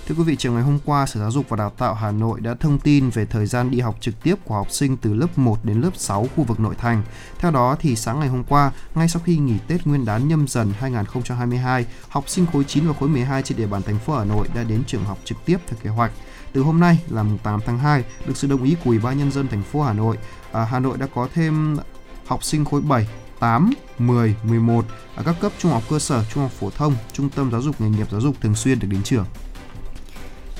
Thưa 0.07 0.15
quý 0.15 0.23
vị, 0.23 0.35
chiều 0.35 0.53
ngày 0.53 0.63
hôm 0.63 0.79
qua, 0.85 1.05
Sở 1.05 1.19
Giáo 1.19 1.31
dục 1.31 1.49
và 1.49 1.57
Đào 1.57 1.69
tạo 1.69 1.93
Hà 1.93 2.11
Nội 2.11 2.41
đã 2.41 2.53
thông 2.53 2.79
tin 2.79 3.09
về 3.09 3.25
thời 3.25 3.45
gian 3.45 3.71
đi 3.71 3.79
học 3.79 3.97
trực 3.99 4.23
tiếp 4.23 4.35
của 4.45 4.55
học 4.55 4.71
sinh 4.71 4.97
từ 4.97 5.13
lớp 5.13 5.37
1 5.37 5.65
đến 5.65 5.81
lớp 5.81 5.91
6 5.95 6.27
khu 6.35 6.43
vực 6.43 6.59
nội 6.59 6.75
thành. 6.77 7.03
Theo 7.39 7.51
đó, 7.51 7.75
thì 7.79 7.95
sáng 7.95 8.19
ngày 8.19 8.29
hôm 8.29 8.43
qua, 8.43 8.71
ngay 8.95 9.07
sau 9.07 9.21
khi 9.25 9.37
nghỉ 9.37 9.57
Tết 9.67 9.87
Nguyên 9.87 10.05
đán 10.05 10.27
nhâm 10.27 10.47
dần 10.47 10.73
2022, 10.79 11.85
học 12.09 12.29
sinh 12.29 12.45
khối 12.53 12.63
9 12.63 12.87
và 12.87 12.93
khối 12.99 13.09
12 13.09 13.43
trên 13.43 13.57
địa 13.57 13.67
bàn 13.67 13.81
thành 13.81 13.99
phố 13.99 14.17
Hà 14.17 14.23
Nội 14.23 14.47
đã 14.55 14.63
đến 14.63 14.83
trường 14.87 15.05
học 15.05 15.17
trực 15.23 15.37
tiếp 15.45 15.57
theo 15.67 15.79
kế 15.83 15.89
hoạch. 15.89 16.11
Từ 16.53 16.61
hôm 16.61 16.79
nay 16.79 16.99
là 17.09 17.23
mùng 17.23 17.37
8 17.37 17.59
tháng 17.65 17.77
2, 17.77 18.03
được 18.25 18.37
sự 18.37 18.47
đồng 18.47 18.63
ý 18.63 18.75
của 18.83 18.89
Ủy 18.89 18.99
ban 18.99 19.17
nhân 19.17 19.31
dân 19.31 19.47
thành 19.47 19.63
phố 19.63 19.81
Hà 19.81 19.93
Nội, 19.93 20.17
à, 20.51 20.63
Hà 20.63 20.79
Nội 20.79 20.97
đã 20.97 21.07
có 21.15 21.27
thêm 21.33 21.77
học 22.25 22.43
sinh 22.43 22.65
khối 22.65 22.81
7, 22.81 23.07
8, 23.39 23.71
10, 23.99 24.35
11 24.43 24.85
ở 25.15 25.23
các 25.23 25.35
cấp 25.39 25.51
trung 25.57 25.71
học 25.71 25.83
cơ 25.89 25.99
sở, 25.99 26.23
trung 26.33 26.43
học 26.43 26.51
phổ 26.51 26.69
thông, 26.69 26.95
trung 27.13 27.29
tâm 27.29 27.51
giáo 27.51 27.61
dục 27.61 27.81
nghề 27.81 27.89
nghiệp 27.89 28.07
giáo 28.11 28.21
dục 28.21 28.41
thường 28.41 28.55
xuyên 28.55 28.79
được 28.79 28.87
đến 28.91 29.03
trường. 29.03 29.25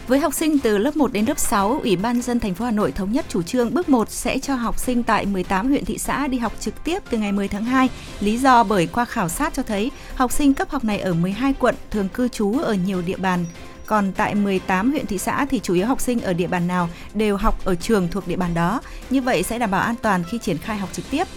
Với 0.07 0.20
học 0.20 0.34
sinh 0.34 0.60
từ 0.60 0.78
lớp 0.78 0.95
1 0.95 1.14
đến 1.14 1.26
lớp 1.26 1.40
6, 1.40 1.80
Ủy 1.84 1.95
ban 1.95 2.22
dân 2.22 2.40
thành 2.40 2.53
phố 2.53 2.65
Hà 2.65 2.72
Nội 2.72 2.91
thống 2.91 3.11
nhất 3.11 3.26
chủ 3.30 3.41
trương 3.41 3.74
bước 3.74 3.90
1 3.90 4.11
sẽ 4.11 4.40
cho 4.40 4.56
học 4.56 4.80
sinh 4.80 5.03
tại 5.03 5.26
18 5.26 5.68
huyện 5.68 5.86
thị 5.86 5.98
xã 5.98 6.28
đi 6.28 6.38
học 6.38 6.53
trực 6.60 6.84
tiếp 6.84 7.03
từ 7.10 7.18
ngày 7.18 7.32
10 7.32 7.48
tháng 7.48 7.65
2. 7.65 7.90
Lý 8.20 8.38
do 8.38 8.64
bởi 8.64 8.88
qua 8.88 9.06
khảo 9.06 9.30
sát 9.30 9.53
cho 9.53 9.64
thấy 9.64 9.91
học 10.15 10.32
sinh 10.32 10.53
cấp 10.53 10.70
học 10.70 10.84
này 10.84 10.99
ở 10.99 11.14
12 11.14 11.53
quận 11.60 11.76
thường 11.91 12.10
cư 12.10 12.28
trú 12.28 12.60
ở 12.60 12.74
nhiều 12.74 13.02
địa 13.02 13.18
bàn 13.18 13.45
còn 13.85 14.11
tại 14.11 14.35
18 14.35 14.91
huyện 14.91 15.05
thị 15.05 15.18
xã 15.18 15.45
thì 15.45 15.60
chủ 15.64 15.73
yếu 15.73 15.88
học 15.88 16.01
sinh 16.01 16.22
ở 16.22 16.34
địa 16.34 16.47
bàn 16.47 16.68
nào 16.68 16.89
đều 17.14 17.38
học 17.38 17.65
ở 17.65 17.76
trường 17.76 18.07
thuộc 18.07 18.27
địa 18.27 18.35
bàn 18.35 18.53
đó. 18.53 18.81
Như 19.10 19.22
vậy 19.22 19.43
sẽ 19.43 19.60
đảm 19.60 19.72
bảo 19.72 19.81
an 19.81 19.95
toàn 20.01 20.23
khi 20.23 20.38
triển 20.38 20.57
khai 20.57 20.77
học 20.77 20.89
trực 20.93 21.05
tiếp. 21.11 21.27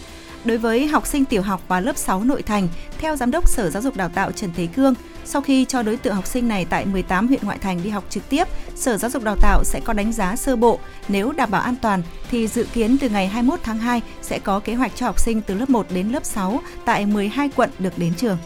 Đối 0.45 0.59
với 0.59 0.87
học 0.87 1.07
sinh 1.07 1.25
tiểu 1.25 1.43
học 1.43 1.63
và 1.69 1.81
lớp 1.81 1.97
6 1.97 2.25
nội 2.25 2.43
thành, 2.43 2.69
theo 2.99 3.17
Giám 3.17 3.31
đốc 3.31 3.49
Sở 3.49 3.71
Giáo 3.71 3.83
dục 3.83 3.97
Đào 3.97 4.09
tạo 4.09 4.33
Trần 4.33 4.51
Thế 4.57 4.67
Cương, 4.67 4.95
sau 5.25 5.43
khi 5.43 5.65
cho 5.65 5.83
đối 5.83 5.97
tượng 5.97 6.15
học 6.15 6.27
sinh 6.27 6.49
này 6.49 6.65
tại 6.65 6.87
18 6.87 7.29
huyện 7.29 7.41
ngoại 7.43 7.59
thành 7.59 7.83
đi 7.83 7.91
học 7.91 8.05
trực 8.11 8.29
tiếp, 8.29 8.49
Sở 8.75 8.97
Giáo 8.97 9.11
dục 9.11 9.25
Đào 9.25 9.37
tạo 9.41 9.65
sẽ 9.65 9.81
có 9.85 9.93
đánh 9.93 10.13
giá 10.13 10.37
sơ 10.37 10.57
bộ. 10.57 10.79
Nếu 11.09 11.33
đảm 11.33 11.51
bảo 11.51 11.63
an 11.63 11.75
toàn 11.83 12.03
thì 12.31 12.49
dự 12.49 12.67
kiến 12.73 12.97
từ 13.01 13.09
ngày 13.09 13.29
21 13.29 13.61
tháng 13.63 13.79
2 13.79 14.01
sẽ 14.23 14.39
có 14.39 14.61
kế 14.61 14.75
hoạch 14.75 14.93
cho 14.97 15.07
học 15.07 15.21
sinh 15.21 15.41
từ 15.41 15.55
lớp 15.55 15.71
1 15.71 15.87
đến 15.91 16.09
lớp 16.09 16.25
6 16.25 16.61
tại 16.85 17.07
12 17.07 17.51
quận 17.57 17.71
được 17.79 17.99
đến 17.99 18.15
trường. 18.15 18.39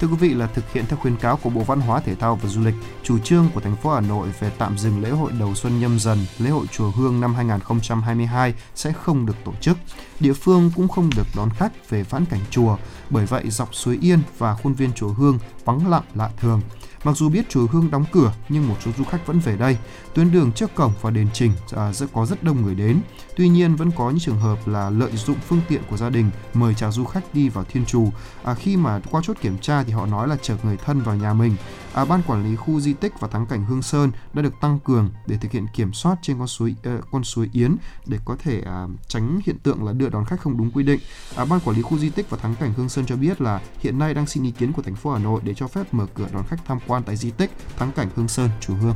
Thưa 0.00 0.08
quý 0.08 0.16
vị 0.16 0.34
là 0.34 0.46
thực 0.46 0.72
hiện 0.72 0.84
theo 0.88 0.98
khuyến 0.98 1.16
cáo 1.16 1.36
của 1.36 1.50
Bộ 1.50 1.60
Văn 1.60 1.80
hóa 1.80 2.00
Thể 2.00 2.14
thao 2.14 2.36
và 2.36 2.48
Du 2.48 2.60
lịch, 2.60 2.74
chủ 3.02 3.18
trương 3.18 3.48
của 3.54 3.60
thành 3.60 3.76
phố 3.76 3.90
Hà 3.90 4.00
Nội 4.00 4.28
về 4.40 4.50
tạm 4.58 4.78
dừng 4.78 5.02
lễ 5.02 5.10
hội 5.10 5.32
đầu 5.38 5.54
xuân 5.54 5.80
nhâm 5.80 5.98
dần, 5.98 6.18
lễ 6.38 6.50
hội 6.50 6.66
chùa 6.66 6.90
Hương 6.90 7.20
năm 7.20 7.34
2022 7.34 8.54
sẽ 8.74 8.92
không 8.92 9.26
được 9.26 9.36
tổ 9.44 9.52
chức. 9.60 9.76
Địa 10.20 10.32
phương 10.32 10.70
cũng 10.76 10.88
không 10.88 11.10
được 11.16 11.26
đón 11.36 11.50
khách 11.50 11.90
về 11.90 12.02
vãn 12.02 12.24
cảnh 12.24 12.40
chùa, 12.50 12.76
bởi 13.10 13.26
vậy 13.26 13.50
dọc 13.50 13.74
suối 13.74 13.98
Yên 14.02 14.18
và 14.38 14.54
khuôn 14.54 14.74
viên 14.74 14.92
chùa 14.92 15.08
Hương 15.08 15.38
vắng 15.64 15.90
lặng 15.90 16.04
lạ 16.14 16.30
thường. 16.36 16.60
Mặc 17.04 17.16
dù 17.16 17.28
biết 17.28 17.48
chùa 17.48 17.66
Hương 17.66 17.90
đóng 17.90 18.04
cửa 18.12 18.32
nhưng 18.48 18.68
một 18.68 18.76
số 18.84 18.90
du 18.98 19.04
khách 19.04 19.26
vẫn 19.26 19.38
về 19.38 19.56
đây. 19.56 19.78
Tuyến 20.14 20.32
đường 20.32 20.52
trước 20.52 20.74
cổng 20.74 20.92
và 21.00 21.10
đền 21.10 21.28
Trình 21.32 21.52
à, 21.76 21.92
rất 21.92 22.06
có 22.12 22.26
rất 22.26 22.42
đông 22.42 22.62
người 22.62 22.74
đến. 22.74 23.00
Tuy 23.36 23.48
nhiên 23.48 23.76
vẫn 23.76 23.90
có 23.96 24.10
những 24.10 24.20
trường 24.20 24.38
hợp 24.38 24.68
là 24.68 24.90
lợi 24.90 25.10
dụng 25.16 25.36
phương 25.48 25.60
tiện 25.68 25.82
của 25.90 25.96
gia 25.96 26.10
đình 26.10 26.30
mời 26.54 26.74
chào 26.74 26.92
du 26.92 27.04
khách 27.04 27.34
đi 27.34 27.48
vào 27.48 27.64
thiên 27.64 27.86
trù. 27.86 28.12
À, 28.44 28.54
khi 28.54 28.76
mà 28.76 29.00
qua 29.10 29.20
chốt 29.24 29.36
kiểm 29.40 29.58
tra 29.58 29.82
thì 29.82 29.92
họ 29.92 30.06
nói 30.06 30.28
là 30.28 30.36
chở 30.42 30.56
người 30.62 30.76
thân 30.76 31.00
vào 31.00 31.16
nhà 31.16 31.32
mình. 31.32 31.56
À, 31.94 32.04
ban 32.04 32.22
quản 32.26 32.44
lý 32.44 32.56
khu 32.56 32.80
di 32.80 32.92
tích 32.92 33.20
và 33.20 33.28
thắng 33.28 33.46
cảnh 33.46 33.64
Hương 33.64 33.82
Sơn 33.82 34.12
đã 34.32 34.42
được 34.42 34.54
tăng 34.60 34.78
cường 34.78 35.10
để 35.26 35.36
thực 35.36 35.52
hiện 35.52 35.66
kiểm 35.74 35.92
soát 35.92 36.16
trên 36.22 36.38
con 36.38 36.46
suối 36.46 36.74
uh, 36.98 37.04
con 37.10 37.24
suối 37.24 37.50
Yến 37.52 37.76
để 38.06 38.18
có 38.24 38.36
thể 38.38 38.62
uh, 38.84 38.90
tránh 39.08 39.40
hiện 39.46 39.58
tượng 39.58 39.84
là 39.84 39.92
đưa 39.92 40.08
đón 40.08 40.24
khách 40.24 40.40
không 40.40 40.58
đúng 40.58 40.70
quy 40.70 40.84
định. 40.84 41.00
À, 41.36 41.44
ban 41.44 41.60
quản 41.60 41.76
lý 41.76 41.82
khu 41.82 41.98
di 41.98 42.10
tích 42.10 42.30
và 42.30 42.38
thắng 42.38 42.54
cảnh 42.54 42.72
Hương 42.76 42.88
Sơn 42.88 43.06
cho 43.06 43.16
biết 43.16 43.40
là 43.40 43.60
hiện 43.78 43.98
nay 43.98 44.14
đang 44.14 44.26
xin 44.26 44.42
ý 44.44 44.50
kiến 44.50 44.72
của 44.72 44.82
thành 44.82 44.94
phố 44.94 45.12
Hà 45.12 45.18
Nội 45.18 45.40
để 45.44 45.54
cho 45.54 45.68
phép 45.68 45.94
mở 45.94 46.06
cửa 46.14 46.28
đón 46.32 46.44
khách 46.48 46.64
tham 46.66 46.78
quan 46.86 47.02
tại 47.02 47.16
di 47.16 47.30
tích 47.30 47.50
thắng 47.76 47.92
cảnh 47.92 48.08
Hương 48.16 48.28
Sơn, 48.28 48.50
chùa 48.60 48.74
Hương. 48.74 48.94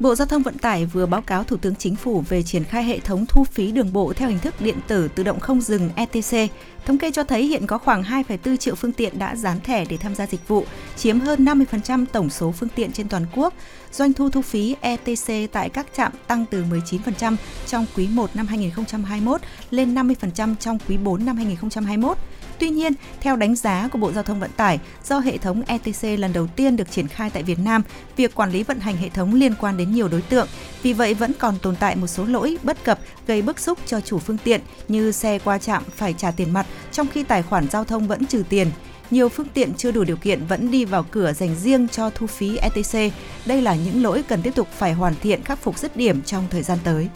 Bộ 0.00 0.14
Giao 0.14 0.26
thông 0.26 0.42
Vận 0.42 0.58
tải 0.58 0.86
vừa 0.86 1.06
báo 1.06 1.22
cáo 1.22 1.44
Thủ 1.44 1.56
tướng 1.56 1.74
Chính 1.74 1.96
phủ 1.96 2.24
về 2.28 2.42
triển 2.42 2.64
khai 2.64 2.84
hệ 2.84 2.98
thống 2.98 3.26
thu 3.26 3.44
phí 3.44 3.72
đường 3.72 3.92
bộ 3.92 4.12
theo 4.12 4.28
hình 4.28 4.38
thức 4.38 4.60
điện 4.60 4.76
tử 4.88 5.08
tự 5.08 5.22
động 5.22 5.40
không 5.40 5.60
dừng 5.60 5.90
ETC. 5.96 6.50
Thống 6.86 6.98
kê 6.98 7.10
cho 7.10 7.24
thấy 7.24 7.46
hiện 7.46 7.66
có 7.66 7.78
khoảng 7.78 8.02
2,4 8.02 8.56
triệu 8.56 8.74
phương 8.74 8.92
tiện 8.92 9.18
đã 9.18 9.36
dán 9.36 9.60
thẻ 9.60 9.84
để 9.84 9.96
tham 9.96 10.14
gia 10.14 10.26
dịch 10.26 10.48
vụ, 10.48 10.64
chiếm 10.96 11.20
hơn 11.20 11.44
50% 11.44 12.06
tổng 12.12 12.30
số 12.30 12.52
phương 12.52 12.68
tiện 12.74 12.92
trên 12.92 13.08
toàn 13.08 13.26
quốc. 13.34 13.54
Doanh 13.92 14.12
thu 14.12 14.30
thu 14.30 14.42
phí 14.42 14.76
ETC 14.80 15.52
tại 15.52 15.68
các 15.68 15.86
trạm 15.96 16.12
tăng 16.26 16.46
từ 16.50 16.64
19% 16.64 17.36
trong 17.66 17.86
quý 17.96 18.08
1 18.08 18.36
năm 18.36 18.46
2021 18.46 19.40
lên 19.70 19.94
50% 19.94 20.54
trong 20.60 20.78
quý 20.88 20.96
4 20.96 21.24
năm 21.24 21.36
2021. 21.36 22.18
Tuy 22.60 22.70
nhiên, 22.70 22.92
theo 23.20 23.36
đánh 23.36 23.56
giá 23.56 23.88
của 23.92 23.98
Bộ 23.98 24.12
Giao 24.12 24.24
thông 24.24 24.40
Vận 24.40 24.50
tải, 24.56 24.78
do 25.04 25.18
hệ 25.18 25.38
thống 25.38 25.62
ETC 25.66 26.18
lần 26.18 26.32
đầu 26.32 26.46
tiên 26.46 26.76
được 26.76 26.90
triển 26.90 27.08
khai 27.08 27.30
tại 27.30 27.42
Việt 27.42 27.58
Nam, 27.58 27.82
việc 28.16 28.34
quản 28.34 28.50
lý 28.50 28.62
vận 28.62 28.80
hành 28.80 28.96
hệ 28.96 29.08
thống 29.08 29.34
liên 29.34 29.54
quan 29.60 29.76
đến 29.76 29.92
nhiều 29.92 30.08
đối 30.08 30.22
tượng, 30.22 30.48
vì 30.82 30.92
vậy 30.92 31.14
vẫn 31.14 31.32
còn 31.38 31.58
tồn 31.62 31.76
tại 31.76 31.96
một 31.96 32.06
số 32.06 32.24
lỗi 32.24 32.56
bất 32.62 32.84
cập 32.84 32.98
gây 33.26 33.42
bức 33.42 33.60
xúc 33.60 33.78
cho 33.86 34.00
chủ 34.00 34.18
phương 34.18 34.38
tiện 34.44 34.60
như 34.88 35.12
xe 35.12 35.38
qua 35.38 35.58
trạm 35.58 35.82
phải 35.96 36.12
trả 36.18 36.30
tiền 36.30 36.52
mặt 36.52 36.66
trong 36.92 37.06
khi 37.12 37.24
tài 37.24 37.42
khoản 37.42 37.68
giao 37.70 37.84
thông 37.84 38.08
vẫn 38.08 38.26
trừ 38.26 38.42
tiền 38.48 38.70
nhiều 39.10 39.28
phương 39.28 39.48
tiện 39.54 39.74
chưa 39.74 39.92
đủ 39.92 40.04
điều 40.04 40.16
kiện 40.16 40.46
vẫn 40.46 40.70
đi 40.70 40.84
vào 40.84 41.02
cửa 41.10 41.32
dành 41.32 41.54
riêng 41.54 41.88
cho 41.88 42.10
thu 42.10 42.26
phí 42.26 42.56
ETC. 42.56 43.14
Đây 43.46 43.62
là 43.62 43.74
những 43.74 44.02
lỗi 44.02 44.24
cần 44.28 44.42
tiếp 44.42 44.54
tục 44.54 44.68
phải 44.78 44.92
hoàn 44.92 45.14
thiện 45.22 45.42
khắc 45.44 45.58
phục 45.58 45.78
dứt 45.78 45.96
điểm 45.96 46.22
trong 46.22 46.44
thời 46.50 46.62
gian 46.62 46.78
tới. 46.84 47.08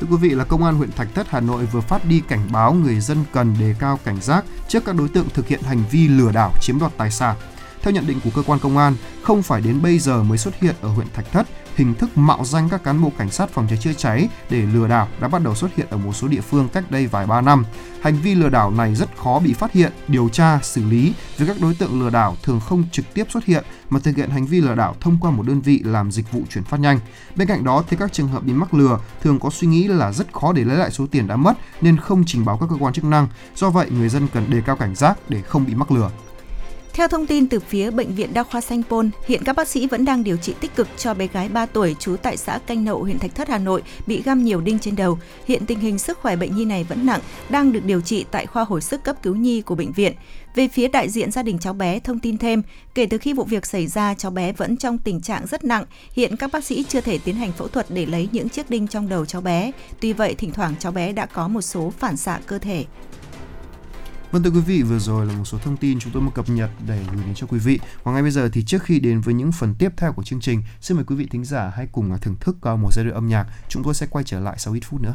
Thưa 0.00 0.06
quý 0.10 0.16
vị 0.16 0.30
là 0.30 0.44
Công 0.44 0.64
an 0.64 0.74
huyện 0.74 0.92
Thạch 0.92 1.08
Thất 1.14 1.30
Hà 1.30 1.40
Nội 1.40 1.66
vừa 1.66 1.80
phát 1.80 2.04
đi 2.04 2.22
cảnh 2.28 2.48
báo 2.52 2.74
người 2.74 3.00
dân 3.00 3.24
cần 3.32 3.54
đề 3.60 3.74
cao 3.78 3.98
cảnh 4.04 4.20
giác 4.20 4.44
trước 4.68 4.84
các 4.84 4.96
đối 4.96 5.08
tượng 5.08 5.28
thực 5.34 5.48
hiện 5.48 5.62
hành 5.62 5.82
vi 5.90 6.08
lừa 6.08 6.32
đảo 6.32 6.52
chiếm 6.60 6.78
đoạt 6.78 6.92
tài 6.96 7.10
sản. 7.10 7.36
Theo 7.82 7.92
nhận 7.92 8.06
định 8.06 8.20
của 8.24 8.30
cơ 8.34 8.42
quan 8.46 8.58
công 8.58 8.78
an, 8.78 8.96
không 9.22 9.42
phải 9.42 9.60
đến 9.60 9.82
bây 9.82 9.98
giờ 9.98 10.22
mới 10.22 10.38
xuất 10.38 10.60
hiện 10.60 10.74
ở 10.80 10.88
huyện 10.88 11.06
Thạch 11.14 11.32
Thất 11.32 11.46
hình 11.76 11.94
thức 11.94 12.18
mạo 12.18 12.44
danh 12.44 12.68
các 12.68 12.84
cán 12.84 13.02
bộ 13.02 13.12
cảnh 13.18 13.30
sát 13.30 13.50
phòng 13.50 13.66
cháy 13.68 13.78
chữa 13.78 13.92
cháy 13.92 14.28
để 14.50 14.62
lừa 14.62 14.88
đảo 14.88 15.08
đã 15.20 15.28
bắt 15.28 15.42
đầu 15.42 15.54
xuất 15.54 15.76
hiện 15.76 15.86
ở 15.90 15.96
một 15.96 16.12
số 16.12 16.28
địa 16.28 16.40
phương 16.40 16.68
cách 16.68 16.90
đây 16.90 17.06
vài 17.06 17.26
ba 17.26 17.40
năm. 17.40 17.64
Hành 18.00 18.16
vi 18.16 18.34
lừa 18.34 18.48
đảo 18.48 18.70
này 18.70 18.94
rất 18.94 19.16
khó 19.16 19.38
bị 19.38 19.52
phát 19.52 19.72
hiện, 19.72 19.92
điều 20.08 20.28
tra, 20.28 20.58
xử 20.62 20.84
lý 20.84 21.14
vì 21.36 21.46
các 21.46 21.56
đối 21.60 21.74
tượng 21.74 22.00
lừa 22.00 22.10
đảo 22.10 22.36
thường 22.42 22.60
không 22.60 22.84
trực 22.92 23.14
tiếp 23.14 23.26
xuất 23.30 23.44
hiện 23.44 23.64
mà 23.90 24.00
thực 24.00 24.16
hiện 24.16 24.30
hành 24.30 24.46
vi 24.46 24.60
lừa 24.60 24.74
đảo 24.74 24.96
thông 25.00 25.18
qua 25.20 25.30
một 25.30 25.46
đơn 25.46 25.60
vị 25.60 25.80
làm 25.84 26.10
dịch 26.12 26.32
vụ 26.32 26.42
chuyển 26.50 26.64
phát 26.64 26.80
nhanh. 26.80 27.00
Bên 27.36 27.48
cạnh 27.48 27.64
đó 27.64 27.84
thì 27.88 27.96
các 27.96 28.12
trường 28.12 28.28
hợp 28.28 28.42
bị 28.44 28.52
mắc 28.52 28.74
lừa 28.74 28.98
thường 29.22 29.38
có 29.38 29.50
suy 29.50 29.68
nghĩ 29.68 29.88
là 29.88 30.12
rất 30.12 30.32
khó 30.32 30.52
để 30.52 30.64
lấy 30.64 30.76
lại 30.76 30.90
số 30.90 31.06
tiền 31.10 31.26
đã 31.26 31.36
mất 31.36 31.52
nên 31.80 31.96
không 31.96 32.24
trình 32.26 32.44
báo 32.44 32.58
các 32.58 32.66
cơ 32.70 32.76
quan 32.80 32.92
chức 32.92 33.04
năng. 33.04 33.28
Do 33.56 33.70
vậy, 33.70 33.90
người 33.90 34.08
dân 34.08 34.28
cần 34.28 34.50
đề 34.50 34.60
cao 34.66 34.76
cảnh 34.76 34.94
giác 34.94 35.18
để 35.28 35.42
không 35.42 35.66
bị 35.66 35.74
mắc 35.74 35.90
lừa. 35.90 36.10
Theo 36.94 37.08
thông 37.08 37.26
tin 37.26 37.48
từ 37.48 37.60
phía 37.60 37.90
Bệnh 37.90 38.14
viện 38.14 38.34
Đa 38.34 38.42
khoa 38.42 38.60
Sanh 38.60 38.82
Pôn, 38.82 39.10
hiện 39.26 39.44
các 39.44 39.56
bác 39.56 39.68
sĩ 39.68 39.86
vẫn 39.86 40.04
đang 40.04 40.24
điều 40.24 40.36
trị 40.36 40.54
tích 40.60 40.76
cực 40.76 40.88
cho 40.96 41.14
bé 41.14 41.26
gái 41.26 41.48
3 41.48 41.66
tuổi 41.66 41.96
trú 41.98 42.16
tại 42.16 42.36
xã 42.36 42.58
Canh 42.58 42.84
Nậu, 42.84 43.02
huyện 43.02 43.18
Thạch 43.18 43.34
Thất, 43.34 43.48
Hà 43.48 43.58
Nội 43.58 43.82
bị 44.06 44.22
găm 44.22 44.44
nhiều 44.44 44.60
đinh 44.60 44.78
trên 44.78 44.96
đầu. 44.96 45.18
Hiện 45.46 45.66
tình 45.66 45.80
hình 45.80 45.98
sức 45.98 46.18
khỏe 46.18 46.36
bệnh 46.36 46.56
nhi 46.56 46.64
này 46.64 46.84
vẫn 46.84 47.06
nặng, 47.06 47.20
đang 47.48 47.72
được 47.72 47.84
điều 47.84 48.00
trị 48.00 48.24
tại 48.30 48.46
khoa 48.46 48.64
hồi 48.64 48.80
sức 48.80 49.04
cấp 49.04 49.16
cứu 49.22 49.34
nhi 49.34 49.60
của 49.62 49.74
bệnh 49.74 49.92
viện. 49.92 50.12
Về 50.54 50.68
phía 50.68 50.88
đại 50.88 51.08
diện 51.08 51.30
gia 51.30 51.42
đình 51.42 51.58
cháu 51.58 51.72
bé 51.72 51.98
thông 51.98 52.18
tin 52.18 52.38
thêm, 52.38 52.62
kể 52.94 53.06
từ 53.06 53.18
khi 53.18 53.32
vụ 53.32 53.44
việc 53.44 53.66
xảy 53.66 53.86
ra, 53.86 54.14
cháu 54.14 54.30
bé 54.30 54.52
vẫn 54.52 54.76
trong 54.76 54.98
tình 54.98 55.20
trạng 55.20 55.46
rất 55.46 55.64
nặng. 55.64 55.84
Hiện 56.12 56.36
các 56.36 56.52
bác 56.52 56.64
sĩ 56.64 56.84
chưa 56.88 57.00
thể 57.00 57.18
tiến 57.18 57.34
hành 57.34 57.52
phẫu 57.52 57.68
thuật 57.68 57.86
để 57.88 58.06
lấy 58.06 58.28
những 58.32 58.48
chiếc 58.48 58.70
đinh 58.70 58.86
trong 58.86 59.08
đầu 59.08 59.26
cháu 59.26 59.40
bé. 59.40 59.70
Tuy 60.00 60.12
vậy, 60.12 60.34
thỉnh 60.34 60.52
thoảng 60.52 60.74
cháu 60.78 60.92
bé 60.92 61.12
đã 61.12 61.26
có 61.26 61.48
một 61.48 61.62
số 61.62 61.92
phản 61.98 62.16
xạ 62.16 62.40
cơ 62.46 62.58
thể. 62.58 62.84
Vâng 64.34 64.42
thưa 64.42 64.50
quý 64.50 64.60
vị, 64.60 64.82
vừa 64.82 64.98
rồi 64.98 65.26
là 65.26 65.32
một 65.32 65.44
số 65.44 65.58
thông 65.58 65.76
tin 65.76 65.98
chúng 65.98 66.12
tôi 66.12 66.22
muốn 66.22 66.34
cập 66.34 66.48
nhật 66.48 66.70
để 66.86 67.04
gửi 67.12 67.24
đến 67.24 67.34
cho 67.34 67.46
quý 67.46 67.58
vị. 67.58 67.80
Và 68.02 68.12
ngay 68.12 68.22
bây 68.22 68.30
giờ 68.30 68.48
thì 68.52 68.64
trước 68.64 68.82
khi 68.82 69.00
đến 69.00 69.20
với 69.20 69.34
những 69.34 69.52
phần 69.52 69.74
tiếp 69.78 69.92
theo 69.96 70.12
của 70.12 70.22
chương 70.22 70.40
trình, 70.40 70.62
xin 70.80 70.96
mời 70.96 71.04
quý 71.04 71.16
vị 71.16 71.28
thính 71.30 71.44
giả 71.44 71.72
hãy 71.76 71.88
cùng 71.92 72.18
thưởng 72.20 72.36
thức 72.40 72.56
một 72.62 72.88
giai 72.92 73.04
đoạn 73.04 73.14
âm 73.14 73.28
nhạc. 73.28 73.46
Chúng 73.68 73.82
tôi 73.82 73.94
sẽ 73.94 74.06
quay 74.10 74.24
trở 74.24 74.40
lại 74.40 74.54
sau 74.58 74.74
ít 74.74 74.80
phút 74.84 75.00
nữa. 75.00 75.14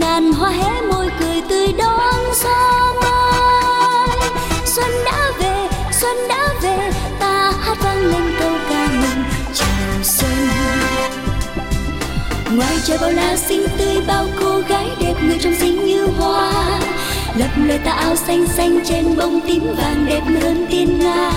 Ngàn 0.00 0.32
hoa 0.32 0.50
hé 0.50 0.80
môi 0.92 1.08
cười 1.20 1.42
tươi 1.48 1.72
đón 1.78 2.14
gió 2.44 2.94
mới. 3.02 4.18
Xuân 4.64 4.90
đã 5.04 5.30
về, 5.40 5.68
xuân 6.00 6.16
đã 6.28 6.48
về, 6.62 6.90
ta 7.20 7.52
hát 7.60 7.76
vang 7.82 8.04
lên 8.04 8.22
câu 8.40 8.52
ca 8.70 8.88
mừng 8.92 9.24
chào 9.54 10.02
xuân. 10.02 10.48
Ngoài 12.56 12.78
trời 12.84 12.98
bao 13.00 13.10
la 13.10 13.36
xinh 13.36 13.66
tươi, 13.78 14.00
bao 14.06 14.26
cô 14.40 14.60
gái 14.68 14.86
đẹp 15.00 15.14
người 15.22 15.38
trong 15.40 15.54
xinh 15.60 15.86
như 15.86 16.06
hoa. 16.06 16.80
Lập 17.36 17.50
lời 17.56 17.78
ta 17.84 17.92
áo 17.92 18.16
xanh 18.16 18.46
xanh 18.46 18.80
trên 18.84 19.16
bông 19.16 19.40
tím 19.46 19.74
vàng 19.76 20.06
đẹp 20.08 20.22
hơn 20.42 20.66
tiên 20.70 21.00
nga. 21.00 21.30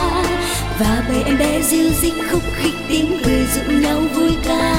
Và 0.79 1.03
bầy 1.09 1.23
em 1.23 1.37
bé 1.37 1.61
diêu 1.61 1.89
dít 2.01 2.13
khúc 2.31 2.41
khích 2.55 2.75
tiếng 2.89 3.21
cười 3.25 3.45
dụ 3.55 3.71
nhau 3.71 3.99
vui 4.15 4.31
ca 4.47 4.75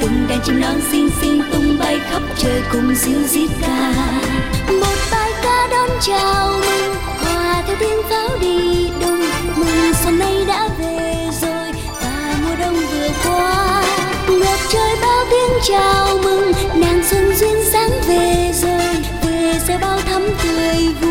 từng 0.00 0.26
đàn 0.28 0.38
chim 0.44 0.60
non 0.60 0.80
xinh 0.92 1.10
xinh 1.20 1.42
tung 1.52 1.78
bay 1.78 2.00
khắp 2.10 2.22
trời 2.38 2.62
cùng 2.72 2.94
diêu 2.94 3.18
diết 3.26 3.50
ca. 3.60 3.92
Một 4.80 4.96
bài 5.12 5.30
ca 5.42 5.50
ca 5.60 5.68
đón 5.70 5.90
chào 6.00 6.52
mừng, 6.52 6.94
hòa 7.24 7.62
theo 7.66 7.76
tiếng 7.80 8.02
pháo 8.10 8.28
đi 8.40 8.90
đông. 9.00 9.20
Mừng 9.56 9.94
xuân 10.04 10.18
nay 10.18 10.44
đã 10.48 10.68
về 10.78 11.28
rồi, 11.42 11.72
và 12.02 12.34
mùa 12.42 12.56
đông 12.60 12.74
vừa 12.74 13.08
qua. 13.24 13.82
Ngập 14.28 14.58
trời 14.68 14.96
bao 15.02 15.24
tiếng 15.30 15.58
chào 15.68 16.18
mừng, 16.24 16.52
nàng 16.74 17.02
xuân 17.10 17.32
duyên 17.36 17.64
dáng 17.72 17.90
về 18.08 18.52
rồi. 18.62 18.96
Về 19.26 19.54
sẽ 19.68 19.78
bao 19.78 20.00
thắm 20.00 20.22
tươi 20.42 20.94
vui. 21.00 21.09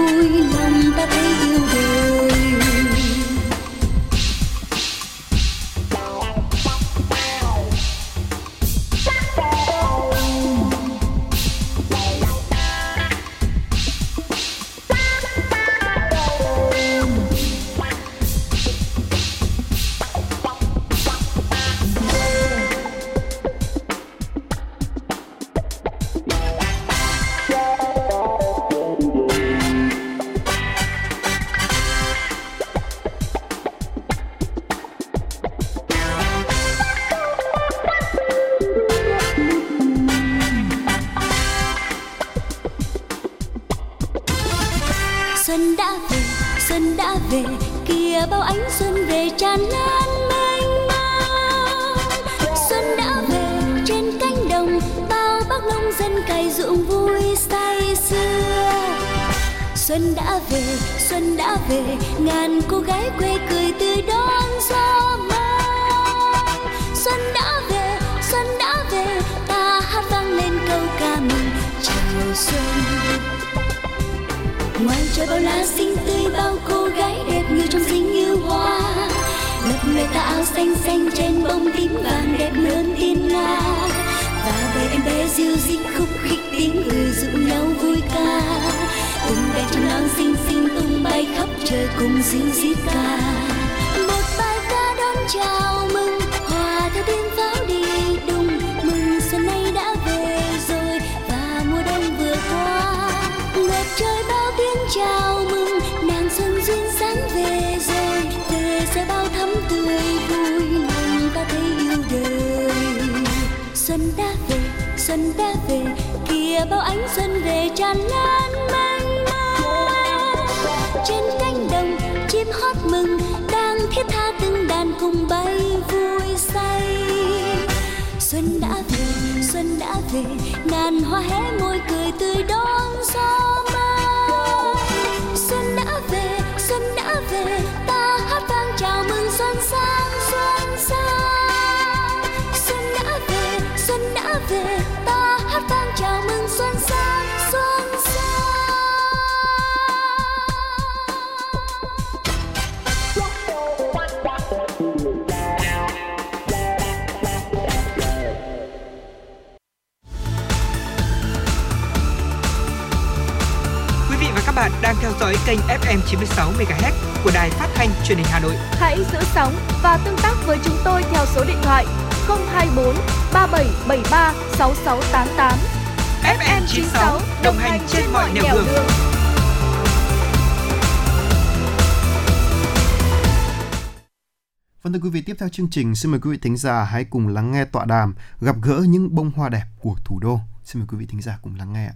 Quý 185.09 185.13
vị, 185.13 185.21
tiếp 185.21 185.35
theo 185.39 185.49
chương 185.49 185.67
trình 185.71 185.95
xin 185.95 186.11
mời 186.11 186.19
quý 186.23 186.31
vị 186.31 186.37
thính 186.41 186.57
giả 186.57 186.83
hãy 186.83 187.05
cùng 187.09 187.27
lắng 187.27 187.51
nghe 187.51 187.65
tọa 187.65 187.85
đàm 187.85 188.15
gặp 188.41 188.55
gỡ 188.63 188.81
những 188.87 189.15
bông 189.15 189.31
hoa 189.35 189.49
đẹp 189.49 189.63
của 189.81 189.95
thủ 190.05 190.19
đô. 190.19 190.39
Xin 190.63 190.79
mời 190.79 190.87
quý 190.91 190.97
vị 190.99 191.05
thính 191.09 191.21
giả 191.21 191.39
cùng 191.41 191.55
lắng 191.57 191.73
nghe. 191.73 191.85
ạ. 191.85 191.93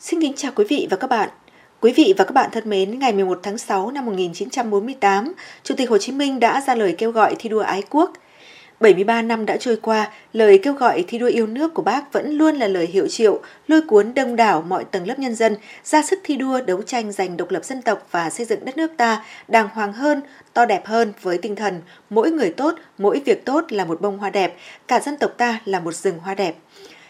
Xin 0.00 0.20
kính 0.20 0.32
chào 0.36 0.52
quý 0.56 0.64
vị 0.68 0.88
và 0.90 0.96
các 0.96 1.10
bạn. 1.10 1.28
Quý 1.80 1.92
vị 1.96 2.14
và 2.18 2.24
các 2.24 2.32
bạn 2.32 2.50
thân 2.52 2.70
mến, 2.70 2.98
ngày 2.98 3.12
11 3.12 3.40
tháng 3.42 3.58
6 3.58 3.90
năm 3.90 4.06
1948, 4.06 5.32
Chủ 5.62 5.74
tịch 5.76 5.90
Hồ 5.90 5.98
Chí 5.98 6.12
Minh 6.12 6.40
đã 6.40 6.60
ra 6.66 6.74
lời 6.74 6.94
kêu 6.98 7.10
gọi 7.10 7.36
thi 7.38 7.48
đua 7.48 7.60
ái 7.60 7.82
quốc. 7.90 8.12
73 8.80 9.22
năm 9.22 9.46
đã 9.46 9.56
trôi 9.56 9.76
qua, 9.76 10.10
lời 10.32 10.60
kêu 10.62 10.72
gọi 10.72 11.04
thi 11.08 11.18
đua 11.18 11.26
yêu 11.26 11.46
nước 11.46 11.74
của 11.74 11.82
bác 11.82 12.12
vẫn 12.12 12.32
luôn 12.32 12.56
là 12.56 12.68
lời 12.68 12.86
hiệu 12.86 13.06
triệu, 13.08 13.40
lôi 13.68 13.82
cuốn 13.82 14.14
đông 14.14 14.36
đảo 14.36 14.64
mọi 14.68 14.84
tầng 14.84 15.06
lớp 15.06 15.18
nhân 15.18 15.34
dân 15.34 15.56
ra 15.84 16.02
sức 16.02 16.18
thi 16.24 16.36
đua 16.36 16.60
đấu 16.60 16.82
tranh 16.82 17.12
giành 17.12 17.36
độc 17.36 17.50
lập 17.50 17.64
dân 17.64 17.82
tộc 17.82 18.06
và 18.10 18.30
xây 18.30 18.46
dựng 18.46 18.64
đất 18.64 18.76
nước 18.76 18.90
ta 18.96 19.24
đàng 19.48 19.68
hoàng 19.72 19.92
hơn, 19.92 20.20
to 20.52 20.64
đẹp 20.64 20.86
hơn 20.86 21.12
với 21.22 21.38
tinh 21.38 21.56
thần 21.56 21.80
mỗi 22.10 22.30
người 22.30 22.50
tốt, 22.50 22.74
mỗi 22.98 23.22
việc 23.24 23.44
tốt 23.44 23.64
là 23.68 23.84
một 23.84 24.00
bông 24.00 24.18
hoa 24.18 24.30
đẹp, 24.30 24.56
cả 24.88 25.00
dân 25.00 25.16
tộc 25.16 25.30
ta 25.36 25.60
là 25.64 25.80
một 25.80 25.94
rừng 25.94 26.18
hoa 26.18 26.34
đẹp. 26.34 26.54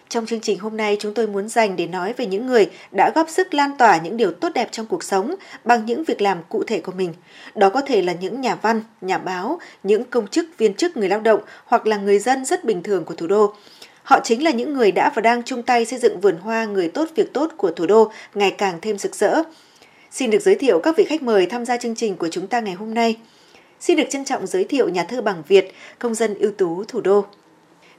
Trong 0.08 0.26
chương 0.26 0.40
trình 0.40 0.58
hôm 0.58 0.76
nay 0.76 0.96
chúng 1.00 1.14
tôi 1.14 1.26
muốn 1.26 1.48
dành 1.48 1.76
để 1.76 1.86
nói 1.86 2.12
về 2.16 2.26
những 2.26 2.46
người 2.46 2.70
đã 2.96 3.12
góp 3.14 3.30
sức 3.30 3.54
lan 3.54 3.70
tỏa 3.78 3.98
những 3.98 4.16
điều 4.16 4.32
tốt 4.32 4.48
đẹp 4.54 4.68
trong 4.70 4.86
cuộc 4.86 5.04
sống 5.04 5.34
bằng 5.64 5.86
những 5.86 6.04
việc 6.04 6.20
làm 6.22 6.38
cụ 6.48 6.64
thể 6.64 6.80
của 6.80 6.92
mình. 6.92 7.14
Đó 7.54 7.70
có 7.70 7.80
thể 7.80 8.02
là 8.02 8.12
những 8.12 8.40
nhà 8.40 8.54
văn, 8.54 8.82
nhà 9.00 9.18
báo, 9.18 9.60
những 9.82 10.04
công 10.04 10.26
chức, 10.26 10.58
viên 10.58 10.74
chức, 10.74 10.96
người 10.96 11.08
lao 11.08 11.20
động 11.20 11.40
hoặc 11.64 11.86
là 11.86 11.96
người 11.96 12.18
dân 12.18 12.44
rất 12.44 12.64
bình 12.64 12.82
thường 12.82 13.04
của 13.04 13.14
thủ 13.14 13.26
đô. 13.26 13.54
Họ 14.02 14.20
chính 14.24 14.44
là 14.44 14.50
những 14.50 14.74
người 14.74 14.92
đã 14.92 15.12
và 15.14 15.22
đang 15.22 15.42
chung 15.42 15.62
tay 15.62 15.84
xây 15.84 15.98
dựng 15.98 16.20
vườn 16.20 16.36
hoa 16.36 16.64
người 16.64 16.88
tốt 16.88 17.08
việc 17.14 17.32
tốt 17.32 17.52
của 17.56 17.70
thủ 17.70 17.86
đô 17.86 18.12
ngày 18.34 18.50
càng 18.50 18.78
thêm 18.82 18.98
rực 18.98 19.14
rỡ. 19.14 19.42
Xin 20.10 20.30
được 20.30 20.42
giới 20.42 20.54
thiệu 20.54 20.80
các 20.80 20.96
vị 20.96 21.04
khách 21.04 21.22
mời 21.22 21.46
tham 21.46 21.64
gia 21.64 21.76
chương 21.76 21.94
trình 21.94 22.16
của 22.16 22.28
chúng 22.28 22.46
ta 22.46 22.60
ngày 22.60 22.74
hôm 22.74 22.94
nay. 22.94 23.16
Xin 23.80 23.96
được 23.96 24.06
trân 24.10 24.24
trọng 24.24 24.46
giới 24.46 24.64
thiệu 24.64 24.88
nhà 24.88 25.04
thơ 25.04 25.22
bằng 25.22 25.42
Việt, 25.48 25.72
công 25.98 26.14
dân 26.14 26.34
ưu 26.34 26.52
tú 26.52 26.84
thủ 26.88 27.00
đô. 27.00 27.24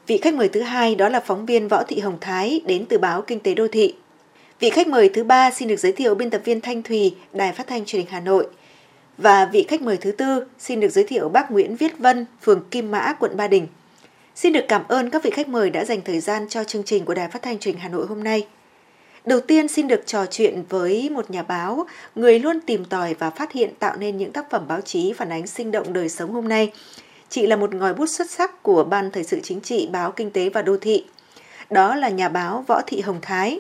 Vị 0.09 0.17
khách 0.17 0.33
mời 0.33 0.49
thứ 0.49 0.61
hai 0.61 0.95
đó 0.95 1.09
là 1.09 1.19
phóng 1.19 1.45
viên 1.45 1.67
Võ 1.67 1.83
Thị 1.83 1.99
Hồng 1.99 2.17
Thái 2.21 2.61
đến 2.65 2.85
từ 2.89 2.97
báo 2.97 3.21
Kinh 3.21 3.39
tế 3.39 3.53
Đô 3.53 3.67
thị. 3.67 3.95
Vị 4.59 4.69
khách 4.69 4.87
mời 4.87 5.09
thứ 5.09 5.23
ba 5.23 5.51
xin 5.51 5.67
được 5.67 5.75
giới 5.79 5.91
thiệu 5.91 6.15
biên 6.15 6.29
tập 6.29 6.41
viên 6.45 6.61
Thanh 6.61 6.83
Thùy, 6.83 7.15
Đài 7.33 7.53
Phát 7.53 7.67
thanh 7.67 7.85
Truyền 7.85 8.01
hình 8.01 8.11
Hà 8.11 8.19
Nội. 8.19 8.47
Và 9.17 9.45
vị 9.45 9.65
khách 9.67 9.81
mời 9.81 9.97
thứ 9.97 10.11
tư 10.11 10.45
xin 10.59 10.79
được 10.79 10.89
giới 10.89 11.03
thiệu 11.03 11.29
bác 11.29 11.51
Nguyễn 11.51 11.75
Viết 11.75 11.97
Vân, 11.97 12.25
phường 12.41 12.63
Kim 12.71 12.91
Mã, 12.91 13.13
quận 13.19 13.37
Ba 13.37 13.47
Đình. 13.47 13.67
Xin 14.35 14.53
được 14.53 14.65
cảm 14.67 14.83
ơn 14.87 15.09
các 15.09 15.23
vị 15.23 15.29
khách 15.29 15.47
mời 15.47 15.69
đã 15.69 15.85
dành 15.85 16.01
thời 16.01 16.19
gian 16.19 16.49
cho 16.49 16.63
chương 16.63 16.83
trình 16.83 17.05
của 17.05 17.13
Đài 17.13 17.27
Phát 17.27 17.41
thanh 17.41 17.59
Truyền 17.59 17.75
hình 17.75 17.83
Hà 17.83 17.89
Nội 17.89 18.05
hôm 18.05 18.23
nay. 18.23 18.47
Đầu 19.25 19.39
tiên 19.39 19.67
xin 19.67 19.87
được 19.87 20.01
trò 20.05 20.25
chuyện 20.25 20.63
với 20.69 21.09
một 21.09 21.31
nhà 21.31 21.43
báo, 21.43 21.85
người 22.15 22.39
luôn 22.39 22.59
tìm 22.61 22.85
tòi 22.85 23.13
và 23.13 23.29
phát 23.29 23.51
hiện 23.51 23.69
tạo 23.79 23.95
nên 23.99 24.17
những 24.17 24.31
tác 24.31 24.49
phẩm 24.49 24.65
báo 24.67 24.81
chí 24.81 25.13
phản 25.13 25.29
ánh 25.29 25.47
sinh 25.47 25.71
động 25.71 25.93
đời 25.93 26.09
sống 26.09 26.31
hôm 26.31 26.47
nay. 26.47 26.71
Chị 27.29 27.47
là 27.47 27.55
một 27.55 27.73
ngòi 27.73 27.93
bút 27.93 28.05
xuất 28.05 28.29
sắc 28.29 28.63
của 28.63 28.83
Ban 28.83 29.11
Thời 29.11 29.23
sự 29.23 29.39
Chính 29.43 29.61
trị 29.61 29.89
báo 29.91 30.11
Kinh 30.11 30.31
tế 30.31 30.49
và 30.49 30.61
Đô 30.61 30.77
thị. 30.77 31.05
Đó 31.69 31.95
là 31.95 32.09
nhà 32.09 32.29
báo 32.29 32.63
Võ 32.67 32.81
Thị 32.87 33.01
Hồng 33.01 33.19
Thái. 33.21 33.59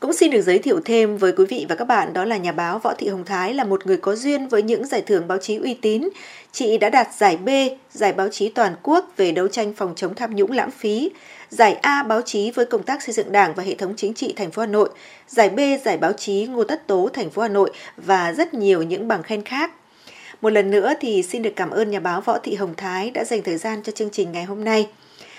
Cũng 0.00 0.12
xin 0.12 0.30
được 0.30 0.42
giới 0.42 0.58
thiệu 0.58 0.80
thêm 0.84 1.16
với 1.16 1.32
quý 1.32 1.44
vị 1.48 1.66
và 1.68 1.74
các 1.74 1.84
bạn 1.84 2.12
đó 2.12 2.24
là 2.24 2.36
nhà 2.36 2.52
báo 2.52 2.78
Võ 2.78 2.94
Thị 2.94 3.08
Hồng 3.08 3.24
Thái 3.24 3.54
là 3.54 3.64
một 3.64 3.86
người 3.86 3.96
có 3.96 4.16
duyên 4.16 4.48
với 4.48 4.62
những 4.62 4.86
giải 4.86 5.02
thưởng 5.02 5.28
báo 5.28 5.38
chí 5.38 5.56
uy 5.56 5.74
tín. 5.74 6.08
Chị 6.52 6.78
đã 6.78 6.90
đạt 6.90 7.08
giải 7.16 7.36
B, 7.36 7.48
giải 7.92 8.12
báo 8.12 8.28
chí 8.28 8.48
toàn 8.48 8.74
quốc 8.82 9.12
về 9.16 9.32
đấu 9.32 9.48
tranh 9.48 9.74
phòng 9.74 9.92
chống 9.96 10.14
tham 10.14 10.36
nhũng 10.36 10.52
lãng 10.52 10.70
phí, 10.70 11.10
giải 11.48 11.74
A 11.74 12.02
báo 12.02 12.22
chí 12.22 12.50
với 12.50 12.66
công 12.66 12.82
tác 12.82 13.02
xây 13.02 13.12
dựng 13.12 13.32
Đảng 13.32 13.54
và 13.54 13.62
hệ 13.62 13.74
thống 13.74 13.94
chính 13.96 14.14
trị 14.14 14.32
thành 14.36 14.50
phố 14.50 14.62
Hà 14.62 14.66
Nội, 14.66 14.88
giải 15.28 15.48
B 15.48 15.60
giải 15.84 15.96
báo 15.96 16.12
chí 16.12 16.46
Ngô 16.46 16.64
Tất 16.64 16.86
Tố 16.86 17.08
thành 17.12 17.30
phố 17.30 17.42
Hà 17.42 17.48
Nội 17.48 17.70
và 17.96 18.32
rất 18.32 18.54
nhiều 18.54 18.82
những 18.82 19.08
bằng 19.08 19.22
khen 19.22 19.42
khác. 19.42 19.72
Một 20.44 20.50
lần 20.50 20.70
nữa 20.70 20.92
thì 21.00 21.22
xin 21.22 21.42
được 21.42 21.52
cảm 21.56 21.70
ơn 21.70 21.90
nhà 21.90 22.00
báo 22.00 22.20
Võ 22.20 22.38
Thị 22.38 22.54
Hồng 22.54 22.74
Thái 22.76 23.10
đã 23.10 23.24
dành 23.24 23.42
thời 23.42 23.56
gian 23.56 23.82
cho 23.82 23.92
chương 23.92 24.10
trình 24.10 24.32
ngày 24.32 24.44
hôm 24.44 24.64
nay. 24.64 24.88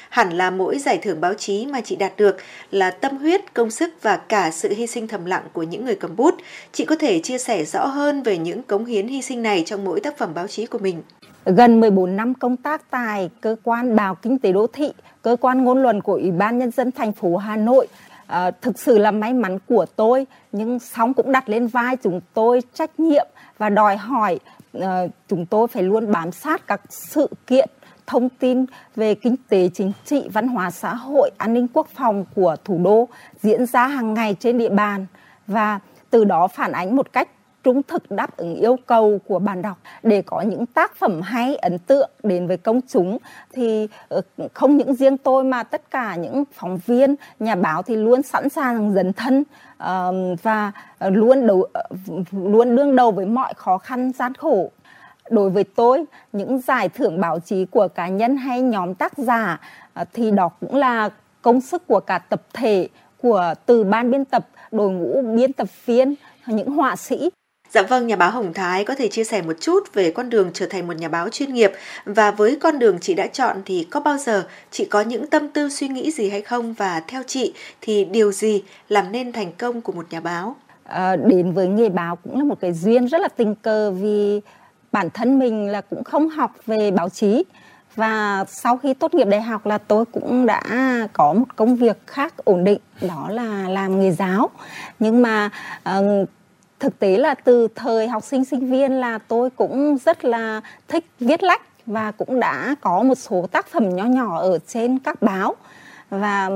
Hẳn 0.10 0.30
là 0.30 0.50
mỗi 0.50 0.80
giải 0.80 0.98
thưởng 0.98 1.22
báo 1.22 1.34
chí 1.34 1.66
mà 1.66 1.82
chị 1.82 1.96
đạt 1.96 2.14
được 2.18 2.38
là 2.72 2.92
tâm 2.92 3.18
huyết, 3.18 3.54
công 3.54 3.72
sức 3.72 3.90
và 4.02 4.18
cả 4.18 4.52
sự 4.52 4.74
hy 4.74 4.88
sinh 4.88 5.08
thầm 5.08 5.26
lặng 5.26 5.44
của 5.54 5.64
những 5.64 5.86
người 5.86 5.96
cầm 5.96 6.16
bút. 6.16 6.36
Chị 6.72 6.86
có 6.86 6.96
thể 6.96 7.20
chia 7.20 7.38
sẻ 7.38 7.66
rõ 7.66 7.86
hơn 7.86 8.24
về 8.24 8.38
những 8.38 8.64
cống 8.64 8.86
hiến 8.86 9.08
hy 9.08 9.22
sinh 9.22 9.42
này 9.42 9.64
trong 9.66 9.84
mỗi 9.84 10.00
tác 10.00 10.18
phẩm 10.18 10.34
báo 10.34 10.48
chí 10.48 10.66
của 10.66 10.78
mình. 10.78 11.02
Gần 11.46 11.80
14 11.80 12.16
năm 12.16 12.34
công 12.34 12.58
tác 12.58 12.92
tại 12.92 13.30
cơ 13.42 13.56
quan 13.64 13.96
báo 13.96 14.16
kinh 14.16 14.40
tế 14.40 14.52
đô 14.52 14.68
thị, 14.68 14.92
cơ 15.22 15.36
quan 15.42 15.64
ngôn 15.64 15.82
luận 15.82 16.02
của 16.02 16.14
Ủy 16.14 16.32
ban 16.32 16.60
Nhân 16.60 16.72
dân 16.72 16.92
thành 16.92 17.12
phố 17.12 17.38
Hà 17.38 17.56
Nội, 17.56 17.88
à, 18.28 18.52
thực 18.52 18.80
sự 18.80 18.98
là 18.98 19.12
may 19.12 19.34
mắn 19.34 19.58
của 19.68 19.86
tôi, 19.96 20.26
nhưng 20.52 20.80
sóng 20.80 21.14
cũng 21.14 21.32
đặt 21.32 21.50
lên 21.50 21.68
vai 21.68 21.98
chúng 22.04 22.22
tôi 22.34 22.62
trách 22.74 23.00
nhiệm 23.00 23.28
và 23.58 23.70
đòi 23.70 23.98
hỏi 23.98 24.40
Ờ, 24.82 25.08
chúng 25.28 25.46
tôi 25.46 25.68
phải 25.68 25.84
luôn 25.84 26.12
bám 26.12 26.32
sát 26.32 26.68
các 26.68 26.82
sự 26.90 27.30
kiện, 27.48 27.70
thông 28.08 28.30
tin 28.30 28.66
về 28.96 29.16
kinh 29.16 29.36
tế, 29.50 29.70
chính 29.74 29.92
trị, 30.06 30.24
văn 30.34 30.48
hóa, 30.48 30.72
xã 30.72 30.94
hội, 30.94 31.32
an 31.38 31.54
ninh 31.54 31.68
quốc 31.74 31.88
phòng 31.88 32.26
của 32.36 32.56
thủ 32.64 32.82
đô 32.84 33.08
diễn 33.42 33.66
ra 33.66 33.88
hàng 33.88 34.14
ngày 34.14 34.36
trên 34.40 34.58
địa 34.58 34.70
bàn. 34.70 35.06
Và 35.48 35.80
từ 36.10 36.24
đó 36.24 36.48
phản 36.48 36.72
ánh 36.72 36.96
một 36.96 37.14
cách 37.14 37.30
trung 37.66 37.82
thực 37.88 38.12
đáp 38.12 38.38
ứng 38.38 38.56
yêu 38.56 38.78
cầu 38.86 39.20
của 39.28 39.40
bạn 39.40 39.62
đọc. 39.62 39.78
Để 40.04 40.22
có 40.22 40.42
những 40.42 40.66
tác 40.66 40.96
phẩm 40.96 41.22
hay, 41.22 41.56
ấn 41.56 41.78
tượng 41.80 42.10
đến 42.24 42.48
với 42.48 42.58
công 42.58 42.82
chúng, 42.88 43.18
thì 43.54 43.88
ờ, 44.10 44.22
không 44.54 44.78
những 44.78 44.96
riêng 44.96 45.18
tôi 45.18 45.44
mà 45.44 45.64
tất 45.64 45.92
cả 45.92 46.16
những 46.16 46.44
phóng 46.54 46.80
viên, 46.86 47.16
nhà 47.40 47.56
báo 47.56 47.82
thì 47.82 47.96
luôn 47.96 48.22
sẵn 48.22 48.50
sàng 48.50 48.94
dấn 48.94 49.14
thân 49.14 49.44
và 50.44 50.72
ờ, 50.98 51.10
luôn 51.10 51.48
đầu 51.48 51.68
ờ, 51.74 51.84
luôn 52.32 52.76
đương 52.76 52.96
đầu 52.96 53.12
với 53.12 53.26
mọi 53.26 53.54
khó 53.54 53.78
khăn, 53.78 54.12
gian 54.12 54.34
khổ. 54.36 54.72
Đối 55.30 55.50
với 55.50 55.64
tôi, 55.64 56.06
những 56.34 56.62
giải 56.62 56.90
thưởng 56.90 57.22
báo 57.22 57.40
chí 57.40 57.66
của 57.66 57.88
cá 57.88 58.08
nhân 58.08 58.38
hay 58.38 58.62
nhóm 58.62 58.94
tác 58.94 59.18
giả 59.18 59.60
thì 60.14 60.32
đó 60.32 60.50
cũng 60.60 60.76
là 60.76 61.10
công 61.42 61.62
sức 61.62 61.88
của 61.88 62.00
cả 62.00 62.18
tập 62.18 62.42
thể, 62.54 62.90
của, 63.22 63.54
từ 63.66 63.84
ban 63.84 64.12
biên 64.12 64.26
tập, 64.26 64.48
đội 64.72 64.92
ngũ 64.92 65.22
biên 65.36 65.54
tập 65.54 65.68
viên, 65.86 66.16
những 66.48 66.72
họa 66.72 66.96
sĩ. 66.96 67.30
Dạ 67.76 67.82
vâng, 67.82 68.08
nhà 68.08 68.16
báo 68.16 68.32
Hồng 68.32 68.54
Thái 68.54 68.84
có 68.84 68.96
thể 68.96 69.08
chia 69.08 69.24
sẻ 69.24 69.42
một 69.42 69.54
chút 69.60 69.94
về 69.94 70.12
con 70.12 70.30
đường 70.30 70.52
trở 70.54 70.66
thành 70.68 70.88
một 70.88 70.94
nhà 70.94 71.08
báo 71.08 71.30
chuyên 71.30 71.54
nghiệp. 71.54 71.72
Và 72.06 72.32
với 72.32 72.58
con 72.62 72.80
đường 72.80 72.98
chị 73.02 73.14
đã 73.14 73.28
chọn 73.28 73.58
thì 73.66 73.88
có 73.92 74.00
bao 74.00 74.18
giờ 74.18 74.48
chị 74.72 74.86
có 74.86 75.02
những 75.02 75.28
tâm 75.28 75.50
tư 75.50 75.70
suy 75.70 75.88
nghĩ 75.88 76.12
gì 76.12 76.30
hay 76.30 76.42
không? 76.42 76.74
Và 76.74 77.02
theo 77.08 77.24
chị 77.28 77.54
thì 77.82 78.06
điều 78.06 78.32
gì 78.32 78.64
làm 78.90 79.12
nên 79.12 79.32
thành 79.32 79.52
công 79.58 79.82
của 79.82 79.92
một 79.92 80.06
nhà 80.10 80.20
báo? 80.20 80.56
À, 80.84 81.16
đến 81.16 81.52
với 81.52 81.68
nghề 81.68 81.90
báo 81.90 82.16
cũng 82.16 82.38
là 82.38 82.44
một 82.44 82.60
cái 82.62 82.74
duyên 82.74 83.06
rất 83.06 83.22
là 83.22 83.28
tình 83.28 83.56
cờ 83.56 83.92
vì 83.92 84.42
bản 84.92 85.10
thân 85.10 85.40
mình 85.40 85.68
là 85.68 85.82
cũng 85.82 86.04
không 86.04 86.30
học 86.30 86.52
về 86.66 86.92
báo 86.92 87.10
chí. 87.10 87.44
Và 87.96 88.46
sau 88.48 88.78
khi 88.78 88.94
tốt 88.94 89.14
nghiệp 89.14 89.28
đại 89.28 89.42
học 89.42 89.66
là 89.66 89.78
tôi 89.78 90.06
cũng 90.06 90.46
đã 90.46 90.62
có 91.14 91.34
một 91.34 91.56
công 91.56 91.76
việc 91.76 91.98
khác 92.08 92.34
ổn 92.38 92.64
định 92.64 92.80
đó 93.02 93.30
là 93.32 93.70
làm 93.70 94.00
nghề 94.00 94.12
giáo. 94.12 94.50
Nhưng 95.00 95.22
mà 95.22 95.50
uh, 96.00 96.30
thực 96.86 97.00
tế 97.00 97.18
là 97.18 97.34
từ 97.34 97.68
thời 97.76 98.08
học 98.08 98.24
sinh 98.24 98.46
sinh 98.46 98.72
viên 98.72 98.92
là 98.92 99.18
tôi 99.18 99.50
cũng 99.50 99.98
rất 100.06 100.26
là 100.26 100.62
thích 100.88 101.06
viết 101.20 101.44
lách 101.44 101.62
và 101.86 102.12
cũng 102.12 102.40
đã 102.40 102.76
có 102.82 103.04
một 103.04 103.16
số 103.16 103.48
tác 103.52 103.68
phẩm 103.68 103.90
nhỏ 103.90 104.04
nhỏ 104.04 104.40
ở 104.40 104.60
trên 104.68 105.00
các 105.00 105.22
báo. 105.22 105.56
Và 106.10 106.50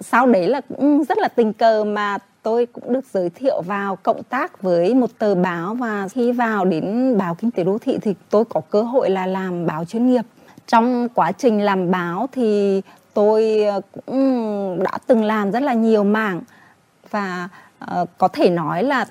sau 0.00 0.26
đấy 0.26 0.48
là 0.48 0.60
cũng 0.60 1.04
rất 1.04 1.18
là 1.18 1.28
tình 1.28 1.52
cờ 1.52 1.84
mà 1.84 2.18
tôi 2.42 2.66
cũng 2.66 2.92
được 2.92 3.04
giới 3.12 3.30
thiệu 3.30 3.62
vào 3.62 3.96
cộng 3.96 4.22
tác 4.22 4.62
với 4.62 4.94
một 4.94 5.10
tờ 5.18 5.34
báo 5.34 5.74
và 5.74 6.08
khi 6.08 6.32
vào 6.32 6.64
đến 6.64 7.14
báo 7.18 7.34
kinh 7.34 7.50
tế 7.50 7.64
đô 7.64 7.78
thị 7.78 7.98
thì 8.02 8.14
tôi 8.30 8.44
có 8.44 8.60
cơ 8.70 8.82
hội 8.82 9.10
là 9.10 9.26
làm 9.26 9.66
báo 9.66 9.84
chuyên 9.84 10.10
nghiệp. 10.10 10.24
Trong 10.66 11.08
quá 11.14 11.32
trình 11.32 11.60
làm 11.62 11.90
báo 11.90 12.28
thì 12.32 12.82
tôi 13.14 13.64
ờ, 13.64 13.80
cũng 13.92 14.82
đã 14.82 14.98
từng 15.06 15.24
làm 15.24 15.50
rất 15.50 15.62
là 15.62 15.72
nhiều 15.72 16.04
mảng 16.04 16.40
và 17.10 17.48
uh, 17.84 18.08
có 18.18 18.28
thể 18.28 18.50
nói 18.50 18.84
là 18.84 19.06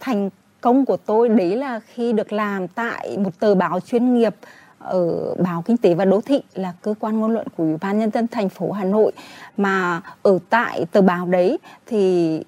thành 0.00 0.30
công 0.60 0.84
của 0.84 0.96
tôi 0.96 1.28
đấy 1.28 1.56
là 1.56 1.80
khi 1.80 2.12
được 2.12 2.32
làm 2.32 2.68
tại 2.68 3.18
một 3.18 3.40
tờ 3.40 3.54
báo 3.54 3.80
chuyên 3.80 4.14
nghiệp 4.14 4.34
ở 4.78 5.34
báo 5.34 5.62
kinh 5.62 5.76
tế 5.76 5.94
và 5.94 6.04
đô 6.04 6.20
thị 6.20 6.42
là 6.54 6.72
cơ 6.82 6.94
quan 7.00 7.20
ngôn 7.20 7.32
luận 7.32 7.46
của 7.56 7.64
ủy 7.64 7.76
ban 7.80 7.98
nhân 7.98 8.10
dân 8.10 8.28
thành 8.28 8.48
phố 8.48 8.72
Hà 8.72 8.84
Nội. 8.84 9.12
Mà 9.56 10.02
ở 10.22 10.38
tại 10.50 10.86
tờ 10.92 11.02
báo 11.02 11.26
đấy 11.26 11.58
thì 11.86 12.42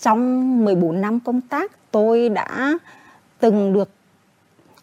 trong 0.00 0.64
14 0.64 1.00
năm 1.00 1.20
công 1.20 1.40
tác 1.40 1.72
tôi 1.90 2.28
đã 2.28 2.78
từng 3.38 3.72
được 3.72 3.88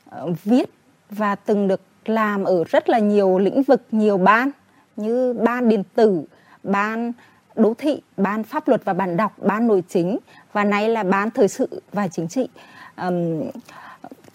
ờ, 0.09 0.33
viết 0.43 0.69
và 1.09 1.35
từng 1.35 1.67
được 1.67 1.81
làm 2.05 2.43
ở 2.43 2.63
rất 2.63 2.89
là 2.89 2.99
nhiều 2.99 3.39
lĩnh 3.39 3.63
vực 3.63 3.81
nhiều 3.91 4.17
ban 4.17 4.51
như 4.95 5.33
ban 5.33 5.69
điện 5.69 5.83
tử 5.95 6.23
ban 6.63 7.13
đô 7.55 7.73
thị 7.77 8.01
ban 8.17 8.43
pháp 8.43 8.67
luật 8.67 8.85
và 8.85 8.93
bản 8.93 9.17
đọc 9.17 9.31
ban 9.37 9.67
nội 9.67 9.83
chính. 9.89 10.17
Và 10.53 10.63
nay 10.63 10.89
là 10.89 11.03
ban 11.03 11.31
thời 11.31 11.47
sự 11.47 11.81
và 11.93 12.07
chính 12.07 12.27
trị. 12.27 12.47
Um, 12.97 13.41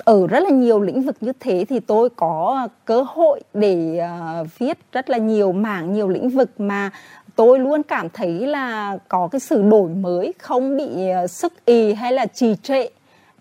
ở 0.04 0.26
rất 0.26 0.40
là 0.40 0.50
nhiều 0.50 0.80
lĩnh 0.80 1.02
vực 1.02 1.16
như 1.20 1.32
thế 1.40 1.64
thì 1.68 1.80
tôi 1.80 2.10
có 2.16 2.68
cơ 2.84 3.02
hội 3.08 3.40
để 3.54 4.00
uh, 4.40 4.58
viết 4.58 4.78
rất 4.92 5.10
là 5.10 5.18
nhiều 5.18 5.52
mảng 5.52 5.92
nhiều 5.92 6.08
lĩnh 6.08 6.30
vực 6.30 6.60
mà 6.60 6.90
tôi 7.36 7.58
luôn 7.58 7.82
cảm 7.82 8.08
thấy 8.10 8.46
là 8.46 8.98
có 9.08 9.28
cái 9.32 9.40
sự 9.40 9.62
đổi 9.62 9.88
mới 9.88 10.34
không 10.38 10.76
bị 10.76 10.88
uh, 11.24 11.30
sức 11.30 11.52
ì 11.64 11.94
hay 11.94 12.12
là 12.12 12.26
trì 12.26 12.54
trệ. 12.62 12.88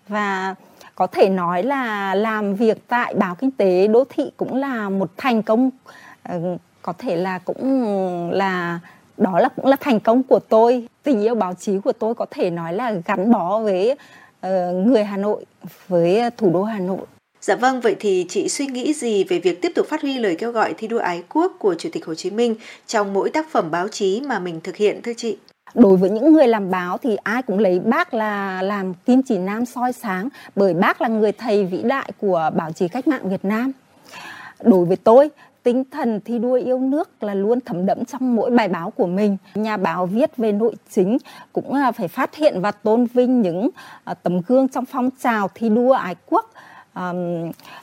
Và 0.07 0.55
có 0.95 1.07
thể 1.07 1.29
nói 1.29 1.63
là 1.63 2.15
làm 2.15 2.55
việc 2.55 2.87
tại 2.87 3.13
báo 3.13 3.35
kinh 3.35 3.51
tế 3.51 3.87
đô 3.87 4.03
thị 4.09 4.31
cũng 4.37 4.55
là 4.55 4.89
một 4.89 5.11
thành 5.17 5.43
công. 5.43 5.69
Uh, 6.35 6.59
có 6.81 6.93
thể 6.97 7.15
là 7.15 7.39
cũng 7.39 8.31
là 8.31 8.79
đó 9.17 9.39
là 9.39 9.49
cũng 9.49 9.65
là 9.65 9.75
thành 9.79 9.99
công 9.99 10.23
của 10.23 10.39
tôi 10.39 10.87
tình 11.03 11.21
yêu 11.21 11.35
báo 11.35 11.53
chí 11.53 11.79
của 11.83 11.91
tôi 11.91 12.15
có 12.15 12.25
thể 12.31 12.49
nói 12.49 12.73
là 12.73 12.91
gắn 13.05 13.31
bó 13.31 13.59
với 13.59 13.95
Ờ, 14.45 14.71
người 14.71 15.03
Hà 15.03 15.17
Nội 15.17 15.45
với 15.87 16.21
thủ 16.37 16.51
đô 16.53 16.63
Hà 16.63 16.79
Nội. 16.79 17.05
Dạ 17.41 17.55
vâng, 17.55 17.81
vậy 17.81 17.95
thì 17.99 18.25
chị 18.29 18.49
suy 18.49 18.67
nghĩ 18.67 18.93
gì 18.93 19.23
về 19.23 19.39
việc 19.39 19.61
tiếp 19.61 19.71
tục 19.75 19.87
phát 19.89 20.01
huy 20.01 20.17
lời 20.17 20.35
kêu 20.39 20.51
gọi 20.51 20.73
thi 20.77 20.87
đua 20.87 20.99
ái 20.99 21.23
quốc 21.29 21.55
của 21.59 21.75
Chủ 21.75 21.89
tịch 21.91 22.05
Hồ 22.05 22.15
Chí 22.15 22.29
Minh 22.29 22.55
trong 22.87 23.13
mỗi 23.13 23.29
tác 23.29 23.51
phẩm 23.51 23.71
báo 23.71 23.87
chí 23.87 24.21
mà 24.27 24.39
mình 24.39 24.59
thực 24.63 24.75
hiện 24.75 25.01
thưa 25.01 25.11
chị? 25.17 25.37
Đối 25.73 25.97
với 25.97 26.09
những 26.09 26.33
người 26.33 26.47
làm 26.47 26.71
báo 26.71 26.97
thì 26.97 27.15
ai 27.15 27.41
cũng 27.41 27.59
lấy 27.59 27.79
bác 27.79 28.13
là 28.13 28.61
làm 28.61 28.93
kim 28.93 29.21
chỉ 29.23 29.37
nam 29.37 29.65
soi 29.65 29.93
sáng 29.93 30.29
bởi 30.55 30.73
bác 30.73 31.01
là 31.01 31.07
người 31.07 31.31
thầy 31.31 31.65
vĩ 31.65 31.83
đại 31.83 32.11
của 32.17 32.51
báo 32.55 32.71
chí 32.71 32.87
cách 32.87 33.07
mạng 33.07 33.29
Việt 33.29 33.45
Nam. 33.45 33.71
Đối 34.63 34.85
với 34.85 34.97
tôi 34.97 35.29
tinh 35.65 35.83
thần 35.91 36.19
thi 36.25 36.39
đua 36.39 36.53
yêu 36.53 36.79
nước 36.79 37.23
là 37.23 37.33
luôn 37.33 37.59
thấm 37.61 37.85
đẫm 37.85 38.05
trong 38.05 38.35
mỗi 38.35 38.51
bài 38.51 38.67
báo 38.67 38.91
của 38.91 39.07
mình. 39.07 39.37
Nhà 39.55 39.77
báo 39.77 40.05
viết 40.05 40.37
về 40.37 40.51
nội 40.51 40.75
chính 40.89 41.17
cũng 41.53 41.73
à, 41.73 41.91
phải 41.91 42.07
phát 42.07 42.35
hiện 42.35 42.61
và 42.61 42.71
tôn 42.71 43.05
vinh 43.05 43.41
những 43.41 43.69
à, 44.03 44.13
tấm 44.13 44.41
gương 44.47 44.67
trong 44.67 44.85
phong 44.85 45.09
trào 45.19 45.49
thi 45.55 45.69
đua 45.69 45.91
ái 45.91 46.15
quốc. 46.25 46.51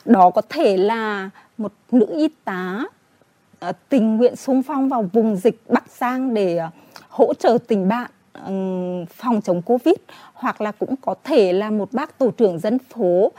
đó 0.05 0.29
có 0.29 0.41
thể 0.49 0.77
là 0.77 1.29
một 1.57 1.71
nữ 1.91 2.07
y 2.17 2.27
tá 2.43 2.83
à, 3.59 3.71
tình 3.89 4.17
nguyện 4.17 4.35
xung 4.35 4.63
phong 4.63 4.89
vào 4.89 5.09
vùng 5.13 5.35
dịch 5.35 5.61
Bắc 5.69 5.83
Giang 5.89 6.33
để 6.33 6.59
hỗ 7.09 7.33
trợ 7.33 7.57
tình 7.67 7.87
bạn 7.87 8.11
phòng 9.09 9.41
chống 9.41 9.61
Covid, 9.61 9.95
hoặc 10.33 10.61
là 10.61 10.71
cũng 10.71 10.95
có 10.95 11.15
thể 11.23 11.53
là 11.53 11.69
một 11.69 11.93
bác 11.93 12.17
tổ 12.17 12.31
trưởng 12.31 12.59
dân 12.59 12.79
phố 12.79 13.31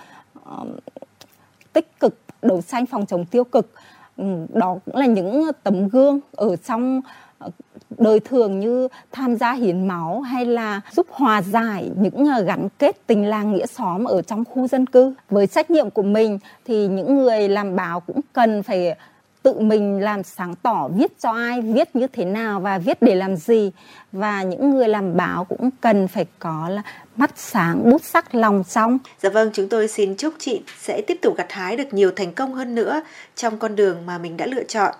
tích 1.72 2.00
cực 2.00 2.18
đấu 2.42 2.62
tranh 2.62 2.86
phòng 2.86 3.06
chống 3.06 3.24
tiêu 3.24 3.44
cực 3.44 3.70
Ừ, 4.16 4.24
đó 4.52 4.78
cũng 4.84 4.96
là 4.96 5.06
những 5.06 5.50
tấm 5.62 5.88
gương 5.88 6.20
ở 6.32 6.56
trong 6.56 7.00
ờ, 7.38 7.50
đời 7.98 8.20
thường 8.20 8.60
như 8.60 8.88
tham 9.12 9.36
gia 9.36 9.52
hiến 9.52 9.88
máu 9.88 10.20
hay 10.20 10.46
là 10.46 10.80
giúp 10.92 11.06
hòa 11.10 11.42
giải 11.42 11.90
những 12.00 12.26
ờ, 12.36 12.42
gắn 12.42 12.68
kết 12.78 13.06
tình 13.06 13.26
làng 13.26 13.52
nghĩa 13.52 13.66
xóm 13.66 14.04
ở 14.04 14.22
trong 14.22 14.44
khu 14.44 14.68
dân 14.68 14.86
cư. 14.86 15.14
Với 15.30 15.46
trách 15.46 15.70
nhiệm 15.70 15.90
của 15.90 16.02
mình 16.02 16.38
thì 16.64 16.88
những 16.88 17.16
người 17.16 17.48
làm 17.48 17.76
báo 17.76 18.00
cũng 18.00 18.20
cần 18.32 18.62
phải 18.62 18.94
tự 19.42 19.60
mình 19.60 20.00
làm 20.00 20.22
sáng 20.22 20.54
tỏ 20.62 20.88
viết 20.88 21.20
cho 21.20 21.32
ai, 21.32 21.60
viết 21.60 21.96
như 21.96 22.06
thế 22.06 22.24
nào 22.24 22.60
và 22.60 22.78
viết 22.78 23.02
để 23.02 23.14
làm 23.14 23.36
gì. 23.36 23.72
Và 24.12 24.42
những 24.42 24.70
người 24.70 24.88
làm 24.88 25.16
báo 25.16 25.44
cũng 25.44 25.70
cần 25.80 26.08
phải 26.08 26.26
có 26.38 26.68
là 26.68 26.82
mắt 27.16 27.30
sáng, 27.36 27.90
bút 27.90 28.04
sắc, 28.04 28.34
lòng 28.34 28.64
trong 28.68 28.98
dạ 29.22 29.30
vâng 29.30 29.50
chúng 29.52 29.68
tôi 29.68 29.88
xin 29.88 30.16
chúc 30.16 30.34
chị 30.38 30.62
sẽ 30.80 31.02
tiếp 31.06 31.18
tục 31.22 31.36
gặt 31.36 31.52
hái 31.52 31.76
được 31.76 31.94
nhiều 31.94 32.10
thành 32.16 32.32
công 32.32 32.54
hơn 32.54 32.74
nữa 32.74 33.02
trong 33.36 33.58
con 33.58 33.76
đường 33.76 34.06
mà 34.06 34.18
mình 34.18 34.36
đã 34.36 34.46
lựa 34.46 34.64
chọn. 34.64 34.94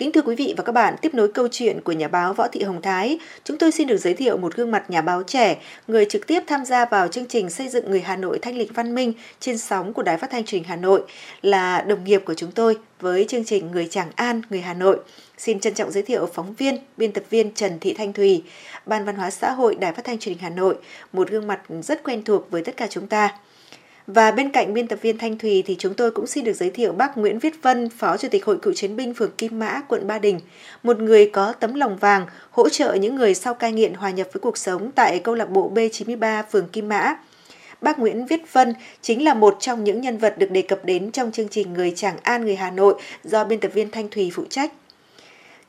Kính 0.00 0.12
thưa 0.12 0.22
quý 0.22 0.34
vị 0.36 0.54
và 0.56 0.64
các 0.64 0.72
bạn, 0.72 0.94
tiếp 1.02 1.14
nối 1.14 1.28
câu 1.28 1.48
chuyện 1.50 1.80
của 1.80 1.92
nhà 1.92 2.08
báo 2.08 2.34
Võ 2.34 2.48
Thị 2.48 2.62
Hồng 2.62 2.82
Thái, 2.82 3.18
chúng 3.44 3.58
tôi 3.58 3.72
xin 3.72 3.86
được 3.86 3.96
giới 3.96 4.14
thiệu 4.14 4.36
một 4.36 4.56
gương 4.56 4.70
mặt 4.70 4.90
nhà 4.90 5.00
báo 5.00 5.22
trẻ, 5.22 5.56
người 5.88 6.04
trực 6.04 6.26
tiếp 6.26 6.42
tham 6.46 6.64
gia 6.64 6.84
vào 6.84 7.08
chương 7.08 7.26
trình 7.26 7.50
xây 7.50 7.68
dựng 7.68 7.90
người 7.90 8.00
Hà 8.00 8.16
Nội 8.16 8.38
thanh 8.42 8.58
lịch 8.58 8.74
văn 8.74 8.94
minh 8.94 9.12
trên 9.40 9.58
sóng 9.58 9.92
của 9.92 10.02
Đài 10.02 10.16
Phát 10.16 10.30
thanh 10.30 10.44
Truyền 10.44 10.62
hình 10.62 10.68
Hà 10.68 10.76
Nội 10.76 11.02
là 11.42 11.82
đồng 11.82 12.04
nghiệp 12.04 12.22
của 12.24 12.34
chúng 12.34 12.52
tôi 12.52 12.78
với 13.00 13.24
chương 13.28 13.44
trình 13.44 13.70
Người 13.72 13.88
Tràng 13.90 14.10
An, 14.14 14.42
người 14.50 14.60
Hà 14.60 14.74
Nội. 14.74 14.98
Xin 15.38 15.60
trân 15.60 15.74
trọng 15.74 15.90
giới 15.90 16.02
thiệu 16.02 16.26
phóng 16.34 16.54
viên, 16.54 16.78
biên 16.96 17.12
tập 17.12 17.24
viên 17.30 17.54
Trần 17.54 17.78
Thị 17.80 17.94
Thanh 17.94 18.12
Thùy, 18.12 18.42
Ban 18.86 19.04
Văn 19.04 19.16
hóa 19.16 19.30
Xã 19.30 19.50
hội 19.52 19.74
Đài 19.74 19.92
Phát 19.92 20.04
thanh 20.04 20.18
Truyền 20.18 20.34
hình 20.34 20.42
Hà 20.42 20.50
Nội, 20.50 20.76
một 21.12 21.30
gương 21.30 21.46
mặt 21.46 21.60
rất 21.82 22.02
quen 22.04 22.24
thuộc 22.24 22.50
với 22.50 22.62
tất 22.64 22.76
cả 22.76 22.86
chúng 22.90 23.06
ta. 23.06 23.34
Và 24.06 24.30
bên 24.30 24.50
cạnh 24.50 24.74
biên 24.74 24.86
tập 24.86 24.98
viên 25.02 25.18
Thanh 25.18 25.38
Thùy 25.38 25.62
thì 25.66 25.76
chúng 25.78 25.94
tôi 25.94 26.10
cũng 26.10 26.26
xin 26.26 26.44
được 26.44 26.52
giới 26.52 26.70
thiệu 26.70 26.92
bác 26.92 27.18
Nguyễn 27.18 27.38
Viết 27.38 27.62
Vân, 27.62 27.88
Phó 27.88 28.16
Chủ 28.16 28.28
tịch 28.30 28.44
Hội 28.44 28.58
Cựu 28.58 28.72
Chiến 28.72 28.96
binh 28.96 29.14
phường 29.14 29.30
Kim 29.38 29.58
Mã, 29.58 29.80
quận 29.88 30.06
Ba 30.06 30.18
Đình, 30.18 30.40
một 30.82 30.98
người 30.98 31.30
có 31.30 31.52
tấm 31.52 31.74
lòng 31.74 31.96
vàng 31.96 32.26
hỗ 32.50 32.68
trợ 32.68 32.94
những 32.94 33.16
người 33.16 33.34
sau 33.34 33.54
cai 33.54 33.72
nghiện 33.72 33.94
hòa 33.94 34.10
nhập 34.10 34.28
với 34.32 34.40
cuộc 34.40 34.58
sống 34.58 34.90
tại 34.94 35.18
câu 35.18 35.34
lạc 35.34 35.50
bộ 35.50 35.72
B93 35.74 36.42
phường 36.50 36.68
Kim 36.68 36.88
Mã. 36.88 37.16
Bác 37.80 37.98
Nguyễn 37.98 38.26
Viết 38.26 38.52
Vân 38.52 38.74
chính 39.02 39.24
là 39.24 39.34
một 39.34 39.56
trong 39.60 39.84
những 39.84 40.00
nhân 40.00 40.18
vật 40.18 40.38
được 40.38 40.50
đề 40.50 40.62
cập 40.62 40.84
đến 40.84 41.10
trong 41.10 41.32
chương 41.32 41.48
trình 41.48 41.72
Người 41.72 41.92
Tràng 41.96 42.16
An 42.22 42.44
Người 42.44 42.56
Hà 42.56 42.70
Nội 42.70 42.94
do 43.24 43.44
biên 43.44 43.60
tập 43.60 43.70
viên 43.74 43.90
Thanh 43.90 44.08
Thùy 44.08 44.30
phụ 44.34 44.44
trách. 44.50 44.72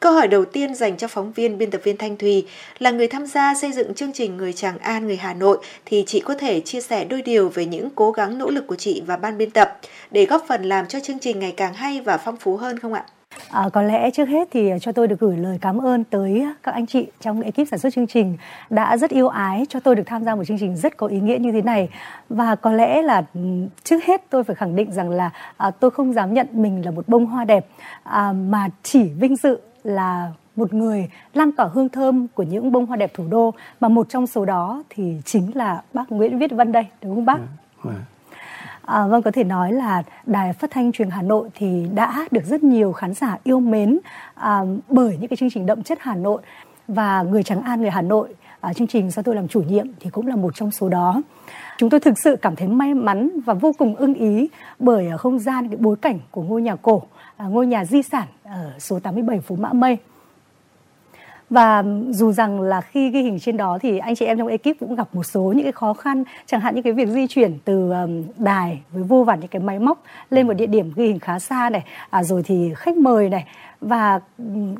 Câu 0.01 0.13
hỏi 0.13 0.27
đầu 0.27 0.45
tiên 0.45 0.75
dành 0.75 0.97
cho 0.97 1.07
phóng 1.07 1.31
viên 1.31 1.57
biên 1.57 1.71
tập 1.71 1.81
viên 1.83 1.97
Thanh 1.97 2.17
Thùy 2.17 2.47
là 2.79 2.91
người 2.91 3.07
tham 3.07 3.25
gia 3.25 3.55
xây 3.55 3.71
dựng 3.71 3.93
chương 3.93 4.13
trình 4.13 4.37
Người 4.37 4.53
Tràng 4.53 4.77
An 4.77 5.07
Người 5.07 5.17
Hà 5.17 5.33
Nội 5.33 5.57
thì 5.85 6.03
chị 6.07 6.19
có 6.19 6.35
thể 6.35 6.59
chia 6.59 6.81
sẻ 6.81 7.05
đôi 7.05 7.21
điều 7.21 7.49
về 7.49 7.65
những 7.65 7.89
cố 7.95 8.11
gắng 8.11 8.37
nỗ 8.37 8.49
lực 8.49 8.67
của 8.67 8.75
chị 8.75 9.03
và 9.05 9.17
ban 9.17 9.37
biên 9.37 9.51
tập 9.51 9.77
để 10.11 10.25
góp 10.25 10.45
phần 10.47 10.63
làm 10.63 10.87
cho 10.87 10.99
chương 10.99 11.19
trình 11.19 11.39
ngày 11.39 11.53
càng 11.57 11.73
hay 11.73 12.01
và 12.01 12.17
phong 12.17 12.37
phú 12.37 12.57
hơn 12.57 12.79
không 12.79 12.93
ạ? 12.93 13.05
À, 13.49 13.69
có 13.73 13.81
lẽ 13.81 14.11
trước 14.11 14.29
hết 14.29 14.47
thì 14.51 14.69
cho 14.81 14.91
tôi 14.91 15.07
được 15.07 15.19
gửi 15.19 15.37
lời 15.37 15.57
cảm 15.61 15.77
ơn 15.77 16.03
tới 16.03 16.45
các 16.63 16.71
anh 16.71 16.85
chị 16.85 17.07
trong 17.19 17.41
ekip 17.41 17.67
sản 17.71 17.79
xuất 17.79 17.93
chương 17.93 18.07
trình 18.07 18.37
đã 18.69 18.97
rất 18.97 19.11
yêu 19.11 19.27
ái 19.27 19.65
cho 19.69 19.79
tôi 19.79 19.95
được 19.95 20.03
tham 20.05 20.23
gia 20.23 20.35
một 20.35 20.43
chương 20.47 20.59
trình 20.59 20.77
rất 20.77 20.97
có 20.97 21.07
ý 21.07 21.19
nghĩa 21.19 21.37
như 21.37 21.51
thế 21.51 21.61
này 21.61 21.89
và 22.29 22.55
có 22.55 22.71
lẽ 22.71 23.01
là 23.01 23.25
ừ, 23.33 23.39
trước 23.83 24.03
hết 24.03 24.21
tôi 24.29 24.43
phải 24.43 24.55
khẳng 24.55 24.75
định 24.75 24.91
rằng 24.91 25.09
là 25.09 25.29
à, 25.57 25.71
tôi 25.71 25.91
không 25.91 26.13
dám 26.13 26.33
nhận 26.33 26.47
mình 26.51 26.85
là 26.85 26.91
một 26.91 27.07
bông 27.07 27.25
hoa 27.25 27.45
đẹp 27.45 27.65
à, 28.03 28.31
mà 28.31 28.69
chỉ 28.83 29.03
vinh 29.03 29.35
dự 29.35 29.57
là 29.83 30.31
một 30.55 30.73
người 30.73 31.09
lan 31.33 31.51
tỏa 31.51 31.67
hương 31.73 31.89
thơm 31.89 32.27
của 32.27 32.43
những 32.43 32.71
bông 32.71 32.85
hoa 32.85 32.97
đẹp 32.97 33.11
thủ 33.13 33.27
đô 33.29 33.53
mà 33.79 33.87
một 33.87 34.09
trong 34.09 34.27
số 34.27 34.45
đó 34.45 34.83
thì 34.89 35.21
chính 35.25 35.55
là 35.55 35.81
bác 35.93 36.11
Nguyễn 36.11 36.39
Viết 36.39 36.51
Vân 36.51 36.71
đây 36.71 36.85
đúng 37.01 37.15
không 37.15 37.25
bác? 37.25 37.37
Yeah. 37.85 37.97
À, 38.85 39.07
vâng 39.07 39.21
có 39.21 39.31
thể 39.31 39.43
nói 39.43 39.71
là 39.71 40.03
đài 40.25 40.53
phát 40.53 40.71
thanh 40.71 40.91
truyền 40.91 41.09
Hà 41.09 41.21
Nội 41.21 41.49
thì 41.55 41.87
đã 41.93 42.27
được 42.31 42.45
rất 42.45 42.63
nhiều 42.63 42.91
khán 42.91 43.13
giả 43.13 43.37
yêu 43.43 43.59
mến 43.59 43.99
à, 44.35 44.61
bởi 44.89 45.17
những 45.19 45.27
cái 45.27 45.37
chương 45.37 45.49
trình 45.49 45.65
đậm 45.65 45.83
chất 45.83 45.97
Hà 46.01 46.15
Nội 46.15 46.41
và 46.87 47.21
người 47.21 47.43
Trắng 47.43 47.61
An 47.61 47.81
người 47.81 47.89
Hà 47.89 48.01
Nội 48.01 48.29
à, 48.61 48.73
chương 48.73 48.87
trình 48.87 49.09
do 49.09 49.21
tôi 49.21 49.35
làm 49.35 49.47
chủ 49.47 49.61
nhiệm 49.61 49.85
thì 49.99 50.09
cũng 50.09 50.27
là 50.27 50.35
một 50.35 50.55
trong 50.55 50.71
số 50.71 50.89
đó. 50.89 51.21
Chúng 51.77 51.89
tôi 51.89 51.99
thực 51.99 52.19
sự 52.19 52.35
cảm 52.35 52.55
thấy 52.55 52.67
may 52.67 52.93
mắn 52.93 53.29
và 53.45 53.53
vô 53.53 53.71
cùng 53.77 53.95
ưng 53.95 54.13
ý 54.13 54.49
bởi 54.79 55.09
không 55.17 55.39
gian 55.39 55.67
cái 55.67 55.77
bối 55.77 55.95
cảnh 56.01 56.19
của 56.31 56.41
ngôi 56.41 56.61
nhà 56.61 56.75
cổ, 56.75 57.01
À, 57.41 57.47
ngôi 57.47 57.67
nhà 57.67 57.85
di 57.85 58.01
sản 58.01 58.27
ở 58.43 58.71
số 58.79 58.99
87 58.99 59.39
phố 59.39 59.55
Mã 59.55 59.73
Mây. 59.73 59.97
Và 61.49 61.83
dù 62.09 62.31
rằng 62.31 62.61
là 62.61 62.81
khi 62.81 63.09
ghi 63.09 63.21
hình 63.21 63.39
trên 63.39 63.57
đó 63.57 63.77
thì 63.81 63.97
anh 63.97 64.15
chị 64.15 64.25
em 64.25 64.37
trong 64.37 64.47
ekip 64.47 64.79
cũng 64.79 64.95
gặp 64.95 65.15
một 65.15 65.23
số 65.23 65.41
những 65.41 65.63
cái 65.63 65.71
khó 65.71 65.93
khăn 65.93 66.23
chẳng 66.45 66.61
hạn 66.61 66.75
như 66.75 66.81
cái 66.81 66.93
việc 66.93 67.07
di 67.07 67.27
chuyển 67.27 67.57
từ 67.65 67.93
đài 68.37 68.81
với 68.91 69.03
vô 69.03 69.23
vàn 69.23 69.39
những 69.39 69.47
cái 69.47 69.61
máy 69.61 69.79
móc 69.79 70.03
lên 70.29 70.47
một 70.47 70.53
địa 70.53 70.65
điểm 70.65 70.91
ghi 70.95 71.07
hình 71.07 71.19
khá 71.19 71.39
xa 71.39 71.69
này 71.69 71.83
à, 72.09 72.23
rồi 72.23 72.43
thì 72.43 72.73
khách 72.75 72.97
mời 72.97 73.29
này. 73.29 73.47
Và 73.81 74.19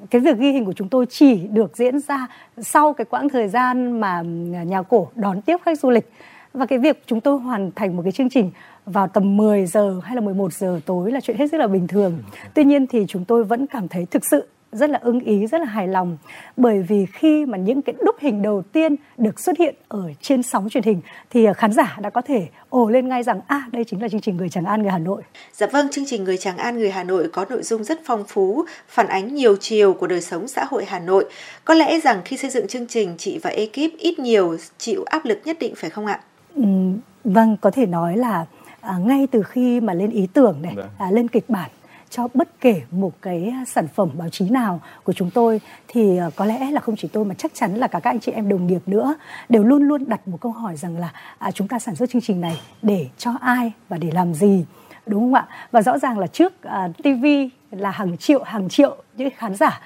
cái 0.10 0.22
việc 0.22 0.38
ghi 0.38 0.52
hình 0.52 0.66
của 0.66 0.74
chúng 0.74 0.90
tôi 0.90 1.06
chỉ 1.10 1.48
được 1.48 1.78
diễn 1.78 2.00
ra 2.00 2.28
sau 2.58 2.94
cái 2.94 3.06
quãng 3.06 3.30
thời 3.30 3.48
gian 3.48 4.00
mà 4.00 4.22
nhà 4.66 4.82
cổ 4.82 5.08
đón 5.16 5.42
tiếp 5.42 5.58
khách 5.66 5.80
du 5.80 5.90
lịch 5.90 6.12
và 6.54 6.66
cái 6.66 6.80
việc 6.80 7.04
chúng 7.08 7.22
tôi 7.22 7.40
hoàn 7.40 7.72
thành 7.76 7.98
một 7.98 8.04
cái 8.04 8.12
chương 8.12 8.30
trình 8.30 8.52
vào 8.86 9.08
tầm 9.08 9.38
10 9.38 9.66
giờ 9.66 10.00
hay 10.04 10.16
là 10.16 10.22
11 10.22 10.54
giờ 10.54 10.80
tối 10.86 11.12
là 11.12 11.22
chuyện 11.22 11.38
hết 11.38 11.48
sức 11.52 11.58
là 11.58 11.68
bình 11.68 11.88
thường. 11.88 12.24
Tuy 12.54 12.64
nhiên 12.64 12.88
thì 12.88 13.06
chúng 13.08 13.26
tôi 13.26 13.44
vẫn 13.44 13.68
cảm 13.68 13.88
thấy 13.88 14.06
thực 14.06 14.26
sự 14.32 14.48
rất 14.72 14.90
là 14.90 15.00
ưng 15.02 15.20
ý, 15.20 15.48
rất 15.48 15.62
là 15.62 15.68
hài 15.68 15.88
lòng 15.88 16.18
bởi 16.58 16.82
vì 16.82 17.06
khi 17.14 17.46
mà 17.46 17.58
những 17.58 17.82
cái 17.82 17.96
đúc 18.06 18.16
hình 18.20 18.42
đầu 18.42 18.62
tiên 18.62 18.96
được 19.18 19.40
xuất 19.40 19.58
hiện 19.60 19.76
ở 19.88 20.12
trên 20.22 20.44
sóng 20.44 20.70
truyền 20.70 20.84
hình 20.84 21.02
thì 21.30 21.46
à, 21.46 21.54
khán 21.54 21.74
giả 21.74 21.98
đã 22.02 22.10
có 22.10 22.22
thể 22.22 22.48
ồ 22.70 22.90
lên 22.90 23.08
ngay 23.08 23.24
rằng 23.24 23.42
à 23.48 23.64
đây 23.72 23.84
chính 23.84 24.02
là 24.02 24.10
chương 24.10 24.22
trình 24.22 24.38
Người 24.38 24.50
Tràng 24.50 24.66
An 24.66 24.82
Người 24.82 24.92
Hà 24.92 24.98
Nội. 24.98 25.22
Dạ 25.54 25.68
vâng, 25.68 25.90
chương 25.92 26.06
trình 26.08 26.24
Người 26.24 26.38
Tràng 26.38 26.58
An 26.58 26.78
Người 26.78 26.92
Hà 26.92 27.04
Nội 27.04 27.30
có 27.34 27.46
nội 27.50 27.64
dung 27.64 27.84
rất 27.84 28.00
phong 28.06 28.24
phú, 28.28 28.66
phản 28.88 29.08
ánh 29.08 29.36
nhiều 29.36 29.56
chiều 29.60 29.94
của 29.94 30.08
đời 30.08 30.22
sống 30.22 30.48
xã 30.48 30.66
hội 30.70 30.86
Hà 30.86 31.00
Nội. 31.00 31.26
Có 31.66 31.74
lẽ 31.74 32.00
rằng 32.00 32.22
khi 32.26 32.38
xây 32.38 32.50
dựng 32.50 32.68
chương 32.68 32.88
trình 32.88 33.16
chị 33.18 33.40
và 33.44 33.50
ekip 33.50 33.98
ít 33.98 34.20
nhiều 34.20 34.58
chịu 34.78 35.04
áp 35.04 35.26
lực 35.26 35.42
nhất 35.46 35.58
định 35.60 35.74
phải 35.76 35.90
không 35.90 36.06
ạ? 36.06 36.22
Ừ, 36.56 36.64
vâng, 37.24 37.58
có 37.62 37.72
thể 37.72 37.86
nói 37.86 38.18
là 38.18 38.46
à, 38.82 38.98
ngay 38.98 39.28
từ 39.32 39.44
khi 39.44 39.82
mà 39.82 39.94
lên 39.94 40.10
ý 40.10 40.28
tưởng 40.34 40.62
này, 40.62 40.76
vâng. 40.76 40.90
à, 40.98 41.12
lên 41.12 41.28
kịch 41.28 41.50
bản 41.50 41.70
cho 42.12 42.28
bất 42.34 42.62
kể 42.62 42.82
một 42.92 43.12
cái 43.22 43.54
sản 43.68 43.88
phẩm 43.88 44.10
báo 44.14 44.30
chí 44.30 44.50
nào 44.50 44.82
của 45.04 45.14
chúng 45.14 45.30
tôi 45.30 45.62
thì 45.88 46.18
ờ, 46.18 46.32
có 46.36 46.46
lẽ 46.46 46.72
là 46.72 46.82
không 46.82 46.96
chỉ 46.96 47.08
tôi 47.08 47.26
mà 47.26 47.36
chắc 47.38 47.52
chắn 47.54 47.76
là 47.76 47.88
cả 47.88 48.00
các 48.00 48.10
anh 48.10 48.20
chị 48.20 48.32
em 48.32 48.50
đồng 48.50 48.68
nghiệp 48.68 48.82
nữa 48.86 49.16
đều 49.50 49.64
luôn 49.64 49.84
luôn 49.84 50.04
đặt 50.08 50.28
một 50.28 50.38
câu 50.42 50.52
hỏi 50.52 50.78
rằng 50.78 50.98
là 50.98 51.12
à, 51.38 51.52
chúng 51.52 51.68
ta 51.68 51.80
sản 51.80 51.96
xuất 51.96 52.10
chương 52.10 52.22
trình 52.22 52.42
này 52.42 52.62
để 52.82 53.08
cho 53.18 53.32
ai 53.42 53.72
và 53.90 53.98
để 53.98 54.12
làm 54.12 54.34
gì 54.34 54.66
đúng 55.06 55.22
không 55.22 55.34
ạ 55.34 55.48
và 55.72 55.82
rõ 55.82 55.98
ràng 55.98 56.20
là 56.20 56.28
trước 56.28 56.64
à, 56.64 56.90
TV 57.04 57.26
là 57.72 57.92
hàng 57.92 58.18
triệu 58.18 58.44
hàng 58.44 58.70
triệu 58.70 58.96
những 59.18 59.30
khán 59.38 59.56
giả 59.56 59.82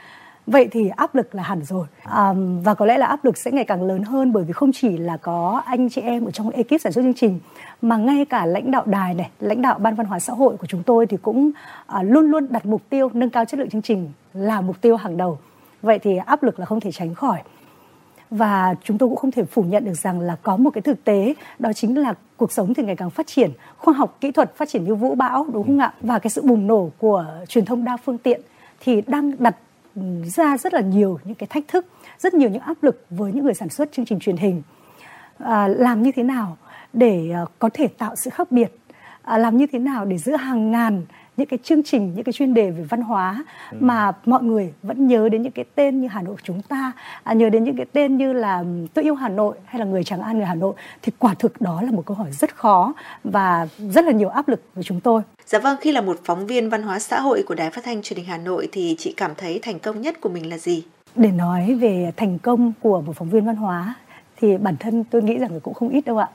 vậy 0.48 0.68
thì 0.72 0.90
áp 0.90 1.16
lực 1.16 1.36
là 1.36 1.44
hẳn 1.44 1.64
rồi. 1.64 1.88
À, 2.04 2.34
và 2.64 2.74
có 2.74 2.86
lẽ 2.86 2.98
là 2.98 3.06
áp 3.06 3.26
lực 3.26 3.38
sẽ 3.38 3.52
ngày 3.52 3.66
càng 3.66 3.84
lớn 3.84 4.04
hơn 4.04 4.34
bởi 4.34 4.44
vì 4.44 4.54
không 4.54 4.72
chỉ 4.72 4.98
là 4.98 5.18
có 5.18 5.62
anh 5.66 5.90
chị 5.90 6.02
em 6.02 6.26
ở 6.26 6.32
trong 6.32 6.50
ekip 6.50 6.82
sản 6.82 6.92
xuất 6.92 7.02
chương 7.02 7.14
trình 7.14 7.40
mà 7.82 7.98
ngay 7.98 8.26
cả 8.26 8.46
lãnh 8.46 8.72
đạo 8.72 8.84
đài 8.86 9.14
này 9.14 9.30
lãnh 9.40 9.62
đạo 9.62 9.80
ban 9.80 9.96
văn 9.96 10.08
hóa 10.08 10.20
xã 10.20 10.34
hội 10.34 10.58
của 10.58 10.68
chúng 10.68 10.84
tôi 10.84 11.08
thì 11.08 11.18
cũng 11.18 11.52
à, 11.86 12.04
luôn 12.04 12.26
luôn 12.26 12.48
đặt 12.50 12.66
mục 12.66 12.82
tiêu 12.90 13.10
nâng 13.14 13.30
cao 13.30 13.46
chất 13.46 13.60
lượng 13.60 13.70
chương 13.70 13.82
trình 13.82 14.12
là 14.34 14.62
mục 14.62 14.82
tiêu 14.82 14.96
hàng 14.96 15.18
đầu. 15.18 15.38
Vậy 15.82 16.00
thì 16.00 16.18
áp 16.18 16.44
lực 16.44 16.60
là 16.60 16.66
không 16.66 16.80
thể 16.80 16.92
tránh 16.92 17.16
khỏi. 17.16 17.40
Và 18.30 18.76
chúng 18.84 18.98
tôi 18.98 19.10
cũng 19.10 19.18
không 19.18 19.32
thể 19.32 19.44
phủ 19.44 19.64
nhận 19.64 19.86
được 19.86 19.94
rằng 19.94 20.20
là 20.20 20.36
có 20.44 20.58
một 20.58 20.70
cái 20.70 20.82
thực 20.82 21.04
tế 21.04 21.34
đó 21.60 21.74
chính 21.74 21.98
là 21.98 22.14
cuộc 22.38 22.52
sống 22.52 22.74
thì 22.74 22.84
ngày 22.84 22.96
càng 22.96 23.10
phát 23.10 23.28
triển 23.28 23.52
khoa 23.78 23.94
học 23.94 24.18
kỹ 24.22 24.32
thuật 24.32 24.56
phát 24.56 24.70
triển 24.70 24.84
như 24.84 24.96
vũ 24.96 25.16
bão 25.16 25.46
đúng 25.54 25.68
không 25.68 25.80
ạ? 25.80 25.94
Và 26.02 26.20
cái 26.20 26.30
sự 26.30 26.42
bùng 26.42 26.68
nổ 26.68 26.90
của 26.98 27.26
truyền 27.48 27.66
thông 27.66 27.84
đa 27.84 27.98
phương 27.98 28.18
tiện 28.18 28.42
thì 28.80 29.02
đang 29.02 29.32
đặt 29.40 29.56
ra 30.26 30.58
rất 30.58 30.74
là 30.74 30.82
nhiều 30.82 31.20
những 31.24 31.36
cái 31.36 31.48
thách 31.48 31.68
thức 31.68 31.86
rất 32.20 32.34
nhiều 32.34 32.50
những 32.50 32.62
áp 32.62 32.84
lực 32.84 33.06
với 33.10 33.32
những 33.32 33.46
người 33.46 33.54
sản 33.54 33.70
xuất 33.70 33.92
chương 33.92 34.06
trình 34.06 34.20
truyền 34.20 34.38
hình. 34.38 34.62
À, 35.38 35.68
làm 35.68 36.04
như 36.04 36.12
thế 36.16 36.24
nào 36.24 36.58
để 36.94 37.30
ờ, 37.32 37.46
có 37.60 37.70
thể 37.74 37.88
tạo 37.88 38.16
sự 38.16 38.30
khác 38.30 38.52
biệt? 38.52 38.72
À, 39.22 39.38
làm 39.38 39.58
như 39.58 39.68
thế 39.72 39.80
nào 39.80 40.06
để 40.06 40.18
giữa 40.18 40.36
hàng 40.36 40.72
ngàn 40.72 41.06
những 41.38 41.48
cái 41.48 41.60
chương 41.64 41.84
trình 41.84 42.14
những 42.16 42.24
cái 42.24 42.34
chuyên 42.34 42.54
đề 42.54 42.72
về 42.72 42.84
văn 42.84 43.02
hóa 43.02 43.44
ừ. 43.72 43.78
mà 43.82 44.12
mọi 44.26 44.44
người 44.44 44.74
vẫn 44.84 45.08
nhớ 45.08 45.30
đến 45.30 45.42
những 45.42 45.52
cái 45.52 45.66
tên 45.76 46.02
như 46.02 46.08
Hà 46.08 46.22
Nội 46.22 46.36
của 46.36 46.42
chúng 46.44 46.62
ta 46.62 46.92
à, 47.24 47.34
nhớ 47.34 47.50
đến 47.50 47.64
những 47.64 47.78
cái 47.78 47.86
tên 47.94 48.18
như 48.18 48.34
là 48.34 48.64
tôi 48.94 49.04
yêu 49.04 49.16
Hà 49.16 49.30
Nội 49.30 49.56
hay 49.66 49.80
là 49.80 49.86
người 49.86 50.04
Tràng 50.04 50.22
An 50.22 50.38
người 50.38 50.46
Hà 50.46 50.56
Nội 50.56 50.74
thì 51.02 51.12
quả 51.20 51.34
thực 51.40 51.62
đó 51.62 51.82
là 51.82 51.92
một 51.92 52.04
câu 52.06 52.18
hỏi 52.18 52.32
rất 52.32 52.56
khó 52.56 52.94
và 53.24 53.68
rất 53.78 54.06
là 54.06 54.12
nhiều 54.12 54.30
áp 54.30 54.48
lực 54.48 54.62
với 54.76 54.84
chúng 54.84 55.00
tôi. 55.00 55.22
Dạ 55.46 55.60
vâng, 55.60 55.78
khi 55.82 55.92
là 55.92 56.02
một 56.02 56.20
phóng 56.24 56.48
viên 56.48 56.70
văn 56.70 56.84
hóa 56.84 57.00
xã 57.00 57.20
hội 57.20 57.44
của 57.48 57.56
Đài 57.56 57.70
Phát 57.70 57.84
thanh 57.84 58.02
Truyền 58.02 58.18
hình 58.18 58.26
Hà 58.26 58.38
Nội 58.38 58.70
thì 58.72 58.96
chị 59.00 59.14
cảm 59.18 59.32
thấy 59.38 59.60
thành 59.64 59.80
công 59.80 60.02
nhất 60.02 60.22
của 60.22 60.30
mình 60.30 60.50
là 60.50 60.58
gì? 60.58 60.84
Để 61.16 61.32
nói 61.32 61.74
về 61.74 62.12
thành 62.18 62.40
công 62.40 62.74
của 62.82 63.02
một 63.02 63.14
phóng 63.16 63.30
viên 63.30 63.46
văn 63.46 63.56
hóa 63.56 63.96
thì 64.38 64.58
bản 64.58 64.76
thân 64.80 65.04
tôi 65.04 65.24
nghĩ 65.24 65.38
rằng 65.38 65.60
cũng 65.60 65.74
không 65.74 65.90
ít 65.90 66.06
đâu 66.06 66.18
ạ. 66.18 66.30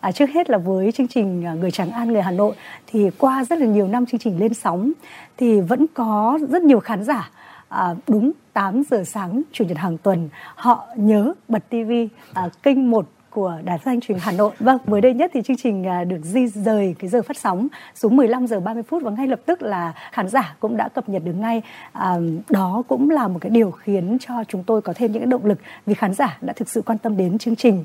À, 0.00 0.12
trước 0.12 0.30
hết 0.30 0.50
là 0.50 0.58
với 0.58 0.92
chương 0.92 1.08
trình 1.08 1.44
à, 1.44 1.54
Người 1.54 1.70
Tràng 1.70 1.90
An 1.90 2.12
Người 2.12 2.22
Hà 2.22 2.30
Nội 2.30 2.54
thì 2.86 3.10
qua 3.18 3.44
rất 3.44 3.58
là 3.58 3.66
nhiều 3.66 3.88
năm 3.88 4.06
chương 4.06 4.20
trình 4.20 4.40
lên 4.40 4.54
sóng 4.54 4.92
thì 5.36 5.60
vẫn 5.60 5.86
có 5.94 6.38
rất 6.48 6.62
nhiều 6.62 6.80
khán 6.80 7.04
giả 7.04 7.30
à, 7.68 7.94
đúng 8.08 8.32
8 8.52 8.82
giờ 8.90 9.04
sáng 9.04 9.42
chủ 9.52 9.64
nhật 9.64 9.78
hàng 9.78 9.98
tuần 9.98 10.28
họ 10.54 10.86
nhớ 10.96 11.32
bật 11.48 11.68
tivi 11.68 12.08
à, 12.34 12.48
kênh 12.62 12.90
1 12.90 13.08
của 13.36 13.58
Đài 13.64 13.78
Phát 13.78 13.84
thanh 13.84 14.00
truyền 14.00 14.18
Hà 14.20 14.32
Nội. 14.32 14.54
Vâng, 14.60 14.78
mới 14.86 15.00
đây 15.00 15.14
nhất 15.14 15.30
thì 15.34 15.42
chương 15.42 15.56
trình 15.56 15.86
à, 15.86 16.04
được 16.04 16.20
di 16.22 16.46
rời 16.46 16.94
cái 16.98 17.10
giờ 17.10 17.22
phát 17.22 17.36
sóng 17.36 17.68
xuống 17.94 18.16
15 18.16 18.46
giờ 18.46 18.60
30 18.60 18.82
phút 18.82 19.02
và 19.02 19.10
ngay 19.10 19.26
lập 19.26 19.40
tức 19.46 19.62
là 19.62 19.92
khán 20.12 20.28
giả 20.28 20.56
cũng 20.60 20.76
đã 20.76 20.88
cập 20.88 21.08
nhật 21.08 21.22
được 21.24 21.32
ngay. 21.32 21.62
À, 21.92 22.16
đó 22.50 22.82
cũng 22.88 23.10
là 23.10 23.28
một 23.28 23.38
cái 23.40 23.50
điều 23.50 23.70
khiến 23.70 24.16
cho 24.20 24.34
chúng 24.48 24.64
tôi 24.64 24.82
có 24.82 24.92
thêm 24.96 25.12
những 25.12 25.22
cái 25.22 25.30
động 25.30 25.44
lực 25.44 25.58
vì 25.86 25.94
khán 25.94 26.14
giả 26.14 26.38
đã 26.40 26.52
thực 26.52 26.68
sự 26.68 26.82
quan 26.82 26.98
tâm 26.98 27.16
đến 27.16 27.38
chương 27.38 27.56
trình. 27.56 27.84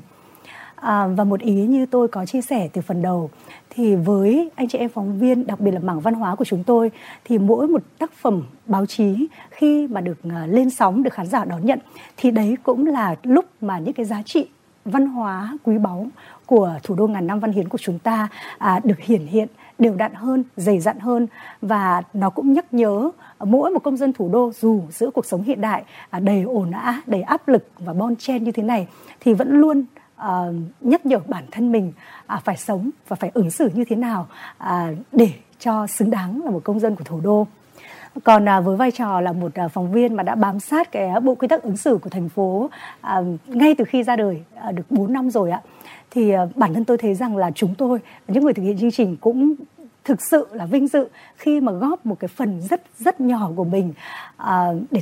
À, 0.74 1.06
và 1.06 1.24
một 1.24 1.40
ý 1.40 1.54
như 1.54 1.86
tôi 1.86 2.08
có 2.08 2.26
chia 2.26 2.40
sẻ 2.40 2.68
từ 2.72 2.82
phần 2.82 3.02
đầu 3.02 3.30
thì 3.70 3.94
với 3.94 4.50
anh 4.54 4.68
chị 4.68 4.78
em 4.78 4.88
phóng 4.88 5.18
viên 5.18 5.46
đặc 5.46 5.60
biệt 5.60 5.70
là 5.70 5.80
mảng 5.80 6.00
văn 6.00 6.14
hóa 6.14 6.34
của 6.34 6.44
chúng 6.44 6.64
tôi 6.64 6.90
thì 7.24 7.38
mỗi 7.38 7.68
một 7.68 7.82
tác 7.98 8.12
phẩm 8.12 8.42
báo 8.66 8.86
chí 8.86 9.26
khi 9.50 9.86
mà 9.86 10.00
được 10.00 10.18
à, 10.30 10.46
lên 10.46 10.70
sóng 10.70 11.02
được 11.02 11.12
khán 11.12 11.26
giả 11.26 11.44
đón 11.44 11.66
nhận 11.66 11.78
thì 12.16 12.30
đấy 12.30 12.56
cũng 12.62 12.86
là 12.86 13.16
lúc 13.22 13.44
mà 13.60 13.78
những 13.78 13.94
cái 13.94 14.06
giá 14.06 14.22
trị 14.22 14.46
văn 14.84 15.06
hóa 15.06 15.58
quý 15.64 15.78
báu 15.78 16.06
của 16.46 16.78
thủ 16.82 16.94
đô 16.94 17.06
ngàn 17.06 17.26
năm 17.26 17.40
văn 17.40 17.52
hiến 17.52 17.68
của 17.68 17.78
chúng 17.78 17.98
ta 17.98 18.28
à, 18.58 18.80
được 18.84 18.98
hiển 18.98 19.26
hiện 19.26 19.48
đều 19.78 19.94
đặn 19.94 20.14
hơn 20.14 20.44
dày 20.56 20.80
dặn 20.80 20.98
hơn. 20.98 21.26
Và 21.62 22.02
nó 22.12 22.30
cũng 22.30 22.52
nhắc 22.52 22.74
nhớ 22.74 23.10
mỗi 23.38 23.70
một 23.70 23.82
công 23.82 23.96
dân 23.96 24.12
thủ 24.12 24.28
đô 24.28 24.52
dù 24.60 24.82
giữa 24.90 25.10
cuộc 25.10 25.26
sống 25.26 25.42
hiện 25.42 25.60
đại 25.60 25.84
à, 26.10 26.20
đầy 26.20 26.42
ồn 26.42 26.70
ào 26.70 26.94
đầy 27.06 27.22
áp 27.22 27.48
lực 27.48 27.68
và 27.78 27.92
bon 27.92 28.16
chen 28.16 28.44
như 28.44 28.52
thế 28.52 28.62
này 28.62 28.86
thì 29.20 29.34
vẫn 29.34 29.60
luôn 29.60 29.84
à, 30.16 30.46
nhắc 30.80 31.06
nhở 31.06 31.18
bản 31.28 31.44
thân 31.50 31.72
mình 31.72 31.92
à, 32.26 32.40
phải 32.44 32.56
sống 32.56 32.90
và 33.08 33.16
phải 33.16 33.30
ứng 33.34 33.50
xử 33.50 33.70
như 33.74 33.84
thế 33.84 33.96
nào 33.96 34.26
à, 34.58 34.88
để 35.12 35.30
cho 35.58 35.86
xứng 35.86 36.10
đáng 36.10 36.42
là 36.44 36.50
một 36.50 36.60
công 36.64 36.80
dân 36.80 36.96
của 36.96 37.04
thủ 37.04 37.20
đô 37.20 37.46
còn 38.24 38.48
à, 38.48 38.60
với 38.60 38.76
vai 38.76 38.90
trò 38.90 39.20
là 39.20 39.32
một 39.32 39.54
à, 39.54 39.68
phóng 39.68 39.92
viên 39.92 40.14
mà 40.14 40.22
đã 40.22 40.34
bám 40.34 40.60
sát 40.60 40.92
cái 40.92 41.08
à, 41.08 41.20
bộ 41.20 41.34
quy 41.34 41.48
tắc 41.48 41.62
ứng 41.62 41.76
xử 41.76 41.98
của 42.02 42.10
thành 42.10 42.28
phố 42.28 42.70
à, 43.00 43.22
ngay 43.46 43.74
từ 43.74 43.84
khi 43.84 44.02
ra 44.02 44.16
đời 44.16 44.42
à, 44.54 44.72
được 44.72 44.90
4 44.90 45.12
năm 45.12 45.30
rồi 45.30 45.50
ạ 45.50 45.60
thì 46.10 46.30
à, 46.30 46.46
bản 46.54 46.74
thân 46.74 46.84
tôi 46.84 46.98
thấy 46.98 47.14
rằng 47.14 47.36
là 47.36 47.50
chúng 47.54 47.74
tôi 47.74 47.98
những 48.28 48.44
người 48.44 48.54
thực 48.54 48.62
hiện 48.62 48.78
chương 48.78 48.90
trình 48.90 49.16
cũng 49.20 49.54
thực 50.04 50.22
sự 50.22 50.46
là 50.52 50.66
vinh 50.66 50.88
dự 50.88 51.08
khi 51.36 51.60
mà 51.60 51.72
góp 51.72 52.06
một 52.06 52.16
cái 52.20 52.28
phần 52.28 52.60
rất 52.60 52.82
rất 52.98 53.20
nhỏ 53.20 53.50
của 53.56 53.64
mình 53.64 53.92
à, 54.36 54.66
để 54.90 55.00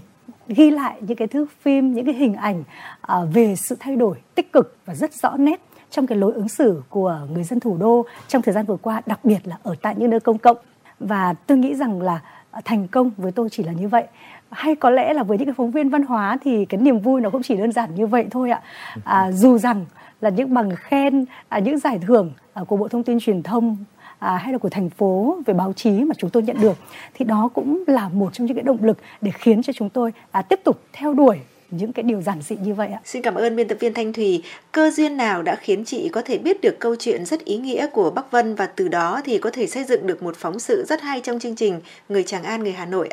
ghi 0.48 0.70
lại 0.70 0.96
những 1.00 1.16
cái 1.16 1.28
thước 1.28 1.46
phim 1.62 1.94
những 1.94 2.04
cái 2.04 2.14
hình 2.14 2.34
ảnh 2.34 2.64
à, 3.00 3.16
về 3.32 3.54
sự 3.56 3.76
thay 3.80 3.96
đổi 3.96 4.16
tích 4.34 4.52
cực 4.52 4.76
và 4.86 4.94
rất 4.94 5.14
rõ 5.14 5.36
nét 5.36 5.60
trong 5.90 6.06
cái 6.06 6.18
lối 6.18 6.32
ứng 6.32 6.48
xử 6.48 6.82
của 6.88 7.20
người 7.32 7.44
dân 7.44 7.60
thủ 7.60 7.76
đô 7.76 8.06
trong 8.28 8.42
thời 8.42 8.54
gian 8.54 8.66
vừa 8.66 8.76
qua 8.76 9.02
đặc 9.06 9.24
biệt 9.24 9.38
là 9.44 9.56
ở 9.62 9.74
tại 9.82 9.94
những 9.98 10.10
nơi 10.10 10.20
công 10.20 10.38
cộng. 10.38 10.56
Và 11.00 11.34
tôi 11.46 11.58
nghĩ 11.58 11.74
rằng 11.74 12.02
là 12.02 12.20
thành 12.64 12.88
công 12.88 13.10
với 13.16 13.32
tôi 13.32 13.48
chỉ 13.50 13.62
là 13.62 13.72
như 13.72 13.88
vậy. 13.88 14.04
Hay 14.50 14.74
có 14.74 14.90
lẽ 14.90 15.12
là 15.14 15.22
với 15.22 15.38
những 15.38 15.46
cái 15.46 15.54
phóng 15.54 15.70
viên 15.70 15.88
văn 15.88 16.02
hóa 16.02 16.38
thì 16.42 16.64
cái 16.64 16.80
niềm 16.80 16.98
vui 16.98 17.20
nó 17.20 17.30
cũng 17.30 17.42
chỉ 17.42 17.56
đơn 17.56 17.72
giản 17.72 17.94
như 17.94 18.06
vậy 18.06 18.26
thôi 18.30 18.50
ạ. 18.50 18.62
À, 19.04 19.32
dù 19.32 19.58
rằng 19.58 19.84
là 20.20 20.30
những 20.30 20.54
bằng 20.54 20.70
khen 20.76 21.24
à, 21.48 21.58
những 21.58 21.78
giải 21.78 21.98
thưởng 22.06 22.32
à, 22.54 22.64
của 22.64 22.76
bộ 22.76 22.88
thông 22.88 23.02
tin 23.02 23.20
truyền 23.20 23.42
thông 23.42 23.76
à, 24.18 24.36
hay 24.36 24.52
là 24.52 24.58
của 24.58 24.68
thành 24.68 24.90
phố 24.90 25.38
về 25.46 25.54
báo 25.54 25.72
chí 25.72 25.90
mà 25.90 26.14
chúng 26.18 26.30
tôi 26.30 26.42
nhận 26.42 26.60
được 26.60 26.76
thì 27.14 27.24
đó 27.24 27.48
cũng 27.54 27.84
là 27.86 28.08
một 28.08 28.32
trong 28.32 28.46
những 28.46 28.56
cái 28.56 28.64
động 28.64 28.78
lực 28.80 28.98
để 29.20 29.30
khiến 29.30 29.62
cho 29.62 29.72
chúng 29.72 29.88
tôi 29.88 30.12
à, 30.30 30.42
tiếp 30.42 30.60
tục 30.64 30.80
theo 30.92 31.14
đuổi 31.14 31.38
những 31.70 31.92
cái 31.92 32.02
điều 32.02 32.22
giản 32.22 32.42
dị 32.42 32.56
như 32.56 32.74
vậy 32.74 32.88
ạ. 32.88 33.00
Xin 33.04 33.22
cảm 33.22 33.34
ơn 33.34 33.56
biên 33.56 33.68
tập 33.68 33.76
viên 33.80 33.94
Thanh 33.94 34.12
Thùy. 34.12 34.42
Cơ 34.72 34.90
duyên 34.90 35.16
nào 35.16 35.42
đã 35.42 35.56
khiến 35.56 35.84
chị 35.84 36.08
có 36.08 36.22
thể 36.24 36.38
biết 36.38 36.60
được 36.60 36.78
câu 36.78 36.96
chuyện 36.98 37.26
rất 37.26 37.44
ý 37.44 37.58
nghĩa 37.58 37.86
của 37.86 38.10
Bắc 38.10 38.30
Vân 38.30 38.54
và 38.54 38.66
từ 38.66 38.88
đó 38.88 39.20
thì 39.24 39.38
có 39.38 39.50
thể 39.52 39.66
xây 39.66 39.84
dựng 39.84 40.06
được 40.06 40.22
một 40.22 40.36
phóng 40.36 40.58
sự 40.58 40.84
rất 40.88 41.00
hay 41.00 41.20
trong 41.20 41.38
chương 41.38 41.56
trình 41.56 41.80
Người 42.08 42.22
Tràng 42.22 42.42
An, 42.42 42.62
Người 42.62 42.72
Hà 42.72 42.86
Nội? 42.86 43.08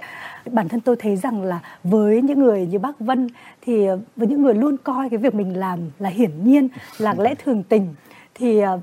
Bản 0.51 0.67
thân 0.69 0.79
tôi 0.79 0.95
thấy 0.95 1.15
rằng 1.15 1.43
là 1.43 1.59
với 1.84 2.21
những 2.21 2.39
người 2.39 2.65
như 2.65 2.79
Bắc 2.79 2.99
Vân 2.99 3.27
thì 3.61 3.88
với 4.15 4.27
những 4.27 4.41
người 4.41 4.53
luôn 4.53 4.77
coi 4.84 5.09
cái 5.09 5.17
việc 5.17 5.35
mình 5.35 5.57
làm 5.57 5.79
là 5.99 6.09
hiển 6.09 6.31
nhiên, 6.43 6.67
là 6.97 7.15
lẽ 7.17 7.35
thường 7.35 7.63
tình 7.69 7.88
thì 8.35 8.61
uh, 8.63 8.79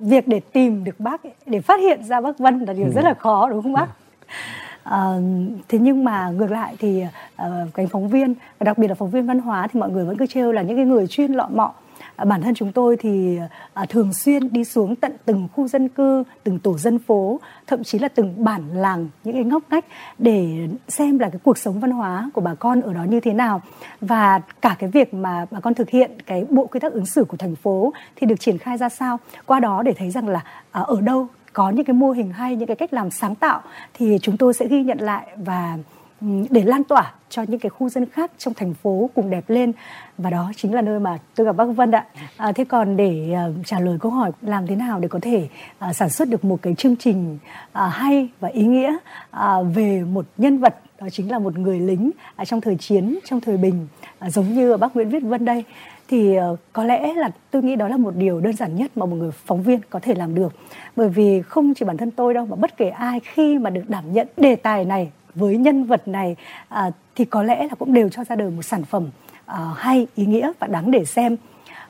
việc 0.00 0.28
để 0.28 0.40
tìm 0.52 0.84
được 0.84 1.00
bác 1.00 1.20
để 1.46 1.60
phát 1.60 1.80
hiện 1.80 2.04
ra 2.04 2.20
bác 2.20 2.38
Vân 2.38 2.64
là 2.66 2.72
điều 2.72 2.88
rất 2.94 3.04
là 3.04 3.14
khó 3.14 3.48
đúng 3.50 3.62
không 3.62 3.72
bác? 3.72 3.86
À, 4.82 5.14
thế 5.68 5.78
nhưng 5.78 6.04
mà 6.04 6.30
ngược 6.30 6.50
lại 6.50 6.76
thì 6.78 7.00
ờ, 7.36 7.62
à, 7.62 7.66
cánh 7.74 7.88
phóng 7.88 8.08
viên 8.08 8.34
và 8.58 8.64
đặc 8.64 8.78
biệt 8.78 8.88
là 8.88 8.94
phóng 8.94 9.10
viên 9.10 9.26
văn 9.26 9.38
hóa 9.38 9.66
thì 9.72 9.80
mọi 9.80 9.90
người 9.90 10.04
vẫn 10.04 10.16
cứ 10.16 10.26
trêu 10.26 10.52
là 10.52 10.62
những 10.62 10.76
cái 10.76 10.86
người 10.86 11.06
chuyên 11.06 11.32
lọ 11.32 11.48
mọ. 11.54 11.72
À, 12.16 12.24
bản 12.24 12.42
thân 12.42 12.54
chúng 12.54 12.72
tôi 12.72 12.96
thì 12.96 13.38
à, 13.74 13.86
thường 13.88 14.12
xuyên 14.12 14.52
đi 14.52 14.64
xuống 14.64 14.96
tận 14.96 15.12
từng 15.24 15.48
khu 15.52 15.68
dân 15.68 15.88
cư 15.88 16.24
từng 16.44 16.58
tổ 16.58 16.78
dân 16.78 16.98
phố 16.98 17.40
thậm 17.66 17.84
chí 17.84 17.98
là 17.98 18.08
từng 18.08 18.44
bản 18.44 18.62
làng 18.74 19.08
những 19.24 19.34
cái 19.34 19.44
ngóc 19.44 19.62
ngách 19.70 19.84
để 20.18 20.68
xem 20.88 21.18
là 21.18 21.28
cái 21.28 21.40
cuộc 21.44 21.58
sống 21.58 21.80
văn 21.80 21.90
hóa 21.90 22.30
của 22.34 22.40
bà 22.40 22.54
con 22.54 22.80
ở 22.80 22.92
đó 22.92 23.04
như 23.04 23.20
thế 23.20 23.32
nào. 23.32 23.60
Và 24.00 24.40
cả 24.60 24.76
cái 24.78 24.90
việc 24.90 25.14
mà 25.14 25.46
bà 25.50 25.60
con 25.60 25.74
thực 25.74 25.90
hiện 25.90 26.10
cái 26.26 26.44
bộ 26.50 26.66
quy 26.66 26.80
tắc 26.80 26.92
ứng 26.92 27.06
xử 27.06 27.24
của 27.24 27.36
thành 27.36 27.56
phố 27.56 27.92
thì 28.16 28.26
được 28.26 28.40
triển 28.40 28.58
khai 28.58 28.76
ra 28.78 28.88
sao. 28.88 29.18
Qua 29.46 29.60
đó 29.60 29.82
để 29.82 29.92
thấy 29.92 30.10
rằng 30.10 30.28
là 30.28 30.40
à, 30.70 30.80
ở 30.80 31.00
đâu 31.00 31.28
có 31.52 31.70
những 31.70 31.84
cái 31.84 31.94
mô 31.94 32.10
hình 32.10 32.32
hay 32.32 32.56
những 32.56 32.66
cái 32.66 32.76
cách 32.76 32.92
làm 32.92 33.10
sáng 33.10 33.34
tạo 33.34 33.62
thì 33.94 34.18
chúng 34.22 34.36
tôi 34.36 34.54
sẽ 34.54 34.68
ghi 34.68 34.82
nhận 34.82 34.98
lại 34.98 35.26
và 35.36 35.78
ừ, 36.20 36.26
để 36.50 36.62
lan 36.64 36.84
tỏa 36.84 37.14
cho 37.28 37.42
những 37.48 37.60
cái 37.60 37.70
khu 37.70 37.88
dân 37.88 38.06
khác 38.06 38.30
trong 38.38 38.54
thành 38.54 38.74
phố 38.74 39.10
cùng 39.14 39.30
đẹp 39.30 39.44
lên 39.48 39.72
và 40.18 40.30
đó 40.30 40.52
chính 40.56 40.74
là 40.74 40.82
nơi 40.82 41.00
mà 41.00 41.18
tôi 41.34 41.46
gặp 41.46 41.56
bác 41.56 41.64
Vân 41.64 41.90
ạ. 41.90 42.06
À, 42.36 42.52
thế 42.52 42.64
còn 42.64 42.96
để 42.96 43.34
uh, 43.50 43.66
trả 43.66 43.80
lời 43.80 43.98
câu 44.00 44.12
hỏi 44.12 44.30
làm 44.42 44.66
thế 44.66 44.76
nào 44.76 45.00
để 45.00 45.08
có 45.08 45.18
thể 45.22 45.48
uh, 45.88 45.96
sản 45.96 46.10
xuất 46.10 46.28
được 46.28 46.44
một 46.44 46.58
cái 46.62 46.74
chương 46.74 46.96
trình 46.96 47.38
uh, 47.70 47.78
hay 47.92 48.28
và 48.40 48.48
ý 48.48 48.64
nghĩa 48.64 48.96
uh, 49.36 49.66
về 49.74 50.02
một 50.02 50.26
nhân 50.36 50.58
vật 50.58 50.74
đó 51.00 51.08
chính 51.12 51.30
là 51.30 51.38
một 51.38 51.58
người 51.58 51.80
lính 51.80 52.10
uh, 52.42 52.48
trong 52.48 52.60
thời 52.60 52.76
chiến 52.76 53.18
trong 53.24 53.40
thời 53.40 53.56
bình 53.56 53.86
uh, 54.26 54.32
giống 54.32 54.54
như 54.54 54.76
bác 54.76 54.96
Nguyễn 54.96 55.08
Viết 55.08 55.22
Vân 55.22 55.44
đây 55.44 55.64
thì 56.12 56.34
ờ, 56.34 56.56
có 56.72 56.84
lẽ 56.84 57.14
là 57.14 57.30
tôi 57.50 57.62
nghĩ 57.62 57.76
đó 57.76 57.88
là 57.88 57.96
một 57.96 58.16
điều 58.16 58.40
đơn 58.40 58.52
giản 58.52 58.76
nhất 58.76 58.96
mà 58.96 59.06
một 59.06 59.16
người 59.16 59.30
phóng 59.30 59.62
viên 59.62 59.80
có 59.90 60.00
thể 60.02 60.14
làm 60.14 60.34
được. 60.34 60.52
Bởi 60.96 61.08
vì 61.08 61.42
không 61.42 61.74
chỉ 61.74 61.84
bản 61.84 61.96
thân 61.96 62.10
tôi 62.10 62.34
đâu 62.34 62.46
mà 62.46 62.56
bất 62.56 62.76
kể 62.76 62.88
ai 62.88 63.20
khi 63.20 63.58
mà 63.58 63.70
được 63.70 63.82
đảm 63.88 64.12
nhận 64.12 64.26
đề 64.36 64.56
tài 64.56 64.84
này 64.84 65.10
với 65.34 65.56
nhân 65.56 65.84
vật 65.84 66.08
này 66.08 66.36
à, 66.68 66.90
thì 67.14 67.24
có 67.24 67.42
lẽ 67.42 67.66
là 67.70 67.74
cũng 67.78 67.92
đều 67.92 68.08
cho 68.08 68.24
ra 68.24 68.36
đời 68.36 68.50
một 68.50 68.62
sản 68.62 68.84
phẩm 68.84 69.10
à, 69.46 69.58
hay 69.76 70.06
ý 70.14 70.26
nghĩa 70.26 70.52
và 70.58 70.66
đáng 70.66 70.90
để 70.90 71.04
xem. 71.04 71.36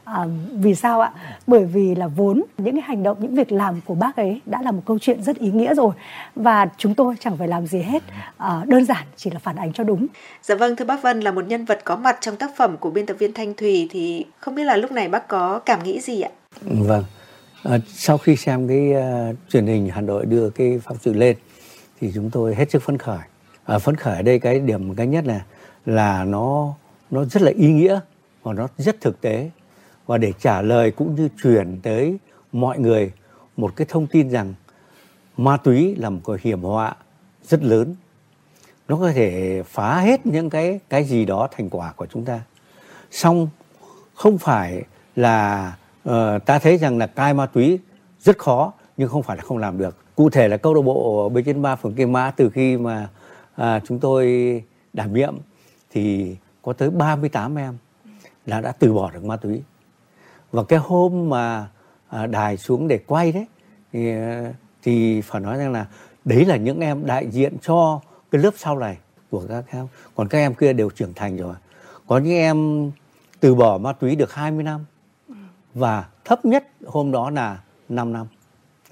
À, 0.04 0.26
vì 0.54 0.74
sao 0.74 1.00
ạ? 1.00 1.12
Bởi 1.46 1.64
vì 1.64 1.94
là 1.94 2.06
vốn 2.06 2.42
những 2.58 2.74
cái 2.74 2.82
hành 2.82 3.02
động, 3.02 3.16
những 3.20 3.34
việc 3.34 3.52
làm 3.52 3.80
của 3.84 3.94
bác 3.94 4.16
ấy 4.16 4.40
đã 4.46 4.62
là 4.62 4.70
một 4.70 4.82
câu 4.86 4.98
chuyện 4.98 5.22
rất 5.22 5.38
ý 5.38 5.50
nghĩa 5.50 5.74
rồi 5.74 5.94
và 6.36 6.68
chúng 6.78 6.94
tôi 6.94 7.14
chẳng 7.20 7.36
phải 7.36 7.48
làm 7.48 7.66
gì 7.66 7.82
hết, 7.82 8.02
à, 8.36 8.62
đơn 8.66 8.84
giản 8.84 9.04
chỉ 9.16 9.30
là 9.30 9.38
phản 9.38 9.56
ánh 9.56 9.72
cho 9.72 9.84
đúng. 9.84 10.06
Dạ 10.42 10.54
vâng, 10.54 10.76
thưa 10.76 10.84
bác 10.84 11.02
Vân 11.02 11.20
là 11.20 11.32
một 11.32 11.46
nhân 11.46 11.64
vật 11.64 11.80
có 11.84 11.96
mặt 11.96 12.18
trong 12.20 12.36
tác 12.36 12.50
phẩm 12.56 12.76
của 12.76 12.90
biên 12.90 13.06
tập 13.06 13.16
viên 13.18 13.32
Thanh 13.32 13.54
Thùy 13.54 13.88
thì 13.90 14.24
không 14.38 14.54
biết 14.54 14.64
là 14.64 14.76
lúc 14.76 14.92
này 14.92 15.08
bác 15.08 15.28
có 15.28 15.58
cảm 15.58 15.82
nghĩ 15.82 16.00
gì 16.00 16.20
ạ? 16.20 16.30
Vâng, 16.60 17.04
à, 17.62 17.78
sau 17.88 18.18
khi 18.18 18.36
xem 18.36 18.68
cái 18.68 18.92
uh, 18.92 19.36
truyền 19.48 19.66
hình 19.66 19.88
Hà 19.88 20.00
Nội 20.00 20.26
đưa 20.26 20.50
cái 20.50 20.80
phóng 20.84 20.96
sự 21.00 21.12
lên 21.12 21.36
thì 22.00 22.10
chúng 22.14 22.30
tôi 22.30 22.54
hết 22.54 22.70
sức 22.70 22.82
phấn 22.82 22.98
khởi 22.98 23.18
à, 23.64 23.78
phấn 23.78 23.96
khởi 23.96 24.16
ở 24.16 24.22
đây 24.22 24.38
cái 24.38 24.60
điểm 24.60 24.94
cái 24.94 25.06
nhất 25.06 25.24
là 25.26 25.40
là 25.86 26.24
nó 26.24 26.74
nó 27.10 27.24
rất 27.24 27.42
là 27.42 27.52
ý 27.56 27.68
nghĩa 27.68 28.00
và 28.42 28.52
nó 28.52 28.68
rất 28.78 29.00
thực 29.00 29.20
tế 29.20 29.50
và 30.12 30.18
để 30.18 30.32
trả 30.40 30.62
lời 30.62 30.90
cũng 30.90 31.14
như 31.14 31.28
truyền 31.42 31.80
tới 31.82 32.18
mọi 32.52 32.78
người 32.78 33.12
một 33.56 33.76
cái 33.76 33.86
thông 33.90 34.06
tin 34.06 34.30
rằng 34.30 34.54
ma 35.36 35.56
túy 35.56 35.94
là 35.94 36.10
một 36.10 36.20
cái 36.26 36.36
hiểm 36.40 36.62
họa 36.62 36.96
rất 37.42 37.62
lớn. 37.62 37.94
Nó 38.88 38.96
có 38.96 39.12
thể 39.12 39.62
phá 39.66 40.00
hết 40.00 40.26
những 40.26 40.50
cái 40.50 40.80
cái 40.88 41.04
gì 41.04 41.24
đó 41.24 41.48
thành 41.56 41.70
quả 41.70 41.92
của 41.92 42.06
chúng 42.06 42.24
ta. 42.24 42.40
Xong 43.10 43.48
không 44.14 44.38
phải 44.38 44.82
là 45.16 45.66
uh, 46.08 46.44
ta 46.46 46.58
thấy 46.58 46.78
rằng 46.78 46.98
là 46.98 47.06
cai 47.06 47.34
ma 47.34 47.46
túy 47.46 47.78
rất 48.20 48.38
khó 48.38 48.72
nhưng 48.96 49.08
không 49.08 49.22
phải 49.22 49.36
là 49.36 49.42
không 49.42 49.58
làm 49.58 49.78
được. 49.78 49.96
Cụ 50.14 50.30
thể 50.30 50.48
là 50.48 50.56
câu 50.56 50.74
lạc 50.74 50.82
bộ 50.82 51.28
b 51.28 51.38
trên 51.46 51.62
ba 51.62 51.76
phường 51.76 51.94
kim 51.94 52.12
mã 52.12 52.30
từ 52.30 52.50
khi 52.50 52.76
mà 52.76 53.08
à, 53.54 53.80
chúng 53.86 53.98
tôi 53.98 54.24
đảm 54.92 55.14
nhiệm 55.14 55.36
thì 55.90 56.36
có 56.62 56.72
tới 56.72 56.90
38 56.90 57.58
em 57.58 57.76
là 58.46 58.60
đã 58.60 58.72
từ 58.72 58.92
bỏ 58.92 59.10
được 59.10 59.24
ma 59.24 59.36
túy 59.36 59.62
và 60.52 60.62
cái 60.62 60.78
hôm 60.78 61.28
mà 61.28 61.68
à, 62.08 62.26
đài 62.26 62.56
xuống 62.56 62.88
để 62.88 62.98
quay 63.06 63.32
đấy 63.32 63.46
thì, 63.92 64.10
à, 64.10 64.52
thì 64.82 65.20
phải 65.20 65.40
nói 65.40 65.58
rằng 65.58 65.72
là 65.72 65.86
đấy 66.24 66.44
là 66.44 66.56
những 66.56 66.80
em 66.80 67.06
đại 67.06 67.30
diện 67.30 67.56
cho 67.62 68.00
cái 68.30 68.42
lớp 68.42 68.54
sau 68.56 68.78
này 68.78 68.98
của 69.30 69.42
các 69.48 69.64
em. 69.68 69.86
Còn 70.14 70.28
các 70.28 70.38
em 70.38 70.54
kia 70.54 70.72
đều 70.72 70.90
trưởng 70.90 71.14
thành 71.14 71.36
rồi. 71.36 71.54
Có 72.06 72.18
những 72.18 72.32
em 72.32 72.90
từ 73.40 73.54
bỏ 73.54 73.78
ma 73.78 73.92
túy 73.92 74.16
được 74.16 74.32
20 74.32 74.64
năm 74.64 74.84
và 75.74 76.04
thấp 76.24 76.44
nhất 76.44 76.68
hôm 76.84 77.12
đó 77.12 77.30
là 77.30 77.58
5 77.88 78.12
năm. 78.12 78.26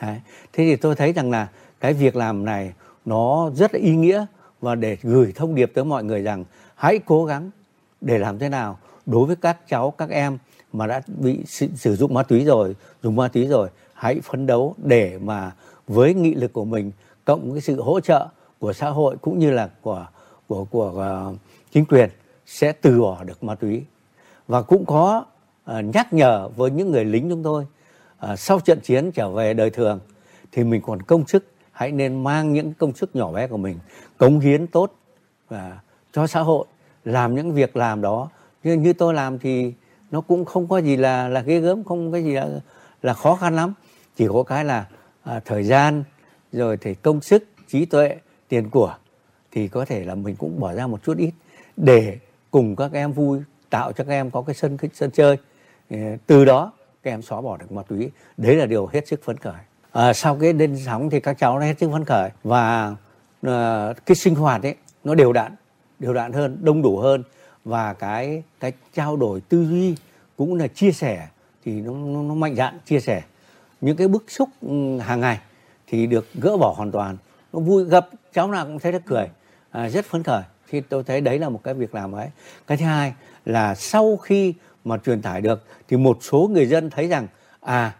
Đấy. 0.00 0.20
thế 0.52 0.64
thì 0.64 0.76
tôi 0.76 0.94
thấy 0.94 1.12
rằng 1.12 1.30
là 1.30 1.48
cái 1.80 1.94
việc 1.94 2.16
làm 2.16 2.44
này 2.44 2.72
nó 3.04 3.50
rất 3.54 3.74
là 3.74 3.80
ý 3.80 3.96
nghĩa 3.96 4.26
và 4.60 4.74
để 4.74 4.96
gửi 5.02 5.32
thông 5.36 5.54
điệp 5.54 5.72
tới 5.74 5.84
mọi 5.84 6.04
người 6.04 6.22
rằng 6.22 6.44
hãy 6.74 6.98
cố 6.98 7.24
gắng 7.24 7.50
để 8.00 8.18
làm 8.18 8.38
thế 8.38 8.48
nào 8.48 8.78
đối 9.06 9.26
với 9.26 9.36
các 9.36 9.58
cháu 9.68 9.90
các 9.90 10.10
em 10.10 10.38
mà 10.72 10.86
đã 10.86 11.02
bị 11.06 11.38
sử, 11.76 11.96
dụng 11.96 12.14
ma 12.14 12.22
túy 12.22 12.44
rồi 12.44 12.76
dùng 13.02 13.16
ma 13.16 13.28
túy 13.28 13.46
rồi 13.46 13.68
hãy 13.94 14.20
phấn 14.20 14.46
đấu 14.46 14.74
để 14.78 15.18
mà 15.18 15.52
với 15.88 16.14
nghị 16.14 16.34
lực 16.34 16.52
của 16.52 16.64
mình 16.64 16.92
cộng 17.24 17.52
với 17.52 17.60
sự 17.60 17.82
hỗ 17.82 18.00
trợ 18.00 18.28
của 18.58 18.72
xã 18.72 18.90
hội 18.90 19.16
cũng 19.20 19.38
như 19.38 19.50
là 19.50 19.70
của 19.82 20.06
của 20.46 20.64
của 20.64 21.26
uh, 21.30 21.36
chính 21.72 21.84
quyền 21.84 22.10
sẽ 22.46 22.72
từ 22.72 23.00
bỏ 23.00 23.24
được 23.24 23.44
ma 23.44 23.54
túy. 23.54 23.82
Và 24.48 24.62
cũng 24.62 24.84
có 24.84 25.24
uh, 25.70 25.84
nhắc 25.94 26.12
nhở 26.12 26.48
với 26.48 26.70
những 26.70 26.90
người 26.90 27.04
lính 27.04 27.30
chúng 27.30 27.42
tôi 27.42 27.66
uh, 28.32 28.38
sau 28.38 28.60
trận 28.60 28.80
chiến 28.80 29.12
trở 29.12 29.30
về 29.30 29.54
đời 29.54 29.70
thường 29.70 30.00
thì 30.52 30.64
mình 30.64 30.82
còn 30.86 31.02
công 31.02 31.26
sức 31.26 31.46
hãy 31.72 31.92
nên 31.92 32.24
mang 32.24 32.52
những 32.52 32.74
công 32.74 32.94
sức 32.94 33.16
nhỏ 33.16 33.32
bé 33.32 33.46
của 33.46 33.56
mình 33.56 33.78
cống 34.18 34.40
hiến 34.40 34.66
tốt 34.66 34.94
và 35.48 35.80
cho 36.12 36.26
xã 36.26 36.40
hội 36.40 36.66
làm 37.04 37.34
những 37.34 37.52
việc 37.52 37.76
làm 37.76 38.00
đó. 38.00 38.28
Như 38.64 38.72
như 38.72 38.92
tôi 38.92 39.14
làm 39.14 39.38
thì 39.38 39.72
nó 40.10 40.20
cũng 40.20 40.44
không 40.44 40.68
có 40.68 40.78
gì 40.78 40.96
là 40.96 41.28
là 41.28 41.40
ghê 41.40 41.60
gớm 41.60 41.84
không 41.84 42.12
có 42.12 42.18
gì 42.18 42.32
là 42.32 42.48
là 43.02 43.14
khó 43.14 43.34
khăn 43.34 43.56
lắm. 43.56 43.74
Chỉ 44.16 44.26
có 44.28 44.42
cái 44.42 44.64
là 44.64 44.86
à, 45.22 45.40
thời 45.44 45.64
gian 45.64 46.04
rồi 46.52 46.76
thì 46.76 46.94
công 46.94 47.20
sức 47.20 47.44
trí 47.68 47.84
tuệ 47.84 48.16
tiền 48.48 48.70
của 48.70 48.96
thì 49.52 49.68
có 49.68 49.84
thể 49.84 50.04
là 50.04 50.14
mình 50.14 50.36
cũng 50.36 50.60
bỏ 50.60 50.72
ra 50.72 50.86
một 50.86 51.02
chút 51.04 51.18
ít 51.18 51.30
để 51.76 52.18
cùng 52.50 52.76
các 52.76 52.92
em 52.92 53.12
vui 53.12 53.40
tạo 53.70 53.92
cho 53.92 54.04
các 54.04 54.12
em 54.12 54.30
có 54.30 54.42
cái 54.42 54.54
sân 54.54 54.76
cái 54.76 54.90
sân 54.94 55.10
chơi. 55.10 55.36
Ờ, 55.90 55.96
từ 56.26 56.44
đó 56.44 56.72
các 57.02 57.10
em 57.10 57.22
xóa 57.22 57.40
bỏ 57.40 57.56
được 57.56 57.72
ma 57.72 57.82
túy. 57.82 58.10
Đấy 58.36 58.56
là 58.56 58.66
điều 58.66 58.86
hết 58.86 59.08
sức 59.08 59.20
phấn 59.24 59.36
khởi. 59.36 59.60
À, 59.92 60.12
sau 60.12 60.36
cái 60.40 60.52
đêm 60.52 60.76
sóng 60.86 61.10
thì 61.10 61.20
các 61.20 61.38
cháu 61.38 61.58
nó 61.58 61.64
hết 61.64 61.78
sức 61.78 61.90
phấn 61.92 62.04
khởi 62.04 62.30
và 62.44 62.94
à, 63.42 63.92
cái 64.06 64.14
sinh 64.14 64.34
hoạt 64.34 64.62
ấy 64.62 64.74
nó 65.04 65.14
đều 65.14 65.32
đặn 65.32 65.54
đều 65.98 66.14
đặn 66.14 66.32
hơn 66.32 66.58
đông 66.62 66.82
đủ 66.82 66.98
hơn 66.98 67.22
và 67.64 67.92
cái 67.92 68.42
cái 68.60 68.72
trao 68.94 69.16
đổi 69.16 69.40
tư 69.40 69.64
duy 69.64 69.96
cũng 70.36 70.54
là 70.54 70.66
chia 70.66 70.92
sẻ 70.92 71.28
thì 71.64 71.72
nó 71.72 71.92
nó, 71.92 72.22
nó 72.22 72.34
mạnh 72.34 72.54
dạn 72.54 72.78
chia 72.86 73.00
sẻ. 73.00 73.22
Những 73.80 73.96
cái 73.96 74.08
bức 74.08 74.30
xúc 74.30 74.48
ừ, 74.62 74.98
hàng 74.98 75.20
ngày 75.20 75.38
thì 75.86 76.06
được 76.06 76.26
gỡ 76.34 76.56
bỏ 76.56 76.74
hoàn 76.76 76.92
toàn. 76.92 77.16
Nó 77.52 77.60
vui 77.60 77.84
gặp 77.84 78.08
cháu 78.32 78.50
nào 78.50 78.64
cũng 78.64 78.78
thấy 78.78 78.92
nó 78.92 78.98
cười. 79.06 79.28
À, 79.70 79.88
rất 79.88 80.04
phấn 80.04 80.22
khởi 80.22 80.42
thì 80.68 80.80
tôi 80.80 81.02
thấy 81.04 81.20
đấy 81.20 81.38
là 81.38 81.48
một 81.48 81.60
cái 81.64 81.74
việc 81.74 81.94
làm 81.94 82.12
ấy. 82.12 82.28
Cái 82.66 82.78
thứ 82.78 82.84
hai 82.84 83.14
là 83.44 83.74
sau 83.74 84.16
khi 84.16 84.54
mà 84.84 84.98
truyền 84.98 85.22
tải 85.22 85.40
được 85.40 85.64
thì 85.88 85.96
một 85.96 86.18
số 86.20 86.48
người 86.52 86.66
dân 86.66 86.90
thấy 86.90 87.08
rằng 87.08 87.26
à 87.60 87.94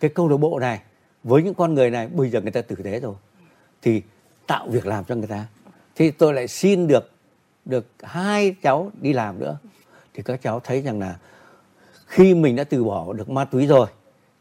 cái 0.00 0.10
câu 0.14 0.28
lạc 0.28 0.36
bộ 0.36 0.58
này 0.58 0.80
với 1.24 1.42
những 1.42 1.54
con 1.54 1.74
người 1.74 1.90
này 1.90 2.06
bây 2.06 2.30
giờ 2.30 2.40
người 2.40 2.50
ta 2.50 2.62
tử 2.62 2.76
tế 2.84 3.00
rồi. 3.00 3.14
Thì 3.82 4.02
tạo 4.46 4.66
việc 4.68 4.86
làm 4.86 5.04
cho 5.04 5.14
người 5.14 5.28
ta. 5.28 5.46
Thì 5.96 6.10
tôi 6.10 6.34
lại 6.34 6.48
xin 6.48 6.86
được 6.86 7.10
được 7.64 7.86
hai 8.02 8.54
cháu 8.62 8.90
đi 9.00 9.12
làm 9.12 9.38
nữa 9.38 9.56
thì 10.14 10.22
các 10.22 10.42
cháu 10.42 10.60
thấy 10.60 10.82
rằng 10.82 11.00
là 11.00 11.16
khi 12.06 12.34
mình 12.34 12.56
đã 12.56 12.64
từ 12.64 12.84
bỏ 12.84 13.12
được 13.12 13.30
ma 13.30 13.44
túy 13.44 13.66
rồi 13.66 13.86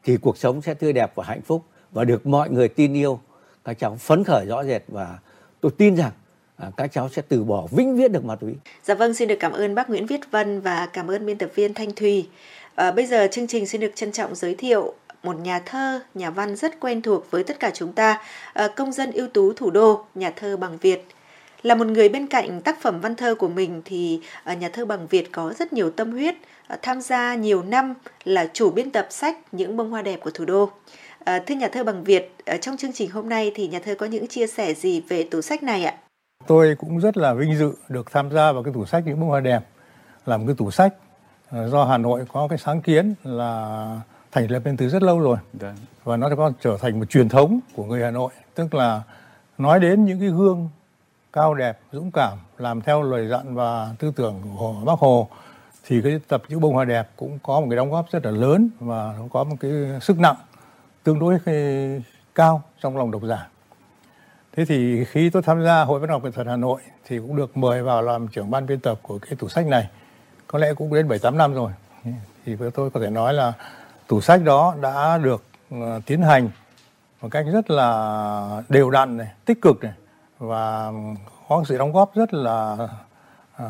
thì 0.04 0.18
cuộc 0.18 0.38
sống 0.38 0.62
sẽ 0.62 0.74
tươi 0.74 0.94
đẹp 0.94 1.12
và 1.16 1.24
hạnh 1.28 1.42
phúc 1.42 1.66
và 1.92 2.04
được 2.04 2.26
mọi 2.26 2.50
người 2.50 2.68
tin 2.68 2.94
yêu 2.94 3.20
các 3.66 3.80
cháu 3.80 3.96
phấn 3.96 4.24
khởi 4.24 4.46
rõ 4.46 4.64
rệt 4.64 4.84
và 4.88 5.20
tôi 5.62 5.72
tin 5.78 5.96
rằng 5.96 6.12
à, 6.58 6.72
các 6.78 6.92
cháu 6.92 7.10
sẽ 7.10 7.22
từ 7.28 7.44
bỏ 7.44 7.68
vĩnh 7.72 7.98
viễn 7.98 8.12
được 8.12 8.26
ma 8.26 8.36
túy 8.36 8.54
Dạ 8.84 8.96
vâng, 8.96 9.14
xin 9.14 9.28
được 9.28 9.38
cảm 9.40 9.52
ơn 9.52 9.76
bác 9.76 9.90
Nguyễn 9.90 10.06
Viết 10.06 10.32
Vân 10.32 10.62
và 10.62 10.90
cảm 10.94 11.12
ơn 11.12 11.26
biên 11.26 11.38
tập 11.38 11.50
viên 11.56 11.74
Thanh 11.74 11.92
Thùy. 11.92 12.30
À, 12.76 12.92
bây 12.92 13.06
giờ 13.06 13.28
chương 13.32 13.48
trình 13.48 13.68
xin 13.68 13.82
được 13.82 13.92
trân 13.96 14.12
trọng 14.12 14.36
giới 14.36 14.56
thiệu 14.56 14.94
một 15.24 15.40
nhà 15.40 15.60
thơ, 15.60 16.00
nhà 16.14 16.30
văn 16.30 16.56
rất 16.56 16.80
quen 16.80 17.02
thuộc 17.02 17.32
với 17.32 17.44
tất 17.44 17.60
cả 17.60 17.72
chúng 17.74 17.94
ta, 17.94 18.22
à, 18.54 18.68
công 18.76 18.92
dân 18.92 19.12
ưu 19.12 19.28
tú 19.28 19.54
thủ 19.54 19.70
đô, 19.70 20.06
nhà 20.16 20.32
thơ 20.36 20.58
Bằng 20.58 20.78
Việt. 20.78 21.06
Là 21.64 21.76
một 21.76 21.88
người 21.88 22.10
bên 22.10 22.28
cạnh 22.28 22.62
tác 22.62 22.82
phẩm 22.82 23.02
văn 23.02 23.16
thơ 23.16 23.36
của 23.36 23.48
mình 23.48 23.82
thì 23.86 24.22
à, 24.44 24.54
nhà 24.54 24.70
thơ 24.74 24.86
Bằng 24.86 25.08
Việt 25.08 25.32
có 25.32 25.54
rất 25.60 25.74
nhiều 25.74 25.92
tâm 25.92 26.12
huyết, 26.12 26.36
à, 26.68 26.78
tham 26.82 27.02
gia 27.02 27.36
nhiều 27.36 27.64
năm 27.64 27.94
là 28.24 28.48
chủ 28.54 28.72
biên 28.72 28.92
tập 28.92 29.08
sách 29.10 29.38
Những 29.52 29.78
bông 29.78 29.92
hoa 29.92 30.02
đẹp 30.02 30.20
của 30.22 30.32
thủ 30.34 30.46
đô. 30.46 30.70
À, 31.24 31.44
thưa 31.48 31.56
nhà 31.56 31.68
thơ 31.68 31.84
Bằng 31.84 32.04
Việt, 32.04 32.36
trong 32.62 32.78
chương 32.78 32.94
trình 32.94 33.12
hôm 33.12 33.30
nay 33.30 33.52
thì 33.56 33.68
nhà 33.68 33.80
thơ 33.86 33.96
có 33.96 34.06
những 34.06 34.28
chia 34.28 34.48
sẻ 34.48 34.74
gì 34.74 35.02
về 35.10 35.24
tủ 35.24 35.42
sách 35.42 35.64
này 35.64 35.86
ạ? 35.86 35.94
Tôi 36.48 36.76
cũng 36.80 37.00
rất 37.00 37.18
là 37.18 37.34
vinh 37.34 37.58
dự 37.58 37.74
được 37.90 38.12
tham 38.12 38.32
gia 38.32 38.52
vào 38.52 38.64
cái 38.64 38.74
tủ 38.74 38.86
sách 38.86 39.04
những 39.06 39.20
bông 39.20 39.30
hoa 39.30 39.40
đẹp 39.40 39.60
là 40.26 40.38
một 40.38 40.44
cái 40.48 40.56
tủ 40.58 40.72
sách 40.72 40.94
do 41.52 41.86
Hà 41.86 41.98
Nội 41.98 42.26
có 42.34 42.48
cái 42.48 42.58
sáng 42.58 42.82
kiến 42.82 43.14
là 43.24 44.00
thành 44.32 44.52
lập 44.52 44.62
lên 44.66 44.78
từ 44.78 44.90
rất 44.90 45.04
lâu 45.04 45.20
rồi 45.20 45.38
và 46.04 46.18
nó 46.18 46.30
có 46.38 46.52
trở 46.62 46.78
thành 46.82 47.00
một 47.00 47.06
truyền 47.10 47.30
thống 47.30 47.60
của 47.76 47.84
người 47.84 48.04
Hà 48.04 48.12
Nội 48.12 48.32
tức 48.56 48.74
là 48.74 49.02
nói 49.58 49.80
đến 49.80 50.06
những 50.06 50.20
cái 50.20 50.30
gương 50.30 50.70
cao 51.34 51.54
đẹp 51.54 51.80
dũng 51.92 52.12
cảm 52.12 52.38
làm 52.58 52.82
theo 52.82 53.02
lời 53.02 53.28
dặn 53.28 53.56
và 53.56 53.96
tư 54.00 54.12
tưởng 54.16 54.42
của 54.60 54.74
Bác 54.86 55.00
Hồ 55.00 55.30
thì 55.86 56.02
cái 56.02 56.20
tập 56.28 56.44
chữ 56.50 56.60
bông 56.60 56.74
hoa 56.74 56.86
đẹp 56.86 57.10
cũng 57.16 57.40
có 57.44 57.60
một 57.60 57.68
cái 57.70 57.78
đóng 57.78 57.92
góp 57.92 58.12
rất 58.12 58.26
là 58.26 58.32
lớn 58.32 58.70
và 58.80 59.16
nó 59.20 59.24
có 59.32 59.44
một 59.44 59.56
cái 59.60 59.72
sức 60.02 60.20
nặng 60.20 60.36
tương 61.04 61.20
đối 61.20 61.38
cao 62.36 62.62
trong 62.82 62.98
lòng 62.98 63.12
độc 63.12 63.22
giả 63.24 63.48
Thế 64.56 64.66
thì 64.66 65.06
khi 65.06 65.30
tôi 65.30 65.42
tham 65.42 65.64
gia 65.64 65.82
Hội 65.82 66.00
Văn 66.00 66.10
học 66.10 66.24
Nghệ 66.24 66.32
thuật 66.32 66.48
Hà 66.48 66.56
Nội 66.56 66.82
thì 67.06 67.20
cũng 67.20 67.36
được 67.36 67.58
mời 67.58 67.84
vào 67.84 68.02
làm 68.02 68.28
trưởng 68.28 68.52
ban 68.52 68.66
biên 68.66 68.80
tập 68.80 69.00
của 69.02 69.20
cái 69.20 69.36
tủ 69.40 69.50
sách 69.50 69.68
này. 69.68 69.90
Có 70.48 70.60
lẽ 70.60 70.74
cũng 70.74 70.94
đến 70.94 71.08
7-8 71.08 71.36
năm 71.36 71.54
rồi. 71.54 71.72
Thì 72.46 72.56
với 72.56 72.72
tôi 72.72 72.90
có 72.90 73.00
thể 73.00 73.10
nói 73.10 73.34
là 73.34 73.54
tủ 74.08 74.22
sách 74.22 74.44
đó 74.44 74.76
đã 74.82 75.18
được 75.18 75.44
ờ, 75.70 76.02
tiến 76.06 76.22
hành 76.22 76.50
một 77.22 77.28
cách 77.32 77.46
rất 77.54 77.70
là 77.70 78.64
đều 78.70 78.90
đặn 78.90 79.18
này, 79.18 79.28
tích 79.46 79.62
cực 79.62 79.84
này 79.84 79.94
và 80.42 80.92
có 81.50 81.64
sự 81.68 81.78
đóng 81.78 81.92
góp 81.92 82.16
rất 82.16 82.34
là 82.34 82.78
à, 83.56 83.68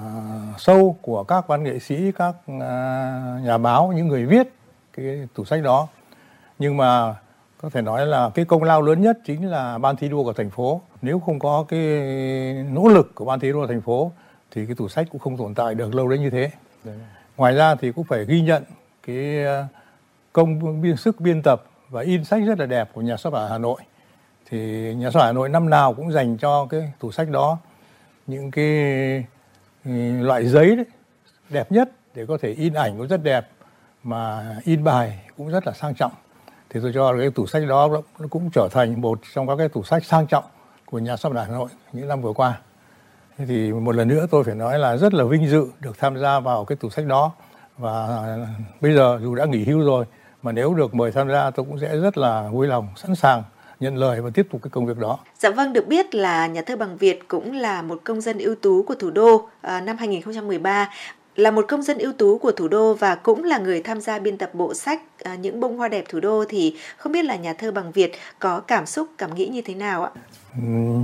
sâu 0.58 0.98
của 1.02 1.24
các 1.24 1.48
văn 1.48 1.64
nghệ 1.64 1.80
sĩ, 1.80 2.12
các 2.12 2.36
à, 2.62 3.40
nhà 3.44 3.58
báo, 3.58 3.92
những 3.96 4.08
người 4.08 4.26
viết 4.26 4.54
cái 4.94 5.28
tủ 5.34 5.46
sách 5.46 5.64
đó. 5.64 5.88
Nhưng 6.60 6.78
mà 6.78 7.16
có 7.62 7.70
thể 7.70 7.82
nói 7.82 8.08
là 8.08 8.30
cái 8.36 8.46
công 8.46 8.64
lao 8.64 8.82
lớn 8.82 9.02
nhất 9.02 9.18
chính 9.26 9.48
là 9.48 9.78
ban 9.78 9.96
thi 9.96 10.10
đua 10.10 10.24
của 10.24 10.34
thành 10.34 10.50
phố. 10.50 10.82
Nếu 11.02 11.20
không 11.20 11.40
có 11.40 11.66
cái 11.68 11.80
nỗ 12.72 12.88
lực 12.88 13.16
của 13.16 13.26
ban 13.26 13.40
thi 13.40 13.52
đua 13.52 13.68
thành 13.68 13.82
phố 13.82 14.12
thì 14.52 14.66
cái 14.66 14.76
tủ 14.76 14.90
sách 14.90 15.08
cũng 15.12 15.22
không 15.22 15.38
tồn 15.38 15.54
tại 15.54 15.76
được 15.76 15.96
lâu 15.96 16.08
đến 16.08 16.22
như 16.22 16.30
thế. 16.30 16.52
Ngoài 17.38 17.56
ra 17.56 17.76
thì 17.76 17.92
cũng 17.92 18.04
phải 18.04 18.26
ghi 18.26 18.42
nhận 18.42 18.64
cái 19.08 19.44
ờ, 19.46 19.66
công 20.34 20.82
biên 20.82 20.98
sức 20.98 21.20
biên 21.20 21.42
tập 21.42 21.64
và 21.90 22.02
in 22.02 22.24
sách 22.24 22.44
rất 22.48 22.60
là 22.60 22.66
đẹp 22.66 22.90
của 22.94 23.02
nhà 23.02 23.18
xuất 23.18 23.30
bản 23.30 23.50
Hà 23.50 23.58
Nội 23.58 23.82
thì 24.52 24.94
nhà 24.96 25.12
xuất 25.12 25.20
bản 25.20 25.28
Hà 25.28 25.34
Nội 25.34 25.50
năm 25.50 25.70
nào 25.70 25.94
cũng 25.94 26.12
dành 26.12 26.38
cho 26.38 26.68
cái 26.70 26.94
tủ 27.00 27.12
sách 27.12 27.30
đó. 27.30 27.58
Những 28.28 28.52
cái 28.52 28.66
ừ, 29.86 29.92
loại 30.22 30.46
giấy 30.46 30.76
đấy, 30.76 30.86
đẹp 31.50 31.72
nhất 31.72 31.90
để 32.16 32.26
có 32.26 32.38
thể 32.42 32.50
in 32.50 32.74
ảnh 32.74 32.98
cũng 32.98 33.08
rất 33.08 33.24
đẹp 33.24 33.48
mà 34.04 34.56
in 34.64 34.84
bài 34.84 35.20
cũng 35.38 35.50
rất 35.50 35.68
là 35.68 35.74
sang 35.74 35.94
trọng. 35.96 36.12
Thì 36.70 36.80
tôi 36.84 36.92
cho 36.94 37.18
cái 37.18 37.32
tủ 37.32 37.48
sách 37.48 37.64
đó 37.68 37.90
nó 38.20 38.28
cũng 38.30 38.50
trở 38.54 38.68
thành 38.72 39.02
một 39.02 39.20
trong 39.34 39.48
các 39.48 39.56
cái 39.58 39.70
tủ 39.70 39.84
sách 39.84 40.06
sang 40.06 40.28
trọng 40.28 40.44
của 40.86 41.00
nhà 41.00 41.18
xuất 41.18 41.34
bản 41.34 41.48
Hà 41.50 41.54
Nội 41.54 41.70
những 41.94 42.08
năm 42.08 42.22
vừa 42.22 42.34
qua. 42.34 42.60
Thế 43.38 43.46
thì 43.46 43.72
một 43.72 43.96
lần 43.96 44.08
nữa 44.08 44.28
tôi 44.32 44.44
phải 44.44 44.56
nói 44.56 44.80
là 44.80 44.98
rất 44.98 45.14
là 45.14 45.24
vinh 45.24 45.48
dự 45.48 45.68
được 45.80 46.00
tham 46.00 46.18
gia 46.18 46.40
vào 46.40 46.66
cái 46.66 46.76
tủ 46.76 46.90
sách 46.90 47.06
đó. 47.06 47.32
Và 47.78 48.24
bây 48.82 48.96
giờ 48.96 49.20
dù 49.22 49.36
đã 49.36 49.46
nghỉ 49.46 49.66
hưu 49.66 49.80
rồi 49.80 50.06
mà 50.42 50.52
nếu 50.52 50.74
được 50.74 50.96
mời 50.96 51.12
tham 51.12 51.30
gia 51.30 51.52
tôi 51.52 51.66
cũng 51.66 51.80
sẽ 51.80 51.98
rất 51.98 52.18
là 52.18 52.48
vui 52.48 52.68
lòng 52.68 52.88
sẵn 52.96 53.16
sàng 53.16 53.44
nhận 53.82 53.98
lời 53.98 54.22
và 54.22 54.30
tiếp 54.34 54.48
tục 54.52 54.62
cái 54.64 54.70
công 54.72 54.86
việc 54.86 54.98
đó. 54.98 55.20
Dạ 55.38 55.50
vâng, 55.50 55.74
được 55.74 55.88
biết 55.88 56.16
là 56.16 56.48
nhà 56.48 56.62
thơ 56.62 56.76
Bằng 56.76 56.98
Việt 56.98 57.28
cũng 57.28 57.54
là 57.54 57.82
một 57.82 58.02
công 58.04 58.22
dân 58.22 58.40
ưu 58.40 58.56
tú 58.56 58.84
của 58.84 58.96
thủ 58.96 59.10
đô 59.12 59.48
à, 59.62 59.82
năm 59.82 59.98
2013 59.98 60.90
là 61.36 61.52
một 61.52 61.66
công 61.68 61.82
dân 61.82 61.98
ưu 61.98 62.14
tú 62.14 62.38
của 62.38 62.52
thủ 62.52 62.68
đô 62.68 62.94
và 62.94 63.16
cũng 63.16 63.44
là 63.44 63.58
người 63.58 63.82
tham 63.82 64.02
gia 64.02 64.20
biên 64.20 64.38
tập 64.38 64.50
bộ 64.54 64.74
sách 64.74 65.02
à, 65.24 65.36
những 65.36 65.60
bông 65.60 65.78
hoa 65.78 65.88
đẹp 65.88 66.04
thủ 66.10 66.20
đô 66.20 66.46
thì 66.50 66.76
không 66.98 67.12
biết 67.12 67.26
là 67.26 67.36
nhà 67.36 67.54
thơ 67.54 67.72
bằng 67.72 67.92
Việt 67.92 68.12
có 68.40 68.60
cảm 68.60 68.86
xúc 68.86 69.08
cảm 69.18 69.36
nghĩ 69.36 69.48
như 69.48 69.62
thế 69.62 69.76
nào 69.76 70.04
ạ? 70.04 70.12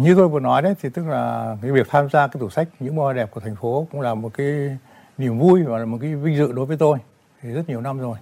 Như 0.01 0.15
tôi 0.17 0.27
vừa 0.27 0.39
nói 0.39 0.61
đấy 0.61 0.73
thì 0.81 0.89
tức 0.89 1.07
là 1.07 1.55
cái 1.61 1.71
việc 1.71 1.87
tham 1.89 2.09
gia 2.09 2.27
cái 2.27 2.39
tủ 2.39 2.49
sách 2.49 2.67
những 2.79 2.95
bông 2.95 3.05
hoa 3.05 3.13
đẹp 3.13 3.31
của 3.31 3.39
thành 3.39 3.55
phố 3.55 3.87
cũng 3.91 4.01
là 4.01 4.13
một 4.13 4.33
cái 4.37 4.77
niềm 5.17 5.39
vui 5.39 5.63
và 5.63 5.79
là 5.79 5.85
một 5.85 5.97
cái 6.01 6.15
vinh 6.15 6.37
dự 6.37 6.51
đối 6.51 6.65
với 6.65 6.77
tôi 6.77 6.97
thì 7.41 7.49
rất 7.49 7.69
nhiều 7.69 7.81
năm 7.81 7.99
rồi 7.99 8.17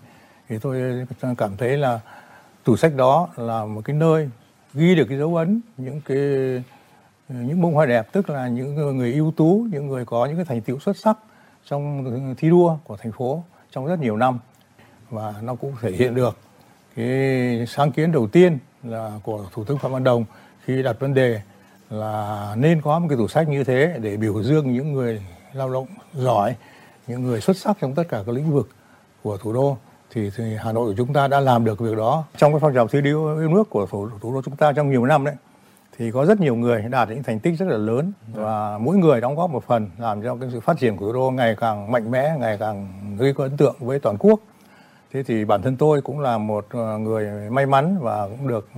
thì 0.50 0.58
tôi 0.62 1.06
cảm 1.38 1.58
thấy 1.58 1.78
là 1.78 2.00
tủ 2.64 2.78
sách 2.78 2.96
đó 2.96 3.30
là 3.36 3.66
một 3.66 3.82
cái 3.86 3.96
nơi 3.96 4.30
ghi 4.76 4.96
được 4.96 5.06
cái 5.10 5.18
dấu 5.18 5.36
ấn, 5.36 5.62
những 5.78 6.02
cái, 6.06 6.18
những 7.30 7.62
bông 7.62 7.74
hoa 7.74 7.86
đẹp, 7.86 8.08
tức 8.12 8.30
là 8.30 8.48
những 8.48 8.98
người 8.98 9.14
ưu 9.14 9.32
tú, 9.32 9.68
những 9.72 9.88
người 9.88 10.06
có 10.06 10.26
những 10.26 10.36
cái 10.36 10.46
thành 10.46 10.62
tựu 10.62 10.80
xuất 10.80 10.98
sắc 10.98 11.18
trong 11.66 12.36
thi 12.38 12.50
đua 12.50 12.78
của 12.84 12.98
thành 12.98 13.12
phố 13.12 13.44
trong 13.72 13.86
rất 13.86 14.00
nhiều 14.00 14.18
năm. 14.18 14.40
Và 15.10 15.34
nó 15.42 15.56
cũng 15.56 15.74
thể 15.82 15.92
hiện 15.92 16.16
được 16.16 16.38
cái 16.96 17.66
sáng 17.68 17.92
kiến 17.92 18.12
đầu 18.12 18.28
tiên 18.28 18.58
là 18.84 19.20
của 19.24 19.46
thủ 19.54 19.64
tướng 19.64 19.78
phạm 19.78 19.92
văn 19.92 20.04
đồng 20.04 20.26
khi 20.66 20.84
đặt 20.84 21.00
vấn 21.00 21.14
đề 21.14 21.42
là 21.90 22.56
nên 22.58 22.82
có 22.82 23.00
một 23.00 23.08
cái 23.10 23.18
tủ 23.18 23.28
sách 23.28 23.48
như 23.48 23.64
thế 23.64 23.98
để 24.02 24.18
biểu 24.18 24.44
dương 24.44 24.74
những 24.74 24.94
người 24.94 25.22
lao 25.54 25.74
động 25.74 25.88
giỏi, 26.14 26.56
những 27.08 27.24
người 27.24 27.42
xuất 27.42 27.58
sắc 27.58 27.78
trong 27.82 27.96
tất 27.96 28.04
cả 28.10 28.24
các 28.26 28.36
lĩnh 28.36 28.52
vực 28.52 28.70
của 29.24 29.38
thủ 29.38 29.54
đô 29.54 29.78
thì, 30.16 30.30
thì 30.38 30.56
Hà 30.60 30.72
Nội 30.72 30.90
của 30.90 30.94
chúng 30.98 31.14
ta 31.14 31.28
đã 31.28 31.40
làm 31.40 31.66
được 31.66 31.80
việc 31.80 31.98
đó 31.98 32.24
trong 32.38 32.52
cái 32.52 32.60
phong 32.60 32.74
trào 32.74 32.88
thi 32.88 33.02
đua 33.02 33.40
yêu 33.40 33.50
nước 33.50 33.70
của 33.70 33.86
thủ, 33.86 34.10
thủ 34.22 34.34
đô 34.34 34.42
chúng 34.42 34.56
ta 34.56 34.74
trong 34.74 34.92
nhiều 34.92 35.06
năm 35.06 35.26
đấy 35.26 35.36
thì 35.98 36.12
có 36.12 36.26
rất 36.26 36.40
nhiều 36.40 36.56
người 36.56 36.82
đạt 36.82 37.10
những 37.10 37.24
thành 37.24 37.40
tích 37.40 37.60
rất 37.60 37.66
là 37.68 37.78
lớn 37.78 38.12
và 38.34 38.78
mỗi 38.78 38.98
người 38.98 39.22
đóng 39.22 39.36
góp 39.36 39.50
một 39.50 39.64
phần 39.64 39.90
làm 39.98 40.24
cho 40.24 40.36
cái 40.36 40.50
sự 40.54 40.60
phát 40.60 40.80
triển 40.80 40.98
của 40.98 41.06
thủ 41.06 41.14
đô 41.14 41.32
ngày 41.32 41.56
càng 41.60 41.92
mạnh 41.92 42.12
mẽ, 42.12 42.36
ngày 42.40 42.58
càng 42.60 42.88
gây 43.20 43.34
có 43.34 43.44
ấn 43.44 43.58
tượng 43.58 43.76
với 43.80 44.00
toàn 44.00 44.18
quốc. 44.20 44.40
Thế 45.14 45.24
thì 45.24 45.46
bản 45.46 45.62
thân 45.62 45.76
tôi 45.76 46.02
cũng 46.02 46.20
là 46.20 46.38
một 46.38 46.66
ờ, 46.70 46.98
người 46.98 47.50
may 47.50 47.66
mắn 47.66 47.98
và 48.02 48.28
cũng 48.28 48.48
được 48.48 48.70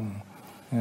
uh, 0.75 0.79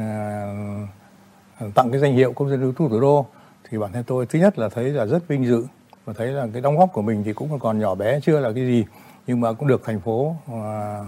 tặng 1.75 1.91
cái 1.91 1.99
danh 1.99 2.13
hiệu 2.13 2.33
công 2.33 2.49
dân 2.49 2.61
ưu 2.61 2.71
tú 2.71 2.89
thủ 2.89 2.99
đô. 2.99 3.25
Thì 3.69 3.77
bản 3.77 3.91
thân 3.93 4.03
tôi 4.03 4.25
thứ 4.25 4.39
nhất 4.39 4.59
là 4.59 4.69
thấy 4.69 4.83
là 4.83 5.05
rất 5.05 5.27
vinh 5.27 5.45
dự 5.45 5.65
và 6.05 6.13
thấy 6.17 6.27
là 6.27 6.47
cái 6.53 6.61
đóng 6.61 6.77
góp 6.77 6.93
của 6.93 7.01
mình 7.01 7.23
thì 7.23 7.33
cũng 7.33 7.59
còn 7.59 7.79
nhỏ 7.79 7.95
bé 7.95 8.19
chưa 8.19 8.39
là 8.39 8.51
cái 8.51 8.65
gì 8.65 8.85
nhưng 9.27 9.41
mà 9.41 9.53
cũng 9.53 9.67
được 9.67 9.81
thành 9.85 9.99
phố 9.99 10.35
ờ, 10.47 11.05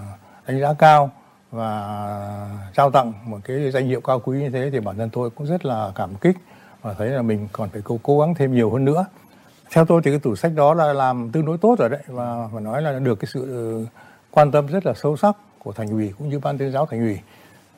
đánh 0.48 0.60
giá 0.60 0.74
cao 0.74 1.12
và 1.52 2.60
trao 2.74 2.92
tặng 2.92 3.14
một 3.26 3.38
cái 3.44 3.72
danh 3.72 3.88
hiệu 3.88 4.02
cao 4.02 4.20
quý 4.20 4.40
như 4.40 4.50
thế 4.50 4.70
thì 4.72 4.80
bản 4.80 4.98
thân 4.98 5.10
tôi 5.10 5.30
cũng 5.30 5.48
rất 5.48 5.66
là 5.66 5.92
cảm 5.96 6.16
kích 6.16 6.38
và 6.82 6.94
thấy 6.94 7.10
là 7.10 7.22
mình 7.22 7.48
còn 7.52 7.70
phải 7.70 7.82
cố, 7.82 8.00
cố 8.04 8.20
gắng 8.20 8.36
thêm 8.36 8.54
nhiều 8.54 8.72
hơn 8.72 8.86
nữa. 8.86 9.06
Theo 9.72 9.86
tôi 9.86 10.02
thì 10.04 10.12
cái 10.12 10.20
tủ 10.20 10.36
sách 10.36 10.52
đó 10.56 10.74
là 10.74 10.94
làm 10.94 11.32
tương 11.32 11.46
đối 11.46 11.58
tốt 11.58 11.76
rồi 11.80 11.90
đấy 11.90 12.02
và 12.08 12.48
phải 12.54 12.62
nói 12.62 12.82
là 12.82 13.00
được 13.00 13.16
cái 13.16 13.30
sự 13.34 13.42
ừ, 13.42 13.86
quan 14.32 14.52
tâm 14.52 14.68
rất 14.68 14.86
là 14.86 14.94
sâu 14.94 15.18
sắc 15.18 15.36
của 15.60 15.72
thành 15.72 15.90
ủy 15.90 16.14
cũng 16.18 16.30
như 16.30 16.40
ban 16.40 16.58
tuyên 16.58 16.72
giáo 16.72 16.86
thành 16.86 17.00
ủy. 17.00 17.20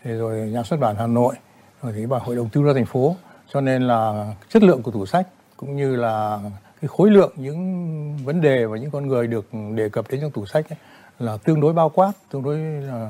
Thì 0.03 0.11
rồi 0.11 0.37
nhà 0.37 0.63
xuất 0.63 0.79
bản 0.79 0.95
hà 0.95 1.07
nội 1.07 1.35
rồi 1.81 1.93
thì 1.95 2.05
bà 2.05 2.17
hội 2.17 2.35
đồng 2.35 2.49
tư 2.49 2.63
gia 2.65 2.73
thành 2.73 2.85
phố. 2.85 3.15
Cho 3.53 3.61
nên 3.61 3.81
là 3.81 4.33
chất 4.49 4.63
lượng 4.63 4.83
của 4.83 4.91
tủ 4.91 5.05
sách 5.05 5.27
cũng 5.57 5.75
như 5.75 5.95
là 5.95 6.39
cái 6.81 6.87
khối 6.87 7.11
lượng 7.11 7.31
những 7.35 8.17
vấn 8.23 8.41
đề 8.41 8.65
và 8.65 8.77
những 8.77 8.91
con 8.91 9.07
người 9.07 9.27
được 9.27 9.45
đề 9.75 9.89
cập 9.89 10.05
đến 10.09 10.21
trong 10.21 10.31
tủ 10.31 10.45
sách 10.45 10.69
ấy, 10.69 10.77
là 11.19 11.37
tương 11.37 11.61
đối 11.61 11.73
bao 11.73 11.89
quát 11.89 12.11
tương 12.31 12.43
đối 12.43 12.57
là 12.57 13.09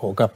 phổ 0.00 0.12
cập. 0.12 0.32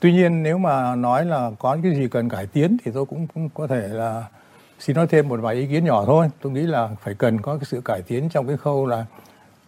Tuy 0.00 0.12
nhiên 0.12 0.42
nếu 0.42 0.58
mà 0.58 0.94
nói 0.94 1.24
là 1.24 1.50
có 1.58 1.78
cái 1.82 1.94
gì 1.94 2.08
cần 2.08 2.28
cải 2.28 2.46
tiến 2.46 2.76
thì 2.84 2.90
tôi 2.94 3.06
cũng, 3.06 3.26
cũng 3.34 3.48
có 3.54 3.66
thể 3.66 3.88
là 3.88 4.24
xin 4.78 4.96
nói 4.96 5.06
thêm 5.06 5.28
một 5.28 5.40
vài 5.40 5.54
ý 5.54 5.66
kiến 5.66 5.84
nhỏ 5.84 6.04
thôi. 6.06 6.30
Tôi 6.40 6.52
nghĩ 6.52 6.62
là 6.62 6.88
phải 7.00 7.14
cần 7.14 7.40
có 7.40 7.56
cái 7.56 7.64
sự 7.64 7.80
cải 7.80 8.02
tiến 8.02 8.28
trong 8.28 8.46
cái 8.46 8.56
khâu 8.56 8.86
là 8.86 9.06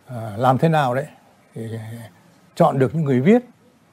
à, 0.06 0.32
làm 0.36 0.58
thế 0.58 0.68
nào 0.68 0.94
đấy 0.94 1.06
thì 1.54 1.62
chọn 2.54 2.78
được 2.78 2.94
những 2.94 3.04
người 3.04 3.20
viết 3.20 3.42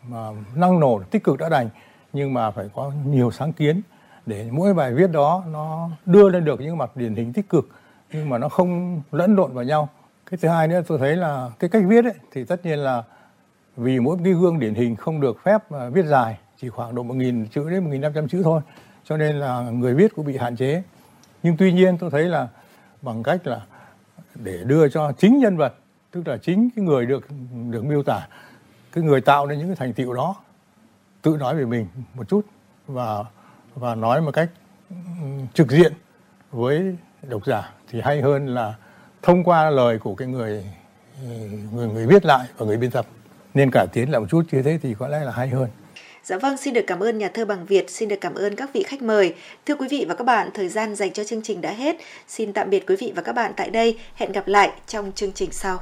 mà 0.07 0.29
năng 0.55 0.79
nổ 0.79 1.01
tích 1.11 1.23
cực 1.23 1.37
đã 1.37 1.49
đành 1.49 1.69
nhưng 2.13 2.33
mà 2.33 2.51
phải 2.51 2.69
có 2.75 2.91
nhiều 3.05 3.31
sáng 3.31 3.53
kiến 3.53 3.81
để 4.25 4.47
mỗi 4.51 4.73
bài 4.73 4.93
viết 4.93 5.11
đó 5.11 5.43
nó 5.51 5.89
đưa 6.05 6.29
lên 6.29 6.45
được 6.45 6.61
những 6.61 6.77
mặt 6.77 6.95
điển 6.95 7.15
hình 7.15 7.33
tích 7.33 7.49
cực 7.49 7.69
nhưng 8.13 8.29
mà 8.29 8.37
nó 8.37 8.49
không 8.49 9.01
lẫn 9.11 9.35
lộn 9.35 9.53
vào 9.53 9.63
nhau. 9.63 9.89
Cái 10.25 10.37
thứ 10.41 10.47
hai 10.47 10.67
nữa 10.67 10.81
tôi 10.87 10.97
thấy 10.97 11.15
là 11.15 11.49
cái 11.59 11.69
cách 11.69 11.83
viết 11.87 12.05
ấy, 12.05 12.13
thì 12.31 12.43
tất 12.43 12.65
nhiên 12.65 12.79
là 12.79 13.03
vì 13.77 13.99
mỗi 13.99 14.17
cái 14.23 14.33
gương 14.33 14.59
điển 14.59 14.73
hình 14.73 14.95
không 14.95 15.21
được 15.21 15.43
phép 15.43 15.71
à, 15.71 15.89
viết 15.89 16.05
dài 16.05 16.37
chỉ 16.61 16.69
khoảng 16.69 16.95
độ 16.95 17.03
một 17.03 17.13
nghìn 17.13 17.47
chữ 17.47 17.69
đến 17.69 17.83
một 17.83 17.89
nghìn 17.91 18.01
năm 18.01 18.11
trăm 18.15 18.27
chữ 18.27 18.41
thôi. 18.43 18.61
Cho 19.03 19.17
nên 19.17 19.35
là 19.35 19.61
người 19.61 19.93
viết 19.93 20.15
cũng 20.15 20.25
bị 20.25 20.37
hạn 20.37 20.55
chế. 20.55 20.83
Nhưng 21.43 21.57
tuy 21.57 21.73
nhiên 21.73 21.97
tôi 21.97 22.11
thấy 22.11 22.23
là 22.23 22.47
bằng 23.01 23.23
cách 23.23 23.47
là 23.47 23.61
để 24.35 24.59
đưa 24.63 24.89
cho 24.89 25.11
chính 25.17 25.39
nhân 25.39 25.57
vật 25.57 25.73
tức 26.11 26.27
là 26.27 26.37
chính 26.37 26.69
cái 26.75 26.85
người 26.85 27.05
được 27.05 27.27
được 27.69 27.85
miêu 27.85 28.03
tả 28.03 28.27
cái 28.91 29.03
người 29.03 29.21
tạo 29.21 29.47
nên 29.47 29.59
những 29.59 29.67
cái 29.67 29.75
thành 29.75 29.93
tựu 29.93 30.13
đó 30.13 30.35
tự 31.21 31.37
nói 31.39 31.55
về 31.55 31.65
mình 31.65 31.87
một 32.13 32.29
chút 32.29 32.45
và 32.87 33.23
và 33.75 33.95
nói 33.95 34.21
một 34.21 34.31
cách 34.31 34.49
ừ, 34.89 34.95
trực 35.53 35.71
diện 35.71 35.93
với 36.51 36.95
độc 37.21 37.45
giả 37.45 37.71
thì 37.93 38.01
hay 38.03 38.21
hơn 38.21 38.47
là 38.47 38.75
thông 39.21 39.43
qua 39.43 39.69
lời 39.69 39.99
của 39.99 40.15
cái 40.15 40.27
người 40.27 40.63
người 41.73 41.87
người 41.87 42.07
viết 42.07 42.25
lại 42.25 42.47
và 42.57 42.65
người 42.65 42.77
biên 42.77 42.91
tập 42.91 43.07
nên 43.53 43.71
cải 43.71 43.87
tiến 43.93 44.11
lại 44.11 44.21
một 44.21 44.27
chút 44.29 44.45
như 44.51 44.61
thế 44.61 44.79
thì 44.81 44.95
có 44.99 45.07
lẽ 45.07 45.19
là 45.19 45.31
hay 45.31 45.49
hơn. 45.49 45.69
Dạ 46.23 46.37
vâng, 46.37 46.57
xin 46.57 46.73
được 46.73 46.83
cảm 46.87 46.99
ơn 46.99 47.17
nhà 47.17 47.29
thơ 47.33 47.45
Bằng 47.45 47.65
Việt, 47.65 47.89
xin 47.89 48.09
được 48.09 48.15
cảm 48.21 48.33
ơn 48.33 48.55
các 48.55 48.69
vị 48.73 48.83
khách 48.83 49.01
mời. 49.01 49.35
Thưa 49.65 49.75
quý 49.75 49.87
vị 49.91 50.05
và 50.09 50.15
các 50.15 50.23
bạn, 50.23 50.49
thời 50.53 50.69
gian 50.69 50.95
dành 50.95 51.13
cho 51.13 51.23
chương 51.23 51.41
trình 51.41 51.61
đã 51.61 51.71
hết. 51.71 51.95
Xin 52.27 52.53
tạm 52.53 52.69
biệt 52.69 52.83
quý 52.87 52.95
vị 52.99 53.13
và 53.15 53.21
các 53.21 53.33
bạn 53.33 53.51
tại 53.57 53.69
đây. 53.69 53.99
Hẹn 54.15 54.31
gặp 54.31 54.47
lại 54.47 54.71
trong 54.87 55.11
chương 55.11 55.31
trình 55.31 55.51
sau. 55.51 55.79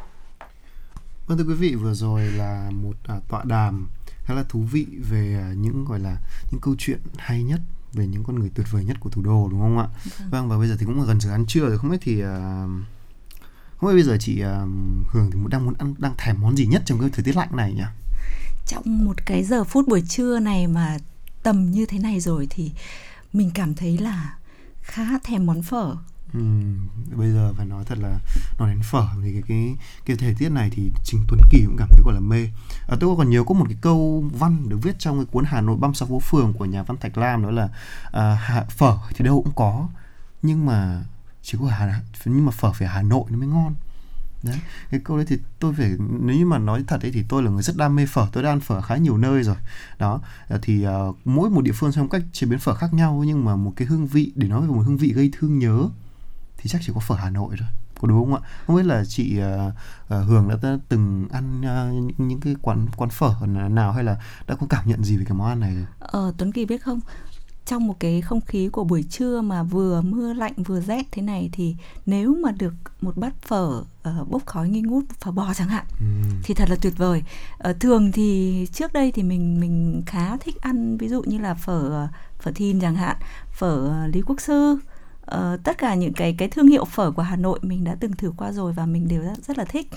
Vâng 1.27 1.37
thưa 1.37 1.43
quý 1.47 1.53
vị, 1.53 1.75
vừa 1.75 1.93
rồi 1.93 2.21
là 2.37 2.69
một 2.71 2.95
à, 3.07 3.15
tọa 3.29 3.43
đàm 3.43 3.89
khá 4.25 4.33
là 4.33 4.43
thú 4.49 4.59
vị 4.71 4.85
về 5.09 5.37
à, 5.41 5.53
những 5.55 5.85
gọi 5.89 5.99
là 5.99 6.17
những 6.51 6.61
câu 6.61 6.75
chuyện 6.77 6.99
hay 7.17 7.43
nhất 7.43 7.59
về 7.93 8.07
những 8.07 8.23
con 8.23 8.39
người 8.39 8.49
tuyệt 8.55 8.67
vời 8.71 8.83
nhất 8.83 8.97
của 8.99 9.09
thủ 9.09 9.21
đô 9.21 9.47
đúng 9.51 9.59
không 9.59 9.77
ạ? 9.77 9.87
Vâng, 10.19 10.29
vâng 10.29 10.49
và 10.49 10.57
bây 10.57 10.67
giờ 10.67 10.75
thì 10.79 10.85
cũng 10.85 11.05
gần 11.05 11.21
giờ 11.21 11.31
ăn 11.31 11.45
trưa 11.45 11.67
rồi, 11.67 11.77
không 11.77 11.91
biết 11.91 11.97
thì 12.01 12.23
uh, 12.23 12.27
không 13.77 13.89
biết 13.89 13.93
bây 13.93 14.03
giờ 14.03 14.17
chị 14.19 14.43
uh, 14.43 14.69
Hường 15.07 15.31
thì 15.31 15.39
đang 15.49 15.65
muốn 15.65 15.73
ăn 15.73 15.95
đang 15.97 16.13
thèm 16.17 16.41
món 16.41 16.57
gì 16.57 16.65
nhất 16.65 16.81
trong 16.85 16.99
cái 16.99 17.09
thời 17.13 17.23
tiết 17.23 17.35
lạnh 17.35 17.49
này 17.55 17.73
nhỉ? 17.73 17.83
Trong 18.67 19.05
một 19.05 19.25
cái 19.25 19.43
giờ 19.43 19.63
phút 19.63 19.87
buổi 19.87 20.03
trưa 20.09 20.39
này 20.39 20.67
mà 20.67 20.97
tầm 21.43 21.71
như 21.71 21.85
thế 21.85 21.99
này 21.99 22.19
rồi 22.19 22.47
thì 22.49 22.71
mình 23.33 23.51
cảm 23.53 23.75
thấy 23.75 23.97
là 23.97 24.37
khá 24.81 25.19
thèm 25.23 25.45
món 25.45 25.63
phở 25.63 25.95
Ừ, 26.33 26.39
bây 27.15 27.31
giờ 27.31 27.53
phải 27.57 27.65
nói 27.65 27.83
thật 27.85 27.97
là 27.97 28.19
nói 28.59 28.69
đến 28.69 28.81
phở 28.83 29.07
thì 29.23 29.33
cái 29.33 29.41
cái 29.47 29.75
cái 30.05 30.17
thời 30.17 30.35
tiết 30.39 30.49
này 30.49 30.69
thì 30.73 30.91
chính 31.03 31.25
Tuấn 31.27 31.41
Kỳ 31.51 31.63
cũng 31.65 31.75
cảm 31.77 31.87
thấy 31.91 32.01
gọi 32.05 32.13
là 32.13 32.19
mê. 32.19 32.47
À, 32.87 32.97
tôi 32.99 33.15
còn 33.17 33.29
nhớ 33.29 33.43
có 33.43 33.53
một 33.53 33.65
cái 33.69 33.77
câu 33.81 34.23
văn 34.39 34.69
được 34.69 34.77
viết 34.81 34.99
trong 34.99 35.17
cái 35.17 35.25
cuốn 35.25 35.45
Hà 35.47 35.61
Nội 35.61 35.77
băm 35.77 35.93
sáu 35.93 36.07
phố 36.07 36.19
phường 36.19 36.53
của 36.53 36.65
nhà 36.65 36.83
văn 36.83 36.97
Thạch 36.97 37.17
Lam 37.17 37.43
đó 37.43 37.51
là 37.51 37.69
à, 38.11 38.65
phở 38.69 38.97
thì 39.15 39.25
đâu 39.25 39.41
cũng 39.43 39.53
có 39.55 39.89
nhưng 40.41 40.65
mà 40.65 41.03
chỉ 41.41 41.57
có 41.61 41.67
Hà 41.67 42.01
nhưng 42.25 42.45
mà 42.45 42.51
phở 42.51 42.71
phải 42.73 42.87
Hà 42.87 43.01
Nội 43.01 43.23
nó 43.29 43.37
mới 43.37 43.47
ngon 43.47 43.75
đấy 44.43 44.59
cái 44.91 44.99
câu 45.03 45.17
đấy 45.17 45.25
thì 45.29 45.37
tôi 45.59 45.73
phải 45.73 45.91
nếu 45.99 46.35
như 46.35 46.45
mà 46.45 46.57
nói 46.57 46.83
thật 46.87 47.01
ấy 47.01 47.11
thì 47.11 47.23
tôi 47.29 47.43
là 47.43 47.51
người 47.51 47.63
rất 47.63 47.77
đam 47.77 47.95
mê 47.95 48.05
phở 48.05 48.27
tôi 48.31 48.43
đã 48.43 48.49
ăn 48.49 48.59
phở 48.59 48.81
khá 48.81 48.95
nhiều 48.95 49.17
nơi 49.17 49.43
rồi 49.43 49.55
đó 49.99 50.21
à, 50.49 50.57
thì 50.61 50.87
uh, 50.87 51.17
mỗi 51.25 51.49
một 51.49 51.61
địa 51.61 51.71
phương 51.71 51.91
trong 51.91 52.09
cách 52.09 52.21
chế 52.31 52.47
biến 52.47 52.59
phở 52.59 52.75
khác 52.75 52.93
nhau 52.93 53.23
nhưng 53.25 53.45
mà 53.45 53.55
một 53.55 53.73
cái 53.75 53.87
hương 53.87 54.07
vị 54.07 54.31
để 54.35 54.47
nói 54.47 54.61
về 54.61 54.67
một 54.67 54.83
hương 54.85 54.97
vị 54.97 55.13
gây 55.13 55.31
thương 55.33 55.59
nhớ 55.59 55.89
thì 56.61 56.69
chắc 56.69 56.81
chỉ 56.85 56.91
có 56.95 56.99
phở 56.99 57.15
Hà 57.15 57.29
Nội 57.29 57.55
rồi 57.55 57.69
có 58.01 58.07
đúng 58.07 58.19
không 58.19 58.43
ạ? 58.43 58.49
Không 58.67 58.75
biết 58.75 58.85
là 58.85 59.03
chị 59.05 59.39
uh, 59.39 59.73
uh, 60.03 60.27
Hường 60.27 60.47
đã 60.49 60.77
từng 60.89 61.27
ăn 61.31 61.61
uh, 61.61 62.19
những 62.19 62.39
cái 62.39 62.55
quán 62.61 62.87
quán 62.97 63.09
phở 63.09 63.33
nào 63.69 63.91
hay 63.91 64.03
là 64.03 64.17
đã 64.47 64.55
có 64.55 64.67
cảm 64.69 64.87
nhận 64.87 65.03
gì 65.03 65.17
về 65.17 65.25
cái 65.27 65.37
món 65.37 65.47
ăn 65.47 65.59
này 65.59 65.75
Ờ 65.99 66.33
Tuấn 66.37 66.51
Kỳ 66.51 66.65
biết 66.65 66.83
không? 66.83 66.99
Trong 67.65 67.87
một 67.87 67.95
cái 67.99 68.21
không 68.21 68.41
khí 68.41 68.69
của 68.69 68.83
buổi 68.83 69.03
trưa 69.03 69.41
mà 69.41 69.63
vừa 69.63 70.01
mưa 70.01 70.33
lạnh 70.33 70.53
vừa 70.65 70.81
rét 70.81 71.03
thế 71.11 71.21
này 71.21 71.49
thì 71.51 71.75
nếu 72.05 72.35
mà 72.43 72.51
được 72.51 72.73
một 73.01 73.17
bát 73.17 73.33
phở 73.41 73.83
uh, 74.09 74.29
bốc 74.29 74.45
khói 74.45 74.69
nghi 74.69 74.81
ngút 74.81 75.03
phở 75.19 75.31
bò 75.31 75.53
chẳng 75.53 75.69
hạn 75.69 75.85
ừ. 75.99 76.05
thì 76.43 76.53
thật 76.53 76.69
là 76.69 76.75
tuyệt 76.81 76.93
vời. 76.97 77.23
Uh, 77.69 77.79
thường 77.79 78.11
thì 78.11 78.67
trước 78.73 78.93
đây 78.93 79.11
thì 79.11 79.23
mình 79.23 79.59
mình 79.59 80.03
khá 80.05 80.37
thích 80.37 80.61
ăn 80.61 80.97
ví 80.97 81.07
dụ 81.07 81.23
như 81.23 81.37
là 81.37 81.53
phở 81.53 82.07
phở 82.39 82.51
thìn 82.51 82.81
chẳng 82.81 82.95
hạn 82.95 83.17
phở 83.51 84.07
lý 84.07 84.21
quốc 84.21 84.41
sư 84.41 84.77
uh, 85.35 85.63
tất 85.63 85.77
cả 85.77 85.95
những 85.95 86.13
cái 86.13 86.35
cái 86.37 86.47
thương 86.47 86.67
hiệu 86.67 86.85
phở 86.85 87.11
của 87.11 87.21
Hà 87.21 87.35
Nội 87.35 87.59
mình 87.61 87.83
đã 87.83 87.95
từng 87.99 88.11
thử 88.11 88.33
qua 88.37 88.51
rồi 88.51 88.73
và 88.73 88.85
mình 88.85 89.07
đều 89.07 89.21
rất, 89.21 89.45
rất 89.47 89.57
là 89.57 89.65
thích. 89.65 89.87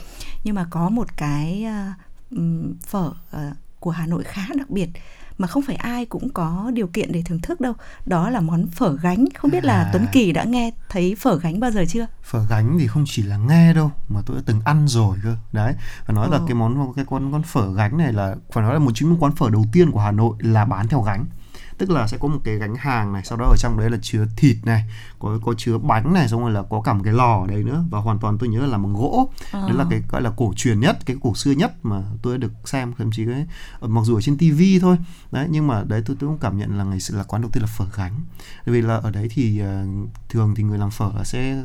Nhưng 0.44 0.55
mà 0.55 0.66
có 0.70 0.89
một 0.89 1.16
cái 1.16 1.66
uh, 2.35 2.40
phở 2.86 3.06
uh, 3.06 3.56
của 3.81 3.90
Hà 3.90 4.06
Nội 4.06 4.24
khá 4.24 4.43
đặc 4.56 4.70
biệt 4.70 4.89
mà 5.39 5.47
không 5.47 5.62
phải 5.62 5.77
ai 5.77 6.06
cũng 6.06 6.28
có 6.28 6.70
điều 6.74 6.86
kiện 6.86 7.12
để 7.12 7.23
thưởng 7.23 7.40
thức 7.40 7.61
đâu. 7.61 7.73
Đó 8.06 8.31
là 8.31 8.40
món 8.40 8.66
phở 8.69 8.97
gánh. 8.97 9.24
Không 9.35 9.51
biết 9.51 9.65
là 9.65 9.82
à. 9.82 9.90
Tuấn 9.93 10.06
Kỳ 10.12 10.32
đã 10.32 10.44
nghe 10.44 10.70
thấy 10.89 11.15
phở 11.15 11.39
gánh 11.39 11.61
bao 11.61 11.70
giờ 11.70 11.85
chưa? 11.89 12.06
Phở 12.23 12.47
gánh 12.48 12.77
thì 12.81 12.86
không 12.86 13.05
chỉ 13.06 13.23
là 13.23 13.36
nghe 13.36 13.74
đâu 13.74 13.90
mà 14.09 14.20
tôi 14.27 14.36
đã 14.36 14.43
từng 14.47 14.61
ăn 14.65 14.89
rồi 14.89 15.19
cơ. 15.24 15.36
Đấy 15.52 15.74
và 16.06 16.15
nói 16.15 16.27
Ồ. 16.27 16.32
là 16.32 16.40
cái 16.47 16.55
món 16.55 16.93
cái 16.97 17.05
con 17.09 17.32
con 17.32 17.43
phở 17.43 17.74
gánh 17.74 17.98
này 17.98 18.12
là 18.12 18.36
phải 18.52 18.65
nói 18.65 18.73
là 18.73 18.78
một 18.78 18.90
chính 18.94 19.16
quán 19.16 19.32
phở 19.32 19.51
đầu 19.51 19.65
tiên 19.73 19.90
của 19.90 20.01
Hà 20.01 20.11
Nội 20.11 20.36
là 20.39 20.65
bán 20.65 20.89
theo 20.89 21.01
gánh 21.02 21.27
tức 21.78 21.90
là 21.90 22.06
sẽ 22.06 22.18
có 22.18 22.28
một 22.28 22.38
cái 22.44 22.56
gánh 22.56 22.74
hàng 22.74 23.12
này 23.12 23.22
sau 23.24 23.38
đó 23.38 23.46
ở 23.46 23.56
trong 23.56 23.78
đấy 23.78 23.90
là 23.90 23.98
chứa 24.02 24.26
thịt 24.36 24.56
này 24.64 24.84
có 25.18 25.38
có 25.44 25.55
chứa 25.56 25.78
bánh 25.78 26.14
này 26.14 26.28
xong 26.28 26.40
rồi 26.40 26.51
là 26.52 26.62
có 26.62 26.80
cả 26.80 26.92
một 26.92 27.01
cái 27.05 27.12
lò 27.12 27.40
ở 27.40 27.46
đây 27.46 27.62
nữa. 27.62 27.84
Và 27.90 27.98
hoàn 27.98 28.18
toàn 28.18 28.38
tôi 28.38 28.48
nhớ 28.48 28.60
là 28.60 28.66
làm 28.66 28.82
bằng 28.82 28.94
gỗ. 28.94 29.32
À. 29.52 29.60
đấy 29.60 29.76
là 29.76 29.84
cái 29.90 30.02
gọi 30.09 30.22
là 30.22 30.30
cổ 30.36 30.52
truyền 30.56 30.80
nhất 30.80 30.98
cái 31.06 31.16
cổ 31.22 31.34
xưa 31.34 31.51
nhất 31.51 31.72
mà 31.82 32.02
tôi 32.22 32.38
được 32.38 32.52
xem 32.64 32.92
thậm 32.98 33.10
chí 33.10 33.26
cái 33.26 33.46
mặc 33.80 34.01
dù 34.05 34.14
ở 34.14 34.20
trên 34.20 34.38
tivi 34.38 34.78
thôi. 34.78 34.96
Đấy 35.32 35.46
nhưng 35.51 35.66
mà 35.66 35.84
đấy 35.86 36.02
tôi 36.06 36.16
tôi 36.20 36.30
cũng 36.30 36.38
cảm 36.38 36.59
nhận 36.59 36.78
là 36.78 36.84
ngày 36.84 37.01
xưa 37.01 37.16
là 37.16 37.22
quán 37.22 37.42
đầu 37.42 37.51
tiên 37.51 37.62
là 37.62 37.68
phở 37.76 37.84
gánh. 37.96 38.12
Vì 38.64 38.82
là 38.82 38.96
ở 38.96 39.10
đấy 39.10 39.28
thì 39.30 39.62
uh, 39.62 40.09
thường 40.28 40.55
thì 40.56 40.62
người 40.62 40.78
làm 40.78 40.90
phở 40.90 41.10
sẽ 41.24 41.62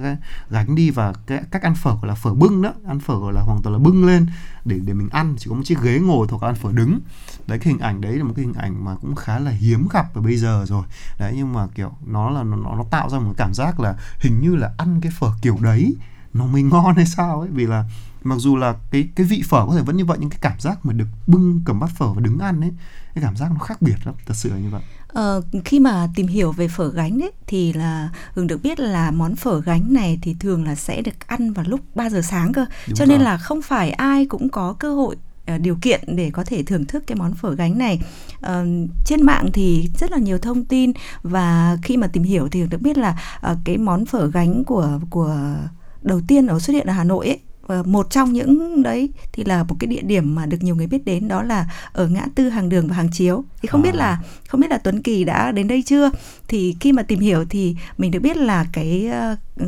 gánh 0.50 0.76
đi 0.76 0.90
và 0.90 1.14
cái 1.28 1.42
cách 1.52 1.62
ăn 1.62 1.76
phở 1.76 1.92
gọi 1.92 2.08
là 2.08 2.16
phở 2.16 2.34
bưng 2.34 2.62
đó. 2.62 2.74
Ăn 2.88 3.00
phở 3.00 3.20
gọi 3.20 3.34
là 3.34 3.42
hoàn 3.42 3.62
toàn 3.62 3.74
là 3.74 3.80
bưng 3.80 4.06
lên 4.06 4.28
để 4.66 4.80
để 4.86 4.94
mình 4.94 5.10
ăn. 5.10 5.36
Chỉ 5.40 5.50
có 5.50 5.56
một 5.56 5.64
chiếc 5.66 5.82
ghế 5.82 6.00
ngồi 6.00 6.28
thuộc 6.28 6.42
ăn 6.42 6.56
phở 6.56 6.72
đứng. 6.72 7.00
Đấy 7.48 7.60
cái 7.60 7.74
hình 7.74 7.80
ảnh 7.80 8.02
đấy 8.02 8.18
là 8.18 8.24
một 8.24 8.34
cái 8.36 8.46
hình 8.46 8.54
ảnh 8.54 8.86
mà 8.86 8.96
cũng 9.02 9.16
khá 9.16 9.40
là 9.40 9.52
hiếm 9.52 9.88
gặp 9.92 9.99
ở 10.14 10.22
bây 10.22 10.38
giờ 10.38 10.66
rồi 10.68 10.84
đấy 11.20 11.34
nhưng 11.38 11.54
mà 11.54 11.68
kiểu 11.76 11.92
nó 12.06 12.30
là 12.30 12.44
nó 12.44 12.56
nó 12.58 12.84
tạo 12.92 13.10
ra 13.10 13.20
một 13.20 13.34
cảm 13.38 13.54
giác 13.54 13.80
là 13.80 13.96
hình 14.20 14.40
như 14.42 14.56
là 14.56 14.72
ăn 14.78 15.02
cái 15.02 15.12
phở 15.20 15.32
kiểu 15.42 15.58
đấy 15.62 15.96
nó 16.34 16.46
mới 16.46 16.62
ngon 16.64 16.96
hay 16.96 17.06
sao 17.06 17.40
ấy 17.40 17.50
vì 17.54 17.66
là 17.66 17.86
mặc 18.24 18.36
dù 18.40 18.56
là 18.56 18.76
cái 18.92 19.10
cái 19.16 19.26
vị 19.26 19.44
phở 19.50 19.66
có 19.66 19.76
thể 19.76 19.82
vẫn 19.82 19.98
như 19.98 20.06
vậy 20.06 20.18
nhưng 20.22 20.30
cái 20.30 20.40
cảm 20.42 20.60
giác 20.60 20.86
mà 20.86 20.94
được 20.94 21.08
bưng 21.28 21.62
cầm 21.66 21.80
bát 21.80 21.90
phở 21.98 22.14
và 22.14 22.22
đứng 22.22 22.40
ăn 22.40 22.62
ấy 22.62 22.72
cái 23.16 23.24
cảm 23.24 23.36
giác 23.36 23.52
nó 23.52 23.60
khác 23.60 23.82
biệt 23.82 23.96
lắm 24.06 24.16
thật 24.26 24.34
sự 24.34 24.50
là 24.50 24.58
như 24.58 24.70
vậy 24.70 24.82
Ờ, 25.08 25.42
khi 25.66 25.80
mà 25.80 26.08
tìm 26.16 26.28
hiểu 26.28 26.52
về 26.52 26.68
phở 26.68 26.90
gánh 26.92 27.20
ấy 27.24 27.32
thì 27.48 27.74
là 27.74 28.10
Hường 28.36 28.48
được 28.48 28.64
biết 28.64 28.80
là 28.80 29.12
món 29.12 29.36
phở 29.36 29.62
gánh 29.62 29.94
này 29.94 30.20
thì 30.22 30.36
thường 30.40 30.64
là 30.66 30.76
sẽ 30.76 31.02
được 31.02 31.28
ăn 31.28 31.54
vào 31.54 31.66
lúc 31.68 31.80
3 31.96 32.10
giờ 32.10 32.22
sáng 32.22 32.54
cơ. 32.54 32.66
Đúng 32.88 32.96
Cho 32.96 33.06
rồi. 33.06 33.08
nên 33.18 33.22
là 33.26 33.38
không 33.38 33.62
phải 33.62 33.92
ai 33.92 34.26
cũng 34.26 34.50
có 34.50 34.74
cơ 34.74 34.94
hội 34.96 35.16
điều 35.58 35.78
kiện 35.82 36.02
để 36.08 36.30
có 36.34 36.44
thể 36.44 36.64
thưởng 36.64 36.86
thức 36.86 37.04
cái 37.08 37.16
món 37.16 37.34
phở 37.34 37.56
gánh 37.56 37.78
này. 37.78 38.00
Uh, 38.38 38.90
trên 39.06 39.22
mạng 39.22 39.50
thì 39.54 39.90
rất 39.98 40.12
là 40.12 40.18
nhiều 40.18 40.38
thông 40.38 40.66
tin 40.66 40.92
và 41.22 41.78
khi 41.84 41.98
mà 41.98 42.08
tìm 42.08 42.24
hiểu 42.24 42.48
thì 42.52 42.64
được 42.70 42.82
biết 42.82 42.98
là 42.98 43.20
uh, 43.52 43.58
cái 43.66 43.78
món 43.78 44.06
phở 44.06 44.28
gánh 44.28 44.64
của 44.64 45.00
của 45.10 45.38
đầu 46.02 46.22
tiên 46.28 46.48
ở 46.48 46.60
xuất 46.60 46.74
hiện 46.74 46.88
ở 46.88 46.94
Hà 46.94 47.04
Nội 47.04 47.28
ấy 47.28 47.40
một 47.86 48.10
trong 48.10 48.34
những 48.34 48.84
đấy 48.84 49.10
thì 49.34 49.44
là 49.44 49.64
một 49.64 49.76
cái 49.80 49.88
địa 49.88 50.02
điểm 50.02 50.36
mà 50.36 50.46
được 50.46 50.58
nhiều 50.62 50.76
người 50.76 50.88
biết 50.88 51.06
đến 51.06 51.28
đó 51.28 51.44
là 51.44 51.70
ở 51.94 52.08
ngã 52.08 52.26
tư 52.36 52.50
hàng 52.50 52.70
đường 52.70 52.88
và 52.88 52.96
hàng 52.96 53.10
chiếu. 53.12 53.44
Thì 53.62 53.68
không 53.68 53.82
à. 53.82 53.84
biết 53.84 53.96
là 53.96 54.22
không 54.48 54.62
biết 54.62 54.68
là 54.70 54.78
Tuấn 54.78 55.02
Kỳ 55.02 55.24
đã 55.24 55.52
đến 55.52 55.68
đây 55.68 55.84
chưa? 55.86 56.10
Thì 56.48 56.76
khi 56.80 56.92
mà 56.92 57.04
tìm 57.04 57.20
hiểu 57.20 57.46
thì 57.50 57.76
mình 57.98 58.12
được 58.12 58.20
biết 58.20 58.38
là 58.38 58.66
cái 58.74 59.10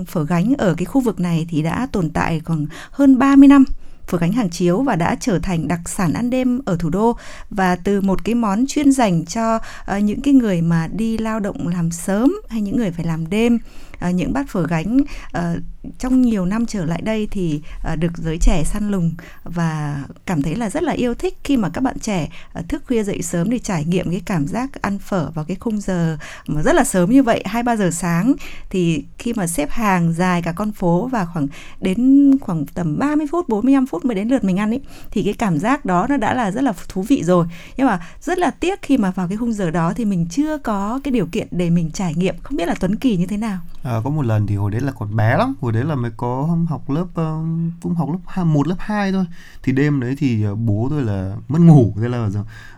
phở 0.07 0.25
gánh 0.25 0.53
ở 0.57 0.73
cái 0.77 0.85
khu 0.85 1.01
vực 1.01 1.19
này 1.19 1.47
thì 1.49 1.61
đã 1.61 1.87
tồn 1.91 2.09
tại 2.09 2.41
khoảng 2.45 2.65
hơn 2.91 3.17
30 3.19 3.47
năm 3.47 3.63
phở 4.07 4.17
gánh 4.17 4.31
hàng 4.31 4.49
chiếu 4.49 4.81
và 4.81 4.95
đã 4.95 5.15
trở 5.19 5.39
thành 5.39 5.67
đặc 5.67 5.79
sản 5.85 6.13
ăn 6.13 6.29
đêm 6.29 6.61
ở 6.65 6.77
thủ 6.79 6.89
đô. 6.89 7.17
Và 7.49 7.75
từ 7.75 8.01
một 8.01 8.23
cái 8.23 8.35
món 8.35 8.65
chuyên 8.67 8.91
dành 8.91 9.25
cho 9.25 9.55
uh, 9.55 10.03
những 10.03 10.21
cái 10.21 10.33
người 10.33 10.61
mà 10.61 10.87
đi 10.87 11.17
lao 11.17 11.39
động 11.39 11.67
làm 11.67 11.91
sớm 11.91 12.33
hay 12.49 12.61
những 12.61 12.77
người 12.77 12.91
phải 12.91 13.05
làm 13.05 13.29
đêm 13.29 13.59
Ờ, 14.01 14.09
những 14.09 14.33
bát 14.33 14.49
phở 14.49 14.67
gánh 14.67 14.97
ờ, 15.31 15.59
trong 15.99 16.21
nhiều 16.21 16.45
năm 16.45 16.65
trở 16.65 16.85
lại 16.85 17.01
đây 17.01 17.27
thì 17.31 17.61
ờ, 17.83 17.95
được 17.95 18.17
giới 18.17 18.37
trẻ 18.37 18.63
săn 18.63 18.89
lùng 18.89 19.13
và 19.43 20.03
cảm 20.25 20.41
thấy 20.41 20.55
là 20.55 20.69
rất 20.69 20.83
là 20.83 20.93
yêu 20.93 21.13
thích 21.13 21.37
khi 21.43 21.57
mà 21.57 21.69
các 21.69 21.81
bạn 21.81 21.99
trẻ 21.99 22.29
thức 22.67 22.83
khuya 22.87 23.03
dậy 23.03 23.21
sớm 23.21 23.49
để 23.49 23.59
trải 23.59 23.85
nghiệm 23.85 24.11
cái 24.11 24.21
cảm 24.25 24.47
giác 24.47 24.81
ăn 24.81 24.99
phở 24.99 25.31
vào 25.33 25.45
cái 25.45 25.57
khung 25.59 25.81
giờ 25.81 26.17
mà 26.47 26.61
rất 26.61 26.75
là 26.75 26.83
sớm 26.83 27.11
như 27.11 27.23
vậy 27.23 27.43
hai 27.45 27.63
ba 27.63 27.75
giờ 27.75 27.91
sáng. 27.91 28.33
Thì 28.69 29.03
khi 29.17 29.33
mà 29.33 29.47
xếp 29.47 29.69
hàng 29.69 30.13
dài 30.13 30.41
cả 30.41 30.51
con 30.51 30.71
phố 30.71 31.09
và 31.11 31.25
khoảng 31.25 31.47
đến 31.79 32.31
khoảng 32.41 32.65
tầm 32.65 32.99
30 32.99 33.27
phút 33.31 33.49
45 33.49 33.85
phút 33.85 34.05
mới 34.05 34.15
đến 34.15 34.27
lượt 34.27 34.43
mình 34.43 34.59
ăn 34.59 34.69
ấy 34.69 34.81
thì 35.11 35.23
cái 35.23 35.33
cảm 35.33 35.59
giác 35.59 35.85
đó 35.85 36.07
nó 36.09 36.17
đã 36.17 36.33
là 36.33 36.51
rất 36.51 36.63
là 36.63 36.73
thú 36.89 37.01
vị 37.01 37.23
rồi. 37.23 37.45
Nhưng 37.77 37.87
mà 37.87 37.99
rất 38.21 38.37
là 38.37 38.51
tiếc 38.51 38.81
khi 38.81 38.97
mà 38.97 39.11
vào 39.11 39.27
cái 39.27 39.37
khung 39.37 39.53
giờ 39.53 39.71
đó 39.71 39.93
thì 39.95 40.05
mình 40.05 40.27
chưa 40.31 40.57
có 40.57 40.99
cái 41.03 41.11
điều 41.11 41.25
kiện 41.25 41.47
để 41.51 41.69
mình 41.69 41.91
trải 41.93 42.13
nghiệm. 42.15 42.35
Không 42.43 42.57
biết 42.57 42.67
là 42.67 42.75
Tuấn 42.79 42.95
Kỳ 42.95 43.17
như 43.17 43.25
thế 43.25 43.37
nào? 43.37 43.59
À, 43.83 43.90
Ờ, 43.91 44.01
có 44.03 44.09
một 44.09 44.25
lần 44.25 44.47
thì 44.47 44.55
hồi 44.55 44.71
đấy 44.71 44.81
là 44.81 44.91
còn 44.91 45.15
bé 45.15 45.37
lắm. 45.37 45.53
Hồi 45.61 45.71
đấy 45.71 45.83
là 45.83 45.95
mới 45.95 46.11
có 46.17 46.57
học 46.69 46.89
lớp 46.89 47.05
ờ, 47.15 47.37
cũng 47.81 47.95
học 47.95 48.09
lớp 48.09 48.19
hai, 48.27 48.45
một 48.45 48.67
lớp 48.67 48.75
2 48.79 49.11
thôi. 49.11 49.25
Thì 49.63 49.71
đêm 49.71 49.99
đấy 49.99 50.15
thì 50.17 50.43
ờ, 50.43 50.55
bố 50.55 50.87
tôi 50.89 51.03
là 51.03 51.35
mất 51.47 51.61
ngủ. 51.61 51.93
Thế 52.01 52.07
là 52.07 52.29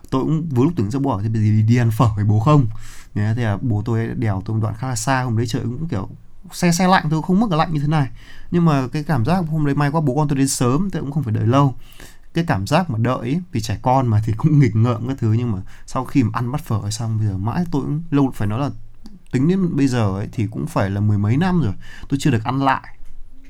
tôi 0.10 0.24
cũng 0.24 0.50
vừa 0.50 0.64
lúc 0.64 0.74
tưởng 0.76 0.92
sẽ 0.92 1.00
bỏ 1.00 1.22
thì 1.22 1.30
bây 1.30 1.42
giờ 1.42 1.48
đi, 1.48 1.62
đi 1.62 1.78
ăn 1.78 1.92
phở 1.92 2.08
với 2.16 2.26
bố 2.26 2.40
không? 2.40 2.66
Thế 3.14 3.34
thì 3.36 3.44
là 3.44 3.58
bố 3.62 3.82
tôi 3.86 4.08
đèo 4.08 4.42
tôi 4.46 4.56
một 4.56 4.64
đoạn 4.64 4.76
khá 4.78 4.88
là 4.88 4.96
xa. 4.96 5.22
Hôm 5.24 5.38
đấy 5.38 5.48
trời 5.48 5.62
cũng 5.64 5.88
kiểu 5.88 6.10
xe 6.52 6.72
xe 6.72 6.88
lạnh 6.88 7.06
thôi 7.10 7.22
không 7.28 7.40
mức 7.40 7.52
là 7.52 7.58
lạnh 7.58 7.74
như 7.74 7.80
thế 7.80 7.88
này. 7.88 8.08
Nhưng 8.52 8.66
mà 8.66 8.88
cái 8.88 9.04
cảm 9.04 9.26
giác 9.26 9.44
hôm 9.52 9.66
đấy 9.66 9.76
may 9.76 9.92
quá 9.92 10.02
bố 10.02 10.16
con 10.16 10.28
tôi 10.28 10.38
đến 10.38 10.48
sớm 10.48 10.90
tôi 10.90 11.02
cũng 11.02 11.12
không 11.12 11.24
phải 11.24 11.34
đợi 11.34 11.48
lâu. 11.48 11.76
Cái 12.34 12.46
cảm 12.48 12.68
giác 12.68 12.90
mà 12.90 13.00
đợi 13.00 13.20
ấy, 13.20 13.42
vì 13.52 13.62
trẻ 13.62 13.80
con 13.82 14.08
mà 14.08 14.22
thì 14.26 14.34
cũng 14.38 14.60
nghịch 14.60 14.76
ngợm 14.76 15.08
các 15.08 15.18
thứ. 15.20 15.34
Nhưng 15.34 15.52
mà 15.52 15.60
sau 15.86 16.06
khi 16.06 16.24
mà 16.24 16.30
ăn 16.34 16.52
bát 16.52 16.62
phở 16.62 16.90
xong 16.90 17.18
bây 17.18 17.28
giờ 17.28 17.38
mãi 17.38 17.64
tôi 17.72 17.82
cũng 17.82 18.02
lâu 18.12 18.32
phải 18.36 18.48
nói 18.48 18.60
là 18.60 18.70
tính 19.34 19.48
đến 19.48 19.76
bây 19.76 19.88
giờ 19.88 20.18
ấy 20.18 20.28
thì 20.32 20.48
cũng 20.48 20.68
phải 20.68 20.90
là 20.90 21.00
mười 21.00 21.18
mấy 21.18 21.38
năm 21.38 21.62
rồi 21.62 21.74
tôi 22.10 22.20
chưa 22.22 22.32
được 22.32 22.44
ăn 22.44 22.62
lại. 22.62 22.98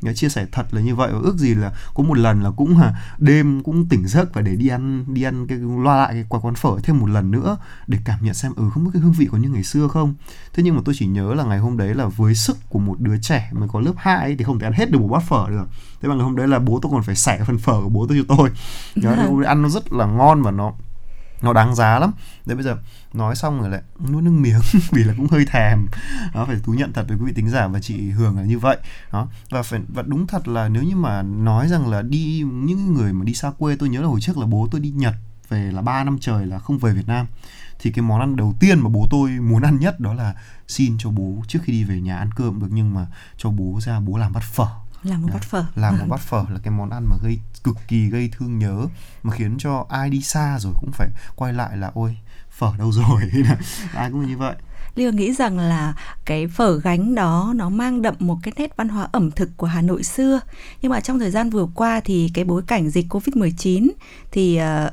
Nhớ 0.01 0.14
chia 0.14 0.30
sẻ 0.30 0.45
thật 0.51 0.65
là 0.72 0.81
như 0.81 0.95
vậy 0.95 1.10
và 1.14 1.19
ước 1.23 1.38
gì 1.38 1.55
là 1.55 1.72
có 1.93 2.03
một 2.03 2.18
lần 2.18 2.43
là 2.43 2.51
cũng 2.51 2.80
là 2.80 3.01
đêm 3.18 3.64
cũng 3.64 3.89
tỉnh 3.89 4.07
giấc 4.07 4.34
và 4.34 4.41
để 4.41 4.55
đi 4.55 4.68
ăn 4.68 5.05
đi 5.07 5.23
ăn 5.23 5.47
cái 5.47 5.57
loa 5.57 5.97
lại 5.97 6.14
cái 6.14 6.26
quán 6.30 6.41
quán 6.41 6.55
phở 6.55 6.80
thêm 6.84 6.99
một 6.99 7.10
lần 7.10 7.31
nữa 7.31 7.57
để 7.88 7.97
cảm 8.05 8.19
nhận 8.22 8.34
xem 8.34 8.53
ừ 8.55 8.64
không 8.73 8.84
biết 8.84 8.89
cái 8.93 9.01
hương 9.01 9.11
vị 9.11 9.27
có 9.31 9.38
như 9.38 9.49
ngày 9.49 9.64
xưa 9.64 9.88
không. 9.88 10.14
Thế 10.53 10.64
nhưng 10.64 10.76
mà 10.76 10.81
tôi 10.85 10.95
chỉ 10.97 11.07
nhớ 11.07 11.34
là 11.34 11.43
ngày 11.43 11.60
hôm 11.60 11.77
đấy 11.77 11.95
là 11.95 12.05
với 12.05 12.35
sức 12.35 12.57
của 12.69 12.80
một 12.80 12.99
đứa 12.99 13.18
trẻ 13.22 13.49
mà 13.53 13.68
có 13.68 13.80
lớp 13.80 13.93
2 13.97 14.18
ấy, 14.18 14.35
thì 14.35 14.43
không 14.43 14.60
thể 14.60 14.68
ăn 14.68 14.73
hết 14.73 14.91
được 14.91 14.99
một 14.99 15.07
bát 15.07 15.23
phở 15.23 15.49
được. 15.49 15.65
Thế 16.01 16.10
mà 16.10 16.15
ngày 16.15 16.23
hôm 16.23 16.35
đấy 16.35 16.47
là 16.47 16.60
bố 16.60 16.80
tôi 16.81 16.91
còn 16.91 17.03
phải 17.03 17.15
xẻ 17.15 17.43
phần 17.47 17.57
phở 17.57 17.81
của 17.84 17.89
bố 17.89 18.05
tôi 18.10 18.18
cho 18.27 18.35
tôi. 18.38 18.49
Nhớ, 18.95 19.15
ăn 19.45 19.61
nó 19.61 19.69
rất 19.69 19.93
là 19.93 20.05
ngon 20.05 20.41
và 20.41 20.51
nó 20.51 20.73
nó 21.41 21.53
đáng 21.53 21.76
giá 21.76 21.99
lắm. 21.99 22.11
Đấy 22.45 22.55
bây 22.55 22.64
giờ 22.64 22.77
nói 23.14 23.35
xong 23.35 23.61
rồi 23.61 23.69
lại 23.69 23.81
nuốt 24.10 24.23
nước 24.23 24.31
miếng 24.31 24.60
vì 24.91 25.03
là 25.03 25.14
cũng 25.18 25.27
hơi 25.27 25.45
thèm. 25.45 25.88
Đó 26.34 26.45
phải 26.45 26.57
thú 26.64 26.73
nhận 26.73 26.94
thật 26.94 27.06
với 27.07 27.18
quý 27.18 27.26
vị 27.26 27.34
tính 27.34 27.49
giả 27.49 27.68
và 27.68 27.80
chị 27.80 28.10
Hường 28.10 28.38
là 28.38 28.44
như 28.44 28.60
vậy. 28.60 28.77
Đó 29.11 29.27
và 29.49 29.64
phải 29.64 29.81
và 29.94 30.02
đúng 30.02 30.27
thật 30.27 30.48
là 30.48 30.69
nếu 30.69 30.84
như 30.84 30.95
mà 30.95 31.22
nói 31.22 31.68
rằng 31.68 31.88
là 31.88 32.02
đi 32.02 32.44
những 32.45 32.94
người 32.94 33.14
mà 33.14 33.26
đi 33.26 33.34
xa 33.34 33.52
quê 33.57 33.76
tôi 33.76 33.90
nhớ 33.90 34.02
là 34.02 34.07
hồi 34.07 34.22
trước 34.22 34.38
là 34.38 34.45
bố 34.45 34.68
tôi 34.72 34.81
đi 34.81 34.90
Nhật 34.90 35.14
về 35.49 35.72
là 35.72 35.81
3 35.81 36.03
năm 36.03 36.18
trời 36.22 36.45
là 36.45 36.60
không 36.60 36.77
về 36.77 36.94
Việt 36.94 37.07
Nam. 37.07 37.27
Thì 37.80 37.91
cái 37.91 38.03
món 38.03 38.19
ăn 38.19 38.35
đầu 38.35 38.53
tiên 38.60 38.80
mà 38.80 38.90
bố 38.90 39.07
tôi 39.11 39.30
muốn 39.30 39.61
ăn 39.61 39.80
nhất 39.80 39.99
đó 39.99 40.14
là 40.14 40.35
xin 40.68 40.95
cho 40.98 41.10
bố 41.10 41.44
trước 41.48 41.60
khi 41.64 41.73
đi 41.73 41.84
về 41.84 42.02
nhà 42.02 42.18
ăn 42.18 42.30
cơm 42.35 42.60
được 42.60 42.68
nhưng 42.72 42.94
mà 42.94 43.07
cho 43.38 43.49
bố 43.49 43.80
ra 43.81 43.99
bố 43.99 44.18
làm 44.18 44.34
bát 44.34 44.44
phở. 44.44 44.68
Làm 45.03 45.22
một 45.22 45.30
bát 45.34 45.44
phở. 45.44 45.65
làm 45.76 45.99
một 45.99 46.06
bát 46.10 46.19
phở 46.19 46.45
là 46.49 46.60
cái 46.64 46.72
món 46.72 46.90
ăn 46.90 47.06
mà 47.10 47.15
gây 47.23 47.40
cực 47.64 47.77
kỳ 47.88 48.10
gây 48.10 48.30
thương 48.38 48.60
nhớ 48.60 48.85
mà 49.23 49.34
khiến 49.34 49.56
cho 49.60 49.85
ai 49.90 50.10
đi 50.10 50.22
xa 50.22 50.60
rồi 50.60 50.73
cũng 50.81 50.91
phải 50.91 51.10
quay 51.35 51.53
lại 51.53 51.77
là 51.77 51.91
ôi 51.94 52.18
phở 52.58 52.72
đâu 52.78 52.92
rồi 52.92 53.22
ai 53.94 54.12
cũng 54.12 54.28
như 54.28 54.38
vậy 54.38 54.56
Liêu 54.96 55.12
nghĩ 55.12 55.34
rằng 55.34 55.60
là 55.60 55.94
cái 56.26 56.48
phở 56.48 56.80
gánh 56.80 57.16
đó 57.16 57.54
nó 57.56 57.70
mang 57.70 58.02
đậm 58.02 58.16
một 58.20 58.38
cái 58.44 58.54
nét 58.58 58.78
văn 58.78 58.90
hóa 58.90 59.08
ẩm 59.12 59.32
thực 59.32 59.50
của 59.58 59.68
Hà 59.68 59.82
Nội 59.82 60.04
xưa. 60.04 60.40
Nhưng 60.82 60.92
mà 60.92 61.00
trong 61.00 61.20
thời 61.20 61.32
gian 61.32 61.50
vừa 61.50 61.68
qua 61.76 62.02
thì 62.06 62.32
cái 62.34 62.46
bối 62.46 62.62
cảnh 62.68 62.90
dịch 62.90 63.06
Covid-19 63.10 63.90
thì 64.32 64.60
uh, 64.62 64.92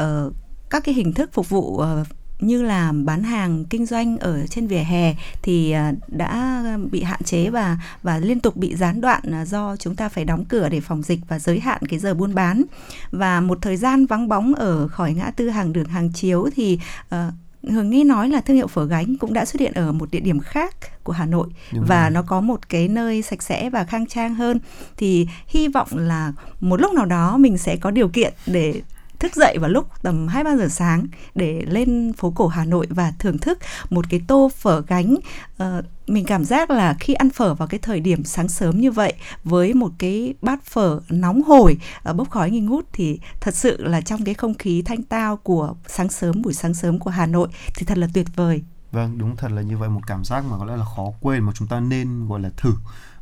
uh, 0.00 0.32
các 0.70 0.84
cái 0.84 0.94
hình 0.94 1.12
thức 1.12 1.30
phục 1.32 1.48
vụ 1.48 1.82
uh, 1.82 2.06
như 2.40 2.62
là 2.62 2.92
bán 3.04 3.22
hàng 3.22 3.64
kinh 3.64 3.86
doanh 3.86 4.18
ở 4.18 4.46
trên 4.46 4.66
vỉa 4.66 4.76
hè 4.76 5.14
thì 5.42 5.74
đã 6.08 6.62
bị 6.90 7.02
hạn 7.02 7.22
chế 7.24 7.50
và 7.50 7.78
và 8.02 8.18
liên 8.18 8.40
tục 8.40 8.56
bị 8.56 8.76
gián 8.76 9.00
đoạn 9.00 9.44
do 9.46 9.76
chúng 9.76 9.96
ta 9.96 10.08
phải 10.08 10.24
đóng 10.24 10.44
cửa 10.44 10.68
để 10.68 10.80
phòng 10.80 11.02
dịch 11.02 11.20
và 11.28 11.38
giới 11.38 11.60
hạn 11.60 11.80
cái 11.88 11.98
giờ 11.98 12.14
buôn 12.14 12.34
bán 12.34 12.62
và 13.10 13.40
một 13.40 13.58
thời 13.62 13.76
gian 13.76 14.06
vắng 14.06 14.28
bóng 14.28 14.54
ở 14.54 14.88
khỏi 14.88 15.14
ngã 15.14 15.30
tư 15.36 15.48
hàng 15.48 15.72
đường 15.72 15.88
hàng 15.88 16.12
chiếu 16.12 16.48
thì 16.54 16.78
uh, 17.14 17.34
Hường 17.62 17.90
nghe 17.90 18.04
nói 18.04 18.28
là 18.28 18.40
thương 18.40 18.56
hiệu 18.56 18.66
phở 18.66 18.84
gánh 18.84 19.16
cũng 19.16 19.32
đã 19.32 19.44
xuất 19.44 19.60
hiện 19.60 19.72
ở 19.72 19.92
một 19.92 20.10
địa 20.10 20.20
điểm 20.20 20.40
khác 20.40 21.04
của 21.04 21.12
Hà 21.12 21.26
Nội 21.26 21.48
Đúng 21.72 21.84
và 21.88 22.02
rồi. 22.02 22.10
nó 22.10 22.22
có 22.22 22.40
một 22.40 22.68
cái 22.68 22.88
nơi 22.88 23.22
sạch 23.22 23.42
sẽ 23.42 23.70
và 23.70 23.84
khang 23.84 24.06
trang 24.06 24.34
hơn 24.34 24.58
thì 24.96 25.28
hy 25.46 25.68
vọng 25.68 25.88
là 25.92 26.32
một 26.60 26.80
lúc 26.80 26.92
nào 26.94 27.06
đó 27.06 27.36
mình 27.36 27.58
sẽ 27.58 27.76
có 27.76 27.90
điều 27.90 28.08
kiện 28.08 28.32
để 28.46 28.82
thức 29.18 29.36
dậy 29.36 29.58
vào 29.60 29.70
lúc 29.70 29.88
tầm 30.02 30.28
2 30.28 30.44
3 30.44 30.56
giờ 30.56 30.68
sáng 30.68 31.06
để 31.34 31.62
lên 31.66 32.12
phố 32.12 32.30
cổ 32.30 32.46
Hà 32.46 32.64
Nội 32.64 32.86
và 32.90 33.12
thưởng 33.18 33.38
thức 33.38 33.58
một 33.90 34.04
cái 34.08 34.20
tô 34.26 34.50
phở 34.56 34.80
gánh 34.80 35.14
uh, 35.62 35.84
mình 36.06 36.24
cảm 36.24 36.44
giác 36.44 36.70
là 36.70 36.96
khi 37.00 37.14
ăn 37.14 37.30
phở 37.30 37.54
vào 37.54 37.68
cái 37.68 37.80
thời 37.82 38.00
điểm 38.00 38.24
sáng 38.24 38.48
sớm 38.48 38.80
như 38.80 38.90
vậy 38.90 39.12
với 39.44 39.74
một 39.74 39.90
cái 39.98 40.34
bát 40.42 40.64
phở 40.64 41.00
nóng 41.08 41.42
hổi 41.42 41.76
uh, 42.10 42.16
bốc 42.16 42.30
khói 42.30 42.50
nghi 42.50 42.60
ngút 42.60 42.86
thì 42.92 43.20
thật 43.40 43.54
sự 43.54 43.84
là 43.84 44.00
trong 44.00 44.24
cái 44.24 44.34
không 44.34 44.54
khí 44.54 44.82
thanh 44.82 45.02
tao 45.02 45.36
của 45.36 45.74
sáng 45.86 46.08
sớm 46.08 46.42
buổi 46.42 46.54
sáng 46.54 46.74
sớm 46.74 46.98
của 46.98 47.10
Hà 47.10 47.26
Nội 47.26 47.48
thì 47.76 47.86
thật 47.86 47.98
là 47.98 48.08
tuyệt 48.14 48.26
vời. 48.36 48.62
Vâng, 48.92 49.18
đúng 49.18 49.36
thật 49.36 49.52
là 49.52 49.62
như 49.62 49.76
vậy 49.76 49.88
một 49.88 50.00
cảm 50.06 50.24
giác 50.24 50.44
mà 50.50 50.58
có 50.58 50.64
lẽ 50.64 50.76
là 50.76 50.84
khó 50.96 51.04
quên 51.20 51.42
mà 51.42 51.52
chúng 51.54 51.68
ta 51.68 51.80
nên 51.80 52.26
gọi 52.28 52.40
là 52.40 52.50
thử 52.56 52.72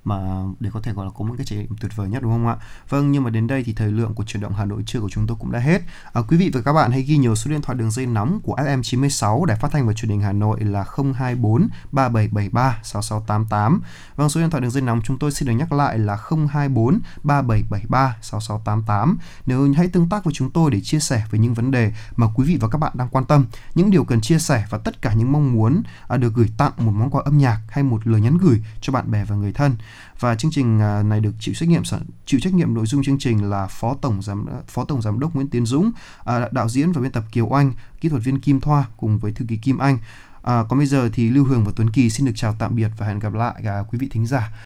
mà 0.06 0.16
để 0.60 0.70
có 0.72 0.80
thể 0.80 0.92
gọi 0.92 1.06
là 1.06 1.12
có 1.18 1.24
một 1.24 1.34
cái 1.38 1.46
trải 1.46 1.58
nghiệm 1.58 1.76
tuyệt 1.80 1.96
vời 1.96 2.08
nhất 2.08 2.22
đúng 2.22 2.32
không 2.32 2.48
ạ? 2.48 2.56
Vâng, 2.88 3.12
nhưng 3.12 3.24
mà 3.24 3.30
đến 3.30 3.46
đây 3.46 3.62
thì 3.64 3.72
thời 3.72 3.90
lượng 3.90 4.14
của 4.14 4.24
chuyển 4.24 4.40
động 4.40 4.54
Hà 4.54 4.64
Nội 4.64 4.82
trưa 4.86 5.00
của 5.00 5.08
chúng 5.08 5.26
tôi 5.26 5.36
cũng 5.40 5.52
đã 5.52 5.58
hết. 5.58 5.82
À, 6.12 6.22
quý 6.28 6.36
vị 6.36 6.50
và 6.54 6.60
các 6.60 6.72
bạn 6.72 6.90
hãy 6.90 7.02
ghi 7.02 7.16
nhớ 7.16 7.34
số 7.34 7.50
điện 7.50 7.62
thoại 7.62 7.78
đường 7.78 7.90
dây 7.90 8.06
nóng 8.06 8.40
của 8.42 8.54
FM96 8.54 9.44
để 9.44 9.56
phát 9.56 9.70
thanh 9.72 9.86
và 9.86 9.92
truyền 9.92 10.10
hình 10.10 10.20
Hà 10.20 10.32
Nội 10.32 10.60
là 10.60 10.84
024 11.14 11.68
3773 11.92 12.78
6688. 12.82 13.80
Vâng, 14.16 14.28
số 14.28 14.40
điện 14.40 14.50
thoại 14.50 14.60
đường 14.60 14.70
dây 14.70 14.82
nóng 14.82 15.00
chúng 15.04 15.18
tôi 15.18 15.32
xin 15.32 15.48
được 15.48 15.54
nhắc 15.54 15.72
lại 15.72 15.98
là 15.98 16.16
024 16.16 16.98
3773 17.22 18.16
6688. 18.22 19.18
Nếu 19.46 19.72
hãy 19.76 19.88
tương 19.88 20.08
tác 20.08 20.24
với 20.24 20.34
chúng 20.34 20.50
tôi 20.50 20.70
để 20.70 20.80
chia 20.80 21.00
sẻ 21.00 21.24
về 21.30 21.38
những 21.38 21.54
vấn 21.54 21.70
đề 21.70 21.92
mà 22.16 22.26
quý 22.34 22.44
vị 22.44 22.58
và 22.60 22.68
các 22.68 22.78
bạn 22.78 22.92
đang 22.94 23.08
quan 23.08 23.24
tâm, 23.24 23.46
những 23.74 23.90
điều 23.90 24.04
cần 24.04 24.20
chia 24.20 24.38
sẻ 24.38 24.66
và 24.70 24.78
tất 24.78 25.02
cả 25.02 25.12
những 25.12 25.32
mong 25.32 25.52
muốn 25.52 25.82
à, 26.08 26.16
được 26.16 26.34
gửi 26.34 26.50
tặng 26.58 26.72
một 26.76 26.92
món 26.92 27.10
quà 27.10 27.22
âm 27.24 27.38
nhạc 27.38 27.60
hay 27.68 27.84
một 27.84 28.06
lời 28.06 28.20
nhắn 28.20 28.38
gửi 28.38 28.62
cho 28.80 28.92
bạn 28.92 29.10
bè 29.10 29.24
và 29.24 29.36
người 29.36 29.52
thân 29.52 29.76
và 30.20 30.34
chương 30.34 30.50
trình 30.50 30.80
à, 30.80 31.02
này 31.02 31.20
được 31.20 31.34
chịu 31.38 31.54
trách 31.54 31.68
nhiệm 31.68 31.82
chịu 32.26 32.40
trách 32.40 32.54
nhiệm 32.54 32.74
nội 32.74 32.86
dung 32.86 33.02
chương 33.02 33.18
trình 33.18 33.50
là 33.50 33.66
phó 33.66 33.94
tổng 33.94 34.22
giám 34.22 34.46
phó 34.68 34.84
tổng 34.84 35.02
giám 35.02 35.20
đốc 35.20 35.34
Nguyễn 35.34 35.50
Tiến 35.50 35.66
Dũng, 35.66 35.90
à, 36.24 36.48
đạo 36.52 36.68
diễn 36.68 36.92
và 36.92 37.00
biên 37.00 37.12
tập 37.12 37.24
Kiều 37.32 37.56
Anh, 37.56 37.72
kỹ 38.00 38.08
thuật 38.08 38.22
viên 38.22 38.40
Kim 38.40 38.60
Thoa 38.60 38.84
cùng 38.96 39.18
với 39.18 39.32
thư 39.32 39.44
ký 39.48 39.56
Kim 39.56 39.78
Anh. 39.78 39.98
À, 40.42 40.64
còn 40.68 40.78
bây 40.78 40.86
giờ 40.86 41.08
thì 41.12 41.30
Lưu 41.30 41.44
Hường 41.44 41.64
và 41.64 41.72
Tuấn 41.76 41.90
Kỳ 41.90 42.10
xin 42.10 42.26
được 42.26 42.32
chào 42.34 42.56
tạm 42.58 42.74
biệt 42.74 42.88
và 42.98 43.06
hẹn 43.06 43.18
gặp 43.18 43.34
lại 43.34 43.54
cả 43.64 43.84
quý 43.90 43.98
vị 43.98 44.08
thính 44.10 44.26
giả 44.26 44.52